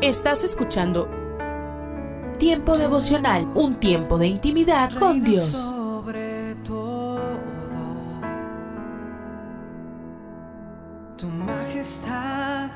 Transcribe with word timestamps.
Estás 0.00 0.44
escuchando 0.44 1.08
Tiempo 2.38 2.76
devocional, 2.76 3.46
un 3.54 3.78
tiempo 3.78 4.18
de 4.18 4.26
intimidad 4.26 4.92
con 4.94 5.22
Dios. 5.22 5.70
Sobre 5.70 6.56
todo, 6.64 7.20
tu 11.16 11.28
majestad 11.28 12.68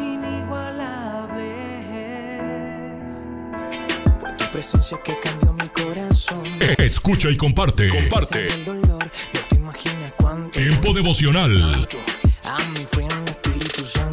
inigualable 0.00 1.46
es. 3.06 3.14
Fue 4.18 4.32
tu 4.32 4.44
presencia 4.50 5.00
que 5.04 5.16
cambió 5.20 5.52
mi 5.52 5.68
corazón. 5.68 6.42
Escucha 6.78 7.30
y 7.30 7.36
comparte. 7.36 7.88
Comparte. 7.88 8.48
Dolor, 8.64 8.88
no 8.88 9.40
te 9.48 9.54
imaginas 9.54 10.12
cuánto. 10.16 10.58
Tiempo 10.58 10.92
devocional. 10.92 11.86
A 12.50 12.58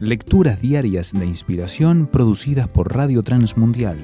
Lecturas 0.00 0.62
diarias 0.62 1.12
de 1.12 1.26
inspiración 1.26 2.06
producidas 2.06 2.68
por 2.68 2.94
Radio 2.94 3.24
Transmundial. 3.24 3.98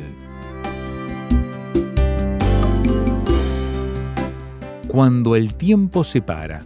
Cuando 4.89 5.37
el 5.37 5.55
tiempo 5.55 6.03
se 6.03 6.21
para. 6.21 6.65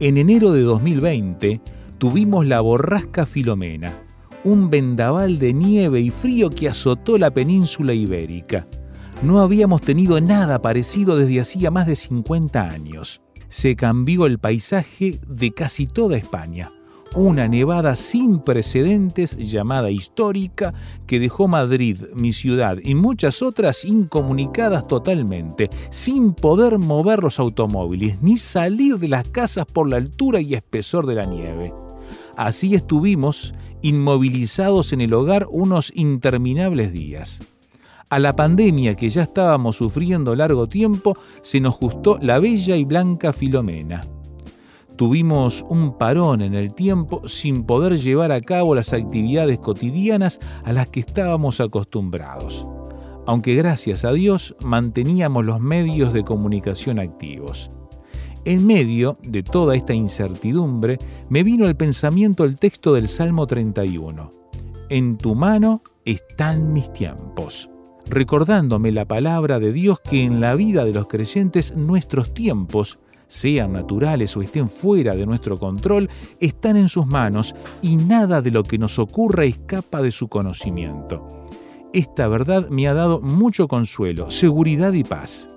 En 0.00 0.16
enero 0.16 0.50
de 0.50 0.62
2020 0.62 1.60
tuvimos 1.98 2.46
la 2.46 2.60
borrasca 2.60 3.26
Filomena, 3.26 3.92
un 4.42 4.70
vendaval 4.70 5.38
de 5.38 5.54
nieve 5.54 6.00
y 6.00 6.10
frío 6.10 6.50
que 6.50 6.68
azotó 6.68 7.16
la 7.16 7.30
península 7.30 7.94
ibérica. 7.94 8.66
No 9.22 9.38
habíamos 9.38 9.82
tenido 9.82 10.20
nada 10.20 10.60
parecido 10.60 11.16
desde 11.16 11.40
hacía 11.40 11.70
más 11.70 11.86
de 11.86 11.94
50 11.94 12.60
años. 12.60 13.20
Se 13.48 13.76
cambió 13.76 14.26
el 14.26 14.40
paisaje 14.40 15.20
de 15.28 15.52
casi 15.52 15.86
toda 15.86 16.16
España. 16.16 16.72
Una 17.14 17.48
nevada 17.48 17.96
sin 17.96 18.40
precedentes 18.40 19.34
llamada 19.38 19.90
histórica 19.90 20.74
que 21.06 21.18
dejó 21.18 21.48
Madrid, 21.48 22.02
mi 22.14 22.32
ciudad 22.32 22.76
y 22.82 22.94
muchas 22.94 23.40
otras 23.40 23.86
incomunicadas 23.86 24.86
totalmente, 24.86 25.70
sin 25.90 26.34
poder 26.34 26.78
mover 26.78 27.22
los 27.22 27.38
automóviles 27.38 28.20
ni 28.20 28.36
salir 28.36 28.98
de 28.98 29.08
las 29.08 29.26
casas 29.28 29.64
por 29.64 29.88
la 29.88 29.96
altura 29.96 30.40
y 30.40 30.54
espesor 30.54 31.06
de 31.06 31.14
la 31.14 31.24
nieve. 31.24 31.72
Así 32.36 32.74
estuvimos 32.74 33.54
inmovilizados 33.80 34.92
en 34.92 35.00
el 35.00 35.14
hogar 35.14 35.46
unos 35.50 35.90
interminables 35.94 36.92
días. 36.92 37.40
A 38.10 38.18
la 38.18 38.34
pandemia 38.34 38.94
que 38.94 39.08
ya 39.08 39.22
estábamos 39.22 39.76
sufriendo 39.76 40.34
largo 40.34 40.68
tiempo 40.68 41.16
se 41.40 41.60
nos 41.60 41.74
justó 41.74 42.18
la 42.20 42.38
bella 42.38 42.76
y 42.76 42.84
blanca 42.84 43.32
Filomena. 43.32 44.02
Tuvimos 44.98 45.64
un 45.68 45.96
parón 45.96 46.42
en 46.42 46.54
el 46.54 46.74
tiempo 46.74 47.22
sin 47.28 47.62
poder 47.62 47.98
llevar 47.98 48.32
a 48.32 48.40
cabo 48.40 48.74
las 48.74 48.92
actividades 48.92 49.60
cotidianas 49.60 50.40
a 50.64 50.72
las 50.72 50.88
que 50.88 50.98
estábamos 50.98 51.60
acostumbrados, 51.60 52.66
aunque 53.24 53.54
gracias 53.54 54.04
a 54.04 54.10
Dios 54.10 54.56
manteníamos 54.60 55.44
los 55.44 55.60
medios 55.60 56.12
de 56.12 56.24
comunicación 56.24 56.98
activos. 56.98 57.70
En 58.44 58.66
medio 58.66 59.16
de 59.22 59.44
toda 59.44 59.76
esta 59.76 59.94
incertidumbre 59.94 60.98
me 61.28 61.44
vino 61.44 61.66
al 61.66 61.76
pensamiento 61.76 62.42
el 62.42 62.58
texto 62.58 62.92
del 62.92 63.06
Salmo 63.06 63.46
31. 63.46 64.32
En 64.88 65.16
tu 65.16 65.36
mano 65.36 65.82
están 66.04 66.72
mis 66.72 66.92
tiempos 66.92 67.70
recordándome 68.10 68.90
la 68.90 69.04
palabra 69.04 69.58
de 69.58 69.72
Dios 69.72 70.00
que 70.00 70.24
en 70.24 70.40
la 70.40 70.54
vida 70.54 70.84
de 70.84 70.94
los 70.94 71.08
creyentes 71.08 71.76
nuestros 71.76 72.32
tiempos, 72.32 72.98
sean 73.28 73.74
naturales 73.74 74.36
o 74.36 74.42
estén 74.42 74.68
fuera 74.68 75.14
de 75.14 75.26
nuestro 75.26 75.58
control, 75.58 76.10
están 76.40 76.76
en 76.76 76.88
sus 76.88 77.06
manos 77.06 77.54
y 77.82 77.96
nada 77.96 78.42
de 78.42 78.50
lo 78.50 78.64
que 78.64 78.78
nos 78.78 78.98
ocurra 78.98 79.44
escapa 79.44 80.02
de 80.02 80.10
su 80.10 80.28
conocimiento. 80.28 81.46
Esta 81.92 82.26
verdad 82.28 82.68
me 82.68 82.88
ha 82.88 82.94
dado 82.94 83.20
mucho 83.20 83.68
consuelo, 83.68 84.30
seguridad 84.30 84.92
y 84.92 85.04
paz. 85.04 85.48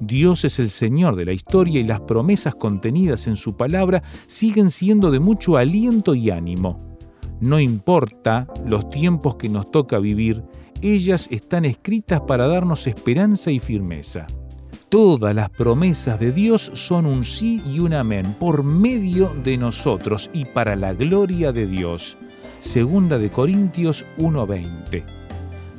Dios 0.00 0.44
es 0.44 0.58
el 0.60 0.70
Señor 0.70 1.16
de 1.16 1.24
la 1.24 1.32
historia 1.32 1.80
y 1.80 1.84
las 1.84 2.00
promesas 2.00 2.54
contenidas 2.54 3.26
en 3.26 3.36
su 3.36 3.56
palabra 3.56 4.02
siguen 4.26 4.70
siendo 4.70 5.10
de 5.10 5.18
mucho 5.18 5.56
aliento 5.56 6.14
y 6.14 6.30
ánimo. 6.30 6.98
No 7.40 7.60
importa 7.60 8.46
los 8.64 8.90
tiempos 8.90 9.36
que 9.36 9.48
nos 9.48 9.70
toca 9.70 9.98
vivir, 9.98 10.44
ellas 10.82 11.28
están 11.30 11.64
escritas 11.64 12.20
para 12.22 12.46
darnos 12.46 12.86
esperanza 12.86 13.50
y 13.50 13.58
firmeza. 13.58 14.26
Todas 14.88 15.34
las 15.34 15.50
promesas 15.50 16.18
de 16.18 16.32
Dios 16.32 16.70
son 16.72 17.04
un 17.04 17.22
sí 17.22 17.62
y 17.66 17.78
un 17.78 17.92
amén 17.92 18.24
por 18.40 18.62
medio 18.62 19.28
de 19.44 19.58
nosotros 19.58 20.30
y 20.32 20.46
para 20.46 20.76
la 20.76 20.94
gloria 20.94 21.52
de 21.52 21.66
Dios. 21.66 22.16
Segunda 22.62 23.18
de 23.18 23.28
Corintios 23.28 24.06
1:20. 24.16 25.04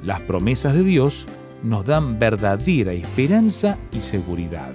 Las 0.04 0.22
promesas 0.22 0.76
de 0.76 0.84
Dios 0.84 1.26
nos 1.64 1.86
dan 1.86 2.20
verdadera 2.20 2.94
esperanza 2.94 3.80
y 3.92 4.00
seguridad. 4.00 4.74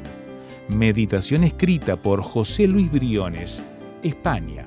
Meditación 0.68 1.44
escrita 1.44 1.94
por 1.94 2.20
José 2.20 2.66
Luis 2.66 2.90
Briones, 2.90 3.64
España. 4.02 4.66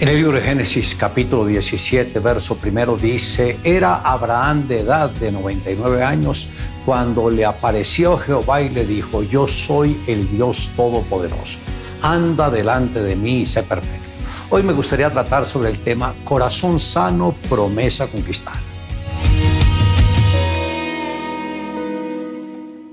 En 0.00 0.06
el 0.06 0.18
libro 0.18 0.38
de 0.38 0.42
Génesis 0.44 0.94
capítulo 0.94 1.44
17, 1.44 2.20
verso 2.20 2.56
primero 2.56 2.96
dice, 2.96 3.58
era 3.64 3.96
Abraham 3.96 4.68
de 4.68 4.82
edad 4.82 5.10
de 5.10 5.32
99 5.32 6.04
años 6.04 6.48
cuando 6.86 7.28
le 7.28 7.44
apareció 7.44 8.16
Jehová 8.16 8.62
y 8.62 8.68
le 8.68 8.86
dijo, 8.86 9.24
yo 9.24 9.48
soy 9.48 10.00
el 10.06 10.30
Dios 10.30 10.70
Todopoderoso, 10.76 11.58
anda 12.00 12.48
delante 12.48 13.02
de 13.02 13.16
mí 13.16 13.40
y 13.40 13.46
sé 13.46 13.64
perfecto. 13.64 14.08
Hoy 14.50 14.62
me 14.62 14.72
gustaría 14.72 15.10
tratar 15.10 15.44
sobre 15.44 15.70
el 15.70 15.80
tema 15.80 16.14
corazón 16.22 16.78
sano, 16.78 17.34
promesa 17.48 18.06
conquistada. 18.06 18.60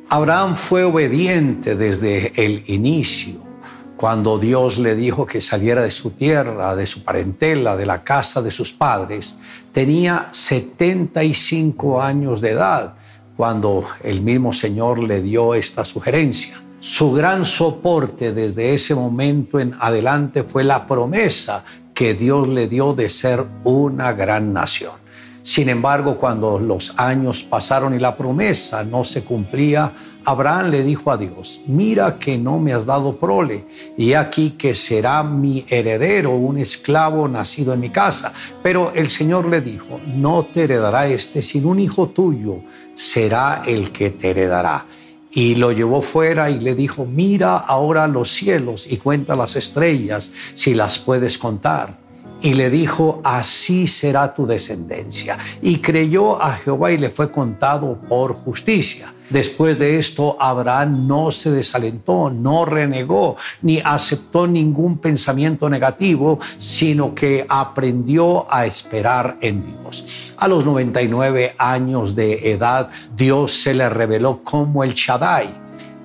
Abraham 0.09 0.55
fue 0.55 0.83
obediente 0.83 1.75
desde 1.75 2.33
el 2.43 2.63
inicio 2.65 3.44
cuando 3.97 4.37
Dios 4.37 4.77
le 4.77 4.95
dijo 4.95 5.25
que 5.25 5.39
saliera 5.39 5.81
de 5.81 5.91
su 5.91 6.11
tierra, 6.11 6.75
de 6.75 6.85
su 6.85 7.03
parentela, 7.03 7.77
de 7.77 7.85
la 7.85 8.03
casa 8.03 8.41
de 8.41 8.51
sus 8.51 8.73
padres, 8.73 9.35
tenía 9.71 10.29
75 10.31 12.01
años 12.01 12.41
de 12.41 12.51
edad 12.51 12.93
cuando 13.37 13.85
el 14.03 14.21
mismo 14.21 14.53
Señor 14.53 14.99
le 14.99 15.21
dio 15.21 15.55
esta 15.55 15.85
sugerencia. 15.85 16.61
Su 16.79 17.13
gran 17.13 17.45
soporte 17.45 18.31
desde 18.33 18.73
ese 18.73 18.95
momento 18.95 19.59
en 19.59 19.75
adelante 19.79 20.43
fue 20.43 20.63
la 20.63 20.85
promesa 20.85 21.63
que 21.93 22.13
Dios 22.13 22.47
le 22.47 22.67
dio 22.67 22.93
de 22.93 23.09
ser 23.09 23.45
una 23.63 24.13
gran 24.13 24.53
nación. 24.53 24.93
Sin 25.41 25.69
embargo, 25.69 26.17
cuando 26.17 26.59
los 26.59 26.93
años 26.97 27.43
pasaron 27.43 27.93
y 27.93 27.99
la 27.99 28.17
promesa 28.17 28.83
no 28.83 29.03
se 29.03 29.23
cumplía, 29.23 29.91
Abraham 30.25 30.71
le 30.71 30.83
dijo 30.83 31.11
a 31.11 31.17
Dios, 31.17 31.61
mira 31.67 32.17
que 32.17 32.37
no 32.37 32.59
me 32.59 32.73
has 32.73 32.85
dado 32.85 33.17
prole, 33.17 33.65
y 33.97 34.13
aquí 34.13 34.51
que 34.51 34.73
será 34.73 35.23
mi 35.23 35.63
heredero, 35.69 36.31
un 36.31 36.57
esclavo 36.57 37.27
nacido 37.27 37.73
en 37.73 37.79
mi 37.79 37.89
casa. 37.89 38.33
Pero 38.63 38.91
el 38.95 39.09
Señor 39.09 39.47
le 39.47 39.61
dijo, 39.61 39.99
no 40.07 40.45
te 40.45 40.63
heredará 40.63 41.07
este, 41.07 41.41
sino 41.41 41.69
un 41.69 41.79
hijo 41.79 42.09
tuyo 42.09 42.61
será 42.95 43.61
el 43.65 43.91
que 43.91 44.09
te 44.09 44.31
heredará. 44.31 44.85
Y 45.31 45.55
lo 45.55 45.71
llevó 45.71 46.01
fuera 46.01 46.49
y 46.49 46.59
le 46.59 46.75
dijo, 46.75 47.05
mira 47.05 47.57
ahora 47.57 48.07
los 48.07 48.31
cielos 48.31 48.87
y 48.89 48.97
cuenta 48.97 49.35
las 49.35 49.55
estrellas 49.55 50.31
si 50.53 50.73
las 50.73 50.97
puedes 50.97 51.37
contar 51.37 52.05
y 52.45 52.53
le 52.53 52.69
dijo, 52.69 53.21
así 53.23 53.87
será 53.87 54.35
tu 54.35 54.45
descendencia. 54.45 55.35
Y 55.63 55.77
creyó 55.77 56.39
a 56.39 56.51
Jehová 56.53 56.91
y 56.91 56.99
le 56.99 57.09
fue 57.09 57.31
contado 57.31 57.99
por 58.07 58.33
justicia. 58.33 59.14
Después 59.29 59.79
de 59.79 59.97
esto, 59.97 60.37
Abraham 60.39 61.07
no 61.07 61.31
se 61.31 61.49
desalentó, 61.49 62.29
no 62.29 62.63
renegó, 62.63 63.35
ni 63.63 63.79
aceptó 63.79 64.45
ningún 64.45 64.99
pensamiento 64.99 65.67
negativo, 65.67 66.39
sino 66.59 67.15
que 67.15 67.45
aprendió 67.49 68.51
a 68.53 68.65
esperar 68.67 69.37
en 69.41 69.63
Dios. 69.65 70.33
A 70.37 70.47
los 70.47 70.63
99 70.65 71.55
años 71.57 72.15
de 72.15 72.51
edad, 72.51 72.89
Dios 73.15 73.51
se 73.51 73.73
le 73.73 73.89
reveló 73.89 74.41
como 74.43 74.83
el 74.83 74.93
Shaddai. 74.93 75.49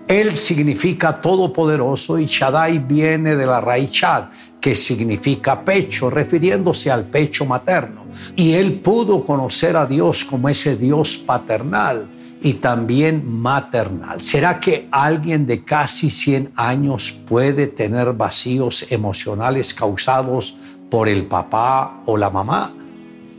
Él 0.08 0.34
significa 0.34 1.20
todopoderoso 1.20 2.18
y 2.18 2.26
Shaddai 2.26 2.78
viene 2.78 3.36
de 3.36 3.46
la 3.46 3.60
raíz 3.60 3.90
Chad, 3.90 4.24
que 4.60 4.74
significa 4.74 5.62
pecho, 5.62 6.08
refiriéndose 6.08 6.90
al 6.90 7.04
pecho 7.04 7.44
materno. 7.44 8.06
Y 8.34 8.54
él 8.54 8.80
pudo 8.80 9.24
conocer 9.24 9.76
a 9.76 9.86
Dios 9.86 10.24
como 10.24 10.48
ese 10.48 10.76
Dios 10.76 11.18
paternal 11.18 12.08
y 12.42 12.54
también 12.54 13.40
maternal. 13.40 14.20
¿Será 14.20 14.60
que 14.60 14.88
alguien 14.90 15.46
de 15.46 15.64
casi 15.64 16.10
100 16.10 16.52
años 16.56 17.12
puede 17.12 17.66
tener 17.66 18.12
vacíos 18.12 18.86
emocionales 18.90 19.74
causados 19.74 20.56
por 20.90 21.08
el 21.08 21.24
papá 21.24 22.02
o 22.06 22.16
la 22.16 22.30
mamá? 22.30 22.72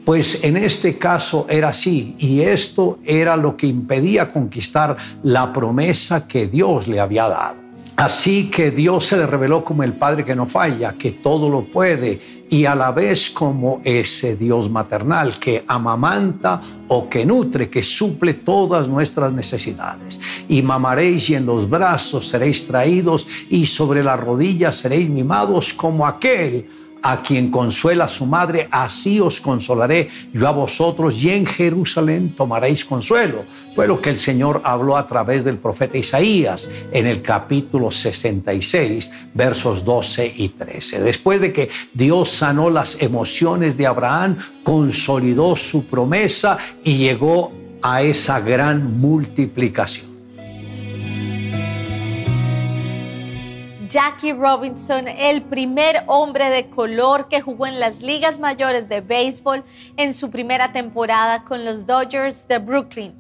Pues 0.06 0.44
en 0.44 0.58
este 0.58 0.98
caso 0.98 1.46
era 1.50 1.70
así 1.70 2.16
y 2.18 2.42
esto 2.42 3.00
era 3.06 3.38
lo 3.38 3.56
que 3.56 3.68
impedía 3.68 4.32
conquistar 4.32 4.98
la 5.24 5.54
promesa 5.54 6.28
que 6.28 6.48
Dios 6.48 6.88
le 6.88 7.00
había 7.00 7.28
dado. 7.28 7.62
Así 7.98 8.50
que 8.50 8.72
Dios 8.72 9.06
se 9.06 9.18
le 9.18 9.28
reveló 9.28 9.64
como 9.64 9.84
el 9.84 9.94
Padre 9.94 10.26
que 10.26 10.36
no 10.36 10.48
falla, 10.48 10.94
que 10.94 11.12
todo 11.12 11.50
lo 11.50 11.66
puede 11.66 12.20
y 12.52 12.66
a 12.66 12.76
la 12.76 12.92
vez 12.92 13.30
como 13.30 13.80
ese 13.86 14.36
Dios 14.36 14.70
maternal 14.70 15.40
que 15.40 15.64
amamanta 15.66 16.60
o 16.90 17.08
que 17.08 17.26
nutre, 17.26 17.70
que 17.70 17.82
suple 17.82 18.34
todas 18.34 18.90
nuestras 18.90 19.32
necesidades. 19.32 20.20
Y 20.50 20.62
mamaréis 20.62 21.30
y 21.30 21.36
en 21.36 21.46
los 21.46 21.70
brazos 21.70 22.28
seréis 22.28 22.68
traídos 22.68 23.26
y 23.50 23.66
sobre 23.66 24.04
las 24.04 24.20
rodillas 24.20 24.76
seréis 24.76 25.10
mimados 25.10 25.74
como 25.74 26.06
aquel 26.06 26.68
a 27.02 27.22
quien 27.22 27.50
consuela 27.50 28.08
su 28.08 28.26
madre, 28.26 28.68
así 28.72 29.20
os 29.20 29.42
consolaré 29.42 30.10
yo 30.34 30.48
a 30.48 30.52
vosotros 30.52 31.22
y 31.24 31.30
en 31.32 31.46
Jerusalén 31.46 32.36
tomaréis 32.36 32.86
consuelo. 32.86 33.46
Fue 33.76 33.88
lo 33.88 34.02
que 34.02 34.10
el 34.10 34.20
Señor 34.20 34.62
habló 34.64 34.98
a 34.98 35.08
través 35.08 35.44
del 35.44 35.58
profeta 35.58 35.98
Isaías 35.98 36.70
en 36.92 37.08
el 37.08 37.22
capítulo 37.22 37.92
66, 37.92 39.12
versos 39.34 39.84
12 39.84 40.34
y 40.36 40.50
13. 40.50 41.02
Después 41.02 41.42
de 41.42 41.54
que 41.54 41.70
Dios 41.94 42.30
sanó 42.30 42.70
las 42.70 43.02
emociones 43.02 43.78
de 43.78 43.88
Abraham, 43.88 44.38
consolidó 44.64 45.56
su 45.56 45.86
promesa 45.86 46.58
y 46.84 46.98
llegó 46.98 47.52
a 47.82 48.04
esa 48.04 48.40
gran 48.40 49.00
multiplicación. 49.00 50.11
Jackie 53.92 54.32
Robinson, 54.32 55.10
el 55.10 55.42
primer 55.42 56.06
hombre 56.08 56.50
de 56.50 56.70
color 56.70 57.28
que 57.28 57.42
jugó 57.42 57.68
en 57.68 57.78
las 57.78 58.02
ligas 58.02 58.40
mayores 58.40 58.88
de 58.88 59.02
béisbol 59.02 59.66
en 59.98 60.14
su 60.14 60.32
primera 60.32 60.72
temporada 60.72 61.44
con 61.44 61.66
los 61.66 61.86
Dodgers 61.86 62.48
de 62.48 62.60
Brooklyn. 62.60 63.14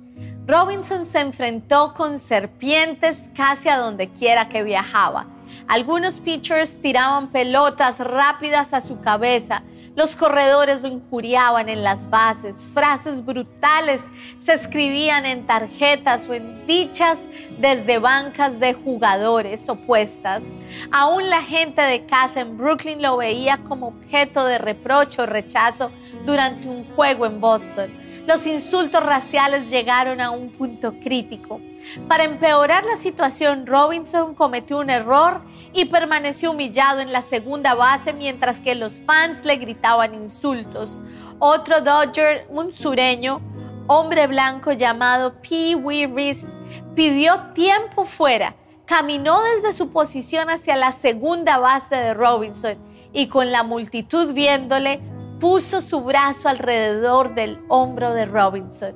Robinson 0.48 1.06
se 1.06 1.20
enfrentó 1.20 1.94
con 1.94 2.18
serpientes 2.18 3.18
casi 3.36 3.68
a 3.68 3.80
donde 3.80 4.08
quiera 4.08 4.48
que 4.48 4.64
viajaba. 4.64 5.28
Algunos 5.68 6.19
pitchers 6.19 6.81
tiraban 6.81 7.30
pelotas 7.30 8.00
rápidas 8.00 8.74
a 8.74 8.81
su 8.81 9.00
cabeza, 9.00 9.63
los 9.95 10.15
corredores 10.15 10.81
lo 10.81 10.88
injuriaban 10.88 11.68
en 11.68 11.83
las 11.83 12.09
bases, 12.09 12.69
frases 12.74 13.25
brutales 13.25 14.00
se 14.39 14.53
escribían 14.53 15.25
en 15.25 15.45
tarjetas 15.45 16.30
o 16.30 16.33
en 16.33 16.65
dichas 16.65 17.19
desde 17.57 18.00
bancas 18.00 18.57
de 18.59 18.74
jugadores 18.74 19.68
opuestas. 19.68 20.44
Aún 20.92 21.30
la 21.30 21.42
gente 21.42 21.81
de 21.81 22.06
casa 22.06 22.39
en 22.39 22.57
Brooklyn 22.57 23.01
lo 23.01 23.18
veía 23.18 23.57
como 23.57 23.88
objeto 23.88 24.45
de 24.45 24.59
reproche 24.59 25.21
o 25.21 25.25
rechazo 25.25 25.92
durante 26.25 26.69
un 26.69 26.86
juego 26.95 27.25
en 27.25 27.42
Boston. 27.42 27.92
Los 28.31 28.48
insultos 28.48 29.04
raciales 29.04 29.69
llegaron 29.69 30.22
a 30.22 30.31
un 30.31 30.51
punto 30.51 30.94
crítico. 31.01 31.60
Para 32.07 32.24
empeorar 32.24 32.86
la 32.86 32.95
situación, 32.95 33.68
Robinson 33.68 34.36
cometió 34.36 34.80
un 34.80 34.89
error 34.89 35.42
y 35.74 35.83
permaneció 35.83 36.51
humillado 36.51 37.01
en 37.01 37.12
la 37.12 37.24
segunda 37.24 37.74
base 37.74 38.13
mientras 38.13 38.62
que 38.62 38.74
los 38.74 39.01
fans 39.01 39.44
le 39.44 39.57
gritaban 39.57 40.16
insultos. 40.16 40.98
Otro 41.39 41.81
Dodger, 41.81 42.48
un 42.48 42.72
sureño, 42.72 43.42
hombre 43.88 44.28
blanco 44.28 44.72
llamado 44.72 45.34
Pee 45.42 45.75
Wee 45.75 46.07
Reese, 46.07 46.56
pidió 46.95 47.38
tiempo 47.54 48.06
fuera, 48.06 48.56
caminó 48.86 49.42
desde 49.42 49.74
su 49.74 49.89
posición 49.89 50.50
hacia 50.50 50.77
la 50.77 50.94
segunda 50.94 51.57
base 51.57 51.98
de 51.98 52.13
Robinson 52.13 52.77
y 53.12 53.27
con 53.27 53.51
la 53.51 53.63
multitud 53.63 54.34
viéndole, 54.34 55.01
puso 55.42 55.82
su 55.82 56.02
brazo 56.02 56.48
alrededor 56.48 57.34
del 57.34 57.60
hombro 57.68 58.14
de 58.14 58.26
Robinson. 58.26 58.94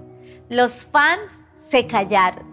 Los 0.48 0.86
fans 0.86 1.32
se 1.58 1.88
callaron. 1.88 2.46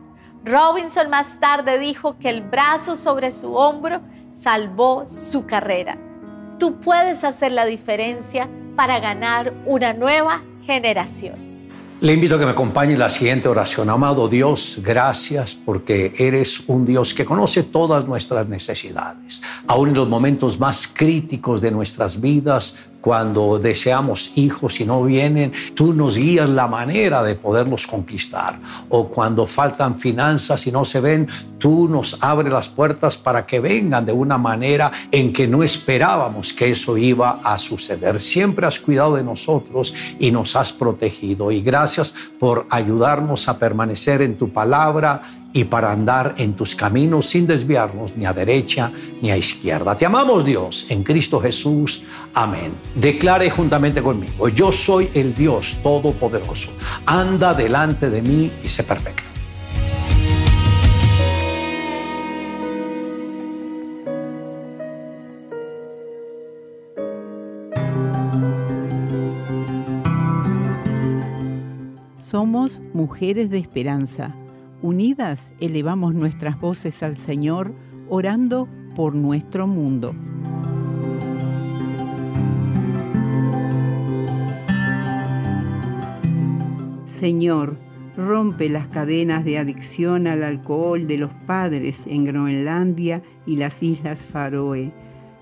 Robinson 0.44 1.10
más 1.10 1.38
tarde 1.38 1.78
dijo 1.78 2.16
que 2.18 2.30
el 2.30 2.40
brazo 2.40 2.96
sobre 2.96 3.30
su 3.30 3.54
hombro 3.54 4.00
salvó 4.30 5.04
su 5.06 5.44
carrera. 5.44 5.98
Tú 6.58 6.80
puedes 6.80 7.22
hacer 7.22 7.52
la 7.52 7.66
diferencia 7.66 8.48
para 8.74 8.98
ganar 8.98 9.52
una 9.66 9.92
nueva 9.92 10.42
generación. 10.62 11.52
Le 12.00 12.14
invito 12.14 12.34
a 12.34 12.38
que 12.40 12.46
me 12.46 12.50
acompañe 12.50 12.94
en 12.94 12.98
la 12.98 13.10
siguiente 13.10 13.46
oración. 13.46 13.88
Amado 13.88 14.26
Dios, 14.26 14.80
gracias 14.82 15.54
porque 15.54 16.12
eres 16.18 16.64
un 16.66 16.84
Dios 16.84 17.14
que 17.14 17.24
conoce 17.24 17.62
todas 17.62 18.06
nuestras 18.08 18.48
necesidades. 18.48 19.40
Aún 19.68 19.90
en 19.90 19.94
los 19.94 20.08
momentos 20.08 20.58
más 20.58 20.88
críticos 20.88 21.60
de 21.60 21.70
nuestras 21.70 22.20
vidas, 22.20 22.74
cuando 23.02 23.58
deseamos 23.58 24.32
hijos 24.36 24.80
y 24.80 24.86
no 24.86 25.02
vienen, 25.02 25.52
tú 25.74 25.92
nos 25.92 26.16
guías 26.16 26.48
la 26.48 26.68
manera 26.68 27.22
de 27.22 27.34
poderlos 27.34 27.86
conquistar. 27.86 28.58
O 28.88 29.08
cuando 29.08 29.44
faltan 29.44 29.98
finanzas 29.98 30.66
y 30.66 30.72
no 30.72 30.84
se 30.84 31.00
ven, 31.00 31.28
tú 31.62 31.88
nos 31.88 32.18
abres 32.20 32.52
las 32.52 32.68
puertas 32.68 33.16
para 33.16 33.46
que 33.46 33.60
vengan 33.60 34.04
de 34.04 34.10
una 34.10 34.36
manera 34.36 34.90
en 35.12 35.32
que 35.32 35.46
no 35.46 35.62
esperábamos 35.62 36.52
que 36.52 36.72
eso 36.72 36.98
iba 36.98 37.40
a 37.44 37.56
suceder. 37.56 38.20
Siempre 38.20 38.66
has 38.66 38.80
cuidado 38.80 39.14
de 39.14 39.22
nosotros 39.22 39.94
y 40.18 40.32
nos 40.32 40.56
has 40.56 40.72
protegido. 40.72 41.52
Y 41.52 41.62
gracias 41.62 42.12
por 42.40 42.66
ayudarnos 42.68 43.48
a 43.48 43.60
permanecer 43.60 44.22
en 44.22 44.36
tu 44.36 44.52
palabra 44.52 45.22
y 45.52 45.62
para 45.62 45.92
andar 45.92 46.34
en 46.38 46.54
tus 46.54 46.74
caminos 46.74 47.26
sin 47.26 47.46
desviarnos 47.46 48.16
ni 48.16 48.26
a 48.26 48.32
derecha 48.32 48.90
ni 49.20 49.30
a 49.30 49.36
izquierda. 49.36 49.96
Te 49.96 50.04
amamos 50.04 50.44
Dios 50.44 50.86
en 50.88 51.04
Cristo 51.04 51.38
Jesús. 51.38 52.02
Amén. 52.34 52.72
Declare 52.96 53.50
juntamente 53.50 54.02
conmigo, 54.02 54.48
yo 54.48 54.72
soy 54.72 55.10
el 55.14 55.32
Dios 55.32 55.78
Todopoderoso. 55.80 56.70
Anda 57.06 57.54
delante 57.54 58.10
de 58.10 58.20
mí 58.20 58.50
y 58.64 58.68
sé 58.68 58.82
perfecto. 58.82 59.31
Somos 72.32 72.80
mujeres 72.94 73.50
de 73.50 73.58
esperanza 73.58 74.34
Unidas 74.80 75.52
elevamos 75.60 76.14
nuestras 76.14 76.58
voces 76.58 77.02
al 77.02 77.18
Señor, 77.18 77.74
orando 78.08 78.66
por 78.96 79.14
nuestro 79.14 79.66
mundo. 79.66 80.14
Señor, 87.04 87.76
rompe 88.16 88.70
las 88.70 88.86
cadenas 88.86 89.44
de 89.44 89.58
adicción 89.58 90.26
al 90.26 90.42
alcohol 90.42 91.06
de 91.06 91.18
los 91.18 91.32
padres 91.46 92.00
en 92.06 92.24
Groenlandia 92.24 93.22
y 93.44 93.56
las 93.56 93.82
Islas 93.82 94.20
Faroe, 94.20 94.90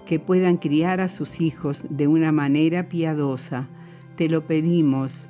que 0.06 0.18
puedan 0.18 0.56
criar 0.56 1.00
a 1.00 1.06
sus 1.06 1.40
hijos 1.40 1.84
de 1.88 2.08
una 2.08 2.32
manera 2.32 2.88
piadosa. 2.88 3.68
Te 4.16 4.28
lo 4.28 4.44
pedimos. 4.48 5.29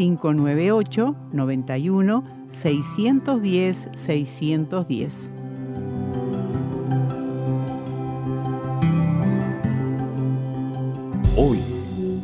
598 0.00 1.14
91 1.30 2.24
610 2.62 3.76
610. 4.06 5.12
Hoy 11.36 11.58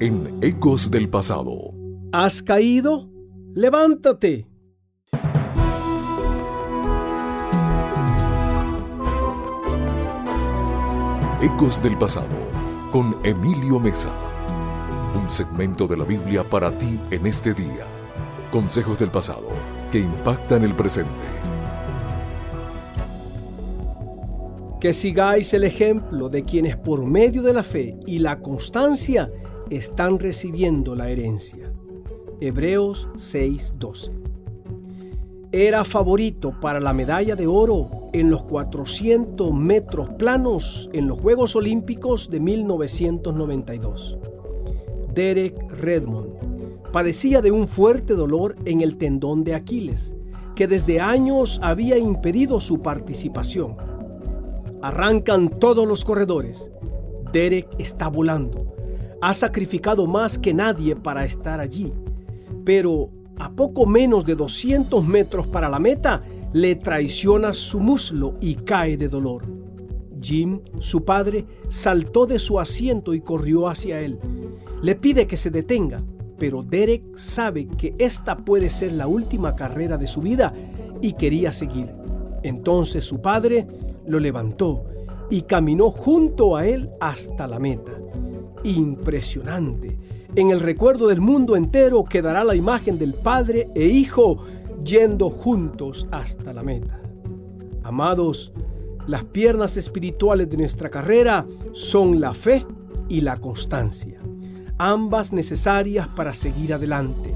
en 0.01 0.39
Ecos 0.41 0.91
del 0.91 1.11
Pasado. 1.11 1.75
¿Has 2.13 2.43
caído? 2.43 3.11
Levántate. 3.53 4.49
Ecos 11.43 11.83
del 11.83 11.99
Pasado 11.99 12.29
con 12.91 13.17
Emilio 13.23 13.79
Mesa. 13.79 14.26
Un 15.17 15.31
segmento 15.31 15.87
de 15.87 15.97
la 15.97 16.05
Biblia 16.05 16.45
para 16.45 16.71
ti 16.71 17.01
en 17.11 17.27
este 17.27 17.55
día. 17.55 17.87
Consejos 18.53 18.99
del 18.99 19.09
pasado 19.09 19.49
que 19.91 19.99
impactan 19.99 20.63
el 20.63 20.75
presente. 20.75 21.11
Que 24.79 24.93
sigáis 24.93 25.55
el 25.55 25.65
ejemplo 25.65 26.29
de 26.29 26.45
quienes 26.45 26.77
por 26.77 27.07
medio 27.07 27.41
de 27.41 27.55
la 27.55 27.63
fe 27.63 27.99
y 28.07 28.19
la 28.19 28.41
constancia 28.41 29.33
están 29.71 30.19
recibiendo 30.19 30.95
la 30.95 31.09
herencia. 31.09 31.73
Hebreos 32.43 33.09
6:12. 33.15 34.13
Era 35.51 35.87
favorito 35.87 36.53
para 36.61 36.79
la 36.79 36.93
medalla 36.93 37.37
de 37.37 37.47
oro 37.47 38.11
en 38.13 38.29
los 38.29 38.45
400 38.45 39.55
metros 39.55 40.11
planos 40.19 40.91
en 40.93 41.09
los 41.09 41.19
Juegos 41.19 41.57
Olímpicos 41.57 42.29
de 42.29 42.41
1992. 42.41 44.19
Derek 45.17 45.57
Redmond 45.73 46.93
padecía 46.93 47.43
de 47.43 47.51
un 47.51 47.67
fuerte 47.67 48.15
dolor 48.15 48.55
en 48.65 48.83
el 48.83 48.97
tendón 48.97 49.43
de 49.43 49.55
Aquiles, 49.55 50.15
que 50.55 50.69
desde 50.69 51.01
años 51.01 51.59
había 51.63 51.99
impedido 51.99 52.61
su 52.61 52.81
participación. 52.81 53.77
Arrancan 54.81 55.49
todos 55.49 55.89
los 55.89 56.05
corredores. 56.05 56.71
Derek 57.33 57.67
está 57.79 58.09
volando 58.09 58.77
ha 59.21 59.35
sacrificado 59.35 60.07
más 60.07 60.39
que 60.39 60.55
nadie 60.55 60.95
para 60.95 61.25
estar 61.25 61.61
allí, 61.61 61.93
pero 62.65 63.11
a 63.39 63.51
poco 63.51 63.87
menos 63.87 64.25
de 64.25 64.35
200 64.35 65.05
metros 65.07 65.47
para 65.47 65.69
la 65.69 65.79
meta 65.79 66.23
le 66.53 66.77
traiciona 66.77 67.53
su 67.53 67.81
muslo 67.81 68.35
y 68.41 68.55
cae 68.55 68.97
de 68.97 69.09
dolor. 69.09 69.56
Jim, 70.27 70.61
su 70.79 71.05
padre, 71.05 71.47
saltó 71.69 72.27
de 72.27 72.39
su 72.39 72.59
asiento 72.59 73.15
y 73.15 73.21
corrió 73.21 73.69
hacia 73.69 74.01
él. 74.01 74.19
Le 74.83 74.95
pide 74.95 75.27
que 75.27 75.37
se 75.37 75.51
detenga, 75.51 76.03
pero 76.39 76.63
Derek 76.63 77.17
sabe 77.17 77.67
que 77.67 77.95
esta 77.99 78.37
puede 78.37 78.71
ser 78.71 78.93
la 78.93 79.07
última 79.07 79.55
carrera 79.55 79.97
de 79.99 80.07
su 80.07 80.21
vida 80.21 80.53
y 81.01 81.13
quería 81.13 81.53
seguir. 81.53 81.93
Entonces 82.43 83.05
su 83.05 83.21
padre 83.21 83.67
lo 84.07 84.19
levantó 84.19 84.85
y 85.31 85.43
caminó 85.43 85.91
junto 85.91 86.57
a 86.57 86.67
él 86.67 86.91
hasta 87.01 87.47
la 87.47 87.59
meta 87.59 87.93
impresionante. 88.67 89.99
En 90.35 90.51
el 90.51 90.61
recuerdo 90.61 91.09
del 91.09 91.21
mundo 91.21 91.57
entero 91.57 92.05
quedará 92.05 92.45
la 92.45 92.55
imagen 92.55 92.99
del 92.99 93.15
Padre 93.15 93.69
e 93.75 93.87
Hijo 93.87 94.39
yendo 94.85 95.31
juntos 95.31 96.07
hasta 96.11 96.53
la 96.53 96.63
meta. 96.63 97.01
Amados, 97.83 98.53
las 99.07 99.25
piernas 99.25 99.77
espirituales 99.77 100.51
de 100.51 100.57
nuestra 100.57 100.91
carrera 100.91 101.47
son 101.73 102.21
la 102.21 102.35
fe 102.35 102.67
y 103.09 103.21
la 103.21 103.37
constancia, 103.37 104.21
ambas 104.79 105.33
necesarias 105.33 106.09
para 106.09 106.35
seguir 106.35 106.75
adelante. 106.75 107.35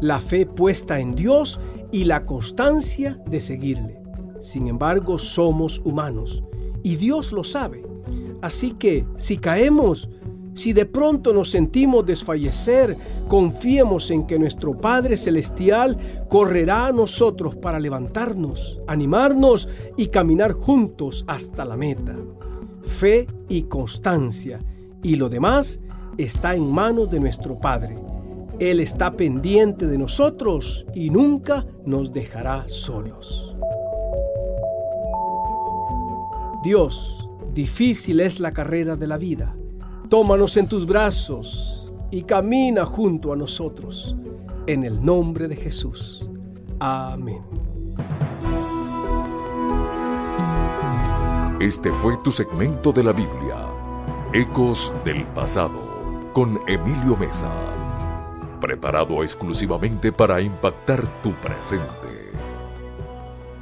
La 0.00 0.20
fe 0.20 0.44
puesta 0.44 1.00
en 1.00 1.14
Dios 1.14 1.58
y 1.90 2.04
la 2.04 2.26
constancia 2.26 3.18
de 3.26 3.40
seguirle. 3.40 4.02
Sin 4.42 4.66
embargo, 4.68 5.18
somos 5.18 5.80
humanos 5.84 6.44
y 6.82 6.96
Dios 6.96 7.32
lo 7.32 7.44
sabe. 7.44 7.82
Así 8.42 8.72
que 8.72 9.06
si 9.16 9.38
caemos, 9.38 10.10
si 10.56 10.72
de 10.72 10.86
pronto 10.86 11.34
nos 11.34 11.50
sentimos 11.50 12.06
desfallecer, 12.06 12.96
confiemos 13.28 14.10
en 14.10 14.26
que 14.26 14.38
nuestro 14.38 14.74
Padre 14.74 15.18
Celestial 15.18 15.98
correrá 16.30 16.86
a 16.86 16.92
nosotros 16.92 17.54
para 17.54 17.78
levantarnos, 17.78 18.80
animarnos 18.86 19.68
y 19.98 20.06
caminar 20.06 20.54
juntos 20.54 21.26
hasta 21.28 21.66
la 21.66 21.76
meta. 21.76 22.16
Fe 22.82 23.26
y 23.50 23.64
constancia, 23.64 24.58
y 25.02 25.16
lo 25.16 25.28
demás 25.28 25.80
está 26.16 26.54
en 26.54 26.72
manos 26.72 27.10
de 27.10 27.20
nuestro 27.20 27.60
Padre. 27.60 27.98
Él 28.58 28.80
está 28.80 29.14
pendiente 29.14 29.86
de 29.86 29.98
nosotros 29.98 30.86
y 30.94 31.10
nunca 31.10 31.66
nos 31.84 32.14
dejará 32.14 32.64
solos. 32.66 33.54
Dios, 36.64 37.28
difícil 37.52 38.20
es 38.20 38.40
la 38.40 38.52
carrera 38.52 38.96
de 38.96 39.06
la 39.06 39.18
vida 39.18 39.54
Tómanos 40.08 40.56
en 40.56 40.68
tus 40.68 40.86
brazos 40.86 41.92
y 42.12 42.22
camina 42.22 42.84
junto 42.84 43.32
a 43.32 43.36
nosotros. 43.36 44.16
En 44.68 44.84
el 44.84 45.04
nombre 45.04 45.48
de 45.48 45.56
Jesús. 45.56 46.28
Amén. 46.78 47.42
Este 51.60 51.90
fue 51.90 52.16
tu 52.18 52.30
segmento 52.30 52.92
de 52.92 53.02
la 53.02 53.12
Biblia, 53.12 53.66
Ecos 54.32 54.92
del 55.04 55.26
Pasado, 55.28 56.30
con 56.32 56.60
Emilio 56.68 57.16
Mesa, 57.16 57.50
preparado 58.60 59.22
exclusivamente 59.22 60.12
para 60.12 60.40
impactar 60.40 61.04
tu 61.22 61.32
presente. 61.32 62.30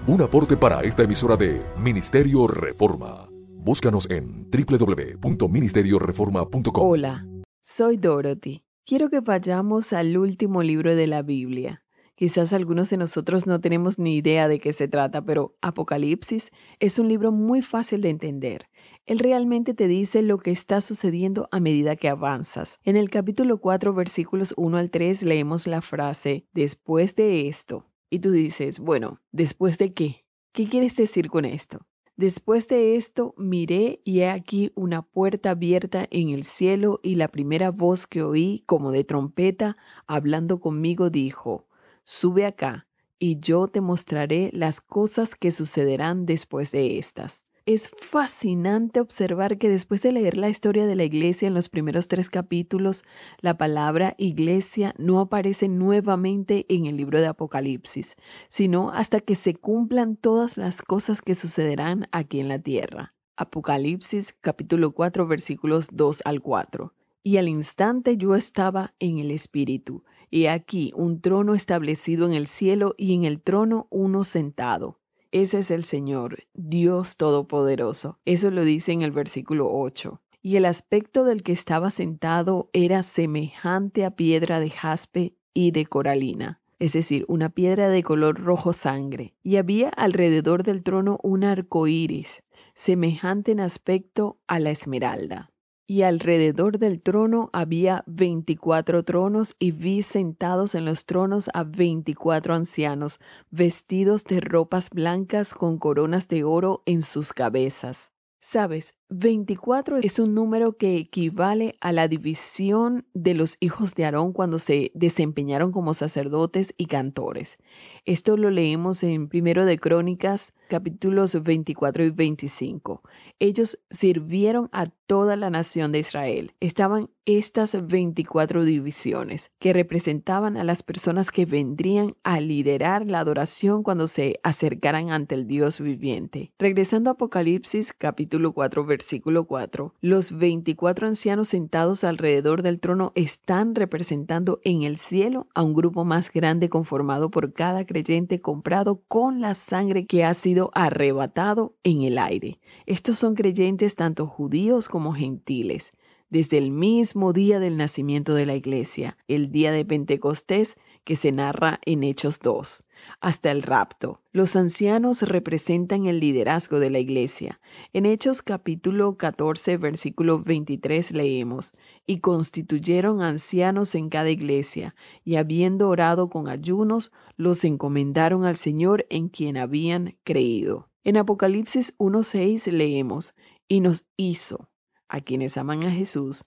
Un 0.07 0.21
aporte 0.21 0.57
para 0.59 0.83
esta 0.83 1.05
emisora 1.05 1.37
de 1.37 1.63
Ministerio 1.79 2.47
Reforma. 2.47 3.34
Búscanos 3.65 4.09
en 4.11 4.51
www.ministerioreforma.com. 4.51 6.87
Hola, 6.87 7.27
soy 7.63 7.97
Dorothy. 7.97 8.63
Quiero 8.85 9.09
que 9.09 9.21
vayamos 9.21 9.95
al 9.95 10.19
último 10.19 10.63
libro 10.63 10.95
de 10.95 11.07
la 11.07 11.23
Biblia. 11.23 11.83
Quizás 12.15 12.53
algunos 12.53 12.91
de 12.91 12.99
nosotros 12.99 13.47
no 13.47 13.63
tenemos 13.63 13.99
ni 13.99 14.19
idea 14.19 14.49
de 14.49 14.61
qué 14.61 14.75
se 14.75 14.87
trata, 14.87 15.25
pero 15.25 15.57
Apocalipsis 15.63 16.51
es 16.79 16.99
un 16.99 17.09
libro 17.09 17.33
muy 17.33 17.63
fácil 17.63 18.03
de 18.03 18.11
entender. 18.11 18.69
Él 19.07 19.19
realmente 19.19 19.73
te 19.73 19.89
dice 19.89 20.21
lo 20.21 20.37
que 20.37 20.51
está 20.51 20.83
sucediendo 20.83 21.49
a 21.51 21.59
medida 21.59 21.97
que 21.97 22.11
avanzas. 22.11 22.79
En 22.85 22.97
el 22.97 23.09
capítulo 23.09 23.63
4, 23.63 23.95
versículos 23.95 24.53
1 24.59 24.77
al 24.77 24.91
3, 24.91 25.23
leemos 25.23 25.67
la 25.67 25.81
frase, 25.81 26.47
después 26.53 27.15
de 27.15 27.49
esto. 27.49 27.87
Y 28.11 28.19
tú 28.19 28.31
dices, 28.31 28.79
bueno, 28.79 29.23
¿después 29.33 29.79
de 29.79 29.91
qué? 29.91 30.27
¿Qué 30.53 30.69
quieres 30.69 30.97
decir 30.97 31.31
con 31.31 31.47
esto? 31.47 31.87
Después 32.17 32.69
de 32.69 32.95
esto 32.95 33.35
miré 33.37 34.01
y 34.05 34.21
he 34.21 34.31
aquí 34.31 34.71
una 34.77 35.03
puerta 35.03 35.51
abierta 35.51 36.07
en 36.11 36.31
el 36.31 36.45
cielo 36.45 37.01
y 37.03 37.17
la 37.17 37.27
primera 37.27 37.73
voz 37.73 38.07
que 38.07 38.23
oí 38.23 38.63
como 38.67 38.93
de 38.93 39.03
trompeta 39.03 39.77
hablando 40.07 40.61
conmigo 40.61 41.11
dijo, 41.11 41.67
Sube 42.05 42.47
acá 42.47 42.87
y 43.19 43.41
yo 43.41 43.67
te 43.67 43.81
mostraré 43.81 44.51
las 44.53 44.81
cosas 44.81 45.35
que 45.35 45.51
sucederán 45.51 46.25
después 46.25 46.71
de 46.71 46.99
estas. 46.99 47.43
Es 47.67 47.89
fascinante 47.89 49.01
observar 49.01 49.57
que 49.57 49.71
después 49.71 50.03
de 50.03 50.13
leer 50.13 50.37
la 50.37 50.51
historia 50.51 50.87
de 50.87 50.97
la 50.97 51.05
iglesia 51.05 51.49
en 51.49 51.55
los 51.55 51.71
primeros 51.71 52.09
tres 52.09 52.29
capítulos, 52.29 53.05
la 53.41 53.57
palabra 53.57 54.15
iglesia 54.19 54.95
no 54.99 55.19
aparece 55.19 55.69
nuevamente 55.69 56.67
en 56.69 56.85
el 56.85 56.99
libro 56.99 57.23
de 57.23 57.27
Apocalipsis, 57.27 58.17
sino 58.49 58.91
hasta 58.91 59.21
que 59.21 59.35
se 59.35 59.55
cumplan 59.55 60.17
todas 60.17 60.59
las 60.59 60.83
cosas 60.83 61.23
que 61.23 61.35
sucederán 61.35 62.07
aquí 62.13 62.39
en 62.39 62.49
la 62.49 62.59
tierra. 62.59 63.15
Apocalipsis 63.35 64.35
capítulo 64.39 64.93
4 64.93 65.27
versículos 65.27 65.87
2 65.91 66.21
al 66.27 66.43
4. 66.43 66.93
Y 67.23 67.39
al 67.39 67.49
instante 67.49 68.19
yo 68.19 68.35
estaba 68.35 68.93
en 68.99 69.17
el 69.17 69.31
Espíritu, 69.31 70.05
y 70.31 70.47
aquí 70.47 70.93
un 70.95 71.23
trono 71.23 71.55
establecido 71.55 72.27
en 72.27 72.35
el 72.35 72.47
cielo 72.47 72.95
y 72.99 73.15
en 73.15 73.25
el 73.25 73.41
trono 73.41 73.87
uno 73.89 74.25
sentado 74.25 74.99
ese 75.35 75.59
es 75.59 75.73
el 75.73 75.83
Señor, 75.83 76.45
Dios 76.55 77.17
Todopoderoso. 77.17 78.21
Eso 78.25 78.53
lo 78.53 78.65
dice 78.65 78.93
en 78.93 79.03
el 79.03 79.11
versículo 79.11 79.69
8. 79.69 80.23
Y 80.43 80.55
el 80.55 80.65
aspecto 80.65 81.25
del 81.25 81.43
que 81.43 81.51
estaba 81.51 81.91
sentado 81.91 82.71
era 82.73 83.03
semejante 83.03 84.05
a 84.05 84.13
piedra 84.13 84.61
de 84.61 84.71
jaspe 84.71 85.35
y 85.53 85.73
de 85.73 85.87
coralina. 85.87 86.61
es 86.79 86.93
decir, 86.93 87.25
una 87.27 87.49
piedra 87.49 87.89
de 87.89 88.05
color 88.05 88.41
rojo 88.41 88.73
sangre, 88.73 89.35
y 89.43 89.57
había 89.57 89.89
alrededor 89.89 90.63
del 90.63 90.83
trono 90.83 91.19
un 91.23 91.43
arco 91.43 91.89
iris, 91.89 92.45
semejante 92.75 93.53
en 93.53 93.61
aspecto 93.61 94.39
a 94.47 94.61
la 94.61 94.71
esmeralda. 94.71 95.54
Y 95.87 96.01
alrededor 96.01 96.79
del 96.79 97.03
trono 97.03 97.51
había 97.53 98.05
veinticuatro 98.07 99.03
tronos 99.03 99.55
y 99.59 99.73
vi 99.73 100.01
sentados 100.03 100.75
en 100.75 100.87
los 100.87 101.05
tronos 101.05 101.51
a 101.53 101.65
veinticuatro 101.65 102.55
ancianos, 102.55 103.21
vestidos 103.51 104.25
de 104.25 104.41
ropas 104.41 104.89
blancas 104.89 105.53
con 105.53 105.77
coronas 105.77 106.27
de 106.29 106.43
oro 106.43 106.83
en 106.87 107.03
sus 107.03 107.35
cabezas. 107.35 108.14
Sabes, 108.47 108.93
24 109.09 110.01
es 110.03 110.19
un 110.19 110.35
número 110.35 110.77
que 110.77 110.99
equivale 110.99 111.79
a 111.81 111.93
la 111.93 112.09
división 112.09 113.07
de 113.15 113.33
los 113.33 113.57
hijos 113.59 113.95
de 113.95 114.05
Aarón 114.05 114.35
cuando 114.35 114.59
se 114.59 114.91
desempeñaron 114.93 115.73
como 115.73 115.95
sacerdotes 115.95 116.75
y 116.77 116.85
cantores. 116.85 117.57
Esto 118.05 118.37
lo 118.37 118.51
leemos 118.51 119.03
en 119.03 119.29
Primero 119.29 119.65
de 119.65 119.79
Crónicas, 119.79 120.53
capítulos 120.69 121.43
24 121.43 122.05
y 122.05 122.11
25. 122.11 123.01
Ellos 123.39 123.79
sirvieron 123.89 124.69
a 124.73 124.85
toda 125.07 125.37
la 125.37 125.49
nación 125.49 125.91
de 125.91 126.01
Israel. 126.01 126.53
Estaban 126.61 127.09
estas 127.27 127.87
24 127.87 128.65
divisiones 128.65 129.51
que 129.59 129.73
representaban 129.73 130.57
a 130.59 130.65
las 130.65 130.83
personas 130.83 131.31
que 131.31 131.47
vendrían 131.47 132.17
a 132.23 132.41
liderar 132.41 133.07
la 133.07 133.21
adoración 133.21 133.83
cuando 133.83 134.07
se 134.07 134.39
acercaran 134.43 135.11
ante 135.11 135.35
el 135.35 135.47
Dios 135.47 135.81
viviente. 135.81 136.53
Regresando 136.59 137.09
a 137.09 137.15
Apocalipsis 137.15 137.95
capítulo 137.97 138.53
4 138.53 138.85
versículo 138.85 139.45
4, 139.47 139.95
los 140.03 140.37
24 140.37 141.07
ancianos 141.07 141.49
sentados 141.49 142.05
alrededor 142.05 142.63
del 142.63 142.81
trono 142.81 143.13
están 143.15 143.75
representando 143.75 144.61
en 144.65 144.83
el 144.83 144.99
cielo 144.99 145.47
a 145.55 145.63
un 145.63 145.73
grupo 145.73 146.05
más 146.05 146.31
grande 146.31 146.69
conformado 146.69 147.31
por 147.31 147.53
cada 147.53 147.87
creyente 147.87 148.41
comprado 148.41 149.01
con 149.09 149.41
la 149.41 149.55
sangre 149.55 150.07
que 150.07 150.25
ha 150.25 150.35
sido 150.35 150.71
arrebatado 150.75 151.75
en 151.85 152.03
el 152.03 152.19
aire. 152.19 152.59
Estos 152.85 153.19
son 153.19 153.35
creyentes 153.35 153.95
tanto 153.95 154.27
judíos 154.27 154.89
como 154.89 155.15
gentiles 155.15 155.91
desde 156.35 156.59
el 156.59 156.73
mismo 156.73 157.33
día 157.33 157.61
del 157.61 157.77
nacimiento 157.77 158.35
de 158.35 158.45
la 158.45 158.57
iglesia, 158.57 159.17
el 159.29 159.53
día 159.53 159.71
de 159.71 159.85
Pentecostés 159.85 160.77
que 161.05 161.15
se 161.15 161.31
narra 161.31 161.79
en 161.87 162.03
Hechos 162.03 162.41
2, 162.41 162.89
hasta 163.21 163.53
el 163.53 163.63
rapto. 163.63 164.21
Los 164.33 164.57
ancianos 164.57 165.23
representan 165.23 166.07
el 166.07 166.19
liderazgo 166.19 166.81
de 166.81 166.91
la 166.91 166.99
iglesia. 166.99 167.61
En 167.93 168.05
Hechos 168.05 168.43
capítulo 168.43 169.17
14, 169.17 169.77
versículo 169.77 170.41
23 170.43 171.13
leemos, 171.13 171.71
y 172.05 172.19
constituyeron 172.19 173.23
ancianos 173.23 173.95
en 173.95 174.09
cada 174.09 174.31
iglesia, 174.31 174.97
y 175.25 175.37
habiendo 175.37 175.89
orado 175.89 176.31
con 176.31 176.49
ayunos, 176.49 177.13
los 177.37 177.65
encomendaron 177.65 178.45
al 178.45 178.57
Señor 178.57 179.07
en 179.09 179.29
quien 179.29 179.57
habían 179.57 180.17
creído. 180.25 180.91
En 181.05 181.17
Apocalipsis 181.17 181.95
1.6 181.99 182.73
leemos, 182.73 183.37
y 183.69 183.79
nos 183.79 184.05
hizo 184.17 184.69
a 185.09 185.21
quienes 185.21 185.57
aman 185.57 185.85
a 185.85 185.91
Jesús, 185.91 186.45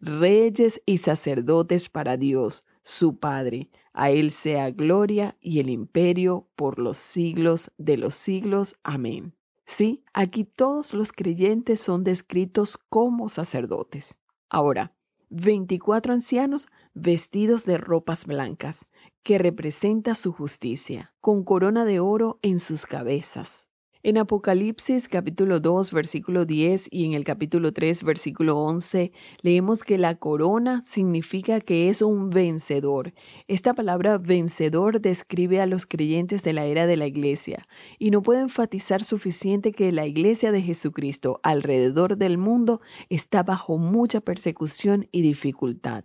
reyes 0.00 0.82
y 0.86 0.98
sacerdotes 0.98 1.88
para 1.88 2.16
Dios, 2.16 2.66
su 2.82 3.18
Padre. 3.18 3.70
A 3.92 4.10
Él 4.10 4.30
sea 4.30 4.70
gloria 4.70 5.36
y 5.40 5.60
el 5.60 5.70
imperio 5.70 6.48
por 6.54 6.78
los 6.78 6.98
siglos 6.98 7.70
de 7.78 7.96
los 7.96 8.14
siglos. 8.14 8.76
Amén. 8.82 9.34
Sí, 9.64 10.04
aquí 10.12 10.44
todos 10.44 10.94
los 10.94 11.12
creyentes 11.12 11.80
son 11.80 12.04
descritos 12.04 12.78
como 12.88 13.28
sacerdotes. 13.28 14.18
Ahora, 14.48 14.94
24 15.30 16.12
ancianos 16.12 16.68
vestidos 16.94 17.64
de 17.64 17.78
ropas 17.78 18.26
blancas, 18.26 18.84
que 19.22 19.38
representa 19.38 20.14
su 20.14 20.32
justicia, 20.32 21.12
con 21.20 21.42
corona 21.42 21.84
de 21.84 21.98
oro 21.98 22.38
en 22.42 22.60
sus 22.60 22.86
cabezas. 22.86 23.68
En 24.02 24.18
Apocalipsis 24.18 25.08
capítulo 25.08 25.58
2 25.58 25.90
versículo 25.90 26.44
10 26.44 26.88
y 26.90 27.06
en 27.06 27.14
el 27.14 27.24
capítulo 27.24 27.72
3 27.72 28.04
versículo 28.04 28.58
11 28.58 29.10
leemos 29.40 29.82
que 29.82 29.96
la 29.96 30.14
corona 30.16 30.82
significa 30.84 31.60
que 31.60 31.88
es 31.88 32.02
un 32.02 32.28
vencedor. 32.28 33.14
Esta 33.48 33.72
palabra 33.72 34.18
vencedor 34.18 35.00
describe 35.00 35.60
a 35.60 35.66
los 35.66 35.86
creyentes 35.86 36.42
de 36.42 36.52
la 36.52 36.66
era 36.66 36.86
de 36.86 36.98
la 36.98 37.06
iglesia 37.06 37.66
y 37.98 38.10
no 38.10 38.22
puedo 38.22 38.40
enfatizar 38.40 39.02
suficiente 39.02 39.72
que 39.72 39.90
la 39.92 40.06
iglesia 40.06 40.52
de 40.52 40.62
Jesucristo 40.62 41.40
alrededor 41.42 42.18
del 42.18 42.36
mundo 42.36 42.82
está 43.08 43.42
bajo 43.42 43.78
mucha 43.78 44.20
persecución 44.20 45.08
y 45.10 45.22
dificultad. 45.22 46.04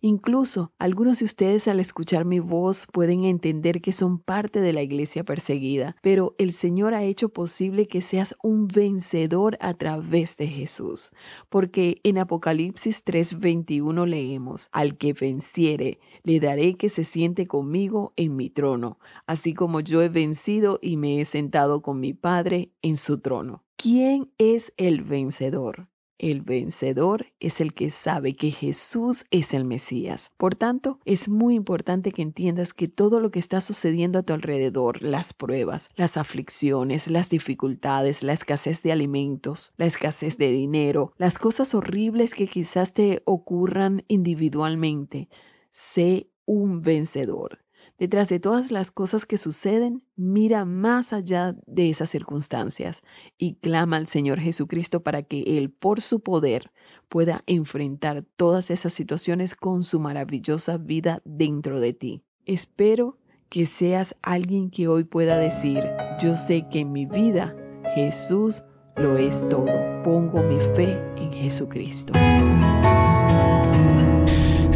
Incluso 0.00 0.72
algunos 0.78 1.18
de 1.18 1.24
ustedes 1.26 1.68
al 1.68 1.80
escuchar 1.80 2.24
mi 2.24 2.38
voz 2.38 2.86
pueden 2.92 3.24
entender 3.24 3.80
que 3.80 3.92
son 3.92 4.18
parte 4.18 4.60
de 4.60 4.72
la 4.72 4.82
iglesia 4.82 5.24
perseguida, 5.24 5.96
pero 6.02 6.34
el 6.38 6.52
Señor 6.52 6.94
ha 6.94 7.04
hecho 7.04 7.28
posible 7.28 7.86
que 7.86 8.02
seas 8.02 8.34
un 8.42 8.68
vencedor 8.68 9.56
a 9.60 9.74
través 9.74 10.36
de 10.36 10.46
Jesús, 10.46 11.10
porque 11.48 12.00
en 12.02 12.18
Apocalipsis 12.18 13.04
3:21 13.04 14.06
leemos, 14.06 14.68
al 14.72 14.96
que 14.96 15.12
venciere, 15.12 15.98
le 16.22 16.40
daré 16.40 16.76
que 16.76 16.88
se 16.88 17.04
siente 17.04 17.46
conmigo 17.46 18.12
en 18.16 18.36
mi 18.36 18.50
trono, 18.50 18.98
así 19.26 19.54
como 19.54 19.80
yo 19.80 20.02
he 20.02 20.08
vencido 20.08 20.78
y 20.82 20.96
me 20.96 21.20
he 21.20 21.24
sentado 21.24 21.82
con 21.82 22.00
mi 22.00 22.12
Padre 22.12 22.72
en 22.82 22.96
su 22.96 23.20
trono. 23.20 23.64
¿Quién 23.76 24.30
es 24.38 24.74
el 24.76 25.02
vencedor? 25.02 25.88
El 26.22 26.42
vencedor 26.42 27.28
es 27.40 27.62
el 27.62 27.72
que 27.72 27.88
sabe 27.88 28.34
que 28.34 28.50
Jesús 28.50 29.24
es 29.30 29.54
el 29.54 29.64
Mesías. 29.64 30.32
Por 30.36 30.54
tanto, 30.54 30.98
es 31.06 31.30
muy 31.30 31.54
importante 31.54 32.12
que 32.12 32.20
entiendas 32.20 32.74
que 32.74 32.88
todo 32.88 33.20
lo 33.20 33.30
que 33.30 33.38
está 33.38 33.62
sucediendo 33.62 34.18
a 34.18 34.22
tu 34.22 34.34
alrededor, 34.34 35.00
las 35.00 35.32
pruebas, 35.32 35.88
las 35.96 36.18
aflicciones, 36.18 37.08
las 37.08 37.30
dificultades, 37.30 38.22
la 38.22 38.34
escasez 38.34 38.82
de 38.82 38.92
alimentos, 38.92 39.72
la 39.78 39.86
escasez 39.86 40.36
de 40.36 40.52
dinero, 40.52 41.14
las 41.16 41.38
cosas 41.38 41.74
horribles 41.74 42.34
que 42.34 42.46
quizás 42.46 42.92
te 42.92 43.22
ocurran 43.24 44.04
individualmente, 44.06 45.30
sé 45.70 46.28
un 46.44 46.82
vencedor. 46.82 47.60
Detrás 48.00 48.30
de 48.30 48.40
todas 48.40 48.70
las 48.70 48.90
cosas 48.90 49.26
que 49.26 49.36
suceden, 49.36 50.02
mira 50.16 50.64
más 50.64 51.12
allá 51.12 51.54
de 51.66 51.90
esas 51.90 52.08
circunstancias 52.08 53.02
y 53.36 53.56
clama 53.56 53.98
al 53.98 54.06
Señor 54.06 54.40
Jesucristo 54.40 55.02
para 55.02 55.22
que 55.22 55.58
Él, 55.58 55.70
por 55.70 56.00
su 56.00 56.20
poder, 56.20 56.72
pueda 57.10 57.44
enfrentar 57.46 58.24
todas 58.36 58.70
esas 58.70 58.94
situaciones 58.94 59.54
con 59.54 59.82
su 59.82 60.00
maravillosa 60.00 60.78
vida 60.78 61.20
dentro 61.26 61.78
de 61.78 61.92
ti. 61.92 62.22
Espero 62.46 63.18
que 63.50 63.66
seas 63.66 64.16
alguien 64.22 64.70
que 64.70 64.88
hoy 64.88 65.04
pueda 65.04 65.36
decir, 65.36 65.86
yo 66.18 66.36
sé 66.36 66.68
que 66.70 66.80
en 66.80 66.92
mi 66.92 67.04
vida 67.04 67.54
Jesús 67.94 68.64
lo 68.96 69.18
es 69.18 69.46
todo. 69.50 69.66
Pongo 70.02 70.42
mi 70.42 70.58
fe 70.74 70.98
en 71.18 71.34
Jesucristo. 71.34 72.14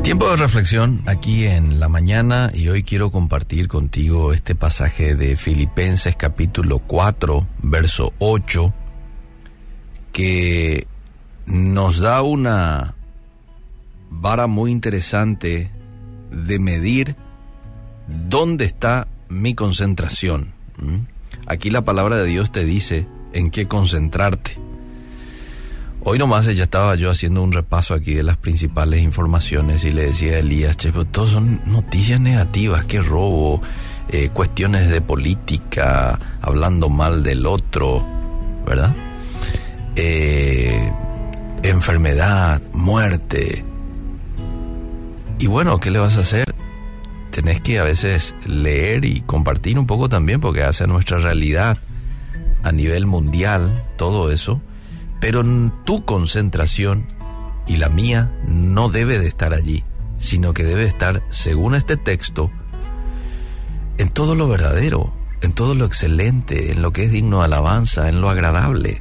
Tiempo 0.05 0.29
de 0.29 0.37
reflexión 0.37 1.03
aquí 1.07 1.47
en 1.47 1.81
la 1.81 1.88
mañana 1.88 2.51
y 2.53 2.69
hoy 2.69 2.83
quiero 2.83 3.11
compartir 3.11 3.69
contigo 3.69 4.35
este 4.35 4.55
pasaje 4.55 5.14
de 5.14 5.35
Filipenses 5.35 6.14
capítulo 6.14 6.79
4, 6.81 7.47
verso 7.62 8.12
8, 8.19 8.75
que 10.12 10.87
nos 11.47 12.01
da 12.01 12.21
una 12.21 12.97
vara 14.11 14.47
muy 14.47 14.73
interesante 14.73 15.71
de 16.31 16.59
medir 16.59 17.17
dónde 18.29 18.67
está 18.67 19.09
mi 19.31 19.55
concentración. 19.55 20.53
Aquí 21.47 21.71
la 21.71 21.87
palabra 21.87 22.19
de 22.19 22.27
Dios 22.27 22.53
te 22.53 22.67
dice 22.67 23.07
en 23.33 23.51
qué 23.51 23.67
concentrarte. 23.67 24.63
Hoy 26.07 26.19
nomás 26.19 26.45
ya 26.45 26.64
estaba 26.64 26.97
yo 26.97 27.11
haciendo 27.11 27.43
un 27.43 27.51
repaso 27.51 27.95
aquí 27.95 28.12
de 28.12 28.23
las 28.23 28.37
principales 28.37 29.03
informaciones 29.03 29.85
y 29.85 29.90
le 29.90 30.09
decía 30.09 30.35
a 30.35 30.40
Elías, 30.40 30.77
che, 30.77 30.93
pero 30.93 31.07
todos 31.07 31.31
son 31.31 31.62
noticias 31.64 32.21
negativas, 32.21 32.85
qué 32.85 33.01
robo, 33.01 33.62
eh, 34.11 34.29
cuestiones 34.29 34.90
de 34.90 35.01
política, 35.01 36.19
hablando 36.43 36.90
mal 36.90 37.23
del 37.23 37.47
otro, 37.47 38.05
¿verdad? 38.67 38.95
Eh, 39.97 40.93
enfermedad, 41.62 42.61
muerte. 42.75 43.64
Y 45.38 45.47
bueno, 45.47 45.81
¿qué 45.81 45.90
le 45.90 46.01
vas 46.01 46.19
a 46.19 46.21
hacer? 46.21 46.55
Tenés 47.31 47.62
que 47.62 47.79
a 47.79 47.83
veces 47.83 48.35
leer 48.45 49.07
y 49.07 49.23
compartir 49.23 49.79
un 49.79 49.87
poco 49.87 50.11
también 50.11 50.43
porque 50.43 50.64
hace 50.64 50.87
nuestra 50.87 51.17
realidad 51.17 51.79
a 52.62 52.73
nivel 52.73 53.07
mundial 53.07 53.83
todo 53.97 54.31
eso 54.31 54.61
pero 55.24 55.42
tu 55.84 56.04
concentración 56.04 57.06
y 57.66 57.78
la 57.78 57.88
mía 57.88 58.30
no 58.46 58.90
debe 58.90 59.18
de 59.18 59.26
estar 59.26 59.54
allí, 59.54 59.82
sino 60.18 60.52
que 60.52 60.64
debe 60.64 60.84
estar, 60.84 61.22
según 61.30 61.74
este 61.74 61.96
texto, 61.96 62.50
en 63.96 64.10
todo 64.10 64.34
lo 64.34 64.48
verdadero, 64.48 65.14
en 65.40 65.54
todo 65.54 65.74
lo 65.74 65.87
excelente, 65.87 66.72
en 66.72 66.82
lo 66.82 66.92
que 66.92 67.04
es 67.04 67.10
digno 67.10 67.38
de 67.38 67.44
alabanza, 67.46 68.10
en 68.10 68.20
lo 68.20 68.28
agradable. 68.28 69.00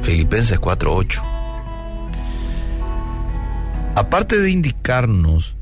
Filipenses 0.00 0.58
4:8. 0.58 1.22
Aparte 3.96 4.38
de 4.38 4.50
indicarnos 4.50 5.56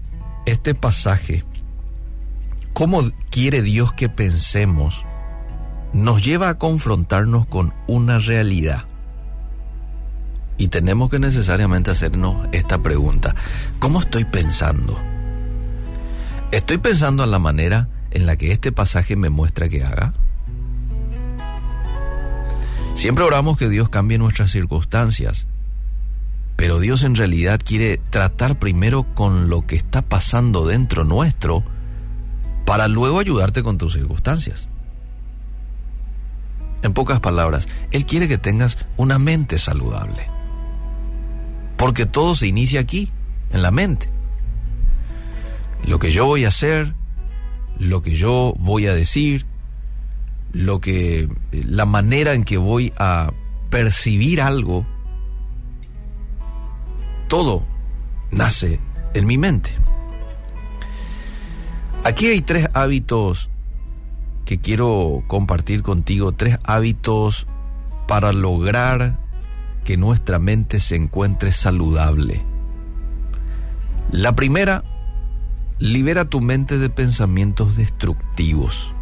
este 0.46 0.76
pasaje 0.76 1.42
cómo 2.72 3.02
quiere 3.30 3.62
Dios 3.62 3.92
que 3.94 4.08
pensemos 4.08 5.04
nos 5.96 6.22
lleva 6.22 6.50
a 6.50 6.58
confrontarnos 6.58 7.46
con 7.46 7.72
una 7.86 8.18
realidad. 8.18 8.84
Y 10.58 10.68
tenemos 10.68 11.10
que 11.10 11.18
necesariamente 11.18 11.90
hacernos 11.90 12.48
esta 12.52 12.78
pregunta. 12.78 13.34
¿Cómo 13.78 14.00
estoy 14.00 14.24
pensando? 14.24 14.98
¿Estoy 16.52 16.78
pensando 16.78 17.24
en 17.24 17.30
la 17.30 17.38
manera 17.38 17.88
en 18.10 18.26
la 18.26 18.36
que 18.36 18.52
este 18.52 18.72
pasaje 18.72 19.16
me 19.16 19.30
muestra 19.30 19.68
que 19.68 19.84
haga? 19.84 20.14
Siempre 22.94 23.24
oramos 23.24 23.58
que 23.58 23.68
Dios 23.68 23.88
cambie 23.88 24.16
nuestras 24.16 24.50
circunstancias, 24.50 25.46
pero 26.56 26.78
Dios 26.78 27.04
en 27.04 27.14
realidad 27.14 27.60
quiere 27.62 28.00
tratar 28.10 28.58
primero 28.58 29.02
con 29.14 29.50
lo 29.50 29.66
que 29.66 29.76
está 29.76 30.02
pasando 30.02 30.66
dentro 30.66 31.04
nuestro 31.04 31.62
para 32.64 32.88
luego 32.88 33.18
ayudarte 33.18 33.62
con 33.62 33.76
tus 33.76 33.92
circunstancias. 33.92 34.68
En 36.82 36.92
pocas 36.92 37.20
palabras, 37.20 37.68
Él 37.90 38.06
quiere 38.06 38.28
que 38.28 38.38
tengas 38.38 38.78
una 38.96 39.18
mente 39.18 39.58
saludable. 39.58 40.28
Porque 41.76 42.06
todo 42.06 42.34
se 42.34 42.46
inicia 42.46 42.80
aquí, 42.80 43.10
en 43.52 43.62
la 43.62 43.70
mente. 43.70 44.08
Lo 45.84 45.98
que 45.98 46.10
yo 46.10 46.26
voy 46.26 46.44
a 46.44 46.48
hacer, 46.48 46.94
lo 47.78 48.02
que 48.02 48.16
yo 48.16 48.54
voy 48.58 48.86
a 48.86 48.94
decir, 48.94 49.46
lo 50.52 50.80
que 50.80 51.28
la 51.52 51.84
manera 51.84 52.32
en 52.32 52.44
que 52.44 52.56
voy 52.56 52.92
a 52.98 53.32
percibir 53.70 54.40
algo 54.40 54.86
todo 57.28 57.66
nace 58.30 58.80
en 59.14 59.26
mi 59.26 59.38
mente. 59.38 59.70
Aquí 62.04 62.28
hay 62.28 62.40
tres 62.40 62.68
hábitos 62.72 63.50
que 64.46 64.58
quiero 64.58 65.24
compartir 65.26 65.82
contigo, 65.82 66.32
tres 66.32 66.58
hábitos 66.62 67.46
para 68.06 68.32
lograr 68.32 69.18
que 69.84 69.96
nuestra 69.96 70.38
mente 70.38 70.80
se 70.80 70.96
encuentre 70.96 71.52
saludable. 71.52 72.42
La 74.12 74.36
primera, 74.36 74.84
libera 75.80 76.24
tu 76.26 76.40
mente 76.40 76.78
de 76.78 76.88
pensamientos 76.88 77.76
destructivos. 77.76 78.92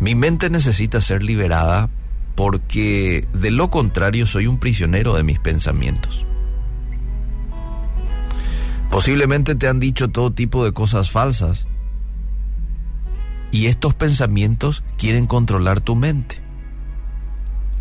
Mi 0.00 0.14
mente 0.14 0.50
necesita 0.50 1.00
ser 1.00 1.22
liberada 1.22 1.90
porque 2.36 3.26
de 3.34 3.50
lo 3.50 3.70
contrario 3.70 4.26
soy 4.26 4.46
un 4.46 4.58
prisionero 4.58 5.14
de 5.14 5.24
mis 5.24 5.40
pensamientos. 5.40 6.26
Posiblemente 8.88 9.56
te 9.56 9.68
han 9.68 9.80
dicho 9.80 10.10
todo 10.10 10.32
tipo 10.32 10.64
de 10.64 10.72
cosas 10.72 11.10
falsas 11.10 11.66
y 13.52 13.66
estos 13.66 13.94
pensamientos 13.94 14.82
quieren 14.96 15.28
controlar 15.28 15.80
tu 15.80 15.94
mente. 15.94 16.42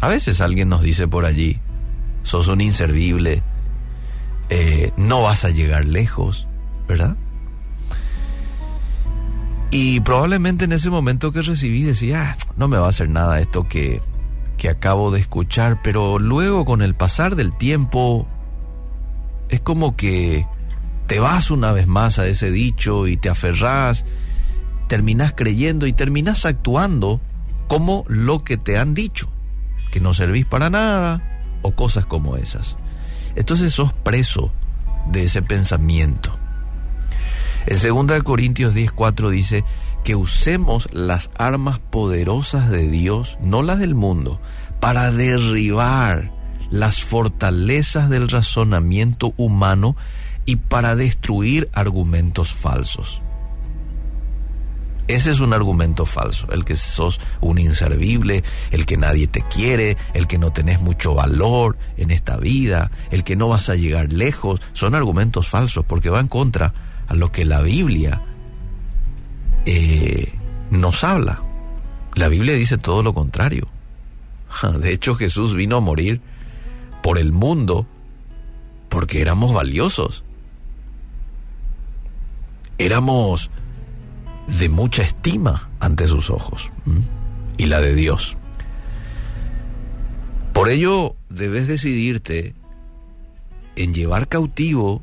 A 0.01 0.09
veces 0.09 0.41
alguien 0.41 0.69
nos 0.69 0.81
dice 0.81 1.07
por 1.07 1.25
allí, 1.25 1.59
sos 2.23 2.47
un 2.47 2.61
inservible, 2.61 3.41
eh, 4.49 4.91
no 4.97 5.23
vas 5.23 5.45
a 5.45 5.49
llegar 5.49 5.85
lejos, 5.85 6.45
¿verdad? 6.87 7.15
Y 9.71 10.01
probablemente 10.01 10.65
en 10.65 10.73
ese 10.73 10.89
momento 10.89 11.31
que 11.31 11.41
recibí 11.41 11.83
decía, 11.83 12.31
ah, 12.31 12.37
no 12.57 12.67
me 12.67 12.77
va 12.77 12.87
a 12.87 12.89
hacer 12.89 13.09
nada 13.09 13.39
esto 13.39 13.69
que, 13.69 14.01
que 14.57 14.67
acabo 14.67 15.09
de 15.11 15.21
escuchar, 15.21 15.79
pero 15.81 16.19
luego 16.19 16.65
con 16.65 16.81
el 16.81 16.95
pasar 16.95 17.37
del 17.37 17.57
tiempo 17.57 18.27
es 19.47 19.61
como 19.61 19.95
que 19.95 20.45
te 21.07 21.21
vas 21.21 21.49
una 21.49 21.71
vez 21.71 21.87
más 21.87 22.19
a 22.19 22.27
ese 22.27 22.51
dicho 22.51 23.07
y 23.07 23.15
te 23.15 23.29
aferrás, 23.29 24.03
terminás 24.91 25.31
creyendo 25.33 25.87
y 25.87 25.93
terminás 25.93 26.45
actuando 26.45 27.21
como 27.69 28.03
lo 28.09 28.43
que 28.43 28.57
te 28.57 28.77
han 28.77 28.93
dicho, 28.93 29.29
que 29.89 30.01
no 30.01 30.13
servís 30.13 30.45
para 30.45 30.69
nada 30.69 31.39
o 31.61 31.71
cosas 31.71 32.05
como 32.05 32.35
esas. 32.35 32.75
Entonces 33.37 33.71
sos 33.71 33.93
preso 33.93 34.51
de 35.09 35.23
ese 35.23 35.41
pensamiento. 35.41 36.37
En 37.67 37.79
2 37.79 38.21
Corintios 38.23 38.75
10:4 38.75 39.29
dice 39.29 39.63
que 40.03 40.17
usemos 40.17 40.89
las 40.91 41.29
armas 41.37 41.79
poderosas 41.79 42.69
de 42.69 42.89
Dios, 42.89 43.37
no 43.39 43.61
las 43.61 43.79
del 43.79 43.95
mundo, 43.95 44.41
para 44.81 45.09
derribar 45.09 46.33
las 46.69 47.01
fortalezas 47.01 48.09
del 48.09 48.27
razonamiento 48.27 49.33
humano 49.37 49.95
y 50.45 50.57
para 50.57 50.97
destruir 50.97 51.69
argumentos 51.71 52.53
falsos. 52.53 53.21
Ese 55.11 55.29
es 55.31 55.41
un 55.41 55.51
argumento 55.51 56.05
falso, 56.05 56.47
el 56.53 56.63
que 56.63 56.77
sos 56.77 57.19
un 57.41 57.57
inservible, 57.57 58.45
el 58.71 58.85
que 58.85 58.95
nadie 58.95 59.27
te 59.27 59.43
quiere, 59.43 59.97
el 60.13 60.25
que 60.25 60.37
no 60.37 60.53
tenés 60.53 60.79
mucho 60.79 61.13
valor 61.13 61.77
en 61.97 62.11
esta 62.11 62.37
vida, 62.37 62.91
el 63.11 63.25
que 63.25 63.35
no 63.35 63.49
vas 63.49 63.67
a 63.67 63.75
llegar 63.75 64.13
lejos, 64.13 64.61
son 64.71 64.95
argumentos 64.95 65.49
falsos 65.49 65.83
porque 65.83 66.09
van 66.09 66.29
contra 66.29 66.73
a 67.09 67.13
lo 67.13 67.29
que 67.29 67.43
la 67.43 67.61
Biblia 67.61 68.21
eh, 69.65 70.31
nos 70.69 71.03
habla. 71.03 71.41
La 72.15 72.29
Biblia 72.29 72.53
dice 72.53 72.77
todo 72.77 73.03
lo 73.03 73.13
contrario. 73.13 73.67
De 74.79 74.93
hecho, 74.93 75.15
Jesús 75.15 75.53
vino 75.53 75.75
a 75.75 75.81
morir 75.81 76.21
por 77.03 77.17
el 77.17 77.33
mundo 77.33 77.85
porque 78.87 79.19
éramos 79.19 79.53
valiosos. 79.53 80.23
Éramos 82.77 83.49
de 84.47 84.69
mucha 84.69 85.03
estima 85.03 85.69
ante 85.79 86.07
sus 86.07 86.29
ojos 86.29 86.71
y 87.57 87.65
la 87.65 87.81
de 87.81 87.95
Dios. 87.95 88.37
Por 90.53 90.69
ello, 90.69 91.15
debes 91.29 91.67
decidirte 91.67 92.55
en 93.75 93.93
llevar 93.93 94.27
cautivo 94.27 95.01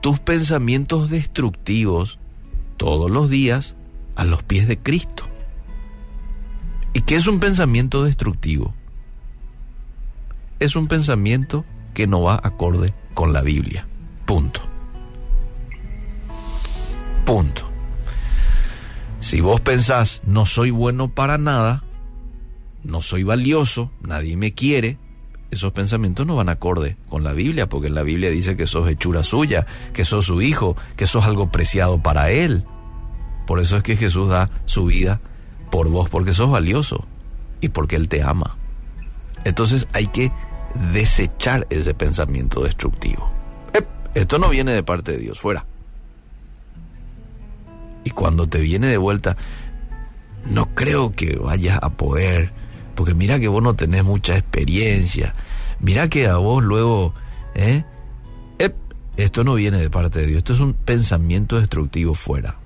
tus 0.00 0.18
pensamientos 0.18 1.10
destructivos 1.10 2.18
todos 2.76 3.10
los 3.10 3.28
días 3.28 3.74
a 4.16 4.24
los 4.24 4.42
pies 4.42 4.66
de 4.68 4.78
Cristo. 4.78 5.24
¿Y 6.94 7.02
qué 7.02 7.16
es 7.16 7.26
un 7.26 7.38
pensamiento 7.38 8.04
destructivo? 8.04 8.74
Es 10.58 10.74
un 10.74 10.88
pensamiento 10.88 11.64
que 11.94 12.06
no 12.06 12.22
va 12.22 12.40
acorde 12.42 12.94
con 13.14 13.32
la 13.32 13.42
Biblia. 13.42 13.86
Punto. 14.26 14.60
Punto. 17.24 17.67
Si 19.20 19.40
vos 19.40 19.60
pensás, 19.60 20.22
no 20.24 20.46
soy 20.46 20.70
bueno 20.70 21.08
para 21.08 21.38
nada, 21.38 21.82
no 22.84 23.02
soy 23.02 23.24
valioso, 23.24 23.90
nadie 24.00 24.36
me 24.36 24.52
quiere, 24.52 24.98
esos 25.50 25.72
pensamientos 25.72 26.26
no 26.26 26.36
van 26.36 26.48
acorde 26.48 26.96
con 27.08 27.24
la 27.24 27.32
Biblia, 27.32 27.68
porque 27.68 27.88
la 27.88 28.02
Biblia 28.02 28.30
dice 28.30 28.56
que 28.56 28.66
sos 28.66 28.88
hechura 28.88 29.24
suya, 29.24 29.66
que 29.92 30.04
sos 30.04 30.26
su 30.26 30.42
hijo, 30.42 30.76
que 30.96 31.06
sos 31.06 31.24
algo 31.24 31.50
preciado 31.50 32.02
para 32.02 32.30
él. 32.30 32.64
Por 33.46 33.60
eso 33.60 33.76
es 33.76 33.82
que 33.82 33.96
Jesús 33.96 34.28
da 34.28 34.50
su 34.66 34.86
vida 34.86 35.20
por 35.70 35.88
vos, 35.88 36.08
porque 36.08 36.32
sos 36.32 36.50
valioso 36.50 37.06
y 37.60 37.68
porque 37.68 37.96
Él 37.96 38.08
te 38.08 38.22
ama. 38.22 38.56
Entonces 39.44 39.88
hay 39.92 40.06
que 40.08 40.30
desechar 40.92 41.66
ese 41.70 41.94
pensamiento 41.94 42.62
destructivo. 42.62 43.30
Esto 44.14 44.38
no 44.38 44.50
viene 44.50 44.72
de 44.72 44.82
parte 44.82 45.12
de 45.12 45.18
Dios, 45.18 45.40
fuera. 45.40 45.64
Y 48.04 48.10
cuando 48.10 48.48
te 48.48 48.58
viene 48.58 48.86
de 48.86 48.96
vuelta, 48.96 49.36
no 50.46 50.74
creo 50.74 51.12
que 51.12 51.36
vayas 51.36 51.78
a 51.82 51.90
poder 51.90 52.52
porque 52.98 53.14
mira 53.14 53.38
que 53.38 53.46
vos 53.46 53.62
no 53.62 53.74
tenés 53.74 54.02
mucha 54.02 54.36
experiencia. 54.36 55.32
Mira 55.78 56.08
que 56.08 56.26
a 56.26 56.38
vos 56.38 56.64
luego, 56.64 57.14
¿eh? 57.54 57.84
esto 59.16 59.44
no 59.44 59.54
viene 59.54 59.78
de 59.78 59.88
parte 59.88 60.18
de 60.18 60.26
Dios. 60.26 60.38
Esto 60.38 60.52
es 60.52 60.58
un 60.58 60.74
pensamiento 60.74 61.60
destructivo 61.60 62.16
fuera. 62.16 62.56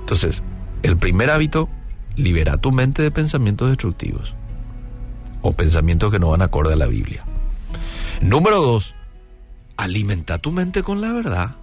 Entonces, 0.00 0.42
el 0.82 0.96
primer 0.96 1.30
hábito, 1.30 1.68
libera 2.16 2.56
tu 2.56 2.72
mente 2.72 3.02
de 3.02 3.12
pensamientos 3.12 3.68
destructivos. 3.68 4.34
O 5.42 5.52
pensamientos 5.52 6.10
que 6.10 6.18
no 6.18 6.30
van 6.30 6.42
acorde 6.42 6.72
a 6.72 6.76
la 6.76 6.88
Biblia. 6.88 7.22
Número 8.20 8.60
dos, 8.60 8.96
alimenta 9.76 10.38
tu 10.38 10.50
mente 10.50 10.82
con 10.82 11.00
la 11.00 11.12
verdad. 11.12 11.54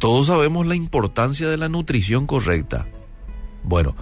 Todos 0.00 0.28
sabemos 0.28 0.66
la 0.66 0.74
importancia 0.76 1.46
de 1.46 1.58
la 1.58 1.68
nutrición 1.68 2.26
correcta. 2.26 2.86
Bueno, 3.62 3.94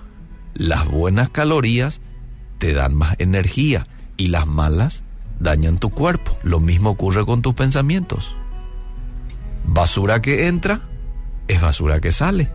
las 0.54 0.88
buenas 0.88 1.28
calorías 1.28 2.00
te 2.58 2.72
dan 2.72 2.94
más 2.94 3.16
energía 3.18 3.84
y 4.16 4.28
las 4.28 4.46
malas 4.46 5.02
dañan 5.40 5.78
tu 5.78 5.90
cuerpo. 5.90 6.38
Lo 6.44 6.60
mismo 6.60 6.90
ocurre 6.90 7.26
con 7.26 7.42
tus 7.42 7.54
pensamientos. 7.54 8.36
Basura 9.66 10.22
que 10.22 10.46
entra 10.46 10.88
es 11.48 11.60
basura 11.60 12.00
que 12.00 12.12
sale. 12.12 12.48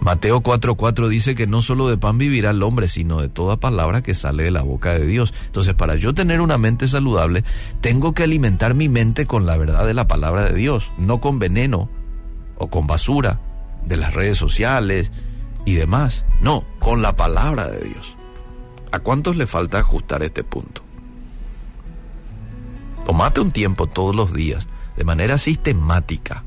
Mateo 0.00 0.40
4:4 0.42 1.08
dice 1.08 1.34
que 1.34 1.46
no 1.46 1.60
solo 1.60 1.88
de 1.88 1.98
pan 1.98 2.18
vivirá 2.18 2.50
el 2.50 2.62
hombre, 2.62 2.88
sino 2.88 3.20
de 3.20 3.28
toda 3.28 3.58
palabra 3.58 4.02
que 4.02 4.14
sale 4.14 4.44
de 4.44 4.50
la 4.50 4.62
boca 4.62 4.94
de 4.94 5.06
Dios. 5.06 5.34
Entonces, 5.46 5.74
para 5.74 5.96
yo 5.96 6.14
tener 6.14 6.40
una 6.40 6.56
mente 6.56 6.88
saludable, 6.88 7.44
tengo 7.80 8.14
que 8.14 8.22
alimentar 8.22 8.74
mi 8.74 8.88
mente 8.88 9.26
con 9.26 9.44
la 9.44 9.56
verdad 9.56 9.86
de 9.86 9.94
la 9.94 10.06
palabra 10.06 10.44
de 10.44 10.54
Dios, 10.54 10.90
no 10.98 11.20
con 11.20 11.38
veneno 11.38 11.90
o 12.56 12.68
con 12.68 12.86
basura 12.86 13.40
de 13.84 13.96
las 13.96 14.14
redes 14.14 14.38
sociales 14.38 15.10
y 15.64 15.74
demás. 15.74 16.24
No, 16.40 16.64
con 16.78 17.02
la 17.02 17.16
palabra 17.16 17.68
de 17.68 17.80
Dios. 17.80 18.16
¿A 18.92 19.00
cuántos 19.00 19.36
le 19.36 19.46
falta 19.46 19.78
ajustar 19.78 20.22
este 20.22 20.44
punto? 20.44 20.82
Tomate 23.04 23.40
un 23.40 23.52
tiempo 23.52 23.86
todos 23.86 24.14
los 24.14 24.32
días, 24.32 24.68
de 24.96 25.04
manera 25.04 25.38
sistemática, 25.38 26.44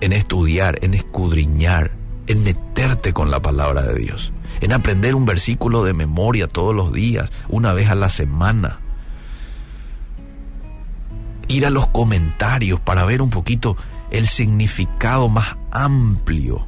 en 0.00 0.12
estudiar, 0.12 0.78
en 0.82 0.94
escudriñar, 0.94 1.97
en 2.28 2.44
meterte 2.44 3.12
con 3.12 3.30
la 3.30 3.42
palabra 3.42 3.82
de 3.82 3.98
Dios, 3.98 4.32
en 4.60 4.72
aprender 4.72 5.14
un 5.14 5.26
versículo 5.26 5.82
de 5.82 5.94
memoria 5.94 6.46
todos 6.46 6.74
los 6.74 6.92
días, 6.92 7.30
una 7.48 7.72
vez 7.72 7.88
a 7.88 7.94
la 7.94 8.10
semana. 8.10 8.78
Ir 11.48 11.66
a 11.66 11.70
los 11.70 11.88
comentarios 11.88 12.78
para 12.78 13.04
ver 13.04 13.22
un 13.22 13.30
poquito 13.30 13.76
el 14.10 14.28
significado 14.28 15.28
más 15.28 15.56
amplio 15.70 16.66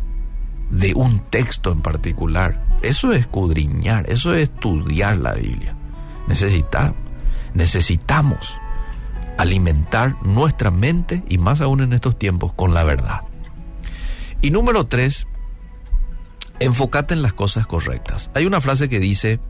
de 0.70 0.94
un 0.94 1.20
texto 1.30 1.70
en 1.70 1.82
particular. 1.82 2.64
Eso 2.80 3.12
es 3.12 3.20
escudriñar, 3.20 4.08
eso 4.08 4.34
es 4.34 4.44
estudiar 4.44 5.18
la 5.18 5.34
Biblia. 5.34 5.76
Necesitamos, 6.26 6.96
necesitamos 7.52 8.56
alimentar 9.36 10.16
nuestra 10.24 10.70
mente 10.70 11.22
y 11.28 11.38
más 11.38 11.60
aún 11.60 11.82
en 11.82 11.92
estos 11.92 12.18
tiempos 12.18 12.52
con 12.54 12.72
la 12.72 12.84
verdad. 12.84 13.20
Y 14.42 14.50
número 14.50 14.86
tres, 14.86 15.26
enfócate 16.60 17.14
en 17.14 17.22
las 17.22 17.32
cosas 17.32 17.66
correctas. 17.66 18.30
Hay 18.34 18.46
una 18.46 18.60
frase 18.60 18.88
que 18.88 19.00
dice, 19.00 19.40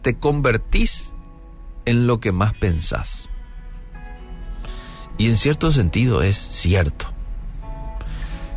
te 0.00 0.16
convertís 0.16 1.12
en 1.84 2.06
lo 2.06 2.20
que 2.20 2.32
más 2.32 2.54
pensás. 2.54 3.28
Y 5.18 5.28
en 5.28 5.36
cierto 5.36 5.70
sentido 5.70 6.22
es 6.22 6.36
cierto. 6.36 7.06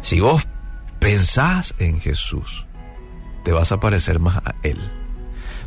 Si 0.02 0.20
vos 0.20 0.44
pensás 1.00 1.74
en 1.80 2.00
Jesús, 2.00 2.66
te 3.44 3.52
vas 3.52 3.72
a 3.72 3.80
parecer 3.80 4.20
más 4.20 4.38
a 4.38 4.56
Él. 4.64 4.78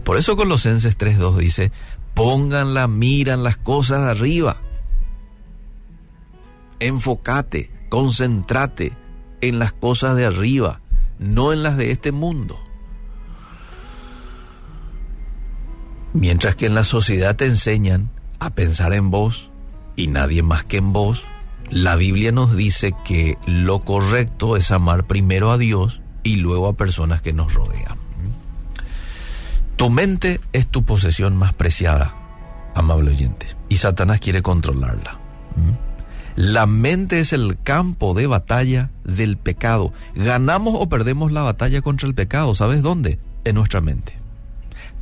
Por 0.05 0.17
eso 0.17 0.37
Colosenses 0.37 0.97
3.2 0.97 1.37
dice, 1.37 1.73
pongan 2.15 2.73
la 2.73 2.89
mira 2.89 3.35
en 3.35 3.43
las 3.43 3.57
cosas 3.57 4.05
de 4.05 4.11
arriba. 4.11 4.57
Enfócate, 6.81 7.71
concéntrate 7.89 8.93
en 9.41 9.59
las 9.59 9.73
cosas 9.73 10.17
de 10.17 10.27
arriba, 10.27 10.81
no 11.19 11.53
en 11.53 11.63
las 11.63 11.77
de 11.77 11.91
este 11.91 12.13
mundo. 12.13 12.61
Mientras 16.13 16.57
que 16.57 16.67
en 16.67 16.75
la 16.75 16.85
sociedad 16.85 17.37
te 17.37 17.47
enseñan 17.47 18.11
a 18.39 18.51
pensar 18.51 18.93
en 18.93 19.11
vos 19.11 19.51
y 19.97 20.07
nadie 20.07 20.43
más 20.43 20.65
que 20.65 20.79
en 20.79 20.93
vos, 20.93 21.25
la 21.71 21.97
Biblia 21.97 22.33
nos 22.33 22.57
dice 22.57 22.95
que 23.05 23.37
lo 23.47 23.81
correcto 23.81 24.57
es 24.57 24.71
amar 24.71 25.07
primero 25.07 25.51
a 25.51 25.59
Dios 25.59 26.01
y 26.23 26.37
luego 26.37 26.69
a 26.69 26.77
personas 26.77 27.21
que 27.21 27.33
nos 27.33 27.55
rodean. 27.55 27.99
Tu 29.77 29.91
mente 29.91 30.41
es 30.53 30.67
tu 30.67 30.85
posesión 30.85 31.37
más 31.37 31.55
preciada, 31.55 32.15
amable 32.75 33.13
oyente, 33.13 33.47
y 33.69 33.77
Satanás 33.77 34.19
quiere 34.19 34.43
controlarla. 34.43 35.19
La 36.39 36.69
mente 36.69 37.19
es 37.19 37.33
el 37.33 37.61
campo 37.65 38.15
de 38.15 38.29
batalla 38.29 38.93
del 39.03 39.39
pecado. 39.39 39.93
Ganamos 40.15 40.77
o 40.79 40.89
perdemos 40.89 41.33
la 41.33 41.43
batalla 41.43 41.83
contra 41.83 42.07
el 42.07 42.15
pecado, 42.15 42.55
¿sabes 42.55 42.81
dónde? 42.81 43.19
En 43.43 43.57
nuestra 43.57 43.81
mente. 43.81 44.17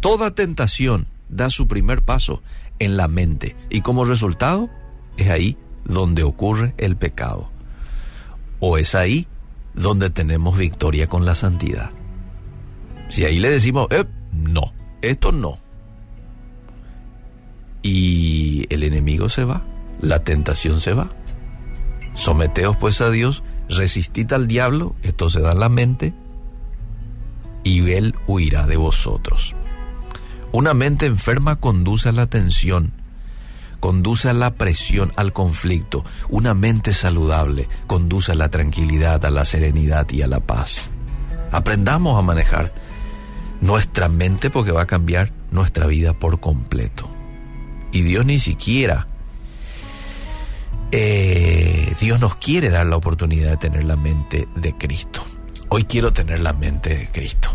Toda 0.01 0.31
tentación 0.35 1.07
da 1.29 1.51
su 1.51 1.69
primer 1.69 2.01
paso 2.01 2.43
en 2.79 2.97
la 2.97 3.07
mente 3.07 3.55
y 3.69 3.83
como 3.83 4.07
resultado 4.07 4.71
es 5.19 5.29
ahí 5.29 5.59
donde 5.85 6.23
ocurre 6.23 6.73
el 6.79 6.97
pecado. 6.97 7.51
O 8.59 8.79
es 8.79 8.95
ahí 8.95 9.27
donde 9.75 10.09
tenemos 10.09 10.57
victoria 10.57 11.07
con 11.07 11.27
la 11.27 11.35
santidad. 11.35 11.91
Si 13.11 13.27
ahí 13.27 13.41
le 13.41 13.51
decimos, 13.51 13.89
eh, 13.91 14.07
no, 14.33 14.73
esto 15.03 15.33
no. 15.33 15.59
Y 17.83 18.67
el 18.71 18.85
enemigo 18.85 19.29
se 19.29 19.45
va, 19.45 19.67
la 20.01 20.25
tentación 20.25 20.81
se 20.81 20.95
va. 20.95 21.11
Someteos 22.17 22.77
pues 22.77 23.01
a 23.01 23.11
Dios, 23.11 23.43
resistid 23.69 24.33
al 24.33 24.49
diablo, 24.49 24.97
esto 25.03 25.31
se 25.31 25.41
da 25.41 25.53
en 25.53 25.61
la 25.61 25.69
mente, 25.69 26.15
y 27.63 27.93
él 27.93 28.15
huirá 28.27 28.67
de 28.67 28.77
vosotros. 28.77 29.55
Una 30.51 30.73
mente 30.73 31.07
enferma 31.07 31.57
conduce 31.57 32.09
a 32.09 32.13
la 32.13 32.27
tensión, 32.27 32.93
conduce 33.81 34.31
a 34.31 34.33
la 34.33 34.55
presión, 34.55 35.13
al 35.17 35.33
conflicto. 35.33 36.05
Una 36.31 36.55
mente 36.55 36.95
saludable 36.95 37.69
conduce 37.87 38.33
a 38.33 38.35
la 38.35 38.49
tranquilidad, 38.49 39.25
a 39.25 39.31
la 39.31 39.45
serenidad 39.45 40.09
y 40.11 40.23
a 40.23 40.27
la 40.27 40.41
paz. 40.41 40.91
Aprendamos 41.53 42.19
a 42.19 42.23
manejar 42.23 42.73
nuestra 43.61 44.09
mente 44.09 44.49
porque 44.49 44.73
va 44.73 44.83
a 44.83 44.87
cambiar 44.87 45.33
nuestra 45.51 45.87
vida 45.87 46.15
por 46.15 46.41
completo. 46.41 47.09
Y 47.93 48.03
Dios 48.03 48.25
ni 48.25 48.39
siquiera 48.39 49.07
eh, 50.99 51.95
Dios 52.01 52.21
nos 52.21 52.37
quiere 52.37 52.71
dar 52.71 52.87
la 52.87 52.97
oportunidad 52.97 53.51
de 53.51 53.57
tener 53.59 53.85
la 53.85 53.97
mente 53.97 54.49
de 54.57 54.73
Cristo. 54.73 55.23
Hoy 55.69 55.85
quiero 55.85 56.15
tener 56.15 56.41
la 56.41 56.55
mente 56.55 56.97
de 56.97 57.09
Cristo. 57.09 57.51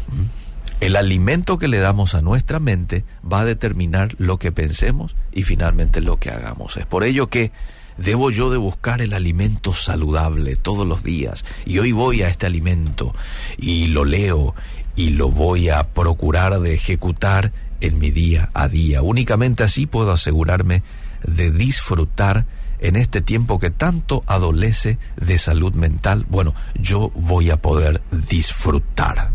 El 0.79 0.95
alimento 0.95 1.57
que 1.57 1.67
le 1.67 1.79
damos 1.79 2.13
a 2.13 2.21
nuestra 2.21 2.59
mente 2.59 3.03
va 3.29 3.39
a 3.39 3.45
determinar 3.45 4.13
lo 4.19 4.37
que 4.37 4.51
pensemos 4.51 5.15
y 5.31 5.41
finalmente 5.41 6.01
lo 6.01 6.19
que 6.19 6.29
hagamos. 6.29 6.77
Es 6.77 6.85
por 6.85 7.03
ello 7.03 7.31
que 7.31 7.51
debo 7.97 8.29
yo 8.29 8.51
de 8.51 8.57
buscar 8.57 9.01
el 9.01 9.11
alimento 9.11 9.73
saludable 9.73 10.55
todos 10.55 10.85
los 10.85 11.01
días. 11.03 11.43
Y 11.65 11.79
hoy 11.79 11.93
voy 11.93 12.21
a 12.21 12.29
este 12.29 12.45
alimento 12.45 13.15
y 13.57 13.87
lo 13.87 14.05
leo 14.05 14.53
y 14.95 15.09
lo 15.09 15.31
voy 15.31 15.69
a 15.69 15.81
procurar 15.93 16.59
de 16.59 16.75
ejecutar 16.75 17.51
en 17.79 17.97
mi 17.97 18.11
día 18.11 18.51
a 18.53 18.67
día. 18.67 19.01
Únicamente 19.01 19.63
así 19.63 19.87
puedo 19.87 20.11
asegurarme 20.11 20.83
de 21.25 21.49
disfrutar 21.49 22.45
en 22.81 22.95
este 22.95 23.21
tiempo 23.21 23.59
que 23.59 23.69
tanto 23.69 24.23
adolece 24.27 24.97
de 25.15 25.37
salud 25.37 25.73
mental, 25.73 26.25
bueno, 26.29 26.53
yo 26.79 27.11
voy 27.15 27.51
a 27.51 27.57
poder 27.57 28.01
disfrutar. 28.29 29.31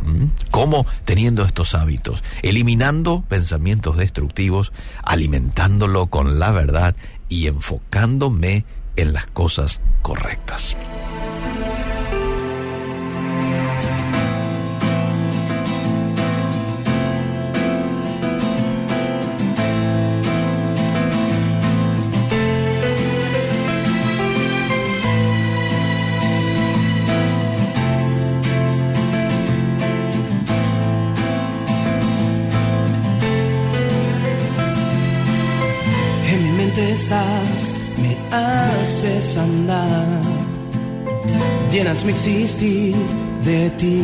¿Cómo? 0.50 0.86
Teniendo 1.04 1.44
estos 1.44 1.74
hábitos, 1.74 2.22
eliminando 2.42 3.24
pensamientos 3.28 3.96
destructivos, 3.96 4.72
alimentándolo 5.02 6.06
con 6.08 6.38
la 6.38 6.50
verdad 6.50 6.96
y 7.28 7.46
enfocándome 7.46 8.64
en 8.96 9.12
las 9.12 9.26
cosas 9.26 9.80
correctas. 10.02 10.76
Llenas 41.76 42.02
mi 42.06 42.12
existir 42.12 42.94
de 43.44 43.68
ti. 43.76 44.02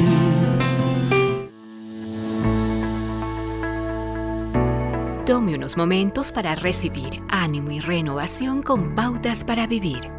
Tome 5.25 5.55
unos 5.55 5.79
momentos 5.79 6.33
para 6.33 6.55
recibir 6.55 7.21
ánimo 7.31 7.71
y 7.71 7.81
renovación 7.81 8.63
con 8.63 8.95
pautas 8.95 9.43
para 9.43 9.67
vivir. 9.67 10.11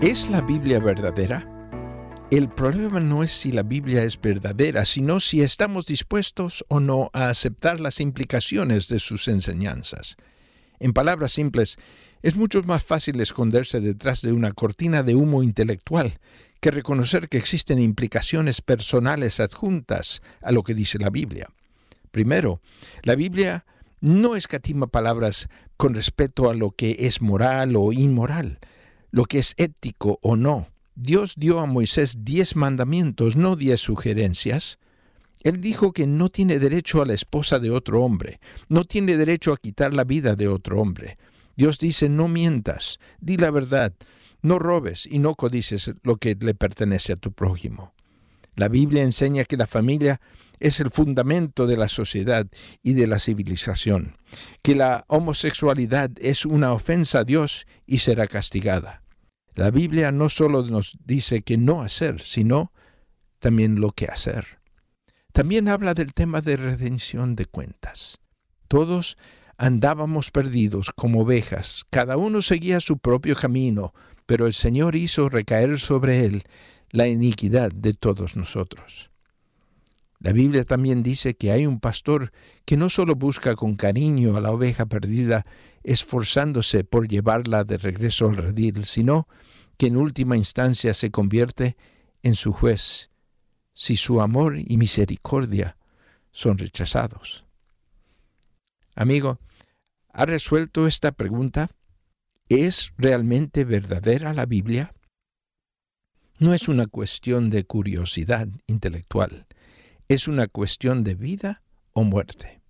¿Es 0.00 0.30
la 0.30 0.40
Biblia 0.40 0.80
verdadera? 0.80 1.46
El 2.30 2.48
problema 2.48 2.98
no 2.98 3.22
es 3.22 3.32
si 3.32 3.52
la 3.52 3.62
Biblia 3.62 4.02
es 4.04 4.18
verdadera, 4.18 4.86
sino 4.86 5.20
si 5.20 5.42
estamos 5.42 5.84
dispuestos 5.84 6.64
o 6.68 6.80
no 6.80 7.10
a 7.12 7.28
aceptar 7.28 7.78
las 7.78 8.00
implicaciones 8.00 8.88
de 8.88 9.00
sus 9.00 9.28
enseñanzas. 9.28 10.16
En 10.80 10.94
palabras 10.94 11.32
simples, 11.32 11.78
es 12.22 12.36
mucho 12.36 12.62
más 12.62 12.82
fácil 12.82 13.20
esconderse 13.20 13.80
detrás 13.80 14.22
de 14.22 14.32
una 14.32 14.52
cortina 14.52 15.02
de 15.02 15.14
humo 15.14 15.42
intelectual 15.42 16.18
que 16.60 16.70
reconocer 16.70 17.28
que 17.28 17.38
existen 17.38 17.78
implicaciones 17.78 18.60
personales 18.60 19.40
adjuntas 19.40 20.22
a 20.42 20.52
lo 20.52 20.62
que 20.62 20.74
dice 20.74 20.98
la 20.98 21.10
Biblia. 21.10 21.48
Primero, 22.10 22.60
la 23.02 23.14
Biblia 23.14 23.64
no 24.00 24.36
escatima 24.36 24.86
palabras 24.86 25.48
con 25.76 25.94
respecto 25.94 26.50
a 26.50 26.54
lo 26.54 26.72
que 26.72 26.96
es 27.00 27.20
moral 27.20 27.74
o 27.76 27.92
inmoral, 27.92 28.58
lo 29.10 29.24
que 29.24 29.38
es 29.38 29.54
ético 29.56 30.18
o 30.22 30.36
no. 30.36 30.68
Dios 30.96 31.34
dio 31.36 31.60
a 31.60 31.66
Moisés 31.66 32.24
diez 32.24 32.56
mandamientos, 32.56 33.36
no 33.36 33.54
diez 33.54 33.80
sugerencias. 33.80 34.78
Él 35.44 35.60
dijo 35.60 35.92
que 35.92 36.08
no 36.08 36.28
tiene 36.28 36.58
derecho 36.58 37.00
a 37.00 37.06
la 37.06 37.14
esposa 37.14 37.60
de 37.60 37.70
otro 37.70 38.02
hombre, 38.02 38.40
no 38.68 38.84
tiene 38.84 39.16
derecho 39.16 39.52
a 39.52 39.58
quitar 39.58 39.94
la 39.94 40.02
vida 40.02 40.34
de 40.34 40.48
otro 40.48 40.80
hombre. 40.80 41.16
Dios 41.58 41.80
dice, 41.80 42.08
no 42.08 42.28
mientas, 42.28 43.00
di 43.20 43.36
la 43.36 43.50
verdad, 43.50 43.92
No 44.40 44.60
robes 44.60 45.04
y 45.04 45.18
no 45.18 45.34
codices 45.34 45.90
lo 46.04 46.16
que 46.16 46.36
le 46.38 46.54
pertenece 46.54 47.12
a 47.12 47.16
tu 47.16 47.32
prójimo. 47.32 47.92
La 48.54 48.68
Biblia 48.68 49.02
enseña 49.02 49.44
que 49.44 49.56
la 49.56 49.66
familia 49.66 50.20
es 50.60 50.78
el 50.78 50.90
fundamento 50.92 51.66
de 51.66 51.76
la 51.76 51.88
sociedad 51.88 52.46
y 52.84 52.94
de 52.94 53.08
la 53.08 53.18
civilización, 53.18 54.16
que 54.62 54.76
la 54.76 55.04
homosexualidad 55.08 56.12
es 56.20 56.46
una 56.46 56.72
ofensa 56.72 57.18
a 57.18 57.24
Dios 57.24 57.66
y 57.84 57.98
será 57.98 58.28
castigada. 58.28 59.02
La 59.56 59.72
Biblia 59.72 60.12
no 60.12 60.28
solo 60.28 60.62
nos 60.62 60.96
dice 61.04 61.42
que 61.42 61.56
no 61.56 61.82
hacer, 61.82 62.20
sino 62.20 62.72
también 63.40 63.80
lo 63.80 63.90
que 63.90 64.06
hacer. 64.06 64.60
También 65.32 65.66
habla 65.66 65.94
del 65.94 66.14
tema 66.14 66.40
de 66.40 66.56
redención 66.56 67.34
de 67.34 67.46
cuentas. 67.46 68.18
Todos 68.68 69.18
andábamos 69.58 70.30
perdidos 70.30 70.92
como 70.94 71.22
ovejas, 71.22 71.84
cada 71.90 72.16
uno 72.16 72.40
seguía 72.40 72.80
su 72.80 72.98
propio 72.98 73.34
camino, 73.36 73.92
pero 74.24 74.46
el 74.46 74.54
Señor 74.54 74.94
hizo 74.94 75.28
recaer 75.28 75.78
sobre 75.80 76.24
él 76.24 76.44
la 76.90 77.08
iniquidad 77.08 77.72
de 77.72 77.92
todos 77.92 78.36
nosotros. 78.36 79.10
La 80.20 80.32
Biblia 80.32 80.64
también 80.64 81.02
dice 81.02 81.36
que 81.36 81.52
hay 81.52 81.66
un 81.66 81.80
pastor 81.80 82.32
que 82.64 82.76
no 82.76 82.88
solo 82.88 83.14
busca 83.14 83.54
con 83.54 83.76
cariño 83.76 84.36
a 84.36 84.40
la 84.40 84.50
oveja 84.50 84.86
perdida, 84.86 85.44
esforzándose 85.82 86.84
por 86.84 87.08
llevarla 87.08 87.64
de 87.64 87.78
regreso 87.78 88.28
al 88.28 88.36
redil, 88.36 88.84
sino 88.84 89.28
que 89.76 89.86
en 89.86 89.96
última 89.96 90.36
instancia 90.36 90.94
se 90.94 91.10
convierte 91.10 91.76
en 92.22 92.34
su 92.34 92.52
juez, 92.52 93.10
si 93.74 93.96
su 93.96 94.20
amor 94.20 94.58
y 94.58 94.76
misericordia 94.76 95.76
son 96.32 96.58
rechazados. 96.58 97.44
Amigo, 98.96 99.38
¿ha 100.12 100.26
resuelto 100.26 100.86
esta 100.86 101.12
pregunta? 101.12 101.70
¿Es 102.48 102.92
realmente 102.96 103.64
verdadera 103.64 104.32
la 104.32 104.46
Biblia? 104.46 104.94
No 106.38 106.54
es 106.54 106.68
una 106.68 106.86
cuestión 106.86 107.50
de 107.50 107.64
curiosidad 107.64 108.48
intelectual 108.66 109.46
es 110.08 110.26
una 110.26 110.48
cuestión 110.48 111.04
de 111.04 111.14
vida 111.14 111.62
o 111.92 112.02
muerte. 112.02 112.62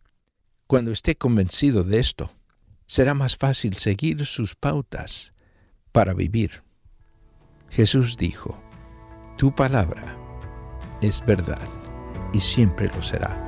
Cuando 0.66 0.90
esté 0.90 1.16
convencido 1.16 1.85
de 1.85 2.01
esto, 2.01 2.33
será 2.87 3.14
más 3.14 3.37
fácil 3.37 3.77
seguir 3.77 4.27
sus 4.27 4.57
pautas 4.57 5.33
para 5.92 6.14
vivir. 6.14 6.62
Jesús 7.70 8.16
dijo, 8.16 8.61
Tu 9.37 9.55
palabra 9.55 10.16
es 11.01 11.24
verdad 11.24 11.68
y 12.33 12.40
siempre 12.40 12.88
lo 12.88 13.03
será. 13.03 13.47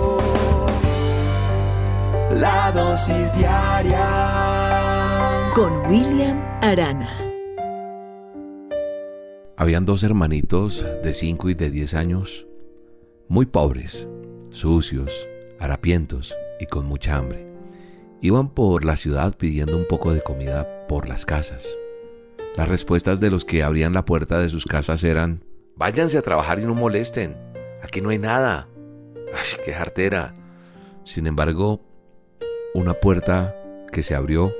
La 2.39 2.71
dosis 2.71 3.33
diaria 3.37 4.05
con 5.53 5.85
William 5.87 6.39
Arana. 6.61 7.09
Habían 9.57 9.85
dos 9.85 10.03
hermanitos 10.03 10.85
de 11.03 11.13
5 11.13 11.49
y 11.49 11.55
de 11.55 11.69
10 11.69 11.93
años, 11.93 12.47
muy 13.27 13.45
pobres, 13.47 14.07
sucios, 14.49 15.27
harapientos 15.59 16.33
y 16.59 16.67
con 16.67 16.85
mucha 16.85 17.17
hambre. 17.17 17.45
Iban 18.21 18.47
por 18.49 18.85
la 18.85 18.95
ciudad 18.95 19.35
pidiendo 19.35 19.75
un 19.75 19.85
poco 19.85 20.13
de 20.13 20.21
comida 20.21 20.87
por 20.87 21.09
las 21.09 21.25
casas. 21.25 21.67
Las 22.55 22.69
respuestas 22.69 23.19
de 23.19 23.29
los 23.29 23.43
que 23.43 23.61
abrían 23.61 23.93
la 23.93 24.05
puerta 24.05 24.39
de 24.39 24.47
sus 24.47 24.65
casas 24.65 25.03
eran, 25.03 25.43
váyanse 25.75 26.17
a 26.17 26.21
trabajar 26.21 26.59
y 26.59 26.63
no 26.63 26.75
molesten, 26.75 27.35
aquí 27.83 27.99
no 27.99 28.09
hay 28.09 28.19
nada. 28.19 28.69
¡Ay, 29.33 29.59
qué 29.65 29.73
jartera! 29.73 30.33
Sin 31.03 31.27
embargo, 31.27 31.90
una 32.73 32.93
puerta 32.93 33.55
que 33.91 34.03
se 34.03 34.15
abrió, 34.15 34.53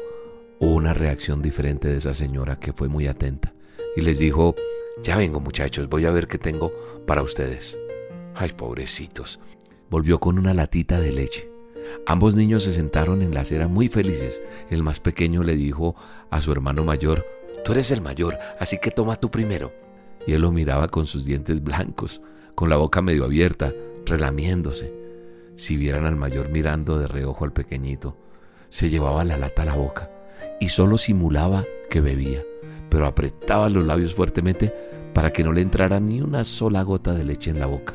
hubo 0.60 0.76
una 0.76 0.94
reacción 0.94 1.42
diferente 1.42 1.88
de 1.88 1.98
esa 1.98 2.14
señora 2.14 2.60
que 2.60 2.74
fue 2.74 2.88
muy 2.88 3.08
atenta 3.08 3.54
y 3.96 4.02
les 4.02 4.20
dijo, 4.20 4.56
ya 5.02 5.18
vengo 5.18 5.40
muchachos, 5.40 5.88
voy 5.90 6.06
a 6.06 6.12
ver 6.12 6.28
qué 6.28 6.38
tengo 6.38 6.74
para 7.08 7.24
ustedes. 7.24 7.78
Ay, 8.36 8.52
pobrecitos. 8.52 9.40
Volvió 9.90 10.20
con 10.20 10.38
una 10.38 10.54
latita 10.54 11.00
de 11.00 11.12
leche. 11.12 11.50
Ambos 12.06 12.36
niños 12.36 12.64
se 12.64 12.74
sentaron 12.74 13.22
en 13.22 13.34
la 13.34 13.42
acera 13.42 13.68
muy 13.68 13.88
felices. 13.88 14.42
El 14.70 14.84
más 14.84 15.00
pequeño 15.00 15.44
le 15.44 15.56
dijo 15.56 15.96
a 16.30 16.42
su 16.42 16.52
hermano 16.52 16.84
mayor, 16.84 17.26
Tú 17.64 17.74
eres 17.74 17.92
el 17.92 18.02
mayor, 18.02 18.38
así 18.60 18.80
que 18.80 18.92
toma 18.92 19.18
tú 19.18 19.30
primero. 19.30 19.74
Y 20.26 20.34
él 20.34 20.42
lo 20.42 20.52
miraba 20.52 20.88
con 20.88 21.08
sus 21.08 21.26
dientes 21.26 21.64
blancos, 21.64 22.22
con 22.56 22.70
la 22.70 22.78
boca 22.78 23.02
medio 23.02 23.26
abierta, 23.26 23.74
relamiéndose. 24.06 25.01
Si 25.62 25.78
vieran 25.78 26.06
al 26.06 26.16
mayor 26.16 26.50
mirando 26.50 26.98
de 26.98 27.08
reojo 27.08 27.46
al 27.46 27.54
pequeñito, 27.54 28.18
se 28.70 28.90
llevaba 28.90 29.24
la 29.24 29.38
lata 29.38 29.62
a 29.62 29.66
la 29.66 29.76
boca 29.76 30.10
y 30.60 30.70
solo 30.70 30.98
simulaba 30.98 31.66
que 31.90 32.02
bebía 32.02 32.42
pero 32.92 33.08
apretaba 33.08 33.70
los 33.70 33.88
labios 33.88 34.14
fuertemente 34.14 34.76
para 35.14 35.32
que 35.32 35.46
no 35.46 35.54
le 35.54 35.62
entrara 35.62 36.02
ni 36.02 36.22
una 36.22 36.44
sola 36.44 36.84
gota 36.84 37.14
de 37.14 37.24
leche 37.24 37.50
en 37.50 37.60
la 37.60 37.66
boca. 37.66 37.94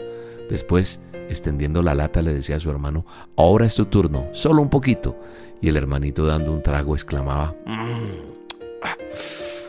Después, 0.49 1.01
extendiendo 1.29 1.83
la 1.83 1.95
lata, 1.95 2.23
le 2.23 2.33
decía 2.33 2.57
a 2.57 2.61
su 2.61 2.71
hermano, 2.71 3.05
ahora 3.37 3.67
es 3.67 3.75
tu 3.75 3.85
turno, 3.85 4.27
solo 4.33 4.63
un 4.63 4.71
poquito. 4.71 5.15
Y 5.61 5.69
el 5.69 5.77
hermanito 5.77 6.25
dando 6.25 6.51
un 6.51 6.63
trago 6.63 6.95
exclamaba, 6.95 7.55
mmm, 7.67 8.81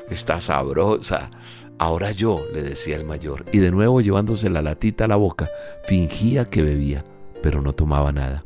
está 0.10 0.40
sabrosa. 0.40 1.30
Ahora 1.78 2.12
yo, 2.12 2.46
le 2.54 2.64
decía 2.64 2.96
el 2.96 3.04
mayor, 3.04 3.46
y 3.52 3.60
de 3.60 3.72
nuevo 3.72 4.00
llevándose 4.00 4.50
la 4.50 4.62
latita 4.62 5.06
a 5.06 5.10
la 5.10 5.18
boca, 5.18 5.50
fingía 5.84 6.46
que 6.46 6.62
bebía, 6.62 7.04
pero 7.41 7.62
no 7.62 7.73
tomaba 7.73 8.12
nada. 8.12 8.43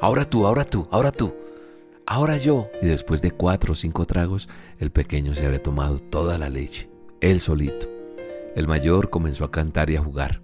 Ahora 0.00 0.24
tú, 0.24 0.46
ahora 0.46 0.64
tú, 0.64 0.88
ahora 0.90 1.12
tú. 1.12 1.34
Ahora 2.06 2.36
yo. 2.36 2.68
Y 2.82 2.86
después 2.86 3.22
de 3.22 3.30
cuatro 3.30 3.72
o 3.72 3.76
cinco 3.76 4.06
tragos, 4.06 4.48
el 4.78 4.90
pequeño 4.90 5.34
se 5.34 5.46
había 5.46 5.62
tomado 5.62 5.98
toda 5.98 6.38
la 6.38 6.48
leche, 6.50 6.90
él 7.20 7.40
solito. 7.40 7.88
El 8.54 8.68
mayor 8.68 9.10
comenzó 9.10 9.44
a 9.44 9.50
cantar 9.50 9.90
y 9.90 9.96
a 9.96 10.02
jugar, 10.02 10.42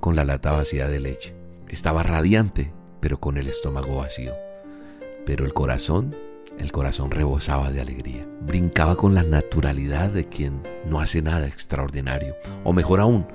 con 0.00 0.16
la 0.16 0.24
lata 0.24 0.52
vacía 0.52 0.88
de 0.88 1.00
leche. 1.00 1.34
Estaba 1.68 2.02
radiante, 2.02 2.72
pero 3.00 3.20
con 3.20 3.36
el 3.36 3.48
estómago 3.48 3.96
vacío. 3.96 4.32
Pero 5.26 5.44
el 5.44 5.52
corazón, 5.52 6.16
el 6.58 6.72
corazón 6.72 7.10
rebosaba 7.10 7.70
de 7.70 7.80
alegría. 7.80 8.26
Brincaba 8.40 8.96
con 8.96 9.14
la 9.14 9.22
naturalidad 9.22 10.10
de 10.10 10.28
quien 10.28 10.62
no 10.86 11.00
hace 11.00 11.22
nada 11.22 11.46
extraordinario. 11.46 12.34
O 12.64 12.72
mejor 12.72 13.00
aún, 13.00 13.26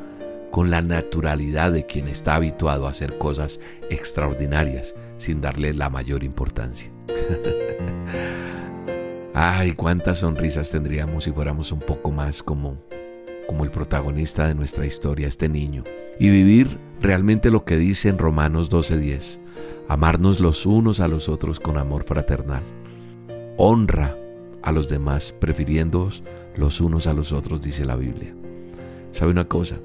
con 0.55 0.71
la 0.71 0.81
naturalidad 0.81 1.73
de 1.73 1.85
quien 1.85 2.07
está 2.07 2.35
habituado 2.35 2.87
a 2.87 2.91
hacer 2.91 3.17
cosas 3.17 3.59
extraordinarias 3.89 4.95
sin 5.17 5.41
darle 5.41 5.73
la 5.73 5.89
mayor 5.89 6.23
importancia. 6.23 6.89
Ay, 9.33 9.73
cuántas 9.73 10.19
sonrisas 10.19 10.71
tendríamos 10.71 11.25
si 11.25 11.33
fuéramos 11.33 11.73
un 11.73 11.81
poco 11.81 12.09
más 12.09 12.41
como 12.41 12.77
como 13.47 13.65
el 13.65 13.69
protagonista 13.69 14.47
de 14.47 14.55
nuestra 14.55 14.85
historia, 14.85 15.27
este 15.27 15.49
niño, 15.49 15.83
y 16.19 16.29
vivir 16.29 16.79
realmente 17.01 17.51
lo 17.51 17.65
que 17.65 17.75
dice 17.75 18.07
en 18.07 18.17
Romanos 18.17 18.71
12:10, 18.71 19.41
amarnos 19.89 20.39
los 20.39 20.65
unos 20.65 21.01
a 21.01 21.09
los 21.09 21.27
otros 21.27 21.59
con 21.59 21.77
amor 21.77 22.05
fraternal. 22.05 22.63
Honra 23.57 24.17
a 24.61 24.71
los 24.71 24.87
demás, 24.87 25.33
prefiriéndoos 25.33 26.23
los 26.55 26.79
unos 26.79 27.07
a 27.07 27.13
los 27.13 27.33
otros, 27.33 27.61
dice 27.61 27.83
la 27.83 27.97
Biblia. 27.97 28.33
¿Sabe 29.11 29.31
una 29.31 29.49
cosa? 29.49 29.75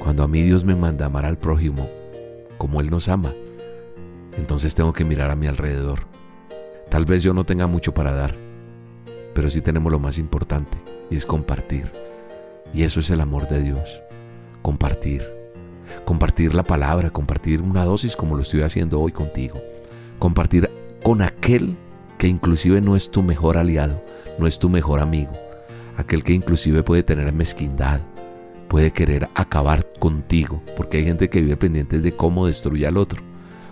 Cuando 0.00 0.24
a 0.24 0.28
mí 0.28 0.42
Dios 0.42 0.64
me 0.64 0.74
manda 0.74 1.06
amar 1.06 1.24
al 1.24 1.38
prójimo 1.38 1.88
como 2.58 2.80
Él 2.80 2.90
nos 2.90 3.08
ama, 3.08 3.32
entonces 4.36 4.74
tengo 4.74 4.92
que 4.92 5.04
mirar 5.04 5.30
a 5.30 5.36
mi 5.36 5.46
alrededor 5.46 6.10
Tal 6.90 7.04
vez 7.04 7.22
yo 7.22 7.32
no 7.32 7.44
tenga 7.44 7.68
mucho 7.68 7.94
para 7.94 8.12
dar, 8.12 8.34
pero 9.32 9.48
sí 9.48 9.60
tenemos 9.60 9.92
lo 9.92 10.00
más 10.00 10.18
importante 10.18 10.76
y 11.08 11.16
es 11.16 11.24
compartir. 11.24 11.92
Y 12.74 12.82
eso 12.82 12.98
es 12.98 13.10
el 13.10 13.20
amor 13.20 13.48
de 13.48 13.62
Dios, 13.62 14.02
compartir. 14.60 15.22
Compartir 16.04 16.52
la 16.52 16.64
palabra, 16.64 17.10
compartir 17.10 17.62
una 17.62 17.84
dosis 17.84 18.16
como 18.16 18.34
lo 18.34 18.42
estoy 18.42 18.62
haciendo 18.62 19.00
hoy 19.00 19.12
contigo. 19.12 19.62
Compartir 20.18 20.68
con 21.04 21.22
aquel 21.22 21.76
que 22.18 22.26
inclusive 22.26 22.80
no 22.80 22.96
es 22.96 23.12
tu 23.12 23.22
mejor 23.22 23.56
aliado, 23.56 24.02
no 24.40 24.48
es 24.48 24.58
tu 24.58 24.68
mejor 24.68 24.98
amigo, 24.98 25.32
aquel 25.96 26.24
que 26.24 26.32
inclusive 26.32 26.82
puede 26.82 27.04
tener 27.04 27.32
mezquindad, 27.32 28.00
puede 28.70 28.92
querer 28.92 29.28
acabar 29.34 29.84
contigo, 29.98 30.62
porque 30.76 30.98
hay 30.98 31.04
gente 31.04 31.28
que 31.28 31.40
vive 31.40 31.56
pendientes 31.56 32.04
de 32.04 32.14
cómo 32.14 32.46
destruye 32.46 32.86
al 32.86 32.98
otro, 32.98 33.20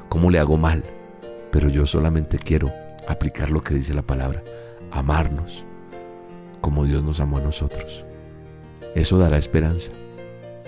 cómo 0.09 0.29
le 0.29 0.41
hago 0.41 0.59
mal, 0.59 0.83
pero 1.53 1.69
yo 1.69 1.87
solamente 1.87 2.37
quiero 2.37 2.73
aplicar 3.07 3.53
lo 3.53 3.63
que 3.63 3.75
dice 3.75 3.95
la 3.95 4.03
palabra, 4.03 4.43
amarnos 4.91 5.65
como 6.61 6.85
Dios 6.85 7.05
nos 7.05 7.21
amó 7.21 7.39
a 7.39 7.43
nosotros. 7.43 8.05
Eso 8.97 9.19
dará 9.19 9.39
esperanza, 9.39 9.93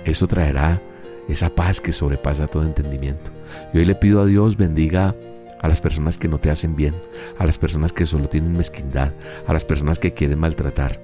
eso 0.04 0.28
traerá 0.28 0.80
esa 1.28 1.50
paz 1.50 1.80
que 1.80 1.92
sobrepasa 1.92 2.46
todo 2.46 2.62
entendimiento. 2.62 3.32
Y 3.74 3.78
hoy 3.78 3.84
le 3.84 3.96
pido 3.96 4.20
a 4.20 4.26
Dios 4.26 4.56
bendiga 4.56 5.16
a 5.60 5.66
las 5.66 5.80
personas 5.80 6.18
que 6.18 6.28
no 6.28 6.38
te 6.38 6.50
hacen 6.50 6.76
bien, 6.76 6.94
a 7.36 7.46
las 7.46 7.58
personas 7.58 7.92
que 7.92 8.06
solo 8.06 8.28
tienen 8.28 8.56
mezquindad, 8.56 9.12
a 9.48 9.52
las 9.52 9.64
personas 9.64 9.98
que 9.98 10.14
quieren 10.14 10.38
maltratar. 10.38 11.02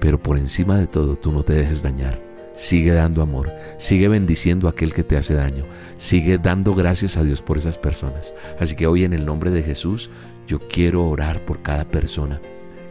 Pero 0.00 0.22
por 0.22 0.38
encima 0.38 0.78
de 0.78 0.86
todo, 0.86 1.16
tú 1.16 1.32
no 1.32 1.42
te 1.42 1.52
dejes 1.52 1.82
dañar. 1.82 2.31
Sigue 2.54 2.92
dando 2.92 3.22
amor, 3.22 3.50
sigue 3.78 4.08
bendiciendo 4.08 4.66
a 4.66 4.70
aquel 4.70 4.92
que 4.92 5.02
te 5.02 5.16
hace 5.16 5.34
daño, 5.34 5.64
sigue 5.96 6.36
dando 6.38 6.74
gracias 6.74 7.16
a 7.16 7.24
Dios 7.24 7.40
por 7.40 7.56
esas 7.56 7.78
personas. 7.78 8.34
Así 8.60 8.76
que 8.76 8.86
hoy 8.86 9.04
en 9.04 9.14
el 9.14 9.24
nombre 9.24 9.50
de 9.50 9.62
Jesús, 9.62 10.10
yo 10.46 10.60
quiero 10.68 11.06
orar 11.06 11.44
por 11.44 11.62
cada 11.62 11.84
persona 11.84 12.40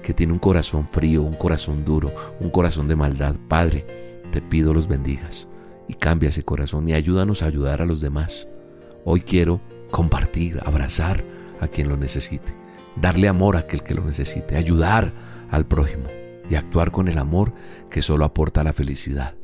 que 0.02 0.14
tiene 0.14 0.34
un 0.34 0.40
corazón 0.40 0.88
frío, 0.88 1.22
un 1.22 1.36
corazón 1.36 1.86
duro, 1.86 2.14
un 2.40 2.50
corazón 2.50 2.88
de 2.88 2.96
maldad. 2.96 3.36
Padre, 3.48 3.86
te 4.32 4.42
pido 4.42 4.74
los 4.74 4.88
bendigas 4.88 5.48
y 5.88 5.94
cambia 5.94 6.30
ese 6.30 6.44
corazón 6.44 6.90
y 6.90 6.94
ayúdanos 6.94 7.44
a 7.44 7.48
ayudar 7.48 7.82
a 7.82 7.86
los 7.86 8.02
demás. 8.02 8.48
Hoy 9.06 9.22
quiero 9.22 9.62
compartir, 9.92 10.60
abrazar 10.66 11.24
a 11.60 11.68
quien 11.68 11.90
lo 11.90 11.98
necesite, 11.98 12.56
darle 12.96 13.28
amor 13.28 13.56
a 13.56 13.60
aquel 13.60 13.84
que 13.84 13.94
lo 13.94 14.04
necesite, 14.04 14.58
ayudar 14.58 15.14
al 15.52 15.68
prójimo 15.68 16.06
y 16.50 16.56
actuar 16.56 16.92
con 16.92 17.08
el 17.08 17.18
amor 17.18 17.54
que 17.90 18.02
solo 18.02 18.26
aporta 18.26 18.64
la 18.64 18.74
felicidad. 18.74 19.36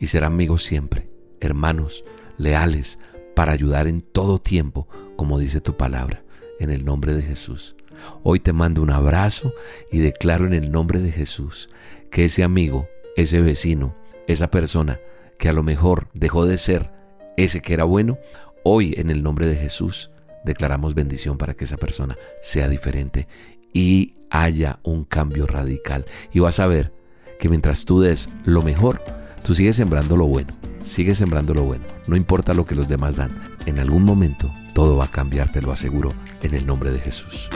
Y 0.00 0.08
ser 0.08 0.24
amigos 0.24 0.64
siempre, 0.64 1.08
hermanos, 1.40 2.04
leales, 2.38 2.98
para 3.36 3.52
ayudar 3.52 3.86
en 3.86 4.00
todo 4.00 4.40
tiempo, 4.40 4.88
como 5.16 5.38
dice 5.38 5.60
tu 5.60 5.76
palabra, 5.76 6.24
en 6.58 6.70
el 6.70 6.84
nombre 6.84 7.14
de 7.14 7.22
Jesús. 7.22 7.76
Hoy 8.24 8.40
te 8.40 8.52
mando 8.52 8.82
un 8.82 8.90
abrazo 8.90 9.54
y 9.92 9.98
declaro 9.98 10.46
en 10.46 10.54
el 10.54 10.72
nombre 10.72 10.98
de 10.98 11.12
Jesús 11.12 11.68
que 12.10 12.24
ese 12.24 12.42
amigo, 12.42 12.88
ese 13.14 13.40
vecino, 13.40 13.94
esa 14.26 14.50
persona 14.50 14.98
que 15.38 15.48
a 15.48 15.52
lo 15.52 15.62
mejor 15.62 16.08
dejó 16.14 16.46
de 16.46 16.58
ser 16.58 16.90
ese 17.36 17.60
que 17.60 17.74
era 17.74 17.84
bueno, 17.84 18.18
Hoy 18.62 18.94
en 18.98 19.10
el 19.10 19.22
nombre 19.22 19.46
de 19.46 19.56
Jesús 19.56 20.10
declaramos 20.44 20.94
bendición 20.94 21.38
para 21.38 21.54
que 21.54 21.64
esa 21.64 21.78
persona 21.78 22.18
sea 22.42 22.68
diferente 22.68 23.26
y 23.72 24.16
haya 24.28 24.80
un 24.82 25.04
cambio 25.04 25.46
radical. 25.46 26.04
Y 26.30 26.40
vas 26.40 26.60
a 26.60 26.66
ver 26.66 26.92
que 27.38 27.48
mientras 27.48 27.86
tú 27.86 28.00
des 28.00 28.28
lo 28.44 28.62
mejor, 28.62 29.02
tú 29.44 29.54
sigues 29.54 29.76
sembrando 29.76 30.16
lo 30.16 30.26
bueno, 30.26 30.52
sigues 30.82 31.18
sembrando 31.18 31.54
lo 31.54 31.62
bueno. 31.62 31.84
No 32.06 32.16
importa 32.16 32.54
lo 32.54 32.66
que 32.66 32.74
los 32.74 32.88
demás 32.88 33.16
dan, 33.16 33.30
en 33.66 33.78
algún 33.78 34.04
momento 34.04 34.50
todo 34.74 34.96
va 34.96 35.06
a 35.06 35.10
cambiar, 35.10 35.50
te 35.50 35.62
lo 35.62 35.72
aseguro, 35.72 36.12
en 36.42 36.54
el 36.54 36.66
nombre 36.66 36.92
de 36.92 37.00
Jesús. 37.00 37.48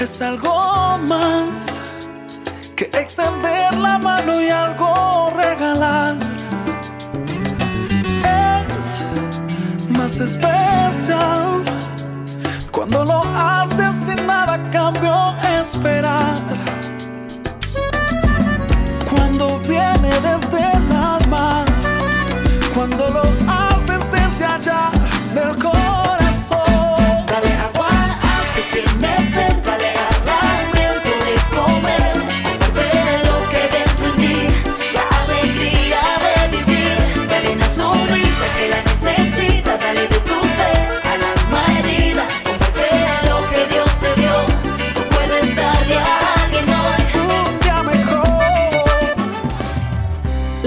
es 0.00 0.22
algo 0.22 0.98
más 0.98 1.78
que 2.74 2.84
extender 2.84 3.76
la 3.76 3.98
mano 3.98 4.40
y 4.40 4.48
algo 4.48 5.30
regalar 5.36 6.16
más 9.88 10.18
especial 10.18 10.59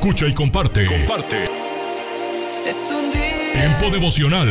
Escucha 0.00 0.26
y 0.26 0.32
comparte. 0.32 0.86
Comparte. 0.86 1.36
Tiempo 3.52 3.90
devocional. 3.90 4.48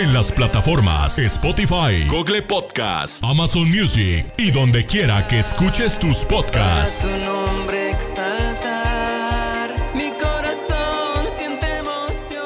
En 0.00 0.14
las 0.14 0.30
plataformas 0.30 1.18
Spotify, 1.18 2.06
Google 2.08 2.42
Podcast, 2.42 3.24
Amazon 3.24 3.68
Music 3.68 4.24
y 4.36 4.52
donde 4.52 4.86
quiera 4.86 5.26
que 5.26 5.40
escuches 5.40 5.98
tus 5.98 6.18
podcasts. 6.18 7.00
Su 7.00 7.08
nombre 7.24 7.90
exaltar, 7.90 9.74
mi 9.96 10.10
corazón 10.10 11.26
siente 11.36 11.78
emoción. 11.78 12.44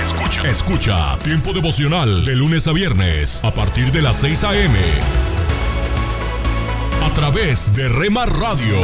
Escucha. 0.00 0.48
Escucha 0.48 1.18
Tiempo 1.24 1.52
devocional 1.52 2.24
de 2.24 2.36
lunes 2.36 2.68
a 2.68 2.72
viernes 2.72 3.42
a 3.42 3.52
partir 3.52 3.90
de 3.90 4.02
las 4.02 4.18
6 4.18 4.44
a.m 4.44 5.23
a 7.14 7.16
través 7.16 7.72
de 7.76 7.86
Rema 7.86 8.26
Radio. 8.26 8.80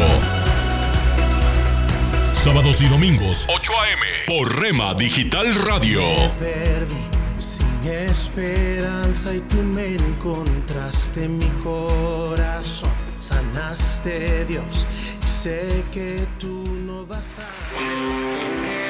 Sábados 2.33 2.81
y 2.81 2.87
domingos, 2.87 3.45
8 3.53 3.72
a.m. 3.81 4.03
por 4.28 4.61
Rema 4.61 4.95
Digital 4.95 5.53
Radio. 5.66 6.01
perdí 6.39 6.95
sin 7.39 7.66
esperanza 7.91 9.35
y 9.35 9.41
tú 9.41 9.57
me 9.57 9.97
encontraste 9.97 11.24
en 11.24 11.39
mi 11.39 11.51
corazón. 11.64 12.93
Sanaste 13.18 14.45
Dios 14.45 14.87
y 15.24 15.26
sé 15.26 15.85
que 15.93 16.24
tú 16.39 16.64
no 16.87 17.05
vas 17.07 17.41
a... 17.41 18.89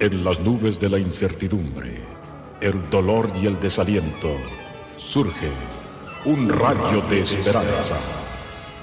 En 0.00 0.22
las 0.22 0.38
nubes 0.38 0.78
de 0.78 0.88
la 0.88 1.00
incertidumbre, 1.00 2.00
el 2.60 2.88
dolor 2.88 3.32
y 3.34 3.46
el 3.46 3.58
desaliento, 3.58 4.36
surge 4.96 5.50
un 6.24 6.48
rayo 6.48 7.00
de 7.10 7.22
esperanza 7.22 7.96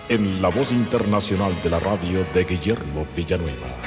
en 0.10 0.42
la 0.42 0.50
voz 0.50 0.72
internacional 0.72 1.54
de 1.64 1.70
la 1.70 1.80
radio 1.80 2.26
de 2.34 2.44
Guillermo 2.44 3.08
Villanueva. 3.16 3.78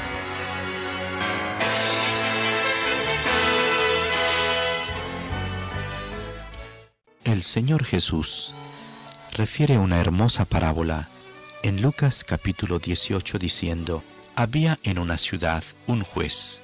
El 7.25 7.43
Señor 7.43 7.83
Jesús 7.83 8.55
refiere 9.37 9.77
una 9.77 10.01
hermosa 10.01 10.45
parábola 10.45 11.09
en 11.61 11.83
Lucas 11.83 12.23
capítulo 12.23 12.79
18 12.79 13.37
diciendo, 13.37 14.03
había 14.35 14.79
en 14.83 14.97
una 14.97 15.19
ciudad 15.19 15.63
un 15.85 16.01
juez 16.01 16.63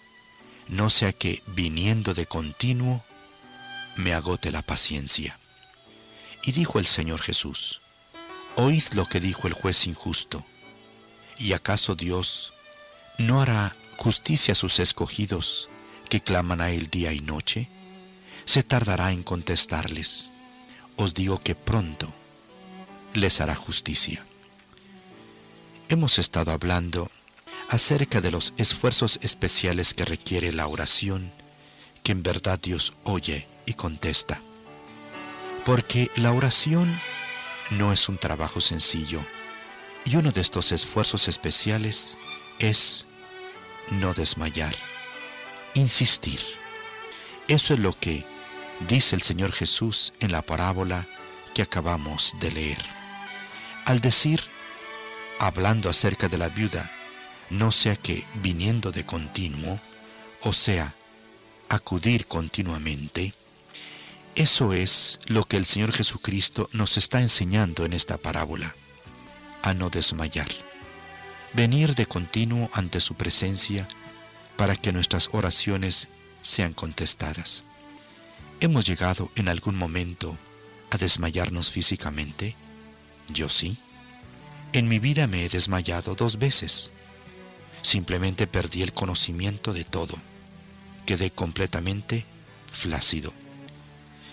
no 0.67 0.89
sea 0.89 1.11
que, 1.11 1.43
viniendo 1.47 2.13
de 2.13 2.25
continuo, 2.25 3.03
me 3.95 4.13
agote 4.13 4.51
la 4.51 4.61
paciencia. 4.61 5.39
Y 6.43 6.53
dijo 6.53 6.79
el 6.79 6.85
Señor 6.85 7.21
Jesús, 7.21 7.81
Oíd 8.55 8.83
lo 8.93 9.05
que 9.05 9.19
dijo 9.19 9.47
el 9.47 9.53
juez 9.53 9.87
injusto. 9.87 10.45
¿Y 11.37 11.53
acaso 11.53 11.95
Dios 11.95 12.53
no 13.17 13.41
hará 13.41 13.75
justicia 13.97 14.51
a 14.51 14.55
sus 14.55 14.79
escogidos 14.79 15.69
que 16.09 16.21
claman 16.21 16.61
a 16.61 16.71
Él 16.71 16.87
día 16.87 17.13
y 17.13 17.21
noche? 17.21 17.69
Se 18.45 18.63
tardará 18.63 19.11
en 19.11 19.23
contestarles. 19.23 20.31
Os 20.97 21.13
digo 21.13 21.39
que 21.39 21.55
pronto 21.55 22.13
les 23.13 23.39
hará 23.41 23.55
justicia. 23.55 24.25
Hemos 25.89 26.19
estado 26.19 26.51
hablando 26.51 27.09
acerca 27.71 28.19
de 28.19 28.31
los 28.31 28.53
esfuerzos 28.57 29.17
especiales 29.21 29.93
que 29.93 30.03
requiere 30.03 30.51
la 30.51 30.67
oración, 30.67 31.31
que 32.03 32.11
en 32.11 32.21
verdad 32.21 32.59
Dios 32.61 32.91
oye 33.05 33.47
y 33.65 33.75
contesta. 33.75 34.41
Porque 35.63 36.11
la 36.17 36.33
oración 36.33 36.99
no 37.69 37.93
es 37.93 38.09
un 38.09 38.17
trabajo 38.17 38.59
sencillo, 38.59 39.25
y 40.03 40.17
uno 40.17 40.33
de 40.33 40.41
estos 40.41 40.73
esfuerzos 40.73 41.29
especiales 41.29 42.17
es 42.59 43.07
no 43.89 44.13
desmayar, 44.13 44.75
insistir. 45.73 46.41
Eso 47.47 47.73
es 47.73 47.79
lo 47.79 47.97
que 47.97 48.25
dice 48.89 49.15
el 49.15 49.21
Señor 49.21 49.53
Jesús 49.53 50.11
en 50.19 50.33
la 50.33 50.41
parábola 50.41 51.07
que 51.53 51.61
acabamos 51.61 52.35
de 52.41 52.51
leer. 52.51 52.85
Al 53.85 54.01
decir, 54.01 54.41
hablando 55.39 55.89
acerca 55.89 56.27
de 56.27 56.37
la 56.37 56.49
viuda, 56.49 56.91
no 57.51 57.71
sea 57.71 57.97
que 57.97 58.25
viniendo 58.35 58.91
de 58.91 59.05
continuo, 59.05 59.79
o 60.41 60.53
sea, 60.53 60.95
acudir 61.69 62.25
continuamente, 62.25 63.33
eso 64.35 64.71
es 64.71 65.19
lo 65.25 65.43
que 65.43 65.57
el 65.57 65.65
Señor 65.65 65.91
Jesucristo 65.91 66.69
nos 66.71 66.97
está 66.97 67.21
enseñando 67.21 67.83
en 67.85 67.91
esta 67.91 68.17
parábola, 68.17 68.73
a 69.63 69.73
no 69.73 69.89
desmayar, 69.89 70.47
venir 71.53 71.93
de 71.93 72.05
continuo 72.05 72.69
ante 72.73 73.01
su 73.01 73.15
presencia 73.15 73.85
para 74.55 74.77
que 74.77 74.93
nuestras 74.93 75.29
oraciones 75.33 76.07
sean 76.41 76.73
contestadas. 76.73 77.63
¿Hemos 78.61 78.85
llegado 78.85 79.29
en 79.35 79.49
algún 79.49 79.75
momento 79.75 80.37
a 80.89 80.97
desmayarnos 80.97 81.69
físicamente? 81.69 82.55
Yo 83.27 83.49
sí. 83.49 83.77
En 84.71 84.87
mi 84.87 84.99
vida 84.99 85.27
me 85.27 85.43
he 85.43 85.49
desmayado 85.49 86.15
dos 86.15 86.39
veces 86.39 86.93
Simplemente 87.81 88.47
perdí 88.47 88.83
el 88.83 88.93
conocimiento 88.93 89.73
de 89.73 89.83
todo. 89.83 90.15
Quedé 91.05 91.31
completamente 91.31 92.25
flácido. 92.71 93.33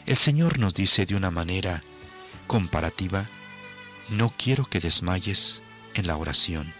El 0.06 0.16
Señor 0.16 0.58
nos 0.58 0.74
dice 0.74 1.06
de 1.06 1.14
una 1.14 1.30
manera 1.30 1.82
comparativa, 2.46 3.26
no 4.10 4.32
quiero 4.36 4.64
que 4.64 4.80
desmayes 4.80 5.62
en 5.94 6.06
la 6.06 6.16
oración, 6.16 6.72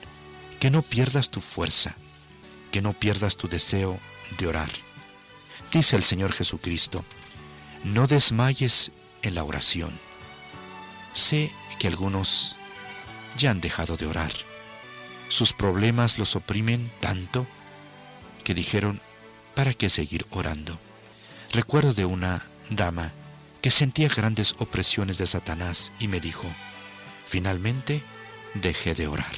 que 0.60 0.70
no 0.70 0.82
pierdas 0.82 1.30
tu 1.30 1.40
fuerza, 1.40 1.96
que 2.70 2.80
no 2.82 2.92
pierdas 2.92 3.36
tu 3.36 3.48
deseo 3.48 3.98
de 4.38 4.46
orar. 4.46 4.70
Dice 5.72 5.96
el 5.96 6.02
Señor 6.02 6.32
Jesucristo, 6.32 7.04
no 7.84 8.06
desmayes 8.06 8.92
en 9.22 9.34
la 9.34 9.44
oración. 9.44 9.98
Sé 11.12 11.52
que 11.78 11.88
algunos 11.88 12.56
ya 13.36 13.50
han 13.50 13.60
dejado 13.60 13.96
de 13.96 14.06
orar 14.06 14.47
sus 15.28 15.52
problemas 15.52 16.18
los 16.18 16.36
oprimen 16.36 16.90
tanto 17.00 17.46
que 18.44 18.54
dijeron, 18.54 19.00
¿para 19.54 19.74
qué 19.74 19.90
seguir 19.90 20.26
orando? 20.30 20.78
Recuerdo 21.52 21.94
de 21.94 22.04
una 22.04 22.46
dama 22.70 23.12
que 23.60 23.70
sentía 23.70 24.08
grandes 24.08 24.54
opresiones 24.58 25.18
de 25.18 25.26
Satanás 25.26 25.92
y 25.98 26.08
me 26.08 26.20
dijo, 26.20 26.46
finalmente 27.24 28.02
dejé 28.54 28.94
de 28.94 29.08
orar. 29.08 29.34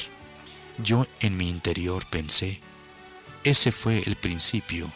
Yo 0.78 1.06
en 1.20 1.36
mi 1.36 1.48
interior 1.48 2.06
pensé, 2.10 2.60
ese 3.44 3.72
fue 3.72 4.02
el 4.06 4.16
principio 4.16 4.90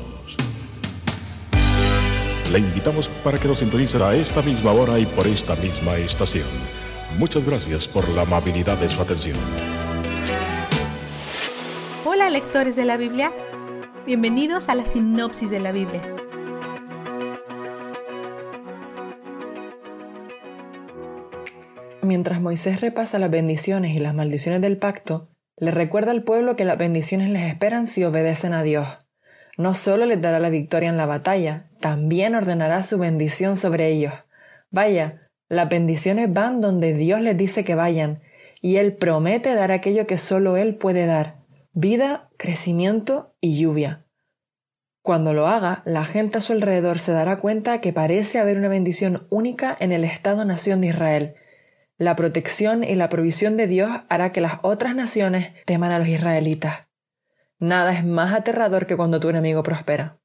Le 2.52 2.58
invitamos 2.58 3.08
para 3.08 3.38
que 3.38 3.48
nos 3.48 3.60
sintonice 3.60 4.02
a 4.02 4.14
esta 4.14 4.42
misma 4.42 4.72
hora 4.72 4.98
y 4.98 5.06
por 5.06 5.26
esta 5.26 5.56
misma 5.56 5.96
estación. 5.96 6.48
Muchas 7.18 7.44
gracias 7.44 7.88
por 7.88 8.08
la 8.10 8.22
amabilidad 8.22 8.78
de 8.78 8.88
su 8.88 9.00
atención. 9.00 9.36
Hola 12.04 12.28
lectores 12.28 12.76
de 12.76 12.84
la 12.84 12.96
Biblia. 12.96 13.32
Bienvenidos 14.04 14.68
a 14.68 14.74
la 14.74 14.84
sinopsis 14.84 15.48
de 15.48 15.60
la 15.60 15.70
Biblia. 15.70 16.02
Mi 22.00 22.08
mientras 22.08 22.40
Moisés 22.40 22.80
repasa 22.80 23.20
las 23.20 23.30
bendiciones 23.30 23.94
y 23.94 24.00
las 24.00 24.12
maldiciones 24.12 24.60
del 24.60 24.76
pacto, 24.76 25.28
le 25.56 25.70
recuerda 25.70 26.10
al 26.10 26.24
pueblo 26.24 26.56
que 26.56 26.64
las 26.64 26.78
bendiciones 26.78 27.30
les 27.30 27.44
esperan 27.44 27.86
si 27.86 28.02
obedecen 28.02 28.54
a 28.54 28.64
Dios. 28.64 28.88
No 29.56 29.76
solo 29.76 30.04
les 30.04 30.20
dará 30.20 30.40
la 30.40 30.50
victoria 30.50 30.88
en 30.88 30.96
la 30.96 31.06
batalla, 31.06 31.70
también 31.78 32.34
ordenará 32.34 32.82
su 32.82 32.98
bendición 32.98 33.56
sobre 33.56 33.86
ellos. 33.86 34.14
Vaya, 34.72 35.28
las 35.48 35.68
bendiciones 35.68 36.32
van 36.32 36.60
donde 36.60 36.92
Dios 36.92 37.20
les 37.20 37.36
dice 37.36 37.62
que 37.62 37.76
vayan, 37.76 38.20
y 38.60 38.78
Él 38.78 38.94
promete 38.94 39.54
dar 39.54 39.70
aquello 39.70 40.08
que 40.08 40.18
solo 40.18 40.56
Él 40.56 40.74
puede 40.74 41.06
dar, 41.06 41.41
vida, 41.72 42.28
crecimiento 42.36 43.34
y 43.40 43.58
lluvia. 43.58 44.04
Cuando 45.02 45.32
lo 45.32 45.46
haga, 45.46 45.82
la 45.86 46.04
gente 46.04 46.38
a 46.38 46.40
su 46.42 46.52
alrededor 46.52 46.98
se 46.98 47.12
dará 47.12 47.40
cuenta 47.40 47.80
que 47.80 47.92
parece 47.92 48.38
haber 48.38 48.58
una 48.58 48.68
bendición 48.68 49.26
única 49.30 49.76
en 49.80 49.90
el 49.90 50.04
Estado-nación 50.04 50.80
de 50.80 50.88
Israel. 50.88 51.34
La 51.96 52.14
protección 52.14 52.84
y 52.84 52.94
la 52.94 53.08
provisión 53.08 53.56
de 53.56 53.66
Dios 53.66 53.90
hará 54.08 54.32
que 54.32 54.40
las 54.40 54.58
otras 54.62 54.94
naciones 54.94 55.52
teman 55.64 55.92
a 55.92 55.98
los 55.98 56.08
israelitas. 56.08 56.88
Nada 57.58 57.92
es 57.92 58.04
más 58.04 58.34
aterrador 58.34 58.86
que 58.86 58.96
cuando 58.96 59.18
tu 59.18 59.30
enemigo 59.30 59.62
prospera. 59.62 60.18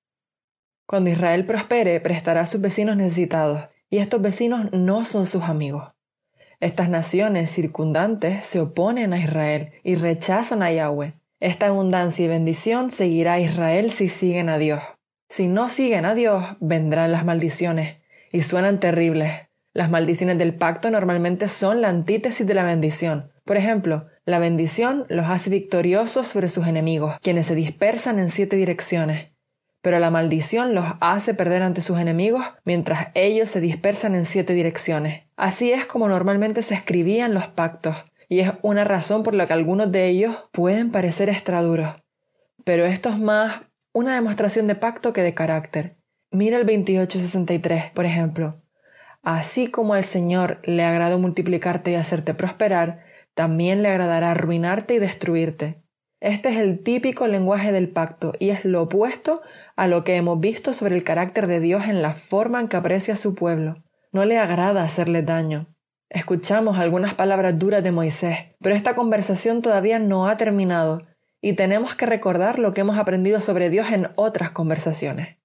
Cuando 0.86 1.10
Israel 1.10 1.46
prospere, 1.46 2.00
prestará 2.02 2.42
a 2.42 2.46
sus 2.46 2.62
vecinos 2.62 2.98
necesitados, 2.98 3.70
y 3.90 4.00
estos 4.00 4.22
vecinos 4.22 4.72
no 4.74 5.06
son 5.06 5.26
sus 5.26 5.44
amigos. 5.44 5.94
Estas 6.60 6.90
naciones 6.90 7.52
circundantes 7.52 8.46
se 8.46 8.60
oponen 8.60 9.14
a 9.14 9.20
Israel 9.20 9.72
y 9.84 9.96
rechazan 9.96 10.62
a 10.62 10.72
Yahweh, 10.72 11.14
esta 11.40 11.68
abundancia 11.68 12.26
y 12.26 12.28
bendición 12.28 12.90
seguirá 12.90 13.34
a 13.34 13.40
Israel 13.40 13.92
si 13.92 14.10
siguen 14.10 14.50
a 14.50 14.58
Dios. 14.58 14.82
Si 15.30 15.48
no 15.48 15.70
siguen 15.70 16.06
a 16.06 16.16
Dios, 16.16 16.44
vendrán 16.60 17.12
las 17.12 17.26
maldiciones, 17.26 17.98
y 18.32 18.42
suenan 18.42 18.80
terribles. 18.80 19.48
Las 19.72 19.92
maldiciones 19.92 20.40
del 20.40 20.56
pacto 20.56 20.90
normalmente 20.90 21.48
son 21.48 21.82
la 21.82 21.90
antítesis 21.90 22.48
de 22.48 22.56
la 22.56 22.64
bendición. 22.64 23.32
Por 23.46 23.58
ejemplo, 23.58 24.08
la 24.26 24.40
bendición 24.40 25.06
los 25.10 25.28
hace 25.28 25.52
victoriosos 25.52 26.28
sobre 26.28 26.50
sus 26.50 26.66
enemigos, 26.66 27.18
quienes 27.22 27.46
se 27.46 27.56
dispersan 27.56 28.18
en 28.18 28.30
siete 28.30 28.56
direcciones. 28.56 29.28
Pero 29.82 30.00
la 30.00 30.10
maldición 30.10 30.74
los 30.74 30.86
hace 31.02 31.36
perder 31.36 31.62
ante 31.62 31.82
sus 31.82 32.00
enemigos 32.00 32.44
mientras 32.66 33.10
ellos 33.14 33.52
se 33.52 33.62
dispersan 33.62 34.16
en 34.16 34.26
siete 34.26 34.54
direcciones. 34.54 35.24
Así 35.36 35.72
es 35.72 35.86
como 35.86 36.08
normalmente 36.08 36.64
se 36.64 36.74
escribían 36.74 37.36
los 37.36 37.46
pactos, 37.46 37.96
y 38.30 38.40
es 38.40 38.52
una 38.62 38.84
razón 38.84 39.24
por 39.24 39.34
la 39.34 39.46
que 39.46 39.54
algunos 39.54 39.92
de 39.92 40.08
ellos 40.08 40.36
pueden 40.52 40.92
parecer 40.92 41.30
extraduros. 41.30 41.96
Pero 42.64 42.86
esto 42.86 43.10
es 43.10 43.18
más 43.18 43.62
una 43.94 44.16
demostración 44.16 44.68
de 44.68 44.76
pacto 44.76 45.14
que 45.14 45.22
de 45.22 45.34
carácter. 45.34 45.98
Mira 46.32 46.58
el 46.58 46.66
2863, 46.66 47.92
por 47.92 48.06
ejemplo. 48.06 48.62
Así 49.24 49.68
como 49.68 49.94
al 49.94 50.04
Señor 50.04 50.60
le 50.64 50.84
agradó 50.84 51.20
multiplicarte 51.20 51.92
y 51.92 51.96
hacerte 51.96 52.34
prosperar, 52.34 53.04
también 53.34 53.82
le 53.84 53.90
agradará 53.90 54.32
arruinarte 54.32 54.96
y 54.96 55.00
destruirte. 55.00 55.82
Este 56.20 56.50
es 56.50 56.58
el 56.58 56.84
típico 56.84 57.28
lenguaje 57.28 57.72
del 57.72 57.90
pacto 57.90 58.34
y 58.40 58.50
es 58.50 58.66
lo 58.66 58.84
opuesto 58.84 59.42
a 59.76 59.88
lo 59.88 60.04
que 60.04 60.16
hemos 60.16 60.40
visto 60.40 60.74
sobre 60.74 60.96
el 60.96 61.04
carácter 61.04 61.46
de 61.48 61.60
Dios 61.60 61.86
en 61.86 62.02
la 62.02 62.14
forma 62.14 62.60
en 62.60 62.68
que 62.68 62.78
aprecia 62.78 63.14
a 63.14 63.18
su 63.18 63.36
pueblo. 63.36 63.84
No 64.12 64.26
le 64.26 64.40
agrada 64.40 64.84
hacerle 64.84 65.22
daño. 65.22 65.68
Escuchamos 66.10 66.78
algunas 66.80 67.16
palabras 67.16 67.60
duras 67.60 67.84
de 67.84 67.92
Moisés, 67.92 68.38
pero 68.62 68.76
esta 68.76 68.96
conversación 68.96 69.62
todavía 69.62 70.00
no 70.00 70.28
ha 70.28 70.38
terminado 70.38 71.06
y 71.42 71.54
tenemos 71.54 71.96
que 71.96 72.06
recordar 72.06 72.60
lo 72.60 72.74
que 72.74 72.82
hemos 72.82 72.98
aprendido 72.98 73.42
sobre 73.42 73.70
Dios 73.70 73.92
en 73.92 74.10
otras 74.16 74.52
conversaciones. 74.52 75.38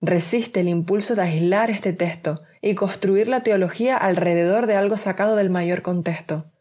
Resiste 0.00 0.60
el 0.60 0.68
impulso 0.68 1.16
de 1.16 1.22
aislar 1.22 1.70
este 1.70 1.92
texto 1.92 2.42
y 2.62 2.74
construir 2.76 3.28
la 3.28 3.42
teología 3.42 3.96
alrededor 3.96 4.66
de 4.66 4.76
algo 4.76 4.96
sacado 4.96 5.34
del 5.34 5.50
mayor 5.50 5.82
contexto. 5.82 6.52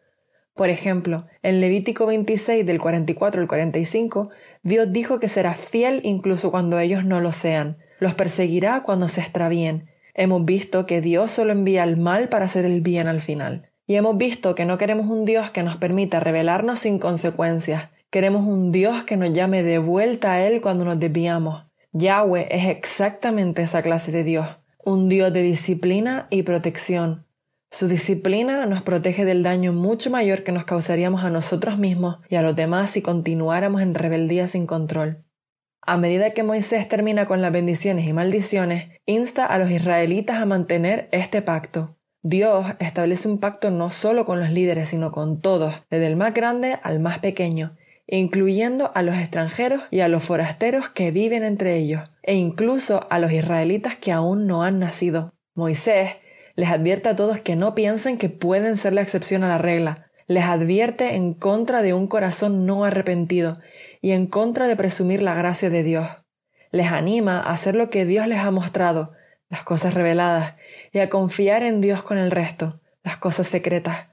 Por 0.55 0.69
ejemplo, 0.69 1.27
en 1.41 1.61
Levítico 1.61 2.05
26 2.05 2.65
del 2.65 2.79
44 2.79 3.41
al 3.41 3.47
45, 3.47 4.29
Dios 4.63 4.91
dijo 4.91 5.19
que 5.19 5.27
será 5.27 5.53
fiel 5.53 6.01
incluso 6.03 6.51
cuando 6.51 6.79
ellos 6.79 7.05
no 7.05 7.21
lo 7.21 7.31
sean, 7.31 7.77
los 7.99 8.15
perseguirá 8.15 8.81
cuando 8.81 9.09
se 9.09 9.21
extravíen 9.21 9.89
Hemos 10.15 10.45
visto 10.45 10.85
que 10.85 11.01
Dios 11.01 11.31
solo 11.31 11.51
envía 11.51 11.83
el 11.83 11.97
mal 11.97 12.29
para 12.29 12.45
hacer 12.45 12.65
el 12.65 12.81
bien 12.81 13.07
al 13.07 13.21
final. 13.21 13.69
Y 13.87 13.95
hemos 13.95 14.17
visto 14.17 14.55
que 14.55 14.65
no 14.65 14.77
queremos 14.77 15.07
un 15.07 15.25
Dios 15.25 15.49
que 15.49 15.63
nos 15.63 15.77
permita 15.77 16.19
rebelarnos 16.19 16.79
sin 16.79 16.99
consecuencias. 16.99 17.89
Queremos 18.09 18.45
un 18.45 18.71
Dios 18.71 19.03
que 19.03 19.17
nos 19.17 19.33
llame 19.33 19.63
de 19.63 19.79
vuelta 19.79 20.33
a 20.33 20.45
Él 20.45 20.61
cuando 20.61 20.85
nos 20.85 20.99
desviamos. 20.99 21.63
Yahweh 21.93 22.47
es 22.49 22.69
exactamente 22.69 23.63
esa 23.63 23.81
clase 23.81 24.11
de 24.11 24.23
Dios, 24.23 24.47
un 24.83 25.09
Dios 25.09 25.33
de 25.33 25.41
disciplina 25.41 26.27
y 26.29 26.43
protección. 26.43 27.25
Su 27.71 27.87
disciplina 27.87 28.67
nos 28.67 28.83
protege 28.83 29.25
del 29.25 29.41
daño 29.41 29.73
mucho 29.73 30.11
mayor 30.11 30.43
que 30.43 30.51
nos 30.51 30.63
causaríamos 30.63 31.23
a 31.23 31.31
nosotros 31.31 31.79
mismos 31.79 32.19
y 32.29 32.35
a 32.35 32.43
los 32.43 32.55
demás 32.55 32.91
si 32.91 33.01
continuáramos 33.01 33.81
en 33.81 33.95
rebeldía 33.95 34.47
sin 34.47 34.67
control. 34.67 35.23
A 35.85 35.97
medida 35.97 36.31
que 36.31 36.43
Moisés 36.43 36.87
termina 36.87 37.25
con 37.25 37.41
las 37.41 37.51
bendiciones 37.51 38.07
y 38.07 38.13
maldiciones, 38.13 38.87
insta 39.05 39.45
a 39.45 39.57
los 39.57 39.69
israelitas 39.69 40.41
a 40.41 40.45
mantener 40.45 41.09
este 41.11 41.41
pacto. 41.41 41.97
Dios 42.21 42.65
establece 42.79 43.27
un 43.27 43.39
pacto 43.41 43.69
no 43.69 43.91
solo 43.91 44.23
con 44.23 44.39
los 44.39 44.49
líderes, 44.49 44.89
sino 44.89 45.11
con 45.11 45.41
todos, 45.41 45.75
desde 45.89 46.07
el 46.07 46.15
más 46.15 46.33
grande 46.33 46.79
al 46.83 47.01
más 47.01 47.19
pequeño, 47.19 47.75
incluyendo 48.07 48.93
a 48.95 49.01
los 49.01 49.15
extranjeros 49.15 49.83
y 49.91 49.99
a 49.99 50.07
los 50.07 50.23
forasteros 50.23 50.87
que 50.87 51.11
viven 51.11 51.43
entre 51.43 51.75
ellos, 51.75 52.09
e 52.21 52.35
incluso 52.35 53.05
a 53.09 53.19
los 53.19 53.33
israelitas 53.33 53.97
que 53.97 54.13
aún 54.13 54.47
no 54.47 54.63
han 54.63 54.79
nacido. 54.79 55.33
Moisés 55.53 56.11
les 56.55 56.69
advierte 56.69 57.09
a 57.09 57.17
todos 57.17 57.41
que 57.41 57.57
no 57.57 57.75
piensen 57.75 58.17
que 58.17 58.29
pueden 58.29 58.77
ser 58.77 58.93
la 58.93 59.01
excepción 59.01 59.43
a 59.43 59.49
la 59.49 59.57
regla, 59.57 60.07
les 60.27 60.45
advierte 60.45 61.15
en 61.15 61.33
contra 61.33 61.81
de 61.81 61.93
un 61.93 62.07
corazón 62.07 62.65
no 62.65 62.85
arrepentido 62.85 63.59
y 64.03 64.11
en 64.11 64.27
contra 64.27 64.67
de 64.67 64.75
presumir 64.75 65.21
la 65.21 65.33
gracia 65.33 65.69
de 65.69 65.81
Dios. 65.81 66.05
Les 66.71 66.87
anima 66.87 67.39
a 67.39 67.53
hacer 67.53 67.73
lo 67.73 67.89
que 67.89 68.05
Dios 68.05 68.27
les 68.27 68.39
ha 68.39 68.51
mostrado, 68.51 69.13
las 69.49 69.63
cosas 69.63 69.93
reveladas, 69.93 70.55
y 70.91 70.99
a 70.99 71.09
confiar 71.09 71.63
en 71.63 71.79
Dios 71.79 72.03
con 72.03 72.17
el 72.17 72.29
resto, 72.29 72.81
las 73.01 73.15
cosas 73.15 73.47
secretas. 73.47 74.09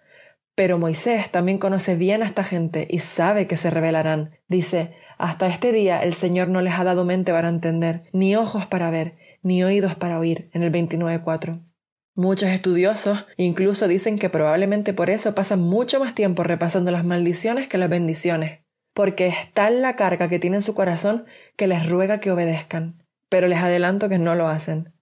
Pero 0.55 0.79
Moisés 0.79 1.33
también 1.33 1.59
conoce 1.59 1.97
bien 1.97 2.23
a 2.23 2.27
esta 2.27 2.45
gente 2.45 2.87
y 2.89 3.01
sabe 3.01 3.49
que 3.49 3.57
se 3.57 3.69
revelarán. 3.69 4.39
Dice, 4.47 4.95
hasta 5.19 5.49
este 5.49 5.73
día 5.73 5.99
el 6.05 6.15
Señor 6.15 6.47
no 6.47 6.61
les 6.61 6.75
ha 6.75 6.85
dado 6.85 7.05
mente 7.05 7.33
para 7.33 7.49
entender, 7.49 8.05
ni 8.13 8.37
ojos 8.37 8.67
para 8.67 8.91
ver, 8.91 9.17
ni 9.43 9.65
oídos 9.65 9.97
para 9.97 10.21
oír, 10.21 10.51
en 10.53 10.63
el 10.63 10.71
29.4. 10.71 11.65
Muchos 12.15 12.51
estudiosos 12.51 13.27
incluso 13.37 13.89
dicen 13.89 14.21
que 14.21 14.31
probablemente 14.31 14.95
por 14.95 15.11
eso 15.11 15.35
pasan 15.35 15.63
mucho 15.63 15.99
más 15.99 16.15
tiempo 16.15 16.45
repasando 16.45 16.93
las 16.93 17.05
maldiciones 17.05 17.67
que 17.67 17.79
las 17.79 17.91
bendiciones 17.91 18.60
porque 19.01 19.29
es 19.29 19.51
tal 19.55 19.81
la 19.81 19.97
carga 19.97 20.29
que 20.29 20.39
tiene 20.39 20.57
en 20.57 20.63
su 20.63 20.75
corazón 20.75 21.25
que 21.57 21.67
les 21.67 21.89
ruega 21.89 22.21
que 22.21 22.31
obedezcan, 22.31 23.03
pero 23.31 23.49
les 23.49 23.61
adelanto 23.61 24.11
que 24.11 24.19
no 24.19 24.35
lo 24.35 24.47
hacen. 24.47 24.93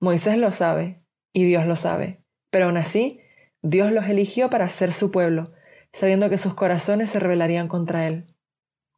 Moisés 0.00 0.38
lo 0.38 0.50
sabe 0.50 1.02
y 1.34 1.44
Dios 1.44 1.66
lo 1.66 1.76
sabe, 1.76 2.24
pero 2.48 2.64
aún 2.64 2.78
así 2.78 3.20
Dios 3.60 3.92
los 3.92 4.06
eligió 4.06 4.48
para 4.48 4.66
ser 4.70 4.94
su 4.94 5.10
pueblo, 5.10 5.52
sabiendo 5.92 6.30
que 6.30 6.38
sus 6.38 6.54
corazones 6.54 7.10
se 7.10 7.18
rebelarían 7.18 7.68
contra 7.68 8.06
él. 8.06 8.34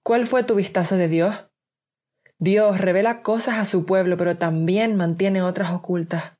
¿Cuál 0.04 0.28
fue 0.28 0.44
tu 0.44 0.54
vistazo 0.54 0.96
de 0.96 1.08
Dios? 1.08 1.34
Dios 2.38 2.80
revela 2.80 3.22
cosas 3.22 3.58
a 3.58 3.64
su 3.64 3.84
pueblo, 3.84 4.16
pero 4.16 4.36
también 4.36 4.94
mantiene 4.94 5.42
otras 5.42 5.72
ocultas. 5.72 6.34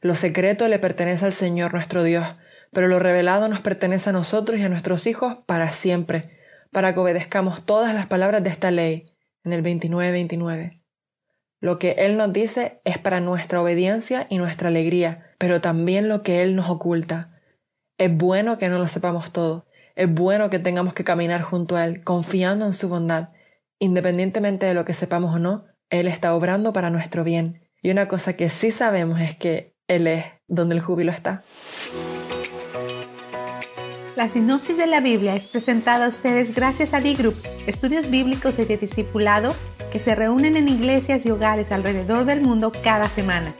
Lo 0.00 0.14
secreto 0.14 0.66
le 0.68 0.78
pertenece 0.78 1.26
al 1.26 1.34
Señor 1.34 1.74
nuestro 1.74 2.04
Dios, 2.04 2.24
pero 2.72 2.88
lo 2.88 3.00
revelado 3.00 3.50
nos 3.50 3.60
pertenece 3.60 4.08
a 4.08 4.14
nosotros 4.14 4.58
y 4.58 4.62
a 4.62 4.70
nuestros 4.70 5.06
hijos 5.06 5.40
para 5.44 5.72
siempre, 5.72 6.33
para 6.74 6.92
que 6.92 7.00
obedezcamos 7.00 7.64
todas 7.64 7.94
las 7.94 8.06
palabras 8.06 8.44
de 8.44 8.50
esta 8.50 8.70
ley 8.70 9.06
en 9.44 9.54
el 9.54 9.62
29-29. 9.62 10.82
Lo 11.60 11.78
que 11.78 11.92
Él 11.92 12.18
nos 12.18 12.30
dice 12.30 12.82
es 12.84 12.98
para 12.98 13.20
nuestra 13.20 13.62
obediencia 13.62 14.26
y 14.28 14.36
nuestra 14.36 14.68
alegría, 14.68 15.30
pero 15.38 15.62
también 15.62 16.08
lo 16.08 16.22
que 16.22 16.42
Él 16.42 16.54
nos 16.56 16.68
oculta. 16.68 17.40
Es 17.96 18.14
bueno 18.14 18.58
que 18.58 18.68
no 18.68 18.78
lo 18.78 18.88
sepamos 18.88 19.32
todo, 19.32 19.66
es 19.94 20.12
bueno 20.12 20.50
que 20.50 20.58
tengamos 20.58 20.92
que 20.92 21.04
caminar 21.04 21.42
junto 21.42 21.76
a 21.76 21.86
Él, 21.86 22.02
confiando 22.02 22.66
en 22.66 22.72
su 22.72 22.88
bondad. 22.88 23.30
Independientemente 23.78 24.66
de 24.66 24.74
lo 24.74 24.84
que 24.84 24.92
sepamos 24.92 25.34
o 25.34 25.38
no, 25.38 25.64
Él 25.88 26.08
está 26.08 26.34
obrando 26.34 26.72
para 26.72 26.90
nuestro 26.90 27.24
bien. 27.24 27.62
Y 27.80 27.90
una 27.90 28.08
cosa 28.08 28.34
que 28.34 28.50
sí 28.50 28.70
sabemos 28.70 29.20
es 29.20 29.36
que 29.36 29.74
Él 29.86 30.06
es 30.06 30.24
donde 30.48 30.74
el 30.74 30.80
júbilo 30.80 31.12
está. 31.12 31.44
La 34.16 34.28
sinopsis 34.28 34.76
de 34.76 34.86
la 34.86 35.00
Biblia 35.00 35.34
es 35.34 35.48
presentada 35.48 36.06
a 36.06 36.08
ustedes 36.08 36.54
gracias 36.54 36.94
a 36.94 37.00
D-Group, 37.00 37.34
estudios 37.66 38.08
bíblicos 38.08 38.60
y 38.60 38.64
de 38.64 38.76
discipulado 38.76 39.56
que 39.90 39.98
se 39.98 40.14
reúnen 40.14 40.56
en 40.56 40.68
iglesias 40.68 41.26
y 41.26 41.32
hogares 41.32 41.72
alrededor 41.72 42.24
del 42.24 42.40
mundo 42.40 42.70
cada 42.84 43.08
semana. 43.08 43.52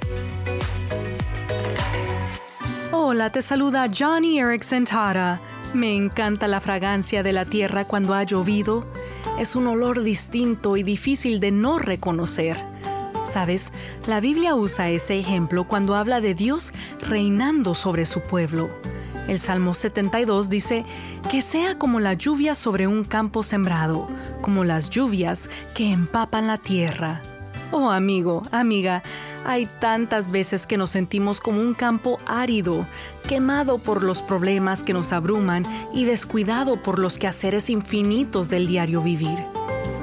Hola, 2.92 3.32
te 3.32 3.42
saluda 3.42 3.90
Johnny 3.92 4.38
Erickson 4.38 4.84
Tara. 4.84 5.40
Me 5.72 5.92
encanta 5.92 6.46
la 6.46 6.60
fragancia 6.60 7.24
de 7.24 7.32
la 7.32 7.46
tierra 7.46 7.84
cuando 7.84 8.14
ha 8.14 8.22
llovido. 8.22 8.86
Es 9.40 9.56
un 9.56 9.66
olor 9.66 10.04
distinto 10.04 10.76
y 10.76 10.84
difícil 10.84 11.40
de 11.40 11.50
no 11.50 11.80
reconocer. 11.80 12.62
Sabes, 13.24 13.72
la 14.06 14.20
Biblia 14.20 14.54
usa 14.54 14.88
ese 14.90 15.18
ejemplo 15.18 15.64
cuando 15.64 15.96
habla 15.96 16.20
de 16.20 16.34
Dios 16.34 16.70
reinando 17.00 17.74
sobre 17.74 18.06
su 18.06 18.20
pueblo. 18.20 18.70
El 19.28 19.38
Salmo 19.38 19.74
72 19.74 20.50
dice, 20.50 20.84
que 21.30 21.40
sea 21.40 21.78
como 21.78 21.98
la 21.98 22.14
lluvia 22.14 22.54
sobre 22.54 22.86
un 22.86 23.04
campo 23.04 23.42
sembrado, 23.42 24.06
como 24.42 24.64
las 24.64 24.90
lluvias 24.90 25.48
que 25.74 25.90
empapan 25.90 26.46
la 26.46 26.58
tierra. 26.58 27.22
Oh 27.70 27.90
amigo, 27.90 28.42
amiga, 28.52 29.02
hay 29.44 29.66
tantas 29.80 30.30
veces 30.30 30.66
que 30.66 30.76
nos 30.76 30.90
sentimos 30.90 31.40
como 31.40 31.60
un 31.60 31.74
campo 31.74 32.20
árido, 32.26 32.86
quemado 33.26 33.78
por 33.78 34.02
los 34.02 34.22
problemas 34.22 34.82
que 34.84 34.92
nos 34.92 35.12
abruman 35.12 35.64
y 35.92 36.04
descuidado 36.04 36.82
por 36.82 36.98
los 36.98 37.18
quehaceres 37.18 37.70
infinitos 37.70 38.48
del 38.48 38.66
diario 38.66 39.02
vivir. 39.02 39.38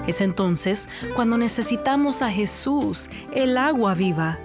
Es 0.07 0.21
entonces 0.21 0.89
cuando 1.15 1.37
necesitamos 1.37 2.21
a 2.21 2.31
Jesús, 2.31 3.09
el 3.33 3.57
agua 3.57 3.93
viva. 3.93 4.39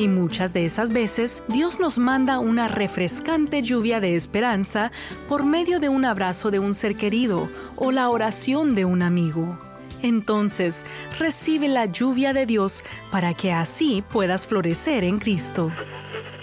Y 0.00 0.08
muchas 0.08 0.54
de 0.54 0.64
esas 0.64 0.94
veces 0.94 1.42
Dios 1.46 1.78
nos 1.78 1.98
manda 1.98 2.38
una 2.38 2.68
refrescante 2.68 3.60
lluvia 3.60 4.00
de 4.00 4.16
esperanza 4.16 4.92
por 5.28 5.44
medio 5.44 5.78
de 5.78 5.90
un 5.90 6.06
abrazo 6.06 6.50
de 6.50 6.58
un 6.58 6.72
ser 6.72 6.96
querido 6.96 7.50
o 7.76 7.92
la 7.92 8.08
oración 8.08 8.74
de 8.74 8.86
un 8.86 9.02
amigo 9.02 9.58
entonces 10.02 10.84
recibe 11.18 11.68
la 11.68 11.86
lluvia 11.86 12.32
de 12.32 12.46
Dios 12.46 12.82
para 13.10 13.34
que 13.34 13.52
así 13.52 14.02
puedas 14.10 14.46
florecer 14.46 15.04
en 15.04 15.18
Cristo. 15.18 15.70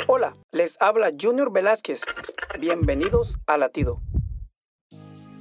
Hola, 0.08 0.36
les 0.52 0.80
habla 0.80 1.12
Junior 1.20 1.52
Velázquez. 1.52 2.02
Bienvenidos 2.60 3.38
a 3.48 3.58
Latido. 3.58 4.02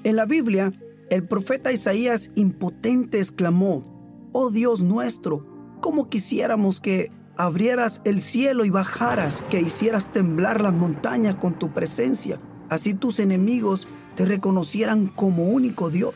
En 0.04 0.16
la 0.16 0.24
Biblia, 0.24 0.72
el 1.10 1.26
profeta 1.26 1.72
Isaías 1.72 2.30
impotente 2.34 3.18
exclamó, 3.18 4.30
Oh 4.32 4.50
Dios 4.50 4.82
nuestro, 4.82 5.46
¿cómo 5.80 6.08
quisiéramos 6.08 6.80
que 6.80 7.10
abrieras 7.36 8.00
el 8.04 8.20
cielo 8.20 8.64
y 8.64 8.70
bajaras, 8.70 9.44
que 9.50 9.60
hicieras 9.60 10.10
temblar 10.12 10.60
las 10.60 10.72
montañas 10.72 11.36
con 11.36 11.58
tu 11.58 11.72
presencia? 11.72 12.40
Así 12.68 12.94
tus 12.94 13.20
enemigos 13.20 13.86
te 14.14 14.24
reconocieran 14.24 15.06
como 15.06 15.44
único 15.44 15.90
Dios. 15.90 16.14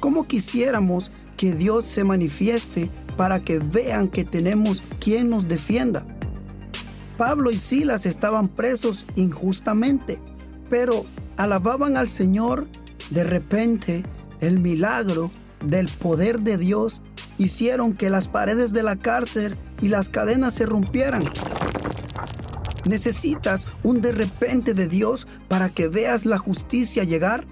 ¿Cómo 0.00 0.26
quisiéramos 0.26 1.10
que 1.36 1.54
Dios 1.54 1.86
se 1.86 2.04
manifieste 2.04 2.90
para 3.16 3.40
que 3.40 3.58
vean 3.58 4.08
que 4.08 4.24
tenemos 4.24 4.82
quien 4.98 5.30
nos 5.30 5.48
defienda. 5.48 6.06
Pablo 7.16 7.50
y 7.50 7.58
Silas 7.58 8.06
estaban 8.06 8.48
presos 8.48 9.06
injustamente, 9.14 10.18
pero 10.68 11.04
alababan 11.36 11.96
al 11.96 12.08
Señor. 12.08 12.66
De 13.10 13.24
repente, 13.24 14.04
el 14.40 14.58
milagro 14.58 15.30
del 15.64 15.88
poder 15.88 16.40
de 16.40 16.56
Dios 16.56 17.02
hicieron 17.36 17.92
que 17.92 18.08
las 18.08 18.28
paredes 18.28 18.72
de 18.72 18.82
la 18.82 18.96
cárcel 18.96 19.56
y 19.80 19.88
las 19.88 20.08
cadenas 20.08 20.54
se 20.54 20.66
rompieran. 20.66 21.24
¿Necesitas 22.86 23.66
un 23.82 24.00
de 24.00 24.12
repente 24.12 24.74
de 24.74 24.88
Dios 24.88 25.26
para 25.48 25.68
que 25.70 25.88
veas 25.88 26.26
la 26.26 26.38
justicia 26.38 27.04
llegar? 27.04 27.46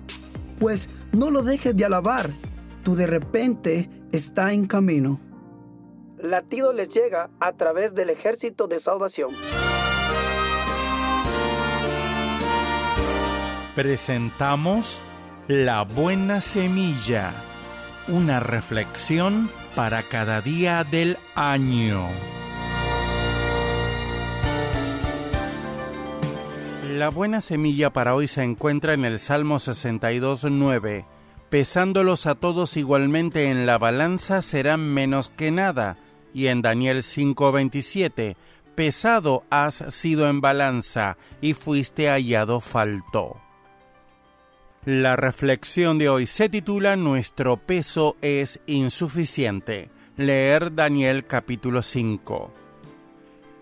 Pues 0.59 0.89
no 1.13 1.31
lo 1.31 1.43
dejes 1.43 1.77
de 1.77 1.85
alabar 1.85 2.33
de 2.97 3.07
repente 3.07 3.91
está 4.13 4.53
en 4.53 4.67
camino. 4.67 5.21
Latido 6.19 6.73
les 6.73 6.89
llega 6.89 7.31
a 7.39 7.53
través 7.53 7.95
del 7.95 8.11
ejército 8.11 8.67
de 8.67 8.81
salvación. 8.81 9.31
Presentamos 13.75 15.01
La 15.47 15.83
Buena 15.83 16.41
Semilla, 16.41 17.33
una 18.09 18.41
reflexión 18.41 19.51
para 19.75 20.03
cada 20.03 20.41
día 20.41 20.85
del 20.85 21.19
año. 21.35 22.09
La 26.91 27.11
buena 27.11 27.41
semilla 27.41 27.91
para 27.91 28.15
hoy 28.15 28.29
se 28.29 28.43
encuentra 28.43 28.95
en 28.95 29.05
el 29.05 29.19
Salmo 29.19 29.57
62.9 29.57 31.05
pesándolos 31.49 32.27
a 32.27 32.35
todos 32.35 32.77
igualmente 32.77 33.47
en 33.47 33.67
la 33.67 33.79
balanza 33.79 34.43
serán 34.43 34.81
menos 34.81 35.29
que 35.31 35.51
nada. 35.51 35.97
Y 36.35 36.49
en 36.49 36.63
Daniel 36.63 37.03
5:27, 37.03 38.37
pesado 38.75 39.45
has 39.51 39.77
sido 39.89 40.29
en 40.29 40.41
balanza 40.41 41.17
y 41.41 41.55
fuiste 41.55 42.09
hallado 42.09 42.61
falto. 42.61 43.41
La 44.85 45.17
reflexión 45.17 45.99
de 45.99 46.09
hoy 46.09 46.27
se 46.27 46.49
titula 46.49 46.97
Nuestro 46.97 47.57
peso 47.57 48.17
es 48.23 48.61
insuficiente. 48.67 49.91
Leer 50.17 50.75
Daniel 50.75 51.27
capítulo 51.27 51.83
5. 51.83 52.53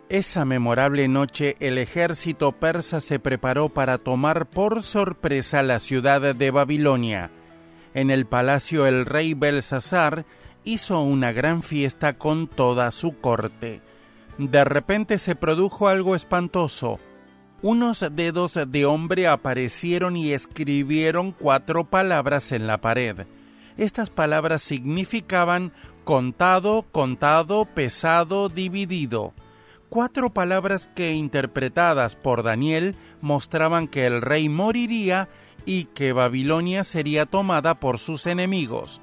Esa 0.09 0.45
memorable 0.45 1.09
noche 1.09 1.57
el 1.59 1.79
ejército 1.79 2.53
persa 2.53 3.01
se 3.01 3.19
preparó 3.19 3.69
para 3.69 3.99
tomar 3.99 4.47
por 4.47 4.83
sorpresa 4.83 5.63
la 5.63 5.81
ciudad 5.81 6.35
de 6.35 6.51
Babilonia 6.51 7.31
en 7.97 8.11
el 8.11 8.27
palacio 8.27 8.87
el 8.87 9.07
rey 9.07 9.33
Belsasar 9.33 10.27
hizo 10.65 11.01
una 11.01 11.33
gran 11.33 11.63
fiesta 11.63 12.19
con 12.19 12.47
toda 12.47 12.91
su 12.91 13.19
corte. 13.21 13.81
De 14.37 14.65
repente 14.65 15.19
se 15.19 15.35
produjo 15.35 15.89
algo 15.89 16.15
espantoso. 16.15 17.01
Unos 17.63 18.05
dedos 18.13 18.59
de 18.69 18.85
hombre 18.85 19.27
aparecieron 19.27 20.17
y 20.17 20.33
escribieron 20.33 21.33
cuatro 21.33 21.85
palabras 21.85 22.53
en 22.53 22.67
la 22.67 22.81
pared. 22.81 23.27
Estas 23.79 24.11
palabras 24.11 24.63
significaban 24.63 25.73
contado, 26.05 26.85
contado, 26.93 27.65
pesado, 27.65 28.49
dividido. 28.49 29.33
Cuatro 29.89 30.31
palabras 30.31 30.91
que 30.95 31.15
interpretadas 31.15 32.15
por 32.15 32.43
Daniel 32.43 32.95
mostraban 33.21 33.89
que 33.89 34.07
el 34.07 34.21
rey 34.21 34.49
moriría 34.49 35.29
y 35.65 35.85
que 35.85 36.13
Babilonia 36.13 36.85
sería 36.85 37.25
tomada 37.25 37.81
por 37.81 37.99
sus 37.99 38.27
enemigos. 38.27 39.01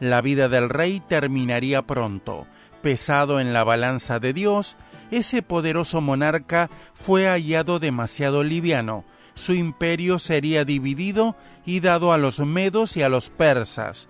La 0.00 0.20
vida 0.20 0.48
del 0.48 0.68
rey 0.68 1.00
terminaría 1.00 1.82
pronto. 1.82 2.46
Pesado 2.82 3.40
en 3.40 3.52
la 3.52 3.64
balanza 3.64 4.18
de 4.18 4.32
Dios, 4.32 4.76
ese 5.10 5.42
poderoso 5.42 6.00
monarca 6.00 6.70
fue 6.94 7.26
hallado 7.26 7.78
demasiado 7.78 8.42
liviano. 8.42 9.04
Su 9.34 9.54
imperio 9.54 10.18
sería 10.18 10.64
dividido 10.64 11.36
y 11.66 11.80
dado 11.80 12.12
a 12.12 12.18
los 12.18 12.38
medos 12.40 12.96
y 12.96 13.02
a 13.02 13.08
los 13.08 13.30
persas. 13.30 14.08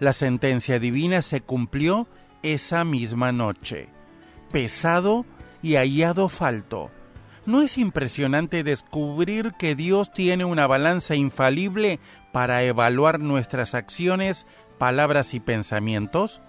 La 0.00 0.12
sentencia 0.12 0.78
divina 0.78 1.22
se 1.22 1.40
cumplió 1.40 2.08
esa 2.42 2.84
misma 2.84 3.32
noche. 3.32 3.88
Pesado 4.50 5.24
y 5.62 5.76
hallado 5.76 6.28
falto 6.28 6.90
¿No 7.44 7.60
es 7.62 7.76
impresionante 7.76 8.62
descubrir 8.62 9.54
que 9.58 9.74
Dios 9.74 10.12
tiene 10.12 10.44
una 10.44 10.68
balanza 10.68 11.16
infalible 11.16 11.98
para 12.30 12.62
evaluar 12.62 13.18
nuestras 13.18 13.74
acciones, 13.74 14.46
palabras 14.78 15.34
y 15.34 15.40
pensamientos? 15.40 16.40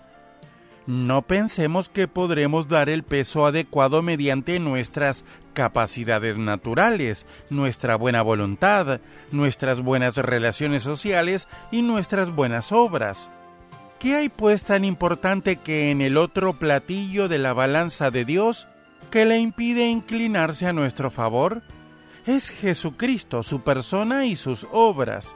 No 0.86 1.22
pensemos 1.22 1.88
que 1.88 2.08
podremos 2.08 2.68
dar 2.68 2.90
el 2.90 3.04
peso 3.04 3.46
adecuado 3.46 4.02
mediante 4.02 4.60
nuestras 4.60 5.24
capacidades 5.54 6.38
naturales, 6.38 7.26
nuestra 7.50 7.96
buena 7.96 8.22
voluntad, 8.22 9.00
nuestras 9.32 9.82
buenas 9.82 10.18
relaciones 10.18 10.84
sociales 10.84 11.48
y 11.72 11.84
nuestras 11.84 12.36
buenas 12.36 12.72
obras. 12.72 13.30
¿Qué 14.00 14.16
hay 14.16 14.28
pues 14.28 14.64
tan 14.64 14.84
importante 14.84 15.56
que 15.56 15.90
en 15.90 16.02
el 16.02 16.18
otro 16.18 16.54
platillo 16.54 17.30
de 17.30 17.38
la 17.38 17.54
balanza 17.54 18.12
de 18.12 18.26
Dios 18.26 18.68
que 19.10 19.26
le 19.26 19.38
impide 19.38 19.88
inclinarse 19.88 20.66
a 20.66 20.74
nuestro 20.74 21.10
favor 21.10 21.62
es 22.26 22.50
Jesucristo, 22.50 23.44
su 23.44 23.62
persona 23.62 24.26
y 24.26 24.36
sus 24.36 24.68
obras. 24.72 25.36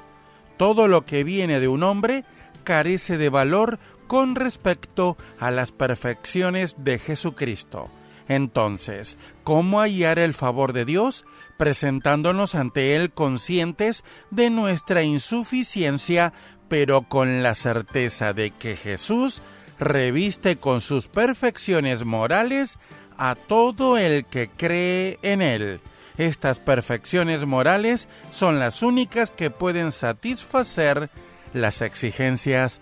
Todo 0.57 0.87
lo 0.87 1.05
que 1.05 1.23
viene 1.23 1.59
de 1.59 1.67
un 1.67 1.83
hombre 1.83 2.23
carece 2.63 3.17
de 3.17 3.29
valor 3.29 3.79
con 4.07 4.35
respecto 4.35 5.17
a 5.39 5.51
las 5.51 5.71
perfecciones 5.71 6.75
de 6.77 6.97
Jesucristo. 6.99 7.89
Entonces, 8.27 9.17
¿cómo 9.43 9.79
hallar 9.79 10.19
el 10.19 10.33
favor 10.33 10.73
de 10.73 10.85
Dios? 10.85 11.25
presentándonos 11.57 12.55
ante 12.55 12.95
Él 12.95 13.11
conscientes 13.11 14.03
de 14.29 14.49
nuestra 14.49 15.03
insuficiencia, 15.03 16.33
pero 16.69 17.01
con 17.01 17.43
la 17.43 17.55
certeza 17.55 18.33
de 18.33 18.51
que 18.51 18.75
Jesús 18.75 19.41
reviste 19.79 20.57
con 20.57 20.81
sus 20.81 21.07
perfecciones 21.07 22.05
morales 22.05 22.77
a 23.17 23.35
todo 23.35 23.97
el 23.97 24.25
que 24.25 24.49
cree 24.49 25.19
en 25.23 25.41
Él. 25.41 25.81
Estas 26.17 26.59
perfecciones 26.59 27.45
morales 27.45 28.07
son 28.31 28.59
las 28.59 28.81
únicas 28.81 29.31
que 29.31 29.51
pueden 29.51 29.91
satisfacer 29.91 31.09
las 31.53 31.81
exigencias 31.81 32.81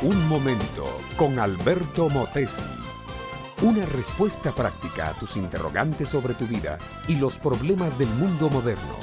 Un 0.00 0.28
momento 0.28 0.86
con 1.16 1.38
Alberto 1.38 2.08
Motesi. 2.08 2.62
Una 3.62 3.84
respuesta 3.84 4.54
práctica 4.54 5.10
a 5.10 5.14
tus 5.14 5.36
interrogantes 5.36 6.08
sobre 6.08 6.34
tu 6.34 6.46
vida 6.46 6.78
y 7.08 7.16
los 7.16 7.36
problemas 7.36 7.98
del 7.98 8.08
mundo 8.08 8.48
moderno. 8.48 8.96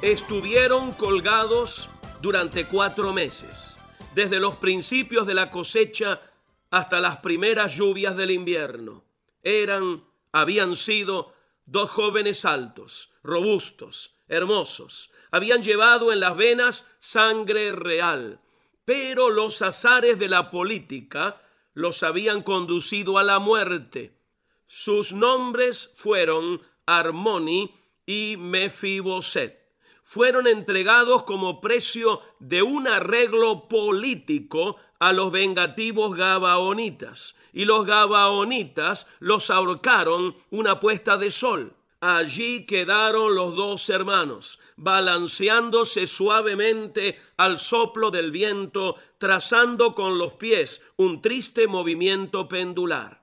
Estuvieron 0.00 0.92
colgados 0.92 1.88
durante 2.22 2.66
cuatro 2.66 3.12
meses, 3.12 3.76
desde 4.14 4.40
los 4.40 4.54
principios 4.56 5.26
de 5.26 5.34
la 5.34 5.50
cosecha 5.50 6.22
hasta 6.70 7.00
las 7.00 7.18
primeras 7.18 7.74
lluvias 7.74 8.16
del 8.16 8.30
invierno. 8.30 9.04
Eran, 9.42 10.04
habían 10.32 10.76
sido 10.76 11.33
dos 11.66 11.90
jóvenes 11.90 12.44
altos, 12.44 13.10
robustos, 13.22 14.14
hermosos. 14.28 15.10
Habían 15.30 15.62
llevado 15.62 16.12
en 16.12 16.20
las 16.20 16.36
venas 16.36 16.86
sangre 16.98 17.72
real, 17.72 18.40
pero 18.84 19.30
los 19.30 19.62
azares 19.62 20.18
de 20.18 20.28
la 20.28 20.50
política 20.50 21.42
los 21.72 22.02
habían 22.02 22.42
conducido 22.42 23.18
a 23.18 23.22
la 23.22 23.38
muerte. 23.38 24.18
Sus 24.66 25.12
nombres 25.12 25.92
fueron 25.94 26.62
Armoni 26.86 27.74
y 28.06 28.36
Mefiboset 28.38 29.64
fueron 30.04 30.46
entregados 30.46 31.22
como 31.22 31.62
precio 31.62 32.20
de 32.38 32.62
un 32.62 32.86
arreglo 32.86 33.68
político 33.68 34.76
a 35.04 35.12
los 35.12 35.30
vengativos 35.30 36.16
gabaonitas. 36.16 37.34
Y 37.52 37.66
los 37.66 37.84
gabaonitas 37.84 39.06
los 39.20 39.50
ahorcaron 39.50 40.34
una 40.48 40.80
puesta 40.80 41.18
de 41.18 41.30
sol. 41.30 41.74
Allí 42.00 42.64
quedaron 42.64 43.34
los 43.34 43.54
dos 43.54 43.90
hermanos, 43.90 44.58
balanceándose 44.76 46.06
suavemente 46.06 47.20
al 47.36 47.58
soplo 47.58 48.10
del 48.10 48.30
viento, 48.30 48.96
trazando 49.18 49.94
con 49.94 50.16
los 50.16 50.32
pies 50.32 50.80
un 50.96 51.20
triste 51.20 51.66
movimiento 51.66 52.48
pendular. 52.48 53.22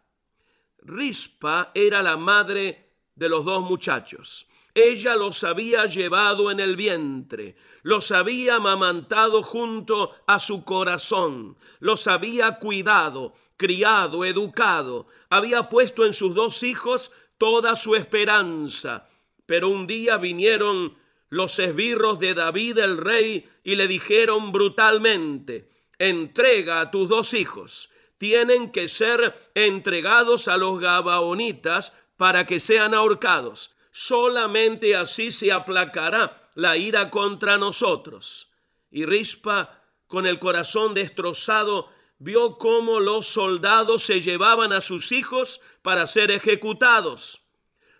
Rispa 0.84 1.72
era 1.74 2.04
la 2.04 2.16
madre 2.16 2.92
de 3.16 3.28
los 3.28 3.44
dos 3.44 3.64
muchachos. 3.64 4.46
Ella 4.74 5.15
los 5.15 5.43
había 5.43 5.86
llevado 5.86 6.49
en 6.49 6.59
el 6.59 6.76
vientre, 6.76 7.55
los 7.84 8.11
había 8.11 8.55
amamantado 8.55 9.43
junto 9.43 10.15
a 10.28 10.39
su 10.39 10.63
corazón, 10.63 11.57
los 11.80 12.07
había 12.07 12.59
cuidado, 12.59 13.34
criado, 13.57 14.24
educado, 14.24 15.07
había 15.30 15.67
puesto 15.67 16.05
en 16.05 16.13
sus 16.13 16.34
dos 16.34 16.63
hijos 16.63 17.11
toda 17.38 17.76
su 17.76 17.95
esperanza. 17.95 19.09
Pero 19.45 19.67
un 19.67 19.88
día 19.88 20.17
vinieron 20.17 20.95
los 21.30 21.59
esbirros 21.59 22.19
de 22.19 22.34
David 22.34 22.78
el 22.78 22.97
rey 22.97 23.49
y 23.63 23.76
le 23.76 23.88
dijeron 23.88 24.51
brutalmente, 24.51 25.69
entrega 25.99 26.82
a 26.82 26.91
tus 26.91 27.09
dos 27.09 27.34
hijos, 27.34 27.89
tienen 28.17 28.72
que 28.72 28.88
ser 28.88 29.51
entregados 29.53 30.47
a 30.47 30.57
los 30.57 30.80
gabaonitas 30.80 31.93
para 32.15 32.45
que 32.45 32.59
sean 32.59 32.93
ahorcados. 32.93 33.76
Solamente 33.92 34.96
así 34.96 35.32
se 35.32 35.52
aplacará 35.52 36.50
la 36.56 36.78
ira 36.78 37.10
contra 37.10 37.58
nosotros. 37.58 38.50
Y 38.89 39.06
Rispa, 39.06 39.84
con 40.08 40.26
el 40.26 40.39
corazón 40.39 40.94
destrozado, 40.94 41.89
vio 42.18 42.58
cómo 42.58 43.00
los 43.00 43.28
soldados 43.28 44.04
se 44.04 44.22
llevaban 44.22 44.74
a 44.74 44.82
sus 44.82 45.12
hijos 45.12 45.62
para 45.82 46.08
ser 46.08 46.32
ejecutados. 46.32 47.42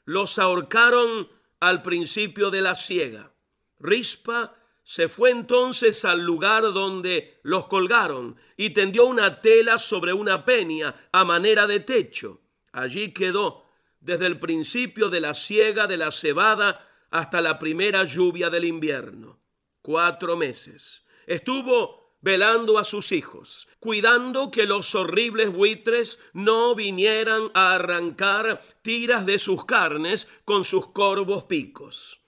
Los 0.06 0.40
ahorcaron 0.40 1.30
al 1.60 1.82
principio 1.82 2.52
de 2.52 2.62
la 2.62 2.76
siega. 2.76 3.32
Rispa 3.80 4.56
se 4.84 5.10
fue 5.10 5.32
entonces 5.32 6.06
al 6.06 6.22
lugar 6.22 6.74
donde 6.74 7.40
los 7.44 7.68
colgaron 7.68 8.36
y 8.58 8.72
tendió 8.72 9.06
una 9.06 9.42
tela 9.42 9.80
sobre 9.80 10.14
una 10.14 10.44
peña 10.44 11.08
a 11.12 11.24
manera 11.24 11.68
de 11.68 11.80
techo. 11.80 12.42
Allí 12.74 13.14
quedó 13.14 13.66
desde 14.02 14.26
el 14.26 14.40
principio 14.40 15.10
de 15.10 15.22
la 15.22 15.34
siega 15.34 15.88
de 15.88 15.98
la 15.98 16.12
cebada 16.12 16.88
hasta 17.10 17.42
la 17.42 17.60
primera 17.60 18.04
lluvia 18.04 18.50
del 18.50 18.66
invierno. 18.66 19.40
Cuatro 19.82 20.36
meses. 20.36 21.06
Estuvo 21.28 22.02
velando 22.22 22.78
a 22.78 22.84
sus 22.84 23.12
hijos, 23.12 23.68
cuidando 23.80 24.52
que 24.52 24.66
los 24.66 24.94
horribles 24.96 25.52
buitres 25.52 26.20
no 26.34 26.76
vinieran 26.76 27.50
a 27.54 27.76
arrancar 27.76 28.62
tiras 28.82 29.26
de 29.26 29.40
sus 29.40 29.66
carnes 29.66 30.28
con 30.46 30.64
sus 30.64 30.88
corvos 30.92 31.46
picos. 31.46 32.22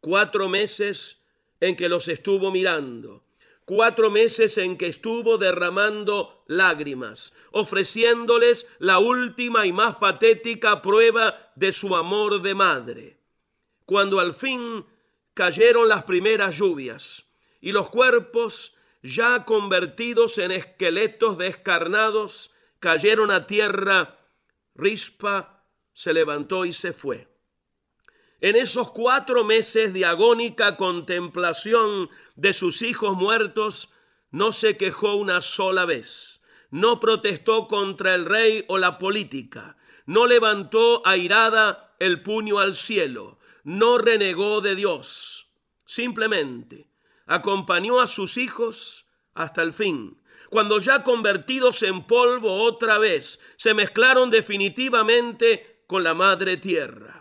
Cuatro 0.00 0.48
meses 0.48 1.22
en 1.60 1.76
que 1.76 1.88
los 1.88 2.08
estuvo 2.08 2.50
mirando, 2.50 3.24
cuatro 3.68 4.10
meses 4.10 4.56
en 4.56 4.78
que 4.78 4.86
estuvo 4.86 5.36
derramando 5.36 6.42
lágrimas, 6.46 7.34
ofreciéndoles 7.50 8.66
la 8.78 8.98
última 8.98 9.66
y 9.66 9.74
más 9.74 9.96
patética 9.96 10.80
prueba 10.80 11.52
de 11.54 11.74
su 11.74 11.94
amor 11.94 12.40
de 12.40 12.54
madre. 12.54 13.18
Cuando 13.84 14.20
al 14.20 14.32
fin 14.32 14.86
cayeron 15.34 15.86
las 15.86 16.04
primeras 16.04 16.56
lluvias 16.56 17.26
y 17.60 17.72
los 17.72 17.90
cuerpos, 17.90 18.74
ya 19.02 19.44
convertidos 19.44 20.38
en 20.38 20.50
esqueletos 20.50 21.36
descarnados, 21.36 22.50
cayeron 22.80 23.30
a 23.30 23.46
tierra, 23.46 24.18
Rispa 24.76 25.62
se 25.92 26.14
levantó 26.14 26.64
y 26.64 26.72
se 26.72 26.94
fue. 26.94 27.28
En 28.40 28.54
esos 28.54 28.92
cuatro 28.92 29.42
meses 29.42 29.92
de 29.92 30.04
agónica 30.04 30.76
contemplación 30.76 32.08
de 32.36 32.52
sus 32.52 32.82
hijos 32.82 33.16
muertos, 33.16 33.90
no 34.30 34.52
se 34.52 34.76
quejó 34.76 35.14
una 35.14 35.40
sola 35.40 35.84
vez, 35.86 36.40
no 36.70 37.00
protestó 37.00 37.66
contra 37.66 38.14
el 38.14 38.26
rey 38.26 38.64
o 38.68 38.78
la 38.78 38.98
política, 38.98 39.76
no 40.06 40.26
levantó 40.26 41.02
airada 41.04 41.96
el 41.98 42.22
puño 42.22 42.60
al 42.60 42.76
cielo, 42.76 43.40
no 43.64 43.98
renegó 43.98 44.60
de 44.60 44.76
Dios. 44.76 45.48
Simplemente 45.84 46.88
acompañó 47.26 48.00
a 48.00 48.06
sus 48.06 48.36
hijos 48.36 49.06
hasta 49.34 49.62
el 49.62 49.72
fin. 49.72 50.22
Cuando 50.48 50.78
ya 50.78 51.02
convertidos 51.02 51.82
en 51.82 52.04
polvo 52.04 52.62
otra 52.62 52.98
vez, 52.98 53.40
se 53.56 53.74
mezclaron 53.74 54.30
definitivamente 54.30 55.82
con 55.88 56.04
la 56.04 56.14
madre 56.14 56.56
tierra. 56.56 57.17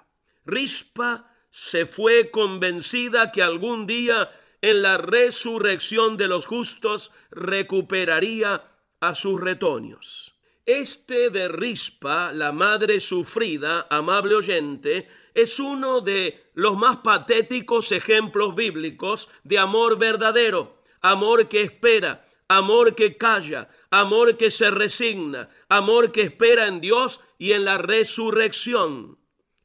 Rispa 0.48 1.30
se 1.52 1.86
fue 1.86 2.32
convencida 2.32 3.32
que 3.32 3.44
algún 3.44 3.86
día 3.86 4.32
en 4.62 4.82
la 4.82 4.98
resurrección 4.98 6.16
de 6.16 6.28
los 6.28 6.46
justos 6.46 7.12
recuperaría 7.32 8.64
a 9.02 9.14
sus 9.14 9.42
retoños. 9.42 10.36
Este 10.66 11.30
de 11.30 11.50
Rispa, 11.50 12.32
la 12.32 12.54
madre 12.54 13.02
sufrida, 13.02 13.88
amable 13.90 14.36
oyente, 14.36 15.10
es 15.34 15.60
uno 15.60 16.00
de 16.00 16.50
los 16.54 16.78
más 16.78 16.98
patéticos 16.98 17.92
ejemplos 17.92 18.56
bíblicos 18.56 19.30
de 19.44 19.60
amor 19.60 20.00
verdadero, 20.00 20.82
amor 21.02 21.50
que 21.50 21.62
espera, 21.62 22.26
amor 22.48 22.96
que 22.96 23.18
calla, 23.18 23.70
amor 23.92 24.38
que 24.38 24.50
se 24.50 24.72
resigna, 24.72 25.50
amor 25.68 26.14
que 26.14 26.22
espera 26.22 26.68
en 26.68 26.80
Dios 26.80 27.20
y 27.38 27.52
en 27.52 27.66
la 27.66 27.78
resurrección. 27.78 29.17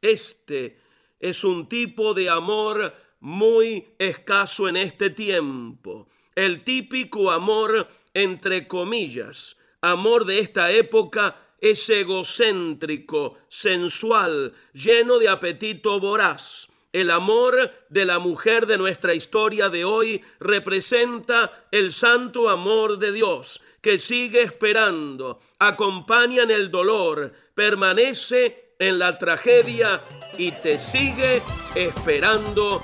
Este 0.03 0.81
es 1.21 1.45
un 1.45 1.69
tipo 1.69 2.13
de 2.13 2.29
amor 2.29 2.93
muy 3.21 3.87
escaso 3.99 4.69
en 4.69 4.77
este 4.77 5.11
tiempo. 5.11 6.09
El 6.35 6.65
típico 6.65 7.31
amor, 7.31 7.87
entre 8.13 8.67
comillas, 8.67 9.57
amor 9.81 10.25
de 10.25 10.41
esta 10.41 10.73
época 10.73 11.37
es 11.61 11.89
egocéntrico, 11.89 13.39
sensual, 13.49 14.53
lleno 14.73 15.21
de 15.21 15.29
apetito 15.29 16.01
voraz. 16.01 16.69
El 16.93 17.11
amor 17.11 17.73
de 17.89 18.05
la 18.05 18.19
mujer 18.19 18.67
de 18.67 18.79
nuestra 18.79 19.15
historia 19.15 19.69
de 19.69 19.85
hoy 19.85 20.21
representa 20.41 21.67
el 21.71 21.93
santo 21.93 22.51
amor 22.51 22.99
de 22.99 23.13
Dios, 23.13 23.63
que 23.81 24.01
sigue 24.01 24.43
esperando, 24.43 25.41
acompaña 25.61 26.43
en 26.43 26.51
el 26.51 26.73
dolor, 26.73 27.33
permanece 27.55 28.72
en 28.83 28.99
la 28.99 29.17
tragedia 29.17 30.01
y 30.37 30.51
te 30.51 30.81
sigue 30.81 31.41
esperando 31.75 32.83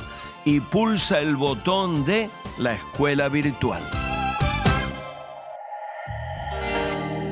y 0.48 0.62
pulsa 0.62 1.20
el 1.20 1.36
botón 1.36 2.06
de 2.06 2.30
la 2.58 2.72
escuela 2.72 3.28
virtual. 3.28 3.84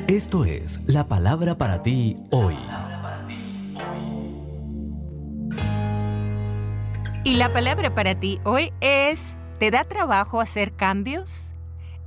Esto 0.09 0.43
es 0.43 0.81
la 0.85 1.07
palabra 1.07 1.57
para 1.57 1.81
ti 1.81 2.17
hoy. 2.29 2.57
Y 7.23 7.35
la 7.35 7.53
palabra 7.53 7.95
para 7.95 8.19
ti 8.19 8.41
hoy 8.43 8.73
es 8.81 9.37
¿Te 9.59 9.71
da 9.71 9.85
trabajo 9.85 10.41
hacer 10.41 10.73
cambios? 10.73 11.55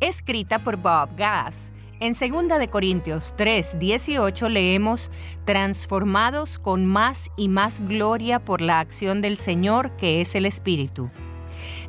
Escrita 0.01 0.63
por 0.63 0.77
Bob 0.77 1.09
Gass 1.17 1.73
en 2.01 2.13
2 2.13 2.61
de 2.61 2.69
Corintios 2.69 3.35
3, 3.37 3.81
18 3.81 4.49
leemos, 4.49 5.11
transformados 5.45 6.61
con 6.61 6.87
más 6.87 7.33
y 7.37 7.49
más 7.49 7.81
gloria 7.81 8.39
por 8.39 8.61
la 8.61 8.79
acción 8.79 9.21
del 9.21 9.37
Señor 9.37 9.97
que 9.97 10.21
es 10.21 10.37
el 10.37 10.47
Espíritu. 10.47 11.11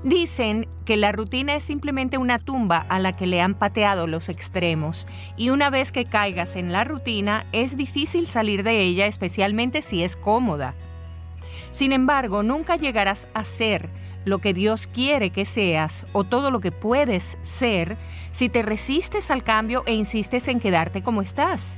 Dicen 0.03 0.67
que 0.83 0.97
la 0.97 1.11
rutina 1.11 1.53
es 1.53 1.63
simplemente 1.63 2.17
una 2.17 2.39
tumba 2.39 2.77
a 2.89 2.97
la 2.97 3.15
que 3.15 3.27
le 3.27 3.39
han 3.39 3.53
pateado 3.53 4.07
los 4.07 4.29
extremos 4.29 5.05
y 5.37 5.51
una 5.51 5.69
vez 5.69 5.91
que 5.91 6.05
caigas 6.05 6.55
en 6.55 6.71
la 6.71 6.85
rutina 6.85 7.45
es 7.51 7.77
difícil 7.77 8.25
salir 8.25 8.63
de 8.63 8.81
ella 8.81 9.05
especialmente 9.05 9.83
si 9.83 10.03
es 10.03 10.15
cómoda. 10.15 10.73
Sin 11.69 11.91
embargo, 11.91 12.41
nunca 12.41 12.77
llegarás 12.77 13.27
a 13.35 13.43
ser 13.43 13.91
lo 14.25 14.39
que 14.39 14.53
Dios 14.53 14.87
quiere 14.87 15.29
que 15.29 15.45
seas 15.45 16.05
o 16.13 16.23
todo 16.23 16.49
lo 16.49 16.59
que 16.59 16.71
puedes 16.71 17.37
ser 17.43 17.95
si 18.31 18.49
te 18.49 18.61
resistes 18.61 19.31
al 19.31 19.43
cambio 19.43 19.83
e 19.85 19.93
insistes 19.93 20.47
en 20.47 20.59
quedarte 20.59 21.01
como 21.01 21.21
estás. 21.21 21.77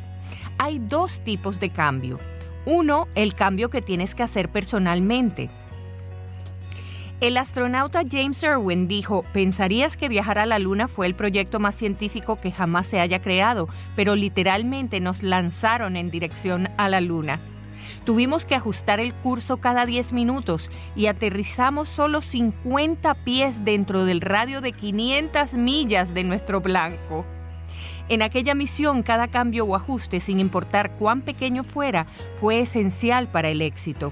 Hay 0.58 0.80
dos 0.80 1.22
tipos 1.22 1.60
de 1.60 1.70
cambio. 1.70 2.20
Uno, 2.66 3.08
el 3.16 3.34
cambio 3.34 3.70
que 3.70 3.82
tienes 3.82 4.14
que 4.14 4.24
hacer 4.24 4.50
personalmente. 4.50 5.50
El 7.22 7.38
astronauta 7.38 8.02
James 8.10 8.42
Irwin 8.42 8.88
dijo, 8.88 9.24
pensarías 9.32 9.96
que 9.96 10.10
viajar 10.10 10.40
a 10.40 10.48
la 10.48 10.58
Luna 10.58 10.88
fue 10.88 11.06
el 11.06 11.14
proyecto 11.14 11.60
más 11.60 11.76
científico 11.76 12.42
que 12.42 12.52
jamás 12.52 12.88
se 12.88 13.00
haya 13.00 13.22
creado, 13.22 13.70
pero 13.96 14.16
literalmente 14.16 15.00
nos 15.00 15.22
lanzaron 15.22 15.98
en 15.98 16.10
dirección 16.10 16.70
a 16.78 16.90
la 16.90 17.00
Luna. 17.00 17.40
Tuvimos 18.04 18.46
que 18.46 18.56
ajustar 18.56 19.00
el 19.00 19.14
curso 19.14 19.58
cada 19.58 19.86
10 19.86 20.14
minutos 20.14 20.72
y 20.96 21.06
aterrizamos 21.06 21.88
solo 21.88 22.22
50 22.22 23.14
pies 23.24 23.64
dentro 23.64 24.06
del 24.06 24.22
radio 24.22 24.60
de 24.60 24.72
500 24.72 25.54
millas 25.54 26.14
de 26.14 26.24
nuestro 26.24 26.62
blanco. 26.62 27.26
En 28.10 28.24
aquella 28.24 28.56
misión, 28.56 29.04
cada 29.04 29.28
cambio 29.28 29.66
o 29.66 29.76
ajuste, 29.76 30.20
sin 30.20 30.40
importar 30.40 30.96
cuán 30.96 31.22
pequeño 31.22 31.64
fuera, 31.64 32.08
fue 32.40 32.60
esencial 32.60 33.28
para 33.28 33.50
el 33.50 33.62
éxito. 33.62 34.12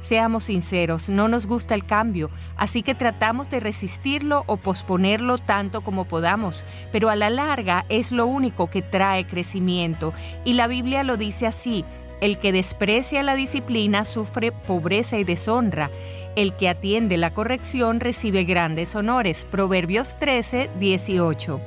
Seamos 0.00 0.44
sinceros, 0.44 1.08
no 1.08 1.28
nos 1.28 1.46
gusta 1.46 1.74
el 1.74 1.84
cambio, 1.84 2.30
así 2.56 2.82
que 2.82 2.94
tratamos 2.94 3.50
de 3.50 3.60
resistirlo 3.60 4.44
o 4.46 4.56
posponerlo 4.56 5.38
tanto 5.38 5.80
como 5.80 6.04
podamos, 6.04 6.64
pero 6.92 7.10
a 7.10 7.16
la 7.16 7.28
larga 7.28 7.84
es 7.88 8.12
lo 8.12 8.26
único 8.26 8.70
que 8.70 8.82
trae 8.82 9.26
crecimiento. 9.26 10.12
Y 10.44 10.54
la 10.54 10.68
Biblia 10.68 11.02
lo 11.02 11.16
dice 11.16 11.46
así, 11.46 11.84
el 12.20 12.38
que 12.38 12.52
desprecia 12.52 13.22
la 13.22 13.34
disciplina 13.34 14.04
sufre 14.04 14.52
pobreza 14.52 15.18
y 15.18 15.24
deshonra. 15.24 15.90
El 16.36 16.54
que 16.54 16.68
atiende 16.68 17.16
la 17.16 17.34
corrección 17.34 18.00
recibe 18.00 18.44
grandes 18.44 18.94
honores. 18.94 19.46
Proverbios 19.50 20.18
13, 20.18 20.70
18. 20.78 21.60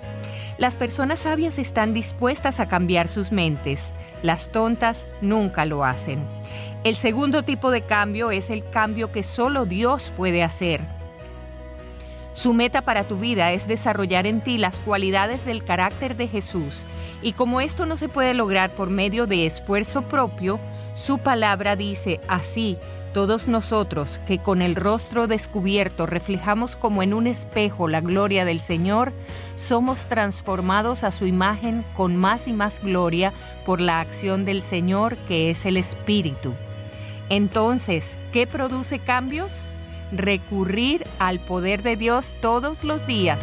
Las 0.58 0.78
personas 0.78 1.20
sabias 1.20 1.58
están 1.58 1.94
dispuestas 1.94 2.60
a 2.60 2.68
cambiar 2.68 3.08
sus 3.08 3.32
mentes. 3.32 3.94
Las 4.22 4.52
tontas 4.52 5.08
nunca 5.22 5.66
lo 5.66 5.84
hacen. 5.84 6.24
El 6.84 6.96
segundo 6.96 7.44
tipo 7.44 7.72
de 7.72 7.82
cambio 7.82 8.32
es 8.32 8.50
el 8.50 8.70
cambio 8.70 9.12
que 9.12 9.24
solo 9.24 9.66
Dios 9.66 10.14
puede 10.16 10.44
hacer. 10.44 10.82
Su 12.34 12.54
meta 12.54 12.82
para 12.82 13.04
tu 13.04 13.18
vida 13.18 13.52
es 13.52 13.68
desarrollar 13.68 14.26
en 14.26 14.42
ti 14.42 14.58
las 14.58 14.80
cualidades 14.80 15.46
del 15.46 15.64
carácter 15.64 16.16
de 16.18 16.28
Jesús 16.28 16.84
y 17.24 17.32
como 17.32 17.62
esto 17.62 17.86
no 17.86 17.96
se 17.96 18.10
puede 18.10 18.34
lograr 18.34 18.72
por 18.72 18.90
medio 18.90 19.28
de 19.28 19.46
esfuerzo 19.46 20.04
propio, 20.04 20.60
su 20.94 21.20
palabra 21.20 21.76
dice 21.76 22.20
así, 22.28 22.78
todos 23.14 23.48
nosotros 23.48 24.20
que 24.26 24.40
con 24.40 24.62
el 24.62 24.76
rostro 24.76 25.28
descubierto 25.28 26.06
reflejamos 26.06 26.76
como 26.76 27.02
en 27.04 27.14
un 27.14 27.28
espejo 27.28 27.88
la 27.88 28.02
gloria 28.02 28.44
del 28.44 28.60
Señor, 28.60 29.14
somos 29.56 30.08
transformados 30.08 31.04
a 31.04 31.12
su 31.12 31.26
imagen 31.26 31.86
con 31.94 32.18
más 32.18 32.48
y 32.48 32.54
más 32.54 32.82
gloria 32.82 33.32
por 33.66 33.80
la 33.80 34.02
acción 34.02 34.44
del 34.44 34.62
Señor 34.62 35.16
que 35.28 35.50
es 35.50 35.66
el 35.66 35.78
Espíritu. 35.78 36.54
Entonces, 37.30 38.18
¿qué 38.34 38.48
produce 38.48 39.00
cambios? 39.00 39.62
Recurrir 40.14 41.08
al 41.18 41.40
poder 41.40 41.82
de 41.82 41.98
Dios 41.98 42.36
todos 42.40 42.84
los 42.84 43.08
días. 43.08 43.40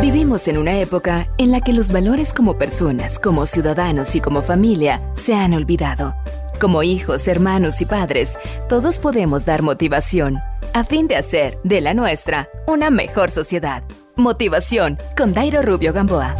Vivimos 0.00 0.46
en 0.48 0.58
una 0.58 0.78
época 0.78 1.28
en 1.38 1.50
la 1.50 1.60
que 1.62 1.72
los 1.72 1.90
valores 1.90 2.34
como 2.34 2.58
personas, 2.58 3.18
como 3.18 3.46
ciudadanos 3.46 4.14
y 4.14 4.20
como 4.20 4.42
familia 4.42 5.00
se 5.14 5.34
han 5.34 5.54
olvidado. 5.54 6.14
Como 6.60 6.82
hijos, 6.82 7.26
hermanos 7.28 7.80
y 7.80 7.86
padres, 7.86 8.38
todos 8.68 8.98
podemos 8.98 9.46
dar 9.46 9.62
motivación 9.62 10.38
a 10.74 10.84
fin 10.84 11.06
de 11.08 11.16
hacer 11.16 11.58
de 11.64 11.80
la 11.80 11.94
nuestra 11.94 12.48
una 12.66 12.90
mejor 12.90 13.30
sociedad. 13.30 13.82
Motivación 14.16 14.98
con 15.16 15.32
Dairo 15.32 15.62
Rubio 15.62 15.92
Gamboa. 15.92 16.34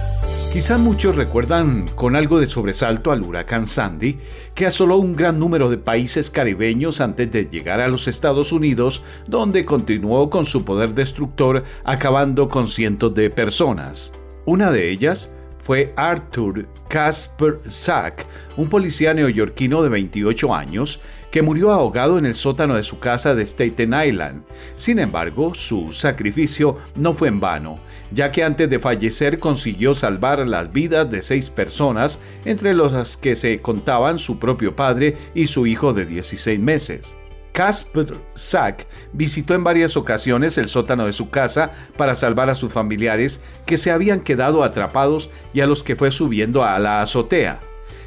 Quizá 0.52 0.78
muchos 0.78 1.14
recuerdan 1.14 1.86
con 1.94 2.16
algo 2.16 2.40
de 2.40 2.48
sobresalto 2.48 3.12
al 3.12 3.22
huracán 3.22 3.68
Sandy, 3.68 4.18
que 4.52 4.66
asoló 4.66 4.96
un 4.96 5.14
gran 5.14 5.38
número 5.38 5.70
de 5.70 5.78
países 5.78 6.28
caribeños 6.28 7.00
antes 7.00 7.30
de 7.30 7.44
llegar 7.44 7.80
a 7.80 7.86
los 7.86 8.08
Estados 8.08 8.50
Unidos, 8.50 9.00
donde 9.28 9.64
continuó 9.64 10.28
con 10.28 10.44
su 10.46 10.64
poder 10.64 10.92
destructor, 10.92 11.62
acabando 11.84 12.48
con 12.48 12.66
cientos 12.66 13.14
de 13.14 13.30
personas. 13.30 14.12
Una 14.44 14.72
de 14.72 14.90
ellas 14.90 15.30
fue 15.58 15.92
Arthur 15.96 16.66
Casper 16.88 17.60
Sack, 17.66 18.26
un 18.56 18.68
policía 18.68 19.14
neoyorquino 19.14 19.84
de 19.84 19.88
28 19.88 20.52
años, 20.52 21.00
que 21.30 21.42
murió 21.42 21.72
ahogado 21.72 22.18
en 22.18 22.26
el 22.26 22.34
sótano 22.34 22.74
de 22.74 22.82
su 22.82 22.98
casa 22.98 23.34
de 23.34 23.46
Staten 23.46 23.94
Island. 23.94 24.42
Sin 24.74 24.98
embargo, 24.98 25.54
su 25.54 25.92
sacrificio 25.92 26.76
no 26.96 27.14
fue 27.14 27.28
en 27.28 27.40
vano 27.40 27.80
ya 28.12 28.32
que 28.32 28.44
antes 28.44 28.68
de 28.68 28.78
fallecer 28.78 29.38
consiguió 29.38 29.94
salvar 29.94 30.46
las 30.46 30.72
vidas 30.72 31.10
de 31.10 31.22
seis 31.22 31.50
personas, 31.50 32.20
entre 32.44 32.74
las 32.74 33.16
que 33.16 33.36
se 33.36 33.60
contaban 33.60 34.18
su 34.18 34.38
propio 34.38 34.74
padre 34.74 35.16
y 35.34 35.46
su 35.46 35.66
hijo 35.66 35.92
de 35.92 36.06
16 36.06 36.58
meses. 36.60 37.16
Casper 37.52 38.16
Sack 38.34 38.86
visitó 39.12 39.54
en 39.54 39.64
varias 39.64 39.96
ocasiones 39.96 40.56
el 40.56 40.68
sótano 40.68 41.06
de 41.06 41.12
su 41.12 41.30
casa 41.30 41.72
para 41.96 42.14
salvar 42.14 42.48
a 42.48 42.54
sus 42.54 42.72
familiares 42.72 43.42
que 43.66 43.76
se 43.76 43.90
habían 43.90 44.20
quedado 44.20 44.62
atrapados 44.62 45.30
y 45.52 45.60
a 45.60 45.66
los 45.66 45.82
que 45.82 45.96
fue 45.96 46.12
subiendo 46.12 46.64
a 46.64 46.78
la 46.78 47.02
azotea. 47.02 47.60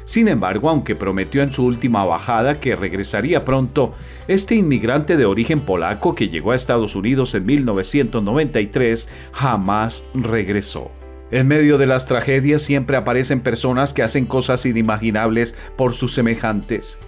Sin 0.04 0.28
embargo, 0.28 0.68
aunque 0.68 0.94
prometió 0.94 1.42
en 1.42 1.52
su 1.52 1.64
última 1.64 2.04
bajada 2.04 2.60
que 2.60 2.76
regresaría 2.76 3.44
pronto, 3.44 3.94
este 4.28 4.54
inmigrante 4.54 5.16
de 5.16 5.24
origen 5.24 5.60
polaco 5.60 6.14
que 6.14 6.28
llegó 6.28 6.52
a 6.52 6.56
Estados 6.56 6.94
Unidos 6.94 7.34
en 7.34 7.46
1993 7.46 9.08
jamás 9.32 10.04
regresó. 10.14 10.90
En 11.30 11.48
medio 11.48 11.78
de 11.78 11.86
las 11.86 12.06
tragedias 12.06 12.60
siempre 12.62 12.96
aparecen 12.96 13.40
personas 13.40 13.94
que 13.94 14.02
hacen 14.02 14.26
cosas 14.26 14.66
inimaginables 14.66 15.56
por 15.76 15.94
sus 15.94 16.12
semejantes. 16.12 16.98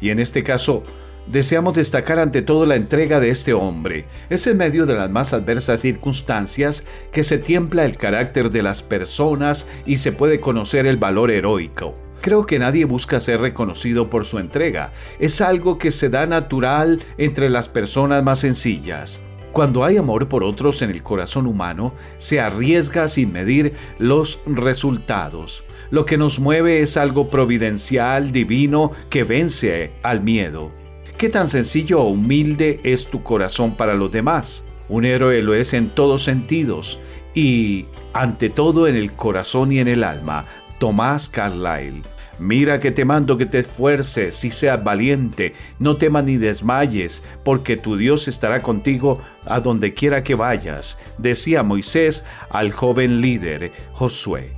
Y 0.00 0.10
en 0.10 0.20
este 0.20 0.44
caso, 0.44 0.84
deseamos 1.26 1.74
destacar 1.74 2.20
ante 2.20 2.40
todo 2.40 2.66
la 2.66 2.76
entrega 2.76 3.18
de 3.18 3.30
este 3.30 3.52
hombre. 3.52 4.06
Es 4.30 4.46
en 4.46 4.58
medio 4.58 4.86
de 4.86 4.94
las 4.94 5.10
más 5.10 5.32
adversas 5.32 5.80
circunstancias 5.80 6.84
que 7.12 7.24
se 7.24 7.38
tiembla 7.38 7.84
el 7.84 7.96
carácter 7.96 8.50
de 8.50 8.62
las 8.62 8.82
personas 8.82 9.66
y 9.86 9.96
se 9.96 10.12
puede 10.12 10.38
conocer 10.38 10.86
el 10.86 10.96
valor 10.96 11.32
heroico. 11.32 12.03
Creo 12.24 12.46
que 12.46 12.58
nadie 12.58 12.86
busca 12.86 13.20
ser 13.20 13.42
reconocido 13.42 14.08
por 14.08 14.24
su 14.24 14.38
entrega. 14.38 14.94
Es 15.18 15.42
algo 15.42 15.76
que 15.76 15.90
se 15.90 16.08
da 16.08 16.24
natural 16.24 17.02
entre 17.18 17.50
las 17.50 17.68
personas 17.68 18.24
más 18.24 18.38
sencillas. 18.38 19.20
Cuando 19.52 19.84
hay 19.84 19.98
amor 19.98 20.26
por 20.26 20.42
otros 20.42 20.80
en 20.80 20.88
el 20.88 21.02
corazón 21.02 21.46
humano, 21.46 21.92
se 22.16 22.40
arriesga 22.40 23.08
sin 23.08 23.30
medir 23.30 23.74
los 23.98 24.40
resultados. 24.46 25.64
Lo 25.90 26.06
que 26.06 26.16
nos 26.16 26.38
mueve 26.38 26.80
es 26.80 26.96
algo 26.96 27.28
providencial, 27.28 28.32
divino, 28.32 28.90
que 29.10 29.24
vence 29.24 29.92
al 30.02 30.22
miedo. 30.22 30.72
¿Qué 31.18 31.28
tan 31.28 31.50
sencillo 31.50 32.00
o 32.00 32.08
humilde 32.08 32.80
es 32.84 33.04
tu 33.04 33.22
corazón 33.22 33.76
para 33.76 33.92
los 33.92 34.10
demás? 34.10 34.64
Un 34.88 35.04
héroe 35.04 35.42
lo 35.42 35.52
es 35.52 35.74
en 35.74 35.90
todos 35.90 36.24
sentidos 36.24 37.00
y, 37.34 37.84
ante 38.14 38.48
todo, 38.48 38.86
en 38.86 38.96
el 38.96 39.12
corazón 39.12 39.72
y 39.72 39.78
en 39.78 39.88
el 39.88 40.04
alma. 40.04 40.46
Tomás 40.84 41.30
Carlyle. 41.30 42.02
Mira 42.38 42.78
que 42.78 42.90
te 42.90 43.06
mando 43.06 43.38
que 43.38 43.46
te 43.46 43.60
esfuerces 43.60 44.44
y 44.44 44.50
seas 44.50 44.84
valiente, 44.84 45.54
no 45.78 45.96
temas 45.96 46.24
ni 46.24 46.36
desmayes, 46.36 47.22
porque 47.42 47.78
tu 47.78 47.96
Dios 47.96 48.28
estará 48.28 48.60
contigo 48.60 49.22
a 49.46 49.60
donde 49.60 49.94
quiera 49.94 50.22
que 50.22 50.34
vayas, 50.34 50.98
decía 51.16 51.62
Moisés 51.62 52.26
al 52.50 52.70
joven 52.70 53.22
líder 53.22 53.72
Josué. 53.94 54.52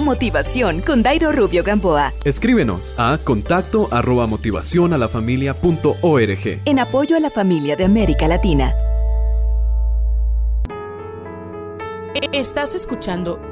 Motivación 0.00 0.82
con 0.82 1.02
Dairo 1.02 1.32
Rubio 1.32 1.64
Gamboa. 1.64 2.12
Escríbenos 2.22 2.94
a 2.98 3.16
contacto 3.24 3.88
arroba 3.90 4.26
motivación 4.26 4.92
a 4.92 4.98
la 4.98 5.08
familia 5.08 5.54
punto 5.54 5.96
org. 6.02 6.60
En 6.66 6.78
apoyo 6.78 7.16
a 7.16 7.20
la 7.20 7.30
familia 7.30 7.74
de 7.74 7.86
América 7.86 8.28
Latina. 8.28 8.74
Estás 12.32 12.74
escuchando 12.74 13.51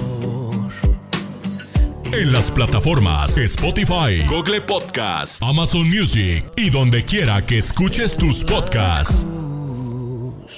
En 2.13 2.33
las 2.33 2.51
plataformas 2.51 3.37
Spotify, 3.37 4.25
Google 4.27 4.59
Podcast, 4.61 5.41
Amazon 5.41 5.89
Music 5.89 6.43
y 6.57 6.69
donde 6.69 7.05
quiera 7.05 7.45
que 7.45 7.59
escuches 7.59 8.17
tus 8.17 8.43
podcasts. 8.43 9.25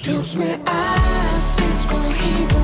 Dios 0.02 0.34
me 0.34 0.58
has 0.66 1.58
escogido, 1.78 2.63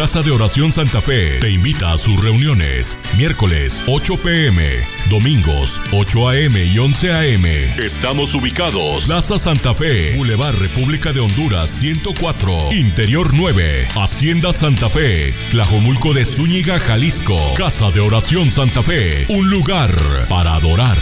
Casa 0.00 0.22
de 0.22 0.30
Oración 0.30 0.72
Santa 0.72 1.02
Fe 1.02 1.40
te 1.40 1.50
invita 1.50 1.92
a 1.92 1.98
sus 1.98 2.18
reuniones. 2.24 2.98
Miércoles 3.18 3.82
8 3.86 4.16
pm, 4.22 4.78
domingos 5.10 5.78
8 5.92 6.28
am 6.30 6.56
y 6.56 6.78
11 6.78 7.12
am. 7.12 7.44
Estamos 7.78 8.34
ubicados. 8.34 9.04
Plaza 9.04 9.38
Santa 9.38 9.74
Fe, 9.74 10.16
Boulevard 10.16 10.56
República 10.56 11.12
de 11.12 11.20
Honduras 11.20 11.68
104, 11.68 12.72
Interior 12.72 13.34
9, 13.34 13.88
Hacienda 13.94 14.54
Santa 14.54 14.88
Fe, 14.88 15.34
Tlajomulco 15.50 16.14
de 16.14 16.24
Zúñiga, 16.24 16.80
Jalisco. 16.80 17.38
Casa 17.54 17.90
de 17.90 18.00
Oración 18.00 18.52
Santa 18.52 18.82
Fe, 18.82 19.26
un 19.28 19.50
lugar 19.50 19.94
para 20.30 20.54
adorar. 20.54 20.96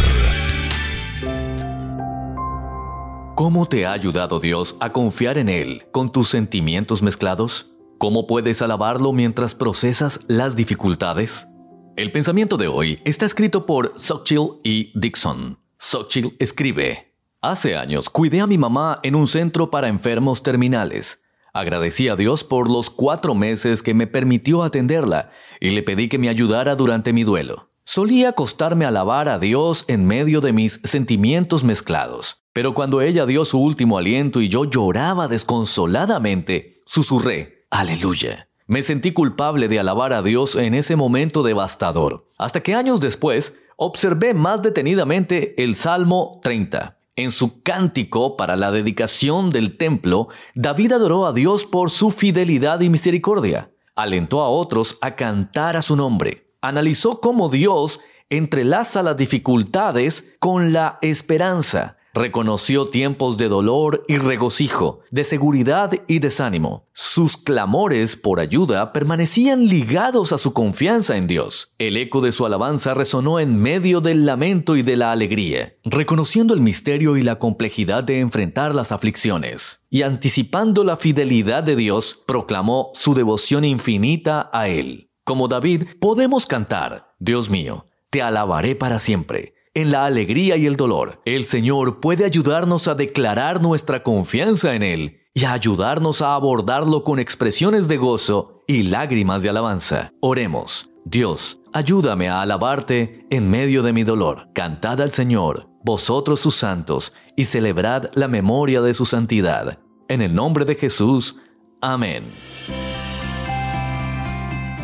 ¿Cómo 3.37 3.69
te 3.69 3.87
ha 3.87 3.93
ayudado 3.93 4.41
Dios 4.41 4.75
a 4.81 4.91
confiar 4.91 5.39
en 5.39 5.49
Él 5.49 5.85
con 5.93 6.11
tus 6.11 6.31
sentimientos 6.31 7.01
mezclados? 7.01 7.78
¿Cómo 7.99 8.29
puedes 8.29 8.63
alabarlo 8.63 9.13
mientras 9.13 9.57
procesas 9.57 10.21
las 10.29 10.55
dificultades? 10.55 11.49
El 11.97 12.13
pensamiento 12.13 12.57
de 12.57 12.69
hoy 12.69 13.01
está 13.05 13.27
escrito 13.27 13.67
por 13.67 13.93
Sochil 13.97 14.51
y 14.63 14.93
Dixon. 14.97 15.59
Sochil 15.81 16.37
escribe, 16.39 17.13
Hace 17.41 17.77
años 17.77 18.09
cuidé 18.09 18.41
a 18.41 18.47
mi 18.47 18.57
mamá 18.57 19.01
en 19.03 19.17
un 19.17 19.27
centro 19.27 19.73
para 19.73 19.89
enfermos 19.89 20.45
terminales. 20.45 21.25
Agradecí 21.53 22.09
a 22.09 22.15
Dios 22.15 22.45
por 22.45 22.71
los 22.71 22.89
cuatro 22.89 23.35
meses 23.35 23.83
que 23.83 23.95
me 23.95 24.07
permitió 24.07 24.63
atenderla 24.63 25.31
y 25.59 25.71
le 25.71 25.83
pedí 25.83 26.09
que 26.09 26.19
me 26.19 26.29
ayudara 26.29 26.77
durante 26.77 27.13
mi 27.13 27.25
duelo. 27.25 27.71
Solía 27.83 28.29
acostarme 28.29 28.85
a 28.85 28.89
alabar 28.89 29.29
a 29.29 29.41
Dios 29.41 29.85
en 29.89 30.07
medio 30.07 30.41
de 30.41 30.53
mis 30.53 30.81
sentimientos 30.85 31.65
mezclados, 31.65 32.45
pero 32.53 32.75
cuando 32.75 33.01
ella 33.01 33.27
dio 33.27 33.45
su 33.45 33.59
último 33.59 33.99
aliento 33.99 34.41
y 34.41 34.49
yo 34.49 34.67
lloraba 34.67 35.27
desconsoladamente, 35.27 36.83
susurré, 36.87 37.58
Aleluya. 37.71 38.49
Me 38.67 38.83
sentí 38.83 39.13
culpable 39.13 39.69
de 39.69 39.79
alabar 39.79 40.13
a 40.13 40.23
Dios 40.23 40.57
en 40.57 40.75
ese 40.75 40.97
momento 40.97 41.43
devastador, 41.43 42.27
hasta 42.39 42.63
que 42.63 42.75
años 42.75 43.01
después 43.01 43.59
observé 43.77 44.33
más 44.35 44.63
detenidamente 44.63 45.63
el 45.63 45.77
Salmo 45.77 46.41
30. 46.43 46.99
En 47.17 47.31
su 47.31 47.63
cántico 47.63 48.37
para 48.37 48.57
la 48.57 48.71
dedicación 48.71 49.51
del 49.51 49.77
templo, 49.77 50.29
David 50.55 50.93
adoró 50.93 51.27
a 51.27 51.33
Dios 51.33 51.65
por 51.65 51.91
su 51.91 52.11
fidelidad 52.11 52.81
y 52.81 52.89
misericordia. 52.89 53.71
Alentó 53.95 54.41
a 54.41 54.49
otros 54.49 54.97
a 55.01 55.17
cantar 55.17 55.77
a 55.77 55.83
su 55.83 55.97
nombre. 55.97 56.53
Analizó 56.63 57.21
cómo 57.21 57.49
Dios 57.51 58.01
entrelaza 58.31 59.03
las 59.03 59.17
dificultades 59.17 60.37
con 60.39 60.73
la 60.73 60.99
esperanza. 61.03 61.98
Reconoció 62.19 62.89
tiempos 62.89 63.37
de 63.37 63.49
dolor 63.49 64.05
y 64.09 64.19
regocijo, 64.19 65.03
de 65.13 65.23
seguridad 65.23 65.93
y 66.09 66.19
desánimo. 66.19 66.89
Sus 66.93 67.37
clamores 67.37 68.17
por 68.17 68.41
ayuda 68.41 68.93
permanecían 68.93 69.67
ligados 69.67 70.33
a 70.33 70.39
su 70.39 70.53
confianza 70.53 71.17
en 71.17 71.29
Dios. 71.29 71.77
El 71.79 71.97
eco 71.97 72.21
de 72.21 72.33
su 72.33 72.45
alabanza 72.45 72.93
resonó 72.93 73.39
en 73.39 73.63
medio 73.63 74.01
del 74.01 74.27
lamento 74.27 74.75
y 74.75 74.83
de 74.83 74.97
la 74.97 75.13
alegría, 75.13 75.77
reconociendo 75.85 76.55
el 76.55 76.61
misterio 76.61 77.17
y 77.17 77.23
la 77.23 77.39
complejidad 77.39 78.03
de 78.03 78.19
enfrentar 78.19 78.75
las 78.75 78.91
aflicciones. 78.91 79.85
Y 79.89 80.03
anticipando 80.03 80.83
la 80.83 80.97
fidelidad 80.97 81.63
de 81.63 81.77
Dios, 81.77 82.25
proclamó 82.27 82.91
su 82.95 83.15
devoción 83.15 83.65
infinita 83.65 84.51
a 84.53 84.67
Él. 84.67 85.13
Como 85.23 85.47
David, 85.47 85.85
podemos 86.01 86.47
cantar, 86.47 87.15
Dios 87.21 87.49
mío, 87.49 87.87
te 88.11 88.23
alabaré 88.23 88.75
para 88.75 88.99
siempre 88.99 89.55
en 89.75 89.91
la 89.91 90.05
alegría 90.05 90.57
y 90.57 90.67
el 90.67 90.77
dolor. 90.77 91.21
El 91.25 91.45
Señor 91.45 92.01
puede 92.01 92.25
ayudarnos 92.25 92.89
a 92.89 92.95
declarar 92.95 93.61
nuestra 93.61 94.03
confianza 94.03 94.75
en 94.75 94.83
Él 94.83 95.21
y 95.35 95.45
a 95.45 95.53
ayudarnos 95.53 96.23
a 96.23 96.35
abordarlo 96.35 97.05
con 97.05 97.19
expresiones 97.19 97.89
de 97.89 97.97
gozo 97.97 98.63
y 98.67 98.85
lágrimas 98.85 99.43
de 99.43 99.51
alabanza. 99.51 100.13
Oremos. 100.21 100.91
Dios, 101.05 101.61
ayúdame 101.73 102.29
a 102.29 102.43
alabarte 102.43 103.25
en 103.31 103.49
medio 103.49 103.83
de 103.83 103.93
mi 103.93 104.05
dolor. 104.05 104.49
Cantad 104.55 105.01
al 105.01 105.13
Señor, 105.13 105.69
vosotros 105.85 106.41
sus 106.41 106.55
santos, 106.55 107.15
y 107.37 107.45
celebrad 107.45 108.11
la 108.15 108.29
memoria 108.29 108.83
de 108.83 108.95
su 108.95 109.07
santidad. 109.07 109.79
En 110.09 110.23
el 110.23 110.35
nombre 110.35 110.65
de 110.65 110.75
Jesús. 110.75 111.37
Amén. 111.81 112.25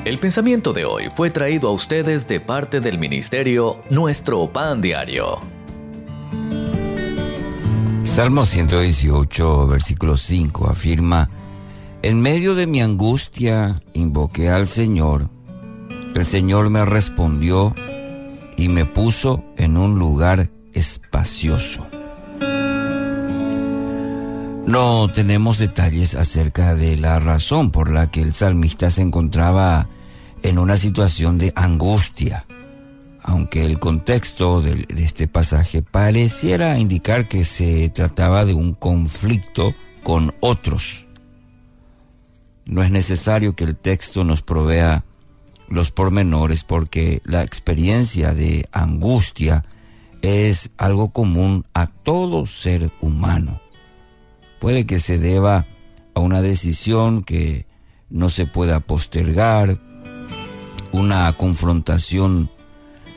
El 0.05 0.19
pensamiento 0.19 0.75
de 0.75 0.85
hoy 0.85 1.05
fue 1.09 1.31
traído 1.31 1.71
a 1.71 1.73
ustedes 1.73 2.29
de 2.29 2.39
parte 2.39 2.81
del 2.81 2.99
ministerio 2.99 3.81
Nuestro 3.89 4.53
Pan 4.53 4.83
Diario. 4.83 5.41
Salmo 8.03 8.45
118, 8.45 9.67
versículo 9.67 10.19
5 10.19 10.69
afirma, 10.69 11.31
En 12.03 12.21
medio 12.21 12.55
de 12.55 12.67
mi 12.67 12.83
angustia 12.83 13.81
invoqué 13.95 14.51
al 14.51 14.67
Señor, 14.67 15.31
el 16.15 16.27
Señor 16.27 16.69
me 16.69 16.85
respondió 16.85 17.75
y 18.59 18.69
me 18.69 18.85
puso 18.85 19.43
en 19.57 19.79
un 19.79 19.99
lugar 19.99 20.51
espacioso. 20.75 21.87
No 24.67 25.11
tenemos 25.11 25.59
detalles 25.59 26.15
acerca 26.15 26.75
de 26.75 26.99
la 26.99 27.21
razón 27.21 27.71
por 27.71 27.91
la 27.91 28.11
que 28.11 28.21
el 28.21 28.35
salmista 28.35 28.91
se 28.91 29.01
encontraba 29.01 29.89
en 30.45 30.59
una 30.59 30.77
situación 30.77 31.39
de 31.39 31.55
angustia, 31.57 32.45
aunque 33.23 33.65
el 33.65 33.79
contexto 33.79 34.61
de, 34.61 34.87
este 34.99 35.27
pasaje 35.27 35.81
pareciera 35.81 36.79
indicar 36.79 37.29
que 37.29 37.47
se 37.47 37.89
trataba 37.89 38.45
de 38.45 38.53
un 38.53 38.75
conflicto 38.75 39.75
con 40.03 40.35
otros. 40.41 41.07
No 42.67 42.83
es 42.83 42.91
necesario 42.91 43.57
que 43.57 43.65
el 43.65 43.75
texto 43.75 44.23
nos 44.23 44.43
provea 44.43 45.05
los 45.71 45.91
pormenores 45.91 46.63
porque 46.63 47.23
la 47.25 47.43
experiencia 47.43 48.35
de 48.35 48.69
angustia 48.71 49.65
es 50.21 50.73
algo 50.77 51.11
común 51.11 51.65
a 51.73 51.87
todo 51.87 52.45
ser 52.45 52.91
humano. 53.01 53.63
Puede 54.61 54.85
que 54.85 54.99
se 54.99 55.19
deba 55.19 55.67
a 56.13 56.21
una 56.21 56.43
decisión 56.43 57.25
que 57.25 57.67
no 58.11 58.29
se 58.29 58.47
pueda 58.47 58.81
postergar, 58.81 59.81
una 60.95 61.33
confrontación 61.33 62.51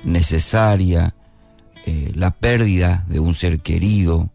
necesaria, 0.03 1.13
eh, 1.85 2.11
la 2.15 2.31
pérdida 2.31 3.05
de 3.07 3.19
un 3.19 3.35
ser 3.35 3.59
querido, 3.59 4.31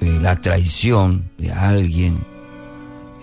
eh, 0.00 0.18
la 0.20 0.36
traición 0.36 1.28
de 1.38 1.50
alguien 1.50 2.14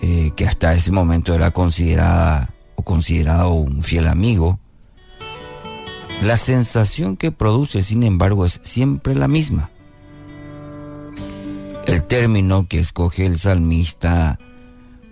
eh, 0.02 0.32
que 0.36 0.46
hasta 0.46 0.74
ese 0.74 0.92
momento 0.92 1.34
era 1.34 1.52
considerada 1.52 2.50
o 2.74 2.82
considerado 2.82 3.52
un 3.54 3.82
fiel 3.82 4.08
amigo. 4.08 4.60
La 6.22 6.36
sensación 6.36 7.16
que 7.16 7.32
produce, 7.32 7.80
sin 7.80 8.02
embargo, 8.02 8.44
es 8.44 8.60
siempre 8.62 9.14
la 9.14 9.26
misma. 9.26 9.70
El 11.86 12.02
término 12.02 12.68
que 12.68 12.78
escoge 12.78 13.24
el 13.24 13.38
salmista 13.38 14.38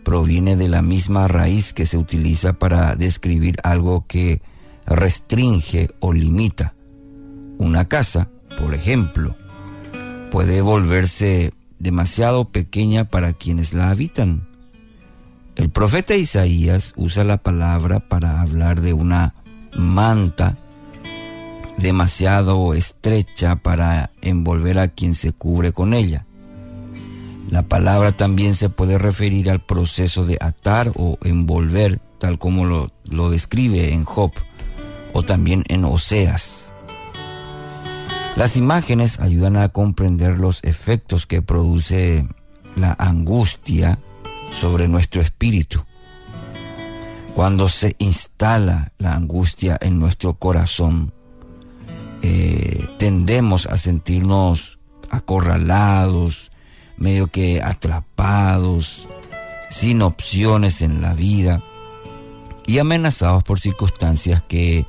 proviene 0.04 0.56
de 0.56 0.68
la 0.68 0.82
misma 0.82 1.28
raíz 1.28 1.72
que 1.72 1.86
se 1.86 1.98
utiliza 1.98 2.54
para 2.54 2.94
describir 2.96 3.56
algo 3.62 4.06
que 4.06 4.42
restringe 4.86 5.90
o 6.00 6.12
limita. 6.12 6.74
Una 7.58 7.88
casa, 7.88 8.28
por 8.58 8.74
ejemplo, 8.74 9.36
puede 10.30 10.60
volverse 10.60 11.52
demasiado 11.78 12.46
pequeña 12.46 13.04
para 13.04 13.32
quienes 13.32 13.74
la 13.74 13.90
habitan. 13.90 14.48
El 15.56 15.70
profeta 15.70 16.14
Isaías 16.16 16.94
usa 16.96 17.24
la 17.24 17.38
palabra 17.38 18.00
para 18.00 18.40
hablar 18.40 18.80
de 18.80 18.92
una 18.92 19.34
manta 19.76 20.58
demasiado 21.78 22.74
estrecha 22.74 23.56
para 23.56 24.10
envolver 24.20 24.78
a 24.78 24.88
quien 24.88 25.14
se 25.14 25.32
cubre 25.32 25.72
con 25.72 25.94
ella. 25.94 26.26
La 27.48 27.62
palabra 27.62 28.12
también 28.12 28.54
se 28.54 28.70
puede 28.70 28.98
referir 28.98 29.50
al 29.50 29.60
proceso 29.60 30.24
de 30.24 30.38
atar 30.40 30.92
o 30.96 31.18
envolver, 31.22 32.00
tal 32.18 32.38
como 32.38 32.64
lo, 32.64 32.92
lo 33.04 33.30
describe 33.30 33.92
en 33.92 34.04
Job 34.04 34.32
o 35.12 35.22
también 35.22 35.64
en 35.68 35.84
Oseas. 35.84 36.72
Las 38.36 38.56
imágenes 38.56 39.20
ayudan 39.20 39.56
a 39.58 39.68
comprender 39.68 40.38
los 40.38 40.60
efectos 40.62 41.26
que 41.26 41.42
produce 41.42 42.26
la 42.76 42.96
angustia 42.98 43.98
sobre 44.58 44.88
nuestro 44.88 45.20
espíritu. 45.20 45.84
Cuando 47.34 47.68
se 47.68 47.96
instala 47.98 48.92
la 48.98 49.14
angustia 49.14 49.78
en 49.80 49.98
nuestro 49.98 50.34
corazón, 50.34 51.12
eh, 52.22 52.86
tendemos 52.98 53.66
a 53.66 53.76
sentirnos 53.76 54.78
acorralados, 55.10 56.51
medio 56.96 57.28
que 57.28 57.62
atrapados, 57.62 59.08
sin 59.70 60.02
opciones 60.02 60.82
en 60.82 61.00
la 61.00 61.14
vida 61.14 61.62
y 62.66 62.78
amenazados 62.78 63.42
por 63.42 63.58
circunstancias 63.58 64.42
que 64.42 64.86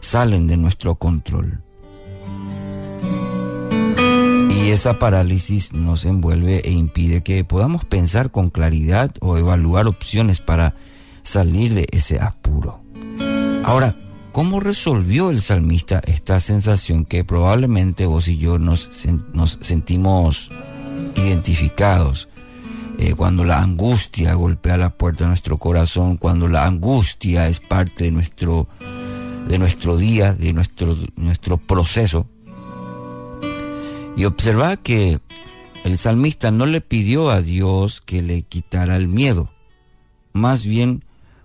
salen 0.00 0.46
de 0.46 0.56
nuestro 0.56 0.94
control. 0.94 1.60
Y 4.50 4.70
esa 4.70 4.98
parálisis 4.98 5.72
nos 5.72 6.04
envuelve 6.04 6.60
e 6.64 6.70
impide 6.70 7.22
que 7.22 7.44
podamos 7.44 7.84
pensar 7.84 8.30
con 8.30 8.50
claridad 8.50 9.10
o 9.20 9.38
evaluar 9.38 9.86
opciones 9.86 10.40
para 10.40 10.74
salir 11.22 11.74
de 11.74 11.86
ese 11.90 12.20
apuro. 12.20 12.80
Ahora, 13.64 13.96
¿cómo 14.32 14.60
resolvió 14.60 15.30
el 15.30 15.40
salmista 15.40 16.02
esta 16.04 16.40
sensación 16.40 17.04
que 17.04 17.24
probablemente 17.24 18.04
vos 18.04 18.28
y 18.28 18.36
yo 18.36 18.58
nos, 18.58 18.90
nos 19.32 19.58
sentimos 19.62 20.50
identificados? 21.16 22.28
Eh, 22.98 23.14
cuando 23.14 23.44
la 23.44 23.62
angustia 23.62 24.34
golpea 24.34 24.76
la 24.76 24.90
puerta 24.90 25.24
de 25.24 25.28
nuestro 25.28 25.56
corazón, 25.56 26.18
cuando 26.18 26.48
la 26.48 26.66
angustia 26.66 27.48
es 27.48 27.58
parte 27.58 28.04
de 28.04 28.10
nuestro, 28.10 28.68
de 29.48 29.58
nuestro 29.58 29.96
día, 29.96 30.34
de 30.34 30.52
nuestro, 30.52 30.96
nuestro 31.16 31.56
proceso, 31.56 32.26
y 34.16 34.26
observa 34.26 34.76
que 34.76 35.18
el 35.84 35.96
salmista 35.96 36.50
no 36.50 36.66
le 36.66 36.82
pidió 36.82 37.30
a 37.30 37.40
Dios 37.40 38.02
que 38.02 38.20
le 38.20 38.42
quitara 38.42 38.96
el 38.96 39.08
miedo, 39.08 39.50
más 40.34 40.66
bien 40.66 41.02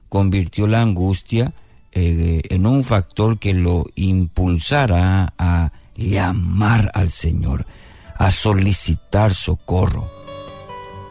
convirtió 0.09 0.67
la 0.67 0.81
angustia 0.81 1.53
eh, 1.93 2.41
en 2.49 2.65
un 2.65 2.83
factor 2.83 3.39
que 3.39 3.53
lo 3.53 3.85
impulsara 3.95 5.33
a 5.37 5.71
llamar 5.95 6.91
al 6.93 7.09
Señor, 7.09 7.65
a 8.15 8.31
solicitar 8.31 9.33
socorro. 9.33 10.09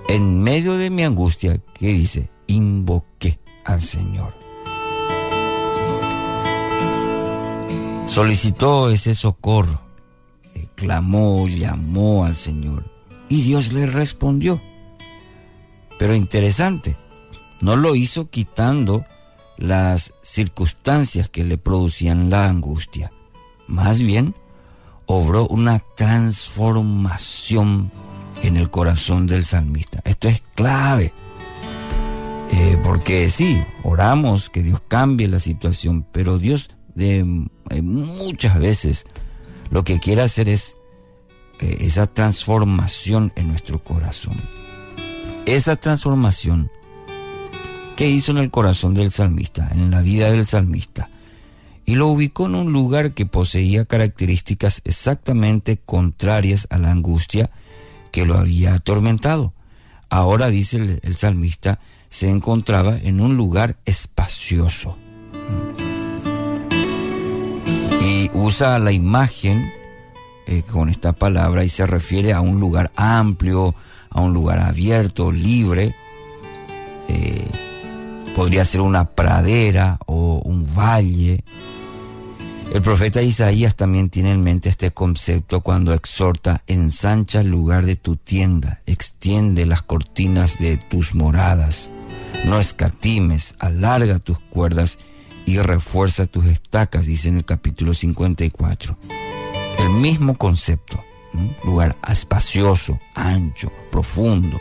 En 0.08 0.42
medio 0.42 0.76
de 0.76 0.90
mi 0.90 1.04
angustia, 1.04 1.58
¿qué 1.74 1.88
dice? 1.88 2.30
Invoqué 2.46 3.38
al 3.64 3.80
Señor. 3.80 4.34
Solicitó 8.06 8.90
ese 8.90 9.14
socorro 9.14 9.84
clamó, 10.74 11.48
llamó 11.48 12.24
al 12.24 12.36
Señor 12.36 12.90
y 13.28 13.42
Dios 13.42 13.72
le 13.72 13.86
respondió. 13.86 14.60
Pero 15.98 16.14
interesante, 16.14 16.96
no 17.60 17.76
lo 17.76 17.94
hizo 17.94 18.28
quitando 18.28 19.04
las 19.56 20.14
circunstancias 20.22 21.30
que 21.30 21.44
le 21.44 21.56
producían 21.56 22.30
la 22.30 22.48
angustia. 22.48 23.12
Más 23.66 24.00
bien, 24.00 24.34
obró 25.06 25.46
una 25.48 25.80
transformación 25.96 27.90
en 28.42 28.56
el 28.56 28.70
corazón 28.70 29.26
del 29.26 29.44
salmista. 29.44 30.00
Esto 30.04 30.28
es 30.28 30.42
clave. 30.54 31.12
Eh, 32.50 32.78
porque 32.84 33.30
sí, 33.30 33.62
oramos 33.82 34.50
que 34.50 34.62
Dios 34.62 34.80
cambie 34.86 35.28
la 35.28 35.40
situación, 35.40 36.06
pero 36.12 36.38
Dios 36.38 36.70
de, 36.94 37.20
eh, 37.70 37.82
muchas 37.82 38.58
veces 38.58 39.06
lo 39.70 39.82
que 39.82 39.98
quiere 39.98 40.22
hacer 40.22 40.48
es 40.48 40.76
eh, 41.60 41.78
esa 41.80 42.06
transformación 42.06 43.32
en 43.36 43.48
nuestro 43.48 43.82
corazón. 43.82 44.36
Esa 45.46 45.76
transformación 45.76 46.70
que 47.96 48.08
hizo 48.08 48.32
en 48.32 48.38
el 48.38 48.50
corazón 48.50 48.94
del 48.94 49.10
salmista, 49.10 49.68
en 49.72 49.90
la 49.90 50.00
vida 50.00 50.30
del 50.30 50.46
salmista, 50.46 51.10
y 51.86 51.96
lo 51.96 52.08
ubicó 52.08 52.46
en 52.46 52.54
un 52.54 52.72
lugar 52.72 53.12
que 53.12 53.26
poseía 53.26 53.84
características 53.84 54.80
exactamente 54.84 55.78
contrarias 55.84 56.66
a 56.70 56.78
la 56.78 56.90
angustia 56.90 57.50
que 58.10 58.24
lo 58.24 58.38
había 58.38 58.74
atormentado. 58.74 59.52
Ahora, 60.08 60.48
dice 60.48 61.00
el, 61.02 61.16
salmista, 61.16 61.80
se 62.08 62.30
encontraba 62.30 62.96
en 62.96 63.20
un 63.20 63.36
lugar 63.36 63.76
espacioso 63.84 64.96
y 68.00 68.30
usa 68.32 68.78
la 68.78 68.92
imagen 68.92 69.68
eh, 70.46 70.62
con 70.62 70.88
esta 70.88 71.12
palabra 71.12 71.64
y 71.64 71.68
se 71.68 71.86
refiere 71.86 72.32
a 72.32 72.40
un 72.40 72.60
lugar 72.60 72.92
amplio, 72.96 73.74
a 74.10 74.20
un 74.20 74.32
lugar 74.32 74.60
abierto, 74.60 75.32
libre. 75.32 75.94
Eh, 77.08 77.50
podría 78.36 78.64
ser 78.64 78.80
una 78.80 79.06
pradera 79.10 79.98
o 80.06 80.40
un 80.44 80.64
valle. 80.76 81.42
El 82.74 82.82
profeta 82.82 83.22
Isaías 83.22 83.76
también 83.76 84.10
tiene 84.10 84.32
en 84.32 84.42
mente 84.42 84.68
este 84.68 84.90
concepto 84.90 85.60
cuando 85.60 85.94
exhorta, 85.94 86.64
ensancha 86.66 87.38
el 87.38 87.46
lugar 87.46 87.86
de 87.86 87.94
tu 87.94 88.16
tienda, 88.16 88.80
extiende 88.84 89.64
las 89.64 89.82
cortinas 89.82 90.58
de 90.58 90.76
tus 90.76 91.14
moradas, 91.14 91.92
no 92.46 92.58
escatimes, 92.58 93.54
alarga 93.60 94.18
tus 94.18 94.40
cuerdas 94.40 94.98
y 95.46 95.58
refuerza 95.58 96.26
tus 96.26 96.46
estacas, 96.46 97.06
dice 97.06 97.28
en 97.28 97.36
el 97.36 97.44
capítulo 97.44 97.94
54. 97.94 98.98
El 99.78 99.90
mismo 99.90 100.36
concepto, 100.36 101.00
lugar 101.64 101.96
espacioso, 102.08 102.98
ancho, 103.14 103.70
profundo. 103.92 104.60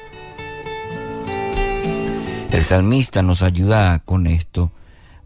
El 2.52 2.64
salmista 2.64 3.24
nos 3.24 3.42
ayuda 3.42 4.04
con 4.06 4.28
esto 4.28 4.72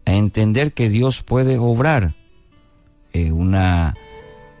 a 0.06 0.14
entender 0.14 0.72
que 0.72 0.88
Dios 0.88 1.22
puede 1.22 1.58
obrar 1.58 2.14
eh, 3.12 3.32
una 3.32 3.94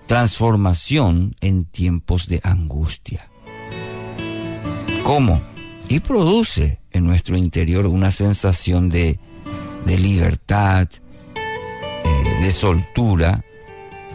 transformación 0.06 1.34
en 1.40 1.64
tiempos 1.64 2.28
de 2.28 2.40
angustia. 2.42 3.28
¿Cómo? 5.02 5.40
Y 5.88 6.00
produce 6.00 6.80
en 6.92 7.06
nuestro 7.06 7.36
interior 7.36 7.86
una 7.86 8.10
sensación 8.10 8.88
de 8.88 9.18
de 9.88 9.98
libertad, 9.98 10.86
eh, 11.34 12.42
de 12.42 12.52
soltura, 12.52 13.42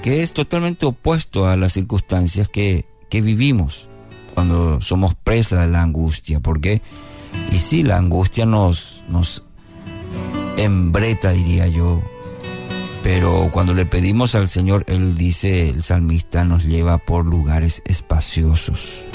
que 0.03 0.21
es 0.21 0.31
totalmente 0.31 0.85
opuesto 0.85 1.47
a 1.47 1.57
las 1.57 1.73
circunstancias 1.73 2.47
que, 2.47 2.85
vivimos 3.11 3.89
cuando 4.33 4.81
somos 4.81 5.13
presa 5.13 5.61
de 5.61 5.67
la 5.67 5.83
angustia. 5.83 6.39
porque 6.39 6.81
Y 7.51 7.59
sí, 7.59 7.83
la 7.83 7.97
angustia 7.97 8.47
nos, 8.47 9.03
nos 9.07 9.43
embreta, 10.57 11.29
diría 11.29 11.67
yo. 11.67 12.01
Pero 13.03 13.49
cuando 13.51 13.73
le 13.73 13.85
pedimos 13.85 14.33
al 14.33 14.47
Señor, 14.47 14.85
Él 14.87 15.15
dice, 15.15 15.69
el 15.69 15.83
salmista 15.83 16.45
nos 16.45 16.63
lleva 16.63 16.97
por 16.97 17.25
lugares 17.25 17.83
espaciosos. 17.85 19.05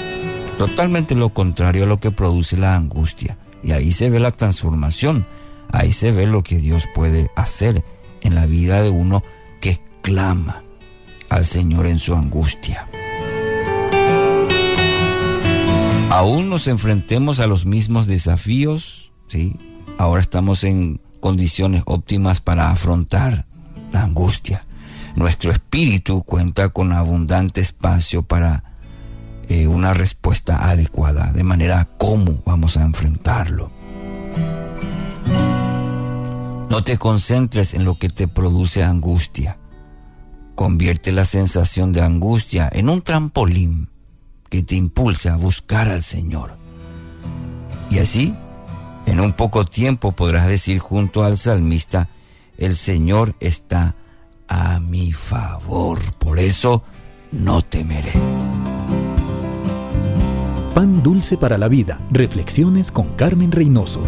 Totalmente 0.57 1.15
lo 1.15 1.33
contrario 1.33 1.83
a 1.83 1.87
lo 1.87 1.99
que 1.99 2.11
produce 2.11 2.55
la 2.55 2.75
angustia. 2.75 3.37
Y 3.63 3.71
ahí 3.71 3.91
se 3.91 4.09
ve 4.09 4.19
la 4.19 4.31
transformación 4.31 5.25
Ahí 5.71 5.93
se 5.93 6.11
ve 6.11 6.25
lo 6.25 6.43
que 6.43 6.57
Dios 6.57 6.87
puede 6.93 7.29
hacer 7.35 7.83
en 8.21 8.35
la 8.35 8.45
vida 8.45 8.81
de 8.81 8.89
uno 8.89 9.23
que 9.61 9.79
clama 10.01 10.63
al 11.29 11.45
Señor 11.45 11.85
en 11.85 11.99
su 11.99 12.15
angustia. 12.15 12.87
Aún 16.09 16.49
nos 16.49 16.67
enfrentemos 16.67 17.39
a 17.39 17.45
los 17.45 17.65
mismos 17.65 18.07
desafíos, 18.07 19.13
¿sí? 19.27 19.55
Ahora 19.99 20.21
estamos 20.21 20.63
en 20.63 20.99
condiciones 21.19 21.83
óptimas 21.85 22.41
para 22.41 22.71
afrontar 22.71 23.45
la 23.91 24.03
angustia. 24.03 24.65
Nuestro 25.15 25.51
espíritu 25.51 26.23
cuenta 26.23 26.69
con 26.69 26.93
abundante 26.93 27.61
espacio 27.61 28.23
para 28.23 28.63
eh, 29.47 29.67
una 29.67 29.93
respuesta 29.93 30.69
adecuada, 30.69 31.31
de 31.33 31.43
manera 31.43 31.89
cómo 31.97 32.41
vamos 32.45 32.77
a 32.77 32.83
enfrentarlo. 32.83 33.71
No 36.69 36.83
te 36.83 36.97
concentres 36.99 37.73
en 37.73 37.83
lo 37.83 37.97
que 37.97 38.09
te 38.09 38.27
produce 38.27 38.83
angustia. 38.83 39.57
Convierte 40.53 41.11
la 41.11 41.25
sensación 41.25 41.93
de 41.93 42.01
angustia 42.01 42.69
en 42.71 42.89
un 42.89 43.01
trampolín 43.01 43.89
que 44.49 44.61
te 44.61 44.75
impulse 44.75 45.29
a 45.29 45.35
buscar 45.35 45.89
al 45.89 46.03
Señor. 46.03 46.57
Y 47.89 47.97
así, 47.97 48.35
en 49.07 49.19
un 49.19 49.33
poco 49.33 49.65
tiempo 49.65 50.11
podrás 50.11 50.47
decir 50.47 50.77
junto 50.77 51.23
al 51.23 51.39
salmista, 51.39 52.09
el 52.59 52.75
Señor 52.75 53.35
está 53.39 53.95
a 54.49 54.79
mi 54.79 55.13
favor, 55.13 55.97
por 56.19 56.39
eso 56.39 56.83
no 57.31 57.61
temeré. 57.61 58.11
Pan 60.75 61.01
dulce 61.01 61.37
para 61.37 61.57
la 61.57 61.69
vida. 61.69 61.99
Reflexiones 62.11 62.91
con 62.91 63.07
Carmen 63.15 63.51
Reynoso. 63.51 64.01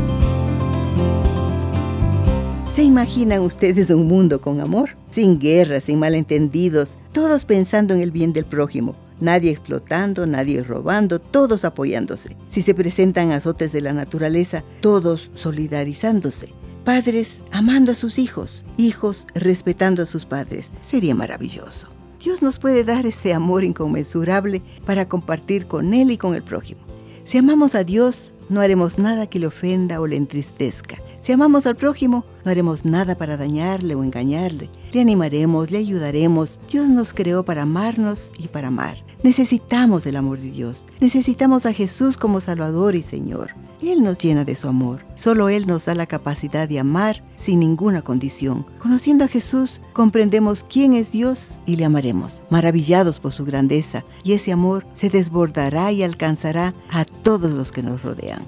¿Se 2.75 2.83
imaginan 2.83 3.41
ustedes 3.41 3.89
un 3.89 4.07
mundo 4.07 4.41
con 4.41 4.59
amor? 4.59 4.91
Sin 5.13 5.39
guerras, 5.39 5.85
sin 5.85 5.99
malentendidos, 5.99 6.95
todos 7.13 7.45
pensando 7.45 7.93
en 7.93 8.01
el 8.01 8.11
bien 8.11 8.33
del 8.33 8.45
prójimo, 8.45 8.95
nadie 9.19 9.51
explotando, 9.51 10.25
nadie 10.25 10.63
robando, 10.63 11.19
todos 11.19 11.63
apoyándose. 11.65 12.35
Si 12.51 12.61
se 12.61 12.73
presentan 12.73 13.31
azotes 13.31 13.71
de 13.71 13.81
la 13.81 13.93
naturaleza, 13.93 14.63
todos 14.81 15.29
solidarizándose. 15.35 16.60
Padres 16.83 17.37
amando 17.51 17.91
a 17.91 17.95
sus 17.95 18.17
hijos, 18.17 18.63
hijos 18.75 19.27
respetando 19.35 20.01
a 20.01 20.07
sus 20.07 20.25
padres. 20.25 20.71
Sería 20.81 21.13
maravilloso. 21.13 21.87
Dios 22.23 22.41
nos 22.41 22.57
puede 22.57 22.83
dar 22.83 23.05
ese 23.05 23.35
amor 23.35 23.63
inconmensurable 23.63 24.63
para 24.83 25.07
compartir 25.07 25.67
con 25.67 25.93
Él 25.93 26.09
y 26.09 26.17
con 26.17 26.33
el 26.33 26.41
prójimo. 26.41 26.81
Si 27.25 27.37
amamos 27.37 27.75
a 27.75 27.83
Dios, 27.83 28.33
no 28.49 28.61
haremos 28.61 28.97
nada 28.97 29.27
que 29.27 29.37
le 29.37 29.45
ofenda 29.45 30.01
o 30.01 30.07
le 30.07 30.15
entristezca. 30.15 30.97
Si 31.21 31.31
amamos 31.31 31.67
al 31.67 31.75
prójimo, 31.75 32.25
no 32.43 32.49
haremos 32.49 32.83
nada 32.83 33.15
para 33.15 33.37
dañarle 33.37 33.93
o 33.93 34.03
engañarle. 34.03 34.69
Le 34.93 35.01
animaremos, 35.01 35.71
le 35.71 35.77
ayudaremos. 35.77 36.59
Dios 36.69 36.87
nos 36.87 37.13
creó 37.13 37.43
para 37.43 37.63
amarnos 37.63 38.31
y 38.37 38.47
para 38.47 38.67
amar. 38.67 39.03
Necesitamos 39.23 40.05
el 40.05 40.15
amor 40.15 40.39
de 40.39 40.51
Dios. 40.51 40.85
Necesitamos 40.99 41.65
a 41.65 41.73
Jesús 41.73 42.17
como 42.17 42.41
Salvador 42.41 42.95
y 42.95 43.03
Señor. 43.03 43.51
Él 43.81 44.03
nos 44.03 44.17
llena 44.17 44.45
de 44.45 44.55
su 44.55 44.67
amor. 44.67 45.03
Solo 45.15 45.49
Él 45.49 45.65
nos 45.65 45.85
da 45.85 45.95
la 45.95 46.05
capacidad 46.05 46.67
de 46.67 46.79
amar 46.79 47.23
sin 47.37 47.59
ninguna 47.59 48.01
condición. 48.01 48.65
Conociendo 48.79 49.25
a 49.25 49.27
Jesús, 49.27 49.81
comprendemos 49.93 50.63
quién 50.63 50.93
es 50.93 51.11
Dios 51.11 51.61
y 51.65 51.77
le 51.77 51.85
amaremos, 51.85 52.41
maravillados 52.49 53.19
por 53.19 53.31
su 53.31 53.45
grandeza, 53.45 54.03
y 54.23 54.33
ese 54.33 54.51
amor 54.51 54.85
se 54.93 55.09
desbordará 55.09 55.91
y 55.91 56.03
alcanzará 56.03 56.73
a 56.91 57.05
todos 57.05 57.51
los 57.51 57.71
que 57.71 57.81
nos 57.83 58.03
rodean. 58.03 58.43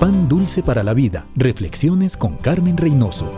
Pan 0.00 0.30
dulce 0.30 0.62
para 0.62 0.82
la 0.82 0.94
vida. 0.94 1.26
Reflexiones 1.36 2.16
con 2.16 2.38
Carmen 2.38 2.78
Reynoso. 2.78 3.30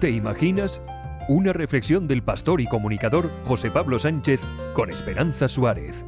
¿Te 0.00 0.10
imaginas? 0.10 0.80
Una 1.28 1.52
reflexión 1.52 2.08
del 2.08 2.24
pastor 2.24 2.60
y 2.60 2.66
comunicador 2.66 3.30
José 3.44 3.70
Pablo 3.70 4.00
Sánchez 4.00 4.44
con 4.74 4.90
Esperanza 4.90 5.46
Suárez. 5.46 6.04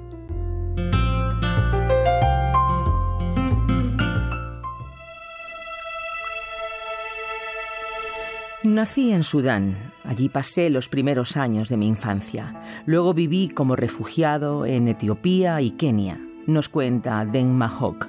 Nací 8.65 9.13
en 9.13 9.23
Sudán. 9.23 9.94
Allí 10.05 10.29
pasé 10.29 10.69
los 10.71 10.89
primeros 10.89 11.37
años 11.37 11.69
de 11.69 11.77
mi 11.77 11.89
infancia. 11.89 12.63
Luego 12.85 13.15
viví 13.15 13.49
como 13.49 13.75
refugiado 13.75 14.67
en 14.67 14.89
Etiopía 14.89 15.61
y 15.63 15.71
Kenia, 15.71 16.21
nos 16.47 16.69
cuenta 16.69 17.25
Den 17.25 17.57
Mahok. 17.57 18.07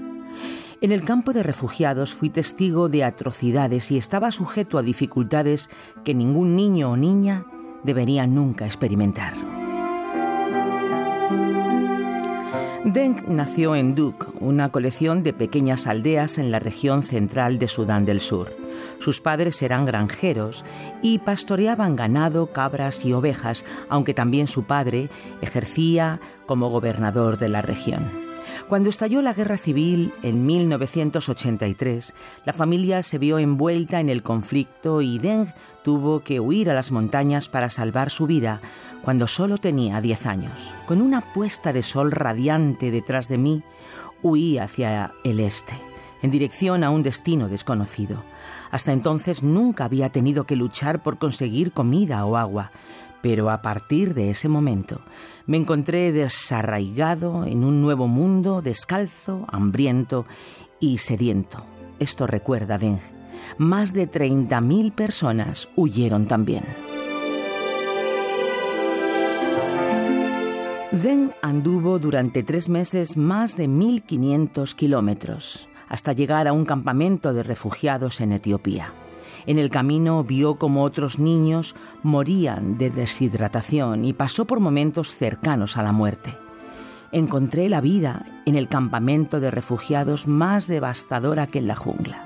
En 0.82 0.92
el 0.92 1.04
campo 1.04 1.32
de 1.32 1.42
refugiados 1.42 2.14
fui 2.14 2.30
testigo 2.30 2.90
de 2.90 3.06
atrocidades 3.06 3.92
y 3.92 3.98
estaba 3.98 4.32
sujeto 4.32 4.78
a 4.78 4.82
dificultades 4.82 5.70
que 6.04 6.14
ningún 6.14 6.56
niño 6.56 6.92
o 6.92 6.98
niña 6.98 7.46
debería 7.84 8.28
nunca 8.28 8.66
experimentar. 8.66 9.34
Deng 12.84 13.24
nació 13.28 13.76
en 13.76 13.96
Duk, 13.96 14.36
una 14.42 14.70
colección 14.70 15.24
de 15.24 15.34
pequeñas 15.34 15.88
aldeas 15.88 16.38
en 16.38 16.52
la 16.52 16.60
región 16.60 17.04
central 17.04 17.58
de 17.58 17.68
Sudán 17.68 18.06
del 18.06 18.20
Sur. 18.20 18.65
Sus 19.00 19.22
padres 19.22 19.62
eran 19.62 19.86
granjeros 19.86 20.64
y 21.02 21.20
pastoreaban 21.20 21.96
ganado, 21.96 22.48
cabras 22.48 23.06
y 23.06 23.14
ovejas, 23.14 23.66
aunque 23.90 24.14
también 24.14 24.48
su 24.48 24.64
padre 24.64 25.10
ejercía 25.42 26.20
como 26.46 26.70
gobernador 26.70 27.38
de 27.38 27.50
la 27.50 27.62
región. 27.62 28.26
Cuando 28.68 28.90
estalló 28.90 29.22
la 29.22 29.34
guerra 29.34 29.58
civil 29.58 30.14
en 30.24 30.46
1983, 30.46 32.16
la 32.46 32.54
familia 32.54 33.04
se 33.04 33.18
vio 33.18 33.38
envuelta 33.38 34.00
en 34.00 34.10
el 34.10 34.24
conflicto 34.24 35.02
y 35.02 35.20
Deng 35.20 35.54
tuvo 35.84 36.22
que 36.22 36.40
huir 36.40 36.70
a 36.72 36.74
las 36.74 36.92
montañas 36.92 37.48
para 37.48 37.70
salvar 37.70 38.10
su 38.10 38.26
vida 38.26 38.62
cuando 39.04 39.28
solo 39.28 39.60
tenía 39.60 40.02
10 40.02 40.26
años. 40.26 40.74
Con 40.88 41.02
una 41.02 41.22
puesta 41.34 41.74
de 41.74 41.84
sol 41.84 42.12
radiante 42.12 42.90
detrás 42.90 43.28
de 43.28 43.38
mí, 43.38 43.64
huí 44.24 44.58
hacia 44.58 45.12
el 45.24 45.40
este, 45.40 45.76
en 46.24 46.32
dirección 46.32 46.84
a 46.84 46.90
un 46.90 47.04
destino 47.04 47.50
desconocido. 47.50 48.24
Hasta 48.76 48.92
entonces 48.92 49.42
nunca 49.42 49.86
había 49.86 50.10
tenido 50.10 50.44
que 50.44 50.58
luchar 50.58 51.02
por 51.02 51.18
conseguir 51.18 51.72
comida 51.72 52.26
o 52.26 52.36
agua, 52.36 52.74
pero 53.22 53.50
a 53.50 53.62
partir 53.62 54.14
de 54.14 54.30
ese 54.30 54.50
momento 54.50 55.00
me 55.46 55.56
encontré 55.56 56.12
desarraigado 56.12 57.46
en 57.46 57.64
un 57.64 57.82
nuevo 57.82 58.10
mundo, 58.10 58.62
descalzo, 58.62 59.46
hambriento 59.48 60.26
y 60.82 60.98
sediento. 60.98 61.64
Esto 62.00 62.28
recuerda 62.28 62.78
Deng. 62.78 63.00
Más 63.58 63.94
de 63.94 64.12
30.000 64.12 64.92
personas 64.92 65.70
huyeron 65.78 66.28
también. 66.28 66.66
Deng 70.92 71.32
anduvo 71.42 71.98
durante 71.98 72.44
tres 72.44 72.68
meses 72.68 73.16
más 73.16 73.56
de 73.56 73.70
1.500 73.70 74.76
kilómetros 74.76 75.70
hasta 75.96 76.12
llegar 76.12 76.46
a 76.50 76.52
un 76.52 76.66
campamento 76.66 77.34
de 77.34 77.42
refugiados 77.42 78.20
en 78.20 78.34
Etiopía. 78.34 78.92
En 79.46 79.58
el 79.58 79.70
camino 79.70 80.26
vio 80.26 80.56
como 80.56 80.84
otros 80.84 81.20
niños 81.20 81.74
morían 82.04 82.78
de 82.78 82.90
deshidratación 82.90 84.04
y 84.04 84.12
pasó 84.12 84.44
por 84.44 84.60
momentos 84.60 85.16
cercanos 85.16 85.78
a 85.78 85.84
la 85.84 85.94
muerte. 85.94 86.36
Encontré 87.14 87.70
la 87.70 87.80
vida 87.80 88.26
en 88.46 88.58
el 88.58 88.68
campamento 88.68 89.40
de 89.40 89.52
refugiados 89.52 90.28
más 90.28 90.68
devastadora 90.68 91.48
que 91.48 91.60
en 91.60 91.68
la 91.68 91.78
jungla. 91.78 92.26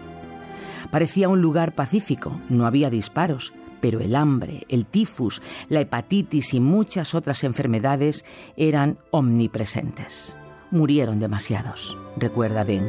Parecía 0.90 1.30
un 1.30 1.40
lugar 1.40 1.76
pacífico, 1.76 2.42
no 2.50 2.66
había 2.66 2.90
disparos, 2.90 3.54
pero 3.82 4.00
el 4.00 4.16
hambre, 4.16 4.64
el 4.68 4.88
tifus, 4.88 5.44
la 5.68 5.82
hepatitis 5.82 6.56
y 6.56 6.60
muchas 6.60 7.14
otras 7.14 7.44
enfermedades 7.44 8.26
eran 8.58 8.98
omnipresentes 9.12 10.39
murieron 10.72 11.20
demasiados, 11.20 11.98
recuerda 12.18 12.64
Deng. 12.64 12.88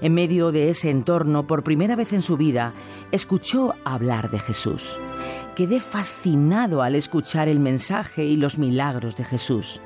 En 0.00 0.14
medio 0.14 0.52
de 0.52 0.70
ese 0.70 0.90
entorno, 0.90 1.46
por 1.46 1.62
primera 1.62 1.96
vez 1.96 2.12
en 2.12 2.22
su 2.22 2.36
vida, 2.36 2.72
escuchó 3.12 3.74
hablar 3.84 4.30
de 4.30 4.38
Jesús. 4.38 4.98
Quedé 5.54 5.80
fascinado 5.80 6.82
al 6.82 6.94
escuchar 6.94 7.48
el 7.48 7.60
mensaje 7.60 8.24
y 8.24 8.36
los 8.36 8.58
milagros 8.58 9.16
de 9.16 9.24
Jesús. 9.24 9.80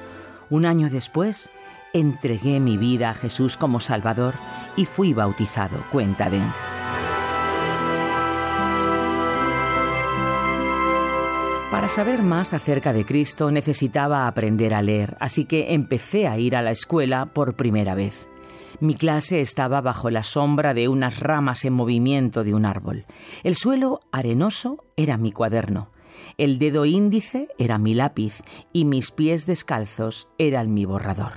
Un 0.51 0.67
año 0.67 0.91
después, 0.91 1.51
entregué 1.93 2.61
mi 2.61 2.77
vida 2.77 3.11
a 3.11 3.15
Jesús 3.15 3.57
como 3.57 3.81
Salvador 3.81 4.35
y 4.77 4.85
fui 4.85 5.15
bautizado, 5.15 5.85
cuenta 5.91 6.29
Deng. 6.29 6.74
Para 11.75 11.89
saber 11.89 12.23
más 12.23 12.55
acerca 12.55 12.93
de 12.93 13.05
Cristo 13.05 13.51
necesitaba 13.51 14.29
aprender 14.29 14.75
a 14.75 14.81
leer, 14.81 15.17
así 15.19 15.45
que 15.45 15.75
empecé 15.75 16.29
a 16.29 16.39
ir 16.39 16.55
a 16.55 16.63
la 16.63 16.71
escuela 16.71 17.27
por 17.27 17.57
primera 17.57 17.97
vez. 17.97 18.29
Mi 18.79 18.95
clase 18.95 19.41
estaba 19.41 19.81
bajo 19.81 20.09
la 20.09 20.23
sombra 20.23 20.73
de 20.73 20.87
unas 20.87 21.19
ramas 21.19 21.65
en 21.65 21.73
movimiento 21.73 22.45
de 22.45 22.55
un 22.55 22.65
árbol. 22.65 23.07
El 23.43 23.57
suelo 23.57 23.99
arenoso 24.13 24.85
era 24.97 25.17
mi 25.17 25.33
cuaderno. 25.33 25.89
El 26.39 26.61
dedo 26.61 26.85
índice 26.85 27.49
era 27.59 27.77
mi 27.79 27.95
lápiz 27.95 28.45
y 28.73 28.85
mis 28.85 29.11
pies 29.11 29.45
descalzos 29.45 30.29
eran 30.39 30.75
mi 30.75 30.85
borrador. 30.85 31.33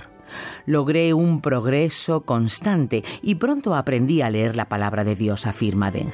Logré 0.66 1.14
un 1.14 1.40
progreso 1.40 2.20
constante 2.20 3.02
y 3.22 3.34
pronto 3.34 3.74
aprendí 3.74 4.22
a 4.22 4.30
leer 4.30 4.54
la 4.54 4.68
palabra 4.68 5.02
de 5.02 5.16
Dios, 5.16 5.46
afirma 5.46 5.90
Deng. 5.90 6.12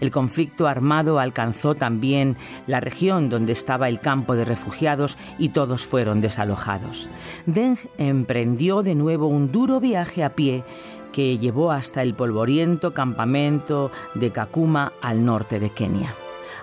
El 0.00 0.10
conflicto 0.10 0.66
armado 0.66 1.18
alcanzó 1.18 1.74
también 1.74 2.36
la 2.66 2.80
región 2.80 3.28
donde 3.28 3.52
estaba 3.52 3.88
el 3.88 4.00
campo 4.00 4.34
de 4.34 4.44
refugiados 4.44 5.18
y 5.38 5.50
todos 5.50 5.86
fueron 5.86 6.20
desalojados. 6.20 7.08
Deng 7.46 7.78
emprendió 7.98 8.82
de 8.82 8.94
nuevo 8.94 9.26
un 9.26 9.52
duro 9.52 9.80
viaje 9.80 10.24
a 10.24 10.34
pie 10.34 10.64
que 11.12 11.38
llevó 11.38 11.72
hasta 11.72 12.02
el 12.02 12.14
polvoriento 12.14 12.94
campamento 12.94 13.90
de 14.14 14.30
Kakuma 14.30 14.92
al 15.02 15.24
norte 15.24 15.58
de 15.60 15.70
Kenia. 15.70 16.14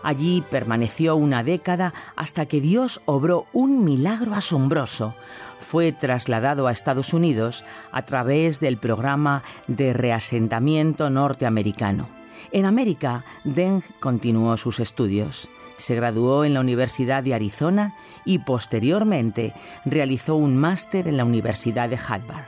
Allí 0.03 0.43
permaneció 0.49 1.15
una 1.15 1.43
década 1.43 1.93
hasta 2.15 2.45
que 2.45 2.61
Dios 2.61 3.01
obró 3.05 3.45
un 3.51 3.83
milagro 3.83 4.33
asombroso. 4.33 5.15
Fue 5.59 5.91
trasladado 5.91 6.67
a 6.67 6.71
Estados 6.71 7.13
Unidos 7.13 7.65
a 7.91 8.03
través 8.03 8.59
del 8.59 8.77
programa 8.77 9.43
de 9.67 9.93
reasentamiento 9.93 11.09
norteamericano. 11.09 12.16
En 12.51 12.65
América, 12.65 13.23
Deng 13.43 13.81
continuó 13.99 14.57
sus 14.57 14.79
estudios. 14.79 15.49
Se 15.77 15.95
graduó 15.95 16.45
en 16.45 16.53
la 16.53 16.61
Universidad 16.61 17.23
de 17.23 17.33
Arizona 17.33 17.95
y 18.25 18.39
posteriormente 18.39 19.53
realizó 19.85 20.35
un 20.35 20.57
máster 20.57 21.07
en 21.07 21.17
la 21.17 21.25
Universidad 21.25 21.89
de 21.89 21.97
Harvard. 21.97 22.45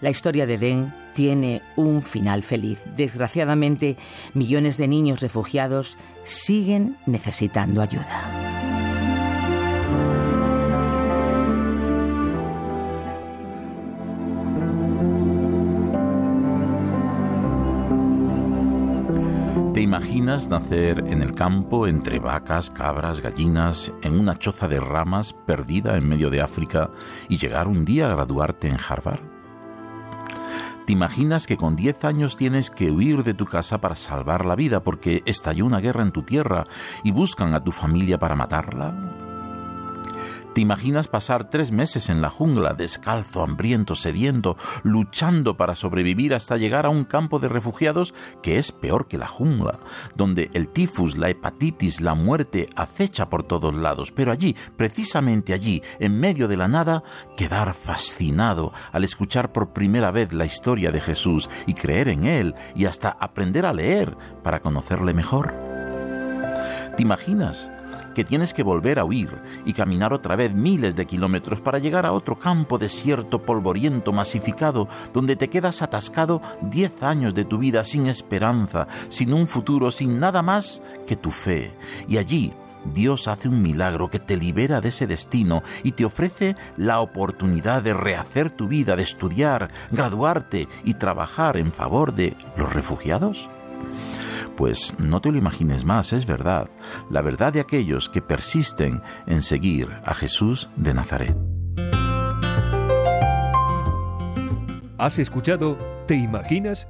La 0.00 0.10
historia 0.10 0.46
de 0.46 0.58
Deng 0.58 0.94
tiene 1.14 1.62
un 1.74 2.02
final 2.02 2.44
feliz. 2.44 2.78
Desgraciadamente, 2.96 3.96
millones 4.32 4.76
de 4.76 4.86
niños 4.86 5.20
refugiados 5.20 5.96
siguen 6.22 6.96
necesitando 7.06 7.82
ayuda. 7.82 8.57
Imaginas 19.88 20.48
nacer 20.48 21.02
en 21.08 21.22
el 21.22 21.34
campo 21.34 21.86
entre 21.86 22.18
vacas, 22.18 22.68
cabras, 22.68 23.22
gallinas, 23.22 23.90
en 24.02 24.20
una 24.20 24.38
choza 24.38 24.68
de 24.68 24.80
ramas 24.80 25.32
perdida 25.32 25.96
en 25.96 26.06
medio 26.06 26.28
de 26.28 26.42
África 26.42 26.90
y 27.30 27.38
llegar 27.38 27.68
un 27.68 27.86
día 27.86 28.04
a 28.04 28.14
graduarte 28.14 28.68
en 28.68 28.76
Harvard? 28.76 29.22
¿Te 30.84 30.92
imaginas 30.92 31.46
que 31.46 31.56
con 31.56 31.74
10 31.74 32.04
años 32.04 32.36
tienes 32.36 32.68
que 32.68 32.90
huir 32.90 33.24
de 33.24 33.32
tu 33.32 33.46
casa 33.46 33.80
para 33.80 33.96
salvar 33.96 34.44
la 34.44 34.56
vida 34.56 34.82
porque 34.82 35.22
estalló 35.24 35.64
una 35.64 35.80
guerra 35.80 36.02
en 36.02 36.12
tu 36.12 36.22
tierra 36.22 36.66
y 37.02 37.10
buscan 37.10 37.54
a 37.54 37.64
tu 37.64 37.72
familia 37.72 38.18
para 38.18 38.36
matarla? 38.36 39.27
¿Te 40.54 40.62
imaginas 40.62 41.08
pasar 41.08 41.50
tres 41.50 41.70
meses 41.70 42.08
en 42.08 42.20
la 42.20 42.30
jungla, 42.30 42.74
descalzo, 42.74 43.42
hambriento, 43.42 43.94
sediento, 43.94 44.56
luchando 44.82 45.56
para 45.56 45.74
sobrevivir 45.74 46.34
hasta 46.34 46.56
llegar 46.56 46.86
a 46.86 46.88
un 46.88 47.04
campo 47.04 47.38
de 47.38 47.48
refugiados 47.48 48.14
que 48.42 48.58
es 48.58 48.72
peor 48.72 49.06
que 49.06 49.18
la 49.18 49.28
jungla, 49.28 49.78
donde 50.16 50.50
el 50.54 50.68
tifus, 50.68 51.16
la 51.16 51.28
hepatitis, 51.28 52.00
la 52.00 52.14
muerte 52.14 52.70
acecha 52.76 53.28
por 53.28 53.44
todos 53.44 53.74
lados, 53.74 54.10
pero 54.10 54.32
allí, 54.32 54.56
precisamente 54.76 55.52
allí, 55.52 55.82
en 56.00 56.18
medio 56.18 56.48
de 56.48 56.56
la 56.56 56.66
nada, 56.66 57.04
quedar 57.36 57.74
fascinado 57.74 58.72
al 58.92 59.04
escuchar 59.04 59.52
por 59.52 59.72
primera 59.72 60.10
vez 60.10 60.32
la 60.32 60.44
historia 60.44 60.90
de 60.90 61.00
Jesús 61.00 61.48
y 61.66 61.74
creer 61.74 62.08
en 62.08 62.24
Él 62.24 62.54
y 62.74 62.86
hasta 62.86 63.10
aprender 63.10 63.64
a 63.66 63.72
leer 63.72 64.16
para 64.42 64.60
conocerle 64.60 65.14
mejor? 65.14 65.54
¿Te 66.96 67.02
imaginas 67.02 67.70
que 68.18 68.24
tienes 68.24 68.52
que 68.52 68.64
volver 68.64 68.98
a 68.98 69.04
huir 69.04 69.30
y 69.64 69.72
caminar 69.72 70.12
otra 70.12 70.34
vez 70.34 70.52
miles 70.52 70.96
de 70.96 71.06
kilómetros 71.06 71.60
para 71.60 71.78
llegar 71.78 72.04
a 72.04 72.10
otro 72.10 72.36
campo 72.36 72.76
desierto, 72.76 73.42
polvoriento, 73.42 74.12
masificado, 74.12 74.88
donde 75.14 75.36
te 75.36 75.46
quedas 75.46 75.82
atascado 75.82 76.42
diez 76.60 77.04
años 77.04 77.32
de 77.32 77.44
tu 77.44 77.58
vida 77.58 77.84
sin 77.84 78.08
esperanza, 78.08 78.88
sin 79.08 79.32
un 79.32 79.46
futuro, 79.46 79.92
sin 79.92 80.18
nada 80.18 80.42
más 80.42 80.82
que 81.06 81.14
tu 81.14 81.30
fe. 81.30 81.76
Y 82.08 82.16
allí 82.16 82.52
Dios 82.92 83.28
hace 83.28 83.48
un 83.48 83.62
milagro 83.62 84.10
que 84.10 84.18
te 84.18 84.36
libera 84.36 84.80
de 84.80 84.88
ese 84.88 85.06
destino 85.06 85.62
y 85.84 85.92
te 85.92 86.04
ofrece 86.04 86.56
la 86.76 86.98
oportunidad 86.98 87.84
de 87.84 87.94
rehacer 87.94 88.50
tu 88.50 88.66
vida, 88.66 88.96
de 88.96 89.04
estudiar, 89.04 89.70
graduarte 89.92 90.66
y 90.82 90.94
trabajar 90.94 91.56
en 91.56 91.70
favor 91.70 92.12
de 92.12 92.34
los 92.56 92.72
refugiados? 92.72 93.48
Pues 94.58 94.92
no 94.98 95.20
te 95.20 95.30
lo 95.30 95.38
imagines 95.38 95.84
más, 95.84 96.12
es 96.12 96.26
verdad, 96.26 96.68
la 97.10 97.22
verdad 97.22 97.52
de 97.52 97.60
aquellos 97.60 98.08
que 98.08 98.20
persisten 98.20 99.00
en 99.28 99.42
seguir 99.42 99.88
a 100.04 100.14
Jesús 100.14 100.68
de 100.74 100.94
Nazaret. 100.94 101.36
¿Has 104.98 105.20
escuchado 105.20 105.78
¿Te 106.08 106.16
imaginas? 106.16 106.88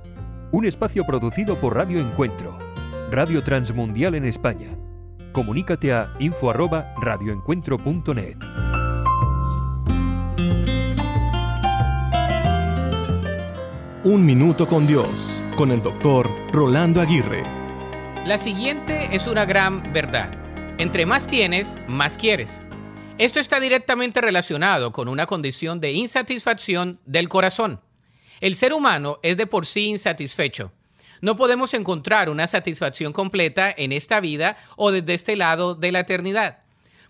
Un 0.51 0.65
espacio 0.65 1.05
producido 1.05 1.61
por 1.61 1.75
Radio 1.75 2.01
Encuentro, 2.01 2.57
Radio 3.11 3.45
Transmundial 3.45 4.15
en 4.15 4.25
España. 4.25 4.71
Comunícate 5.33 5.93
a 5.93 6.15
info@radioencuentro.net. 6.21 8.39
Un 14.05 14.25
minuto 14.25 14.67
con 14.67 14.87
Dios, 14.87 15.43
con 15.57 15.71
el 15.71 15.83
doctor 15.83 16.31
Rolando 16.51 17.03
Aguirre. 17.03 17.58
La 18.27 18.37
siguiente 18.37 19.09
es 19.13 19.27
una 19.27 19.45
gran 19.47 19.93
verdad. 19.93 20.31
Entre 20.79 21.07
más 21.07 21.27
tienes, 21.27 21.77
más 21.87 22.19
quieres. 22.19 22.63
Esto 23.17 23.41
está 23.41 23.59
directamente 23.59 24.21
relacionado 24.21 24.93
con 24.93 25.09
una 25.09 25.27
condición 25.27 25.81
de 25.81 25.93
insatisfacción 25.93 27.01
del 27.07 27.29
corazón. 27.29 27.81
El 28.41 28.55
ser 28.55 28.73
humano 28.73 29.19
es 29.23 29.37
de 29.37 29.47
por 29.47 29.67
sí 29.67 29.87
insatisfecho. 29.87 30.73
No 31.21 31.37
podemos 31.37 31.75
encontrar 31.75 32.29
una 32.29 32.47
satisfacción 32.47 33.13
completa 33.13 33.75
en 33.77 33.93
esta 33.93 34.21
vida 34.21 34.57
o 34.77 34.93
desde 34.93 35.15
este 35.15 35.37
lado 35.37 35.75
de 35.75 35.91
la 35.91 36.01
eternidad. 36.01 36.59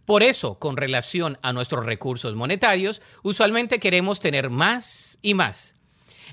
Por 0.05 0.23
eso, 0.23 0.59
con 0.59 0.77
relación 0.77 1.39
a 1.43 1.53
nuestros 1.53 1.85
recursos 1.85 2.35
monetarios, 2.35 3.03
usualmente 3.23 3.79
queremos 3.81 4.21
tener 4.21 4.49
más 4.49 5.19
y 5.21 5.35
más. 5.35 5.78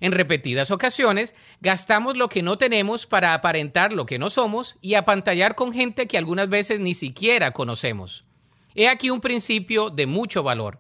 En 0.02 0.12
repetidas 0.12 0.72
ocasiones, 0.72 1.36
gastamos 1.62 2.18
lo 2.18 2.30
que 2.30 2.44
no 2.44 2.58
tenemos 2.58 3.06
para 3.06 3.34
aparentar 3.34 3.94
lo 3.94 4.06
que 4.06 4.20
no 4.20 4.30
somos 4.30 4.78
y 4.82 4.96
apantallar 4.96 5.56
con 5.56 5.72
gente 5.72 6.08
que 6.08 6.18
algunas 6.18 6.50
veces 6.50 6.80
ni 6.80 6.96
siquiera 6.96 7.52
conocemos. 7.52 8.26
He 8.76 8.88
aquí 8.88 9.10
un 9.10 9.22
principio 9.22 9.90
de 9.90 10.06
mucho 10.06 10.44
valor. 10.44 10.80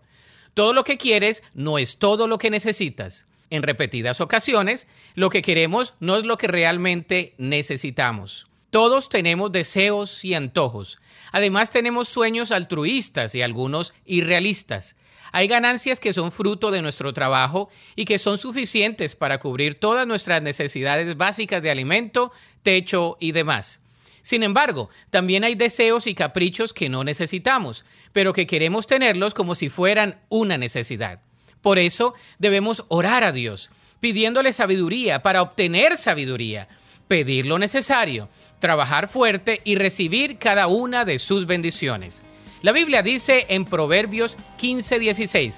Todo 0.53 0.73
lo 0.73 0.83
que 0.83 0.97
quieres 0.97 1.43
no 1.53 1.77
es 1.77 1.97
todo 1.97 2.27
lo 2.27 2.37
que 2.37 2.49
necesitas. 2.49 3.27
En 3.49 3.63
repetidas 3.63 4.21
ocasiones, 4.21 4.87
lo 5.13 5.29
que 5.29 5.41
queremos 5.41 5.93
no 5.99 6.17
es 6.17 6.25
lo 6.25 6.37
que 6.37 6.47
realmente 6.47 7.35
necesitamos. 7.37 8.47
Todos 8.69 9.07
tenemos 9.07 9.51
deseos 9.51 10.25
y 10.25 10.33
antojos. 10.33 10.97
Además 11.31 11.69
tenemos 11.69 12.09
sueños 12.09 12.51
altruistas 12.51 13.35
y 13.35 13.41
algunos 13.41 13.93
irrealistas. 14.05 14.97
Hay 15.31 15.47
ganancias 15.47 15.99
que 15.99 16.13
son 16.13 16.31
fruto 16.31 16.71
de 16.71 16.81
nuestro 16.81 17.13
trabajo 17.13 17.69
y 17.95 18.05
que 18.05 18.19
son 18.19 18.37
suficientes 18.37 19.15
para 19.15 19.39
cubrir 19.39 19.75
todas 19.75 20.07
nuestras 20.07 20.41
necesidades 20.41 21.17
básicas 21.17 21.61
de 21.61 21.71
alimento, 21.71 22.31
techo 22.63 23.17
y 23.19 23.31
demás. 23.31 23.81
Sin 24.21 24.41
embargo, 24.41 24.89
también 25.11 25.43
hay 25.43 25.53
deseos 25.53 26.07
y 26.07 26.15
caprichos 26.15 26.73
que 26.73 26.89
no 26.89 27.03
necesitamos, 27.03 27.85
pero 28.11 28.33
que 28.33 28.47
queremos 28.47 28.87
tenerlos 28.87 29.35
como 29.35 29.53
si 29.53 29.69
fueran 29.69 30.19
una 30.29 30.57
necesidad. 30.57 31.19
Por 31.61 31.77
eso 31.77 32.15
debemos 32.39 32.85
orar 32.87 33.23
a 33.23 33.31
Dios, 33.31 33.71
pidiéndole 33.99 34.51
sabiduría 34.53 35.21
para 35.21 35.41
obtener 35.41 35.95
sabiduría, 35.95 36.67
pedir 37.07 37.45
lo 37.45 37.59
necesario, 37.59 38.29
trabajar 38.59 39.07
fuerte 39.07 39.61
y 39.63 39.75
recibir 39.75 40.37
cada 40.37 40.67
una 40.67 41.05
de 41.05 41.19
sus 41.19 41.45
bendiciones. 41.45 42.23
La 42.65 42.71
Biblia 42.71 43.03
dice 43.03 43.45
en 43.49 43.63
Proverbios 43.63 44.37
15:16, 44.59 45.57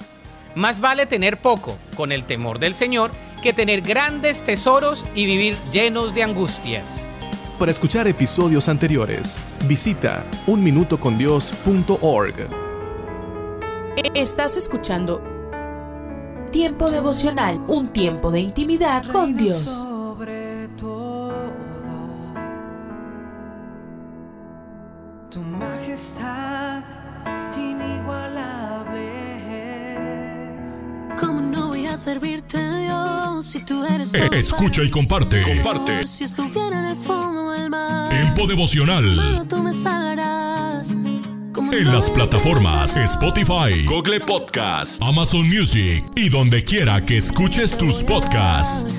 más 0.56 0.82
vale 0.82 1.06
tener 1.06 1.40
poco 1.40 1.78
con 1.96 2.12
el 2.12 2.26
temor 2.26 2.60
del 2.60 2.76
Señor 2.76 3.12
que 3.42 3.54
tener 3.54 3.80
grandes 3.80 4.44
tesoros 4.44 5.06
y 5.16 5.26
vivir 5.26 5.56
llenos 5.72 6.14
de 6.14 6.24
angustias. 6.24 7.08
Para 7.58 7.72
escuchar 7.72 8.10
episodios 8.10 8.68
anteriores, 8.68 9.40
visita 9.70 10.26
unminutocondios.org. 10.48 12.50
Estás 14.14 14.58
escuchando 14.58 15.24
Tiempo 16.52 16.92
devocional, 16.92 17.58
un 17.70 17.94
tiempo 17.94 18.32
de 18.32 18.42
intimidad 18.42 19.08
con 19.08 19.38
Dios. 19.38 19.88
¿Cómo 31.98 32.14
no 32.14 32.20
voy 32.20 32.34
a 32.34 32.40
servirte, 32.40 32.84
Dios, 32.86 33.46
si 33.46 33.60
tú 33.64 33.84
eres 33.84 34.12
todo 34.12 34.32
Escucha 34.34 34.84
y 34.84 34.90
comparte. 34.90 35.42
Comparte. 35.42 36.06
Si 36.06 36.24
estuviera 36.26 36.80
en 36.80 36.86
el 36.86 36.96
fondo 36.96 37.52
del 37.52 37.70
mar, 37.70 38.10
Tiempo 38.10 38.46
devocional. 38.48 39.46
tú 39.50 39.64
me 39.64 39.74
salvarás. 39.74 40.96
¿Cómo 41.54 41.74
En 41.74 41.86
no 41.86 41.94
las 41.94 42.10
plataformas 42.10 42.98
Spotify, 42.98 43.84
Google 43.86 44.20
Podcast, 44.20 45.02
Amazon 45.02 45.48
Music 45.48 46.06
y 46.16 46.30
donde 46.30 46.64
quiera 46.64 47.04
que 47.04 47.18
escuches 47.18 47.76
tus 47.76 48.04
podcasts. 48.04 48.94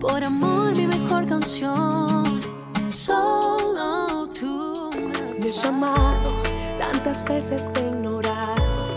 Por 0.00 0.24
amor, 0.24 0.76
mi 0.76 0.86
mejor 0.86 1.26
canción. 1.26 2.40
Solo 2.88 4.28
tú 4.28 4.90
me 4.96 5.46
has 5.46 5.62
llamado. 5.62 6.42
Tantas 6.78 7.24
veces 7.24 7.72
te. 7.72 8.09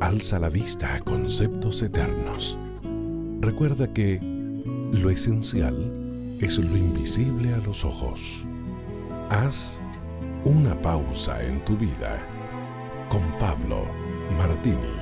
Alza 0.00 0.38
la 0.38 0.48
vista 0.48 0.94
a 0.94 1.00
conceptos 1.00 1.82
eternos. 1.82 2.58
Recuerda 3.40 3.92
que 3.92 4.20
lo 4.22 5.10
esencial 5.10 6.36
es 6.40 6.58
lo 6.58 6.76
invisible 6.76 7.54
a 7.54 7.58
los 7.58 7.84
ojos. 7.84 8.44
Haz 9.30 9.80
una 10.44 10.80
pausa 10.80 11.42
en 11.42 11.64
tu 11.64 11.76
vida 11.76 12.26
con 13.08 13.22
Pablo 13.38 13.86
Martini. 14.36 14.96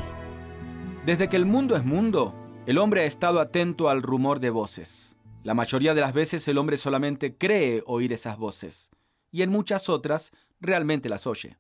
Desde 1.04 1.28
que 1.28 1.36
el 1.36 1.46
mundo 1.46 1.76
es 1.76 1.84
mundo, 1.84 2.34
el 2.66 2.78
hombre 2.78 3.02
ha 3.02 3.04
estado 3.04 3.40
atento 3.40 3.88
al 3.88 4.02
rumor 4.02 4.38
de 4.40 4.50
voces. 4.50 5.16
La 5.42 5.54
mayoría 5.54 5.94
de 5.94 6.00
las 6.00 6.12
veces 6.12 6.46
el 6.46 6.58
hombre 6.58 6.76
solamente 6.76 7.36
cree 7.36 7.82
oír 7.86 8.12
esas 8.12 8.36
voces, 8.36 8.90
y 9.32 9.42
en 9.42 9.50
muchas 9.50 9.88
otras 9.88 10.30
realmente 10.60 11.08
las 11.08 11.26
oye. 11.26 11.56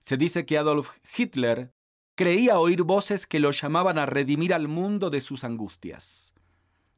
Se 0.00 0.16
dice 0.16 0.44
que 0.46 0.58
Adolf 0.58 0.98
Hitler 1.16 1.72
creía 2.16 2.58
oír 2.58 2.82
voces 2.82 3.26
que 3.26 3.38
lo 3.38 3.52
llamaban 3.52 3.98
a 3.98 4.06
redimir 4.06 4.52
al 4.52 4.66
mundo 4.66 5.10
de 5.10 5.20
sus 5.20 5.44
angustias. 5.44 6.34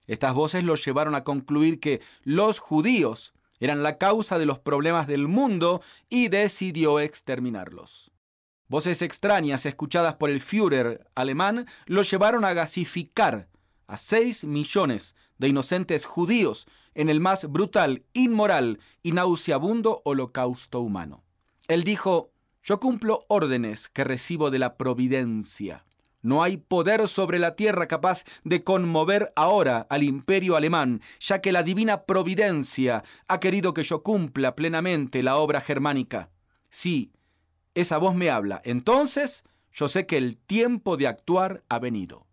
Estas 0.06 0.32
voces 0.32 0.64
lo 0.64 0.74
llevaron 0.76 1.14
a 1.14 1.24
concluir 1.24 1.80
que 1.80 2.00
los 2.22 2.60
judíos 2.60 3.34
eran 3.60 3.82
la 3.82 3.98
causa 3.98 4.38
de 4.38 4.46
los 4.46 4.58
problemas 4.58 5.06
del 5.06 5.28
mundo 5.28 5.82
y 6.08 6.28
decidió 6.28 7.00
exterminarlos. 7.00 8.10
Voces 8.68 9.02
extrañas 9.02 9.66
escuchadas 9.66 10.14
por 10.14 10.30
el 10.30 10.40
Führer 10.40 11.06
alemán 11.14 11.66
lo 11.86 12.02
llevaron 12.02 12.44
a 12.44 12.54
gasificar 12.54 13.48
a 13.86 13.96
6 13.96 14.44
millones 14.44 15.16
de 15.38 15.48
inocentes 15.48 16.04
judíos 16.04 16.68
en 16.94 17.08
el 17.08 17.20
más 17.20 17.50
brutal, 17.50 18.04
inmoral 18.12 18.78
y 19.02 19.12
nauseabundo 19.12 20.02
holocausto 20.04 20.80
humano. 20.80 21.24
Él 21.66 21.84
dijo, 21.84 22.30
yo 22.68 22.80
cumplo 22.80 23.24
órdenes 23.28 23.88
que 23.88 24.04
recibo 24.04 24.50
de 24.50 24.58
la 24.58 24.76
providencia. 24.76 25.86
No 26.20 26.42
hay 26.42 26.58
poder 26.58 27.08
sobre 27.08 27.38
la 27.38 27.56
tierra 27.56 27.88
capaz 27.88 28.24
de 28.44 28.62
conmover 28.62 29.32
ahora 29.36 29.86
al 29.88 30.02
imperio 30.02 30.54
alemán, 30.54 31.00
ya 31.18 31.40
que 31.40 31.50
la 31.50 31.62
divina 31.62 32.02
providencia 32.02 33.04
ha 33.26 33.40
querido 33.40 33.72
que 33.72 33.84
yo 33.84 34.02
cumpla 34.02 34.54
plenamente 34.54 35.22
la 35.22 35.38
obra 35.38 35.62
germánica. 35.62 36.28
Sí, 36.68 37.10
esa 37.74 37.96
voz 37.96 38.14
me 38.14 38.28
habla. 38.28 38.60
Entonces 38.66 39.44
yo 39.72 39.88
sé 39.88 40.04
que 40.04 40.18
el 40.18 40.36
tiempo 40.36 40.98
de 40.98 41.06
actuar 41.06 41.64
ha 41.70 41.78
venido. 41.78 42.26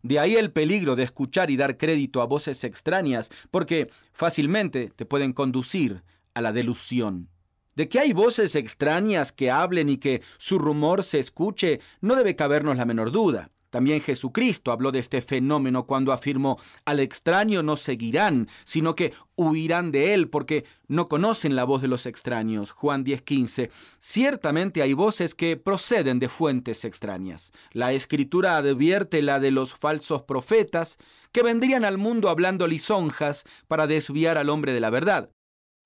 De 0.00 0.18
ahí 0.18 0.36
el 0.36 0.52
peligro 0.52 0.96
de 0.96 1.02
escuchar 1.02 1.50
y 1.50 1.58
dar 1.58 1.76
crédito 1.76 2.22
a 2.22 2.26
voces 2.26 2.64
extrañas, 2.64 3.30
porque 3.50 3.90
fácilmente 4.14 4.88
te 4.96 5.04
pueden 5.04 5.34
conducir 5.34 6.02
a 6.32 6.40
la 6.40 6.52
delusión. 6.52 7.28
De 7.76 7.88
que 7.88 8.00
hay 8.00 8.12
voces 8.12 8.56
extrañas 8.56 9.32
que 9.32 9.50
hablen 9.50 9.88
y 9.88 9.98
que 9.98 10.22
su 10.38 10.58
rumor 10.58 11.04
se 11.04 11.20
escuche, 11.20 11.80
no 12.00 12.16
debe 12.16 12.34
cabernos 12.34 12.76
la 12.76 12.86
menor 12.86 13.12
duda. 13.12 13.50
También 13.76 14.00
Jesucristo 14.00 14.72
habló 14.72 14.90
de 14.90 15.00
este 15.00 15.20
fenómeno 15.20 15.86
cuando 15.86 16.12
afirmó, 16.12 16.58
al 16.86 16.98
extraño 16.98 17.62
no 17.62 17.76
seguirán, 17.76 18.48
sino 18.64 18.94
que 18.94 19.12
huirán 19.36 19.92
de 19.92 20.14
él 20.14 20.30
porque 20.30 20.64
no 20.88 21.08
conocen 21.08 21.54
la 21.56 21.64
voz 21.64 21.82
de 21.82 21.88
los 21.88 22.06
extraños. 22.06 22.70
Juan 22.70 23.04
10:15. 23.04 23.70
Ciertamente 23.98 24.80
hay 24.80 24.94
voces 24.94 25.34
que 25.34 25.58
proceden 25.58 26.18
de 26.20 26.30
fuentes 26.30 26.86
extrañas. 26.86 27.52
La 27.72 27.92
escritura 27.92 28.56
advierte 28.56 29.20
la 29.20 29.40
de 29.40 29.50
los 29.50 29.74
falsos 29.74 30.22
profetas 30.22 30.96
que 31.30 31.42
vendrían 31.42 31.84
al 31.84 31.98
mundo 31.98 32.30
hablando 32.30 32.66
lisonjas 32.66 33.44
para 33.68 33.86
desviar 33.86 34.38
al 34.38 34.48
hombre 34.48 34.72
de 34.72 34.80
la 34.80 34.88
verdad. 34.88 35.35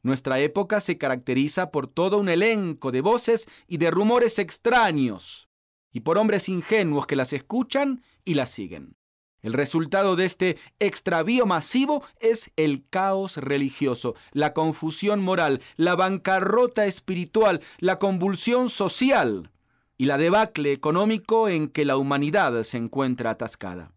Nuestra 0.02 0.38
época 0.40 0.80
se 0.80 0.98
caracteriza 0.98 1.70
por 1.70 1.86
todo 1.86 2.18
un 2.18 2.28
elenco 2.28 2.90
de 2.90 3.00
voces 3.00 3.48
y 3.66 3.76
de 3.76 3.90
rumores 3.90 4.38
extraños 4.38 5.48
y 5.92 6.00
por 6.00 6.18
hombres 6.18 6.48
ingenuos 6.48 7.06
que 7.06 7.16
las 7.16 7.32
escuchan 7.32 8.02
y 8.24 8.34
las 8.34 8.50
siguen. 8.50 8.96
El 9.42 9.54
resultado 9.54 10.16
de 10.16 10.26
este 10.26 10.58
extravío 10.78 11.46
masivo 11.46 12.04
es 12.20 12.50
el 12.56 12.82
caos 12.88 13.38
religioso, 13.38 14.14
la 14.32 14.52
confusión 14.52 15.22
moral, 15.22 15.62
la 15.76 15.96
bancarrota 15.96 16.86
espiritual, 16.86 17.60
la 17.78 17.98
convulsión 17.98 18.68
social 18.68 19.50
y 19.96 20.04
la 20.06 20.18
debacle 20.18 20.72
económico 20.72 21.48
en 21.48 21.68
que 21.68 21.84
la 21.84 21.96
humanidad 21.96 22.62
se 22.64 22.76
encuentra 22.76 23.30
atascada. 23.30 23.92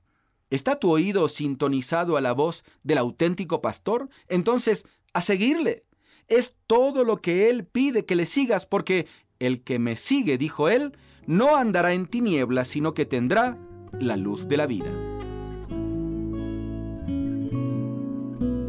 ¿Está 0.50 0.78
tu 0.78 0.92
oído 0.92 1.28
sintonizado 1.30 2.16
a 2.16 2.22
la 2.22 2.32
voz 2.32 2.64
del 2.84 3.00
auténtico 3.00 3.62
pastor? 3.62 4.10
Entonces, 4.28 4.86
a 5.14 5.22
seguirle. 5.22 5.84
Es 6.28 6.54
todo 6.68 7.04
lo 7.04 7.18
que 7.18 7.50
él 7.50 7.66
pide 7.66 8.06
que 8.06 8.16
le 8.16 8.26
sigas 8.26 8.66
porque 8.66 9.08
el 9.40 9.62
que 9.62 9.80
me 9.80 9.96
sigue, 9.96 10.38
dijo 10.38 10.70
él, 10.70 10.94
no 11.26 11.56
andará 11.56 11.94
en 11.94 12.08
tinieblas, 12.08 12.68
sino 12.68 12.94
que 12.94 13.06
tendrá 13.06 13.58
la 14.00 14.18
luz 14.18 14.48
de 14.48 14.58
la 14.58 14.68
vida. 14.68 14.92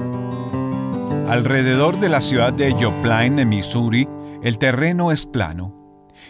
Alrededor 1.27 1.98
de 1.98 2.10
la 2.10 2.20
ciudad 2.20 2.52
de 2.52 2.73
Joplin, 2.73 3.39
en 3.39 3.48
Missouri, 3.48 4.06
el 4.43 4.59
terreno 4.59 5.10
es 5.10 5.24
plano. 5.24 5.74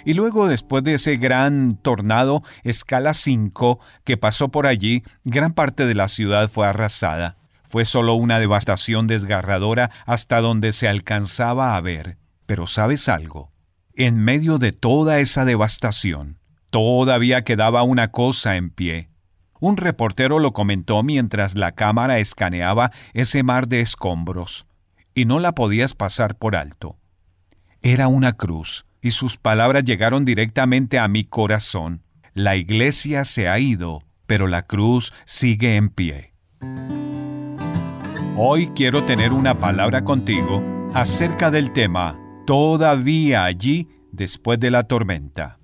Y 0.05 0.14
luego, 0.14 0.47
después 0.47 0.85
de 0.85 0.94
ese 0.94 1.16
gran 1.16 1.76
tornado 1.76 2.44
escala 2.62 3.12
5 3.12 3.80
que 4.05 4.16
pasó 4.16 4.51
por 4.51 4.68
allí, 4.68 5.02
gran 5.24 5.52
parte 5.52 5.86
de 5.86 5.97
la 5.97 6.06
ciudad 6.06 6.48
fue 6.48 6.66
arrasada. 6.66 7.36
Fue 7.64 7.85
solo 7.85 8.14
una 8.14 8.39
devastación 8.39 9.09
desgarradora 9.09 9.90
hasta 10.06 10.40
donde 10.40 10.72
se 10.72 10.86
alcanzaba 10.86 11.76
a 11.76 11.80
ver. 11.80 12.18
Pero 12.47 12.68
¿sabes 12.68 13.09
algo? 13.09 13.52
En 13.94 14.22
medio 14.24 14.59
de 14.59 14.70
toda 14.70 15.18
esa 15.18 15.44
devastación, 15.44 16.39
todavía 16.70 17.43
quedaba 17.43 17.82
una 17.82 18.12
cosa 18.12 18.56
en 18.56 18.70
pie. 18.70 19.10
Un 19.60 19.76
reportero 19.76 20.39
lo 20.39 20.52
comentó 20.52 21.02
mientras 21.02 21.55
la 21.55 21.72
cámara 21.72 22.18
escaneaba 22.18 22.93
ese 23.12 23.43
mar 23.43 23.68
de 23.68 23.80
escombros 23.80 24.66
y 25.14 25.24
no 25.24 25.40
la 25.40 25.52
podías 25.52 25.94
pasar 25.94 26.36
por 26.36 26.55
alto. 26.55 26.97
Era 27.82 28.09
una 28.09 28.35
cruz, 28.35 28.86
y 29.01 29.10
sus 29.10 29.36
palabras 29.36 29.85
llegaron 29.85 30.24
directamente 30.24 30.98
a 30.98 31.09
mi 31.09 31.24
corazón. 31.24 32.02
La 32.35 32.56
iglesia 32.56 33.24
se 33.24 33.48
ha 33.48 33.59
ido, 33.59 34.02
pero 34.26 34.47
la 34.47 34.62
cruz 34.62 35.12
sigue 35.24 35.76
en 35.76 35.89
pie. 35.89 36.35
Hoy 38.36 38.68
quiero 38.76 39.02
tener 39.02 39.32
una 39.32 39.59
palabra 39.59 40.05
contigo 40.05 40.62
acerca 40.94 41.51
del 41.51 41.72
tema 41.72 42.16
Todavía 42.48 43.44
allí 43.44 43.89
después 44.10 44.59
de 44.59 44.70
la 44.70 44.85
tormenta. 44.85 45.57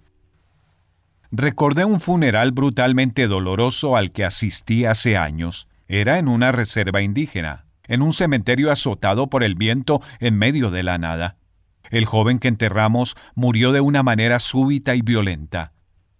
Recordé 1.36 1.84
un 1.84 1.98
funeral 1.98 2.52
brutalmente 2.52 3.26
doloroso 3.26 3.96
al 3.96 4.12
que 4.12 4.24
asistí 4.24 4.84
hace 4.84 5.16
años. 5.16 5.68
Era 5.88 6.18
en 6.18 6.28
una 6.28 6.52
reserva 6.52 7.02
indígena 7.02 7.64
en 7.86 8.02
un 8.02 8.12
cementerio 8.12 8.70
azotado 8.70 9.28
por 9.28 9.42
el 9.42 9.54
viento 9.54 10.00
en 10.20 10.38
medio 10.38 10.70
de 10.70 10.82
la 10.82 10.98
nada. 10.98 11.36
El 11.90 12.06
joven 12.06 12.38
que 12.38 12.48
enterramos 12.48 13.16
murió 13.34 13.72
de 13.72 13.80
una 13.80 14.02
manera 14.02 14.40
súbita 14.40 14.94
y 14.94 15.02
violenta. 15.02 15.72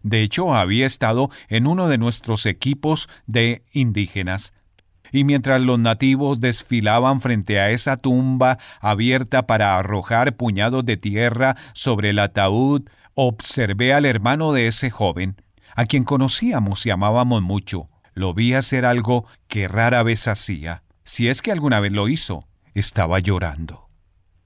De 0.02 0.22
hecho, 0.22 0.54
había 0.54 0.84
estado 0.84 1.30
en 1.48 1.66
uno 1.66 1.88
de 1.88 1.96
nuestros 1.96 2.44
equipos 2.44 3.08
de 3.26 3.64
indígenas. 3.72 4.52
Y 5.10 5.24
mientras 5.24 5.60
los 5.60 5.78
nativos 5.78 6.40
desfilaban 6.40 7.20
frente 7.20 7.60
a 7.60 7.70
esa 7.70 7.96
tumba 7.96 8.58
abierta 8.80 9.46
para 9.46 9.78
arrojar 9.78 10.36
puñados 10.36 10.84
de 10.84 10.96
tierra 10.96 11.56
sobre 11.72 12.10
el 12.10 12.18
ataúd, 12.18 12.82
observé 13.14 13.92
al 13.92 14.04
hermano 14.04 14.52
de 14.52 14.68
ese 14.68 14.90
joven, 14.90 15.36
a 15.74 15.86
quien 15.86 16.04
conocíamos 16.04 16.86
y 16.86 16.90
amábamos 16.90 17.42
mucho. 17.42 17.88
Lo 18.14 18.32
vi 18.32 18.54
hacer 18.54 18.84
algo 18.84 19.26
que 19.48 19.66
rara 19.66 20.02
vez 20.02 20.28
hacía 20.28 20.84
si 21.04 21.28
es 21.28 21.42
que 21.42 21.52
alguna 21.52 21.80
vez 21.80 21.92
lo 21.92 22.08
hizo, 22.08 22.48
estaba 22.74 23.18
llorando. 23.18 23.88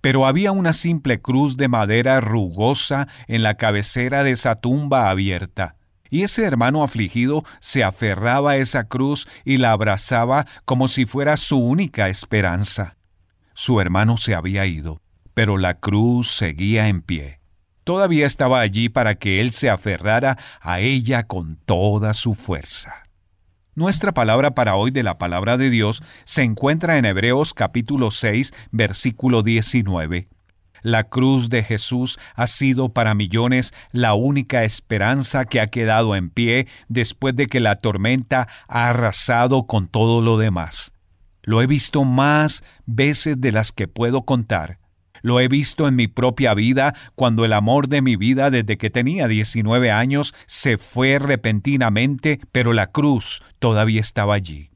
Pero 0.01 0.27
había 0.27 0.53
una 0.53 0.75
simple 0.75 1.21
cruz 1.21 1.57
de 1.57 1.69
madera 1.69 2.21
rugosa 2.21 3.09
en 3.27 3.43
la 3.43 3.55
cabecera 3.55 4.23
de 4.25 4.33
esa 4.33 4.57
tumba 4.57 5.09
abierta, 5.09 5.77
y 6.11 6.23
ese 6.23 6.45
hermano 6.45 6.83
afligido 6.83 7.45
se 7.61 7.85
aferraba 7.85 8.53
a 8.53 8.57
esa 8.57 8.85
cruz 8.85 9.29
y 9.45 9.59
la 9.59 9.73
abrazaba 9.73 10.47
como 10.65 10.89
si 10.89 11.05
fuera 11.05 11.37
su 11.37 11.59
única 11.59 12.09
esperanza. 12.09 12.97
Su 13.55 13.81
hermano 13.81 14.17
se 14.17 14.35
había 14.35 14.67
ido, 14.67 15.01
pero 15.35 15.59
la 15.59 15.75
cruz 15.75 16.31
seguía 16.31 16.89
en 16.89 17.03
pie. 17.03 17.38
Todavía 17.89 18.27
estaba 18.27 18.61
allí 18.61 18.91
para 18.91 19.15
que 19.15 19.41
él 19.41 19.51
se 19.51 19.71
aferrara 19.71 20.37
a 20.61 20.81
ella 20.81 21.23
con 21.23 21.57
toda 21.57 22.13
su 22.13 22.35
fuerza. 22.35 23.03
Nuestra 23.75 24.13
palabra 24.13 24.51
para 24.51 24.77
hoy 24.77 24.91
de 24.91 25.03
la 25.03 25.17
palabra 25.17 25.57
de 25.57 25.71
Dios 25.71 26.03
se 26.25 26.43
encuentra 26.43 26.99
en 26.99 27.07
Hebreos 27.07 27.55
capítulo 27.55 28.11
6, 28.11 28.53
versículo 28.73 29.43
19. 29.43 30.29
La 30.83 31.05
cruz 31.05 31.49
de 31.49 31.63
Jesús 31.65 32.19
ha 32.35 32.47
sido 32.47 32.91
para 32.91 33.15
millones 33.15 33.73
la 33.91 34.13
única 34.13 34.65
esperanza 34.65 35.47
que 35.47 35.59
ha 35.59 35.69
quedado 35.69 36.15
en 36.15 36.29
pie 36.29 36.69
después 36.89 37.37
de 37.37 37.47
que 37.47 37.59
la 37.59 37.77
tormenta 37.77 38.49
ha 38.69 38.91
arrasado 38.91 39.67
con 39.67 39.89
todo 39.89 40.21
lo 40.21 40.37
demás. 40.37 40.93
Lo 41.43 41.63
he 41.63 41.67
visto 41.67 42.05
más 42.05 42.63
veces 42.85 43.41
de 43.41 43.51
las 43.51 43.73
que 43.73 43.89
puedo 43.89 44.27
contar. 44.27 44.79
Lo 45.23 45.41
he 45.41 45.49
visto 45.49 45.89
en 45.89 45.97
mi 45.97 46.09
propia 46.09 46.55
vida 46.55 46.95
cuando 47.15 47.45
el 47.45 47.53
amor 47.53 47.89
de 47.89 48.03
mi 48.03 48.17
vida 48.17 48.51
desde 48.51 48.79
que 48.79 48.91
tenía 48.91 49.29
19 49.29 49.91
años 49.91 50.35
se 50.47 50.79
fue 50.79 51.19
repentinamente, 51.19 52.41
pero 52.53 52.73
la 52.73 52.89
cruz 52.89 53.43
todavía 53.59 54.01
estaba 54.01 54.35
allí. 54.35 54.71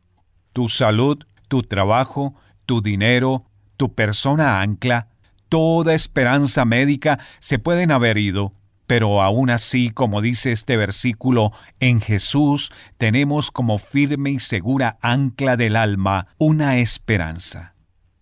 Tu 0.52 0.68
salud, 0.68 1.18
tu 1.48 1.62
trabajo, 1.62 2.34
tu 2.66 2.82
dinero, 2.82 3.46
tu 3.76 3.94
persona 3.94 4.60
ancla, 4.60 5.08
toda 5.48 5.94
esperanza 5.94 6.64
médica 6.64 7.18
se 7.38 7.58
pueden 7.58 7.90
haber 7.90 8.18
ido, 8.18 8.54
pero 8.86 9.22
aún 9.22 9.48
así, 9.48 9.90
como 9.90 10.20
dice 10.20 10.52
este 10.52 10.76
versículo, 10.76 11.52
en 11.80 12.02
Jesús 12.02 12.70
tenemos 12.98 13.50
como 13.50 13.78
firme 13.78 14.32
y 14.32 14.38
segura 14.38 14.98
ancla 15.00 15.56
del 15.56 15.76
alma 15.76 16.28
una 16.36 16.76
esperanza. 16.76 17.74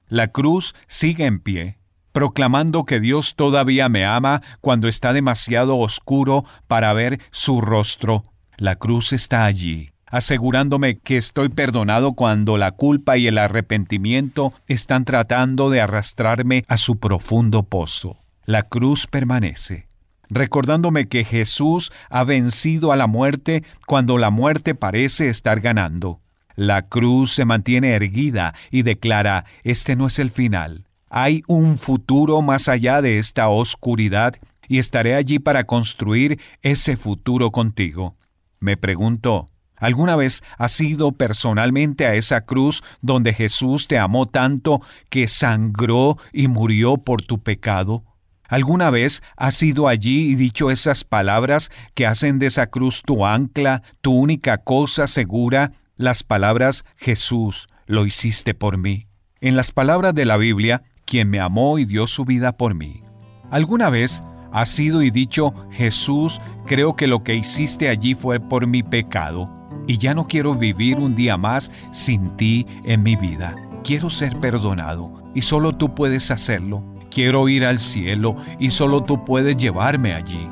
La 0.06 0.28
cruz 0.28 0.76
sigue 0.86 1.26
en 1.26 1.40
pie, 1.40 1.79
proclamando 2.12 2.84
que 2.84 3.00
Dios 3.00 3.34
todavía 3.36 3.88
me 3.88 4.04
ama 4.04 4.42
cuando 4.60 4.88
está 4.88 5.12
demasiado 5.12 5.78
oscuro 5.78 6.44
para 6.66 6.92
ver 6.92 7.20
su 7.30 7.60
rostro. 7.60 8.24
La 8.56 8.76
cruz 8.76 9.12
está 9.12 9.44
allí, 9.44 9.90
asegurándome 10.06 10.98
que 10.98 11.16
estoy 11.16 11.48
perdonado 11.48 12.12
cuando 12.12 12.58
la 12.58 12.72
culpa 12.72 13.16
y 13.16 13.26
el 13.26 13.38
arrepentimiento 13.38 14.52
están 14.66 15.04
tratando 15.04 15.70
de 15.70 15.80
arrastrarme 15.80 16.64
a 16.68 16.76
su 16.76 16.98
profundo 16.98 17.62
pozo. 17.62 18.18
La 18.44 18.62
cruz 18.64 19.06
permanece, 19.06 19.86
recordándome 20.28 21.08
que 21.08 21.24
Jesús 21.24 21.92
ha 22.10 22.24
vencido 22.24 22.92
a 22.92 22.96
la 22.96 23.06
muerte 23.06 23.64
cuando 23.86 24.18
la 24.18 24.30
muerte 24.30 24.74
parece 24.74 25.28
estar 25.28 25.60
ganando. 25.60 26.20
La 26.56 26.82
cruz 26.82 27.32
se 27.32 27.44
mantiene 27.44 27.92
erguida 27.92 28.54
y 28.70 28.82
declara, 28.82 29.44
este 29.62 29.96
no 29.96 30.08
es 30.08 30.18
el 30.18 30.30
final. 30.30 30.89
Hay 31.10 31.42
un 31.48 31.76
futuro 31.76 32.40
más 32.40 32.68
allá 32.68 33.02
de 33.02 33.18
esta 33.18 33.48
oscuridad 33.48 34.36
y 34.68 34.78
estaré 34.78 35.16
allí 35.16 35.40
para 35.40 35.64
construir 35.64 36.40
ese 36.62 36.96
futuro 36.96 37.50
contigo. 37.50 38.16
Me 38.60 38.76
pregunto, 38.76 39.48
¿Alguna 39.76 40.14
vez 40.14 40.42
has 40.58 40.78
ido 40.80 41.12
personalmente 41.12 42.06
a 42.06 42.14
esa 42.14 42.42
cruz 42.42 42.82
donde 43.00 43.32
Jesús 43.32 43.88
te 43.88 43.98
amó 43.98 44.26
tanto 44.26 44.82
que 45.08 45.26
sangró 45.26 46.18
y 46.32 46.48
murió 46.48 46.98
por 46.98 47.22
tu 47.22 47.42
pecado? 47.42 48.04
¿Alguna 48.44 48.90
vez 48.90 49.22
has 49.36 49.62
ido 49.62 49.88
allí 49.88 50.30
y 50.30 50.34
dicho 50.34 50.70
esas 50.70 51.02
palabras 51.02 51.70
que 51.94 52.06
hacen 52.06 52.38
de 52.38 52.46
esa 52.46 52.66
cruz 52.66 53.02
tu 53.02 53.24
ancla, 53.24 53.82
tu 54.02 54.12
única 54.12 54.58
cosa 54.58 55.06
segura? 55.06 55.72
Las 55.96 56.22
palabras 56.24 56.84
Jesús, 56.96 57.68
lo 57.86 58.04
hiciste 58.04 58.52
por 58.52 58.76
mí. 58.76 59.06
En 59.40 59.56
las 59.56 59.72
palabras 59.72 60.14
de 60.14 60.26
la 60.26 60.36
Biblia, 60.36 60.82
quien 61.10 61.28
me 61.28 61.40
amó 61.40 61.78
y 61.78 61.84
dio 61.84 62.06
su 62.06 62.24
vida 62.24 62.52
por 62.52 62.74
mí. 62.74 63.02
¿Alguna 63.50 63.90
vez 63.90 64.22
has 64.52 64.78
ido 64.78 65.02
y 65.02 65.10
dicho, 65.10 65.52
Jesús, 65.70 66.40
creo 66.64 66.96
que 66.96 67.06
lo 67.06 67.22
que 67.22 67.34
hiciste 67.34 67.90
allí 67.90 68.14
fue 68.14 68.40
por 68.40 68.66
mi 68.66 68.82
pecado? 68.82 69.60
y 69.86 69.98
ya 69.98 70.14
no 70.14 70.28
quiero 70.28 70.54
vivir 70.54 70.98
un 70.98 71.16
día 71.16 71.36
más 71.36 71.72
sin 71.90 72.36
ti 72.36 72.64
en 72.84 73.02
mi 73.02 73.16
vida. 73.16 73.56
Quiero 73.82 74.08
ser 74.08 74.38
perdonado 74.38 75.12
y 75.34 75.42
solo 75.42 75.72
tú 75.76 75.94
puedes 75.96 76.30
hacerlo. 76.30 76.84
Quiero 77.10 77.48
ir 77.48 77.64
al 77.64 77.80
cielo 77.80 78.36
y 78.60 78.70
solo 78.70 79.02
tú 79.02 79.24
puedes 79.24 79.56
llevarme 79.56 80.14
allí. 80.14 80.48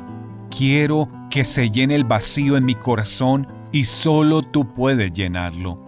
Quiero 0.49 1.07
que 1.29 1.45
se 1.45 1.69
llene 1.69 1.95
el 1.95 2.03
vacío 2.03 2.57
en 2.57 2.65
mi 2.65 2.75
corazón 2.75 3.47
y 3.71 3.85
solo 3.85 4.41
tú 4.41 4.73
puedes 4.73 5.13
llenarlo. 5.13 5.79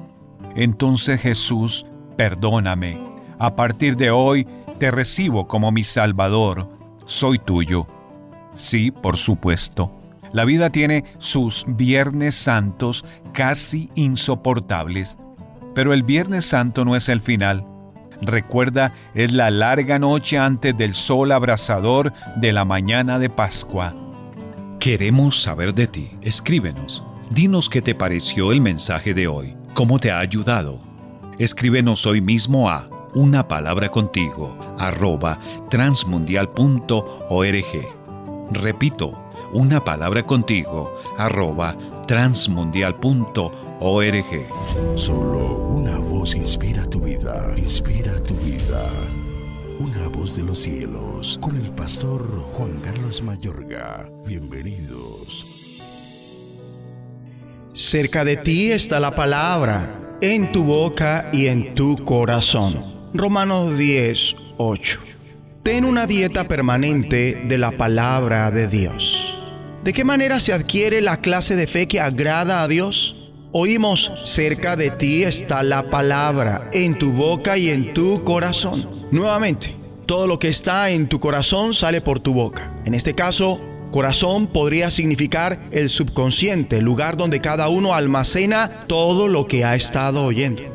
Entonces 0.56 1.19
Jesús, 1.19 1.85
perdóname. 2.15 2.99
A 3.38 3.56
partir 3.56 3.98
de 3.98 4.11
hoy 4.11 4.48
te 4.81 4.89
recibo 4.89 5.47
como 5.47 5.71
mi 5.71 5.83
Salvador. 5.83 6.67
Soy 7.05 7.37
tuyo. 7.37 7.85
Sí, 8.55 8.89
por 8.89 9.17
supuesto. 9.17 9.91
La 10.33 10.43
vida 10.43 10.71
tiene 10.71 11.05
sus 11.19 11.65
viernes 11.67 12.33
santos 12.33 13.05
casi 13.31 13.91
insoportables, 13.93 15.19
pero 15.75 15.93
el 15.93 16.01
viernes 16.01 16.47
santo 16.47 16.83
no 16.83 16.95
es 16.95 17.09
el 17.09 17.21
final. 17.21 17.63
Recuerda, 18.23 18.95
es 19.13 19.31
la 19.31 19.51
larga 19.51 19.99
noche 19.99 20.39
antes 20.39 20.75
del 20.75 20.95
sol 20.95 21.31
abrasador 21.31 22.11
de 22.37 22.51
la 22.51 22.65
mañana 22.65 23.19
de 23.19 23.29
Pascua. 23.29 23.93
Queremos 24.79 25.43
saber 25.43 25.75
de 25.75 25.85
ti. 25.85 26.09
Escríbenos. 26.23 27.03
Dinos 27.29 27.69
qué 27.69 27.83
te 27.83 27.93
pareció 27.93 28.51
el 28.51 28.61
mensaje 28.61 29.13
de 29.13 29.27
hoy. 29.27 29.55
¿Cómo 29.75 29.99
te 29.99 30.09
ha 30.09 30.17
ayudado? 30.17 30.79
Escríbenos 31.37 32.07
hoy 32.07 32.19
mismo 32.19 32.67
a 32.67 32.89
una 33.13 33.47
palabra 33.47 33.89
contigo 33.89 34.57
arroba 34.77 35.39
transmundial.org. 35.69 37.88
Repito, 38.51 39.13
una 39.53 39.83
palabra 39.83 40.23
contigo, 40.23 40.97
arroba 41.17 41.75
transmundial.org. 42.07 44.95
Solo 44.95 45.67
una 45.67 45.97
voz 45.97 46.35
inspira 46.35 46.85
tu 46.85 47.01
vida, 47.01 47.53
inspira 47.57 48.21
tu 48.23 48.33
vida. 48.35 48.88
Una 49.79 50.07
voz 50.09 50.35
de 50.35 50.43
los 50.43 50.59
cielos, 50.59 51.39
con 51.41 51.57
el 51.57 51.71
pastor 51.71 52.23
Juan 52.53 52.79
Carlos 52.81 53.23
Mayorga. 53.23 54.07
Bienvenidos. 54.25 55.47
Cerca 57.73 58.23
de 58.23 58.38
ti 58.38 58.71
está 58.71 58.99
la 58.99 59.15
palabra, 59.15 60.17
en 60.21 60.51
tu 60.51 60.65
boca 60.65 61.29
y 61.33 61.47
en 61.47 61.73
tu 61.73 61.97
corazón. 62.05 63.01
Romanos 63.13 63.77
10, 63.77 64.38
8. 64.55 64.99
Ten 65.63 65.83
una 65.83 66.07
dieta 66.07 66.47
permanente 66.47 67.43
de 67.45 67.57
la 67.57 67.71
palabra 67.71 68.51
de 68.51 68.69
Dios. 68.69 69.35
¿De 69.83 69.91
qué 69.91 70.05
manera 70.05 70.39
se 70.39 70.53
adquiere 70.53 71.01
la 71.01 71.19
clase 71.19 71.57
de 71.57 71.67
fe 71.67 71.89
que 71.89 71.99
agrada 71.99 72.63
a 72.63 72.69
Dios? 72.69 73.17
Oímos, 73.51 74.13
cerca 74.23 74.77
de 74.77 74.91
ti 74.91 75.23
está 75.23 75.61
la 75.61 75.89
palabra, 75.89 76.69
en 76.71 76.97
tu 76.97 77.11
boca 77.11 77.57
y 77.57 77.67
en 77.67 77.93
tu 77.93 78.23
corazón. 78.23 79.09
Nuevamente, 79.11 79.75
todo 80.05 80.25
lo 80.25 80.39
que 80.39 80.47
está 80.47 80.89
en 80.89 81.09
tu 81.09 81.19
corazón 81.19 81.73
sale 81.73 81.99
por 81.99 82.21
tu 82.21 82.33
boca. 82.33 82.81
En 82.85 82.93
este 82.93 83.13
caso, 83.13 83.59
corazón 83.91 84.47
podría 84.47 84.89
significar 84.89 85.67
el 85.71 85.89
subconsciente, 85.89 86.77
el 86.77 86.85
lugar 86.85 87.17
donde 87.17 87.41
cada 87.41 87.67
uno 87.67 87.93
almacena 87.93 88.85
todo 88.88 89.27
lo 89.27 89.47
que 89.47 89.65
ha 89.65 89.75
estado 89.75 90.23
oyendo. 90.23 90.70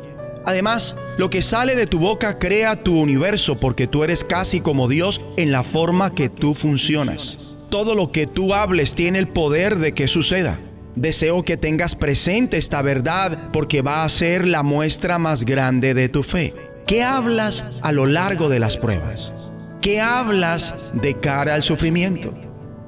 Además, 0.47 0.95
lo 1.19 1.29
que 1.29 1.43
sale 1.43 1.75
de 1.75 1.85
tu 1.85 1.99
boca 1.99 2.39
crea 2.39 2.83
tu 2.83 2.99
universo 2.99 3.59
porque 3.59 3.85
tú 3.85 4.03
eres 4.03 4.23
casi 4.23 4.61
como 4.61 4.87
Dios 4.87 5.21
en 5.37 5.51
la 5.51 5.61
forma 5.61 6.15
que 6.15 6.29
tú 6.29 6.55
funcionas 6.55 7.37
todo 7.69 7.95
lo 7.95 8.11
que 8.11 8.27
tú 8.27 8.53
hables 8.53 8.95
tiene 8.95 9.19
el 9.19 9.27
poder 9.27 9.77
de 9.77 9.93
que 9.93 10.07
suceda. 10.07 10.59
Deseo 10.95 11.43
que 11.43 11.57
tengas 11.57 11.95
presente 11.95 12.57
esta 12.57 12.81
verdad 12.81 13.49
porque 13.51 13.81
va 13.81 14.03
a 14.03 14.09
ser 14.09 14.47
la 14.47 14.63
muestra 14.63 15.19
más 15.19 15.43
grande 15.45 15.93
de 15.93 16.09
tu 16.09 16.23
fe. 16.23 16.55
¿Qué 16.87 17.03
hablas 17.03 17.65
a 17.81 17.91
lo 17.91 18.05
largo 18.05 18.49
de 18.49 18.59
las 18.59 18.77
pruebas? 18.77 19.33
¿Qué 19.81 20.01
hablas 20.01 20.73
de 20.93 21.19
cara 21.19 21.53
al 21.53 21.63
sufrimiento? 21.63 22.33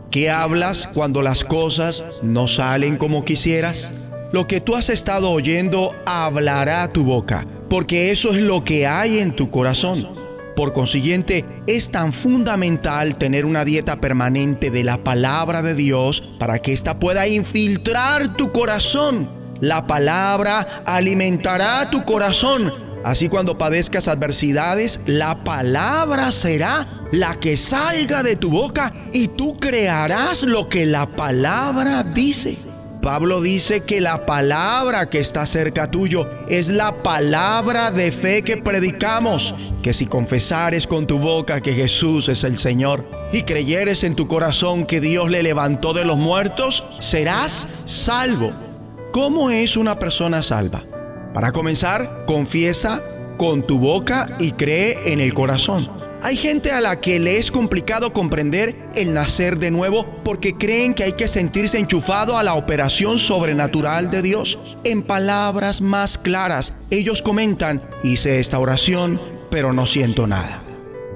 ¿Qué 0.10 0.32
hablas 0.32 0.90
cuando 0.92 1.22
las 1.22 1.44
cosas 1.44 2.04
no 2.24 2.48
salen 2.48 2.98
como 2.98 3.26
quisieras? 3.26 3.92
Lo 4.32 4.46
que 4.46 4.62
tú 4.62 4.76
has 4.76 4.90
estado 4.90 5.32
oyendo 5.32 5.96
hablará 6.06 6.94
tu 6.94 7.04
boca, 7.04 7.48
porque 7.68 8.12
eso 8.12 8.30
es 8.30 8.42
lo 8.42 8.64
que 8.64 8.86
hay 8.86 9.18
en 9.18 9.36
tu 9.36 9.50
corazón. 9.50 10.08
Por 10.56 10.72
consiguiente, 10.72 11.46
es 11.66 11.90
tan 11.90 12.14
fundamental 12.14 13.18
tener 13.18 13.44
una 13.44 13.66
dieta 13.66 14.00
permanente 14.00 14.70
de 14.70 14.84
la 14.84 15.04
palabra 15.04 15.64
de 15.64 15.74
Dios 15.74 16.22
para 16.38 16.60
que 16.60 16.74
ésta 16.74 17.00
pueda 17.00 17.28
infiltrar 17.28 18.38
tu 18.38 18.52
corazón. 18.52 19.32
La 19.62 19.88
palabra 19.88 20.84
alimentará 20.86 21.90
tu 21.90 22.04
corazón. 22.04 22.72
Así 23.04 23.30
cuando 23.30 23.58
padezcas 23.58 24.08
adversidades, 24.08 25.00
la 25.08 25.44
palabra 25.44 26.32
será 26.32 27.08
la 27.12 27.40
que 27.40 27.58
salga 27.58 28.22
de 28.22 28.36
tu 28.36 28.52
boca 28.52 28.94
y 29.12 29.30
tú 29.30 29.58
crearás 29.60 30.44
lo 30.44 30.70
que 30.70 30.86
la 30.86 31.08
palabra 31.08 32.04
dice. 32.04 32.69
Pablo 33.02 33.42
dice 33.42 33.86
que 33.86 34.02
la 34.02 34.26
palabra 34.26 35.10
que 35.10 35.20
está 35.20 35.46
cerca 35.46 35.90
tuyo 35.90 36.30
es 36.50 36.68
la 36.68 37.02
palabra 37.02 37.92
de 37.92 38.12
fe 38.12 38.42
que 38.42 38.58
predicamos, 38.58 39.56
que 39.82 39.94
si 39.94 40.06
confesares 40.06 40.86
con 40.86 41.08
tu 41.08 41.18
boca 41.18 41.62
que 41.62 41.74
Jesús 41.74 42.28
es 42.28 42.44
el 42.44 42.58
Señor 42.58 43.10
y 43.32 43.44
creyeres 43.44 44.04
en 44.04 44.16
tu 44.16 44.28
corazón 44.28 44.86
que 44.86 45.00
Dios 45.00 45.32
le 45.32 45.44
levantó 45.44 45.94
de 45.94 46.04
los 46.04 46.18
muertos, 46.18 46.84
serás 47.00 47.68
salvo. 47.86 48.52
¿Cómo 49.14 49.50
es 49.50 49.78
una 49.78 49.98
persona 49.98 50.44
salva? 50.44 50.84
Para 51.34 51.54
comenzar, 51.54 52.26
confiesa 52.26 53.02
con 53.38 53.66
tu 53.66 53.80
boca 53.80 54.28
y 54.40 54.52
cree 54.52 55.14
en 55.14 55.22
el 55.22 55.34
corazón. 55.34 56.09
Hay 56.22 56.36
gente 56.36 56.74
a 56.74 56.82
la 56.82 57.00
que 57.00 57.18
le 57.18 57.38
es 57.38 57.50
complicado 57.50 58.12
comprender 58.12 58.76
el 58.94 59.14
nacer 59.14 59.58
de 59.58 59.72
nuevo 59.72 60.06
porque 60.26 60.58
creen 60.58 60.94
que 60.94 61.06
hay 61.06 61.14
que 61.14 61.30
sentirse 61.30 61.80
enchufado 61.80 62.38
a 62.38 62.44
la 62.44 62.56
operación 62.56 63.18
sobrenatural 63.18 64.12
de 64.12 64.22
Dios. 64.22 64.60
En 64.84 65.02
palabras 65.02 65.80
más 65.80 66.18
claras, 66.18 66.74
ellos 66.90 67.22
comentan, 67.22 67.82
hice 68.04 68.42
esta 68.42 68.60
oración, 68.60 69.22
pero 69.50 69.72
no 69.72 69.86
siento 69.86 70.28
nada. 70.28 70.62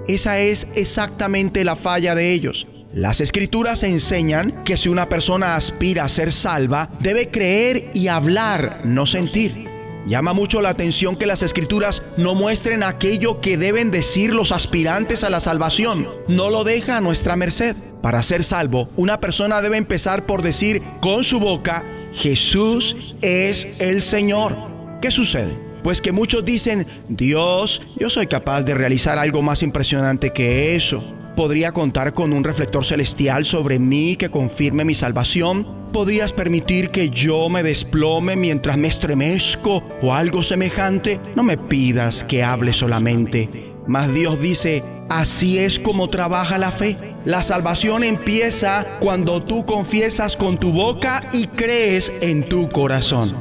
Esa 0.07 0.39
es 0.39 0.67
exactamente 0.73 1.65
la 1.65 1.75
falla 1.75 2.15
de 2.15 2.31
ellos. 2.31 2.67
Las 2.93 3.19
escrituras 3.19 3.83
enseñan 3.83 4.63
que 4.63 4.77
si 4.77 4.87
una 4.87 5.09
persona 5.09 5.55
aspira 5.55 6.05
a 6.05 6.09
ser 6.09 6.31
salva, 6.31 6.91
debe 7.01 7.29
creer 7.29 7.89
y 7.93 8.07
hablar, 8.07 8.81
no 8.85 9.05
sentir. 9.05 9.72
Llama 10.05 10.33
mucho 10.33 10.61
la 10.61 10.69
atención 10.69 11.15
que 11.15 11.25
las 11.25 11.43
escrituras 11.43 12.03
no 12.17 12.35
muestren 12.35 12.83
aquello 12.83 13.39
que 13.39 13.57
deben 13.57 13.89
decir 13.89 14.33
los 14.33 14.51
aspirantes 14.51 15.23
a 15.23 15.29
la 15.29 15.39
salvación. 15.39 16.09
No 16.27 16.49
lo 16.49 16.63
deja 16.63 16.97
a 16.97 17.01
nuestra 17.01 17.35
merced. 17.35 17.75
Para 18.01 18.21
ser 18.21 18.43
salvo, 18.43 18.89
una 18.97 19.21
persona 19.21 19.61
debe 19.61 19.77
empezar 19.77 20.25
por 20.25 20.41
decir 20.41 20.83
con 20.99 21.23
su 21.23 21.39
boca, 21.39 21.85
Jesús 22.13 23.15
es 23.21 23.79
el 23.79 24.01
Señor. 24.01 24.57
¿Qué 25.01 25.09
sucede? 25.09 25.57
Pues 25.83 26.01
que 26.01 26.11
muchos 26.11 26.43
dicen, 26.43 26.85
Dios, 27.07 27.81
yo 27.97 28.09
soy 28.09 28.27
capaz 28.27 28.63
de 28.63 28.73
realizar 28.73 29.17
algo 29.19 29.41
más 29.41 29.63
impresionante 29.63 30.31
que 30.31 30.75
eso. 30.75 31.01
Podría 31.35 31.71
contar 31.71 32.13
con 32.13 32.33
un 32.33 32.43
reflector 32.43 32.85
celestial 32.85 33.45
sobre 33.45 33.79
mí 33.79 34.15
que 34.15 34.29
confirme 34.29 34.85
mi 34.85 34.93
salvación 34.93 35.83
¿Podrías 35.93 36.33
permitir 36.33 36.89
que 36.89 37.11
yo 37.11 37.49
me 37.49 37.61
desplome 37.61 38.35
mientras 38.35 38.79
me 38.79 38.87
estremezco 38.87 39.83
o 40.01 40.15
algo 40.15 40.41
semejante? 40.41 41.19
No 41.35 41.43
me 41.43 41.55
pidas 41.55 42.23
que 42.23 42.43
hable 42.43 42.73
solamente. 42.73 43.75
Mas 43.85 44.11
Dios 44.11 44.41
dice, 44.41 44.83
así 45.11 45.59
es 45.59 45.77
como 45.77 46.09
trabaja 46.09 46.57
la 46.57 46.71
fe. 46.71 46.97
La 47.25 47.43
salvación 47.43 48.03
empieza 48.03 48.87
cuando 49.01 49.43
tú 49.43 49.67
confiesas 49.67 50.35
con 50.35 50.57
tu 50.57 50.73
boca 50.73 51.21
y 51.31 51.45
crees 51.45 52.11
en 52.21 52.49
tu 52.49 52.69
corazón. 52.69 53.37